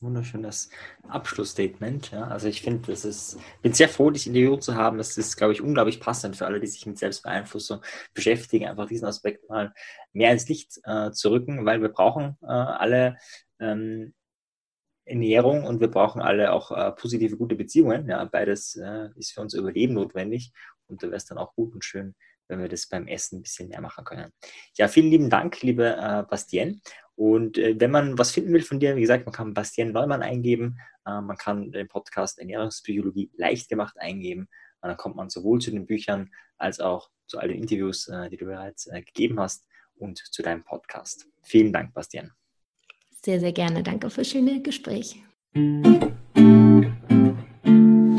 Wunderschönes 0.00 0.68
Abschlussstatement. 1.06 2.10
Ja. 2.10 2.24
Also 2.24 2.48
ich 2.48 2.62
finde, 2.62 2.90
das 2.90 3.04
ist, 3.04 3.38
bin 3.62 3.72
sehr 3.72 3.88
froh, 3.88 4.10
dich 4.10 4.26
in 4.26 4.32
der 4.32 4.42
Interview 4.42 4.58
zu 4.58 4.74
haben. 4.74 4.98
Das 4.98 5.16
ist, 5.16 5.36
glaube 5.36 5.52
ich, 5.52 5.62
unglaublich 5.62 6.00
passend 6.00 6.36
für 6.36 6.44
alle, 6.44 6.58
die 6.58 6.66
sich 6.66 6.84
mit 6.86 6.98
Selbstbeeinflussung 6.98 7.82
beschäftigen, 8.12 8.66
einfach 8.66 8.88
diesen 8.88 9.06
Aspekt 9.06 9.48
mal 9.48 9.72
mehr 10.12 10.32
ins 10.32 10.48
Licht 10.48 10.80
äh, 10.82 11.12
zu 11.12 11.30
rücken, 11.30 11.64
weil 11.64 11.82
wir 11.82 11.88
brauchen 11.88 12.36
äh, 12.42 12.46
alle 12.46 13.16
ähm, 13.60 14.12
Ernährung 15.04 15.64
und 15.64 15.80
wir 15.80 15.88
brauchen 15.88 16.22
alle 16.22 16.52
auch 16.52 16.70
äh, 16.70 16.92
positive, 16.92 17.36
gute 17.36 17.56
Beziehungen. 17.56 18.08
Ja, 18.08 18.24
beides 18.24 18.76
äh, 18.76 19.08
ist 19.16 19.32
für 19.32 19.40
unser 19.40 19.58
Überleben 19.58 19.94
notwendig 19.94 20.52
und 20.86 21.02
da 21.02 21.08
wäre 21.08 21.16
es 21.16 21.26
dann 21.26 21.38
auch 21.38 21.54
gut 21.54 21.74
und 21.74 21.84
schön, 21.84 22.14
wenn 22.48 22.60
wir 22.60 22.68
das 22.68 22.86
beim 22.86 23.08
Essen 23.08 23.38
ein 23.38 23.42
bisschen 23.42 23.68
mehr 23.68 23.80
machen 23.80 24.04
können. 24.04 24.32
Ja, 24.76 24.88
vielen 24.88 25.10
lieben 25.10 25.30
Dank, 25.30 25.62
liebe 25.62 25.96
äh, 25.96 26.22
Bastien. 26.28 26.82
Und 27.14 27.58
äh, 27.58 27.78
wenn 27.78 27.90
man 27.90 28.18
was 28.18 28.30
finden 28.30 28.52
will 28.52 28.62
von 28.62 28.80
dir, 28.80 28.96
wie 28.96 29.00
gesagt, 29.00 29.26
man 29.26 29.34
kann 29.34 29.54
Bastien 29.54 29.92
Neumann 29.92 30.22
eingeben, 30.22 30.78
äh, 31.06 31.20
man 31.20 31.36
kann 31.36 31.72
den 31.72 31.88
Podcast 31.88 32.38
Ernährungspsychologie 32.38 33.30
leicht 33.36 33.68
gemacht 33.68 33.96
eingeben. 33.98 34.48
Und 34.80 34.88
dann 34.88 34.96
kommt 34.96 35.16
man 35.16 35.30
sowohl 35.30 35.60
zu 35.60 35.70
den 35.70 35.86
Büchern 35.86 36.30
als 36.56 36.80
auch 36.80 37.10
zu 37.26 37.38
all 37.38 37.48
den 37.48 37.58
Interviews, 37.58 38.08
äh, 38.08 38.28
die 38.30 38.36
du 38.36 38.46
bereits 38.46 38.84
gegeben 38.84 39.40
hast 39.40 39.66
und 39.94 40.18
zu 40.18 40.42
deinem 40.42 40.64
Podcast. 40.64 41.26
Vielen 41.42 41.72
Dank, 41.72 41.94
Bastien. 41.94 42.32
Sehr, 43.24 43.38
sehr 43.38 43.52
gerne. 43.52 43.82
Danke 43.82 44.10
fürs 44.10 44.28
schöne 44.28 44.60
Gespräch. 44.62 45.16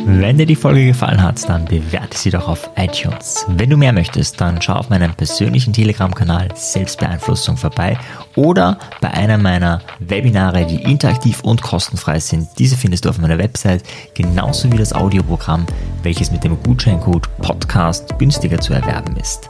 Wenn 0.06 0.38
dir 0.38 0.45
die 0.45 0.56
Folge 0.56 0.86
gefallen 0.86 1.22
hat, 1.22 1.49
dann 1.49 1.66
bewerte 1.66 2.18
sie 2.18 2.30
doch 2.30 2.47
auf 2.47 2.70
iTunes. 2.78 3.45
Wenn 3.49 3.70
du 3.70 3.76
mehr 3.76 3.91
möchtest, 3.91 4.39
dann 4.39 4.62
schau 4.62 4.76
auf 4.76 4.89
meinem 4.89 5.14
persönlichen 5.14 5.74
Telegram-Kanal 5.74 6.49
Selbstbeeinflussung 6.56 7.58
vorbei 7.58 7.99
oder 8.38 8.80
bei 9.01 9.12
einer 9.12 9.38
meiner 9.38 9.82
Webinare, 9.99 10.66
die 10.66 10.82
interaktiv 10.84 11.41
und 11.43 11.62
kostenfrei 11.62 12.22
sind. 12.22 12.47
Diese 12.58 12.78
findest 12.78 13.04
du 13.04 13.10
auf 13.10 13.18
meiner 13.18 13.38
Website, 13.38 13.84
genauso 14.14 14.72
wie 14.72 14.78
das 14.78 14.93
Audioprogramm, 14.93 15.66
welches 16.04 16.32
mit 16.32 16.45
dem 16.45 16.62
Gutscheincode 16.64 17.28
Podcast 17.39 18.18
günstiger 18.18 18.60
zu 18.60 18.74
erwerben 18.74 19.18
ist. 19.18 19.49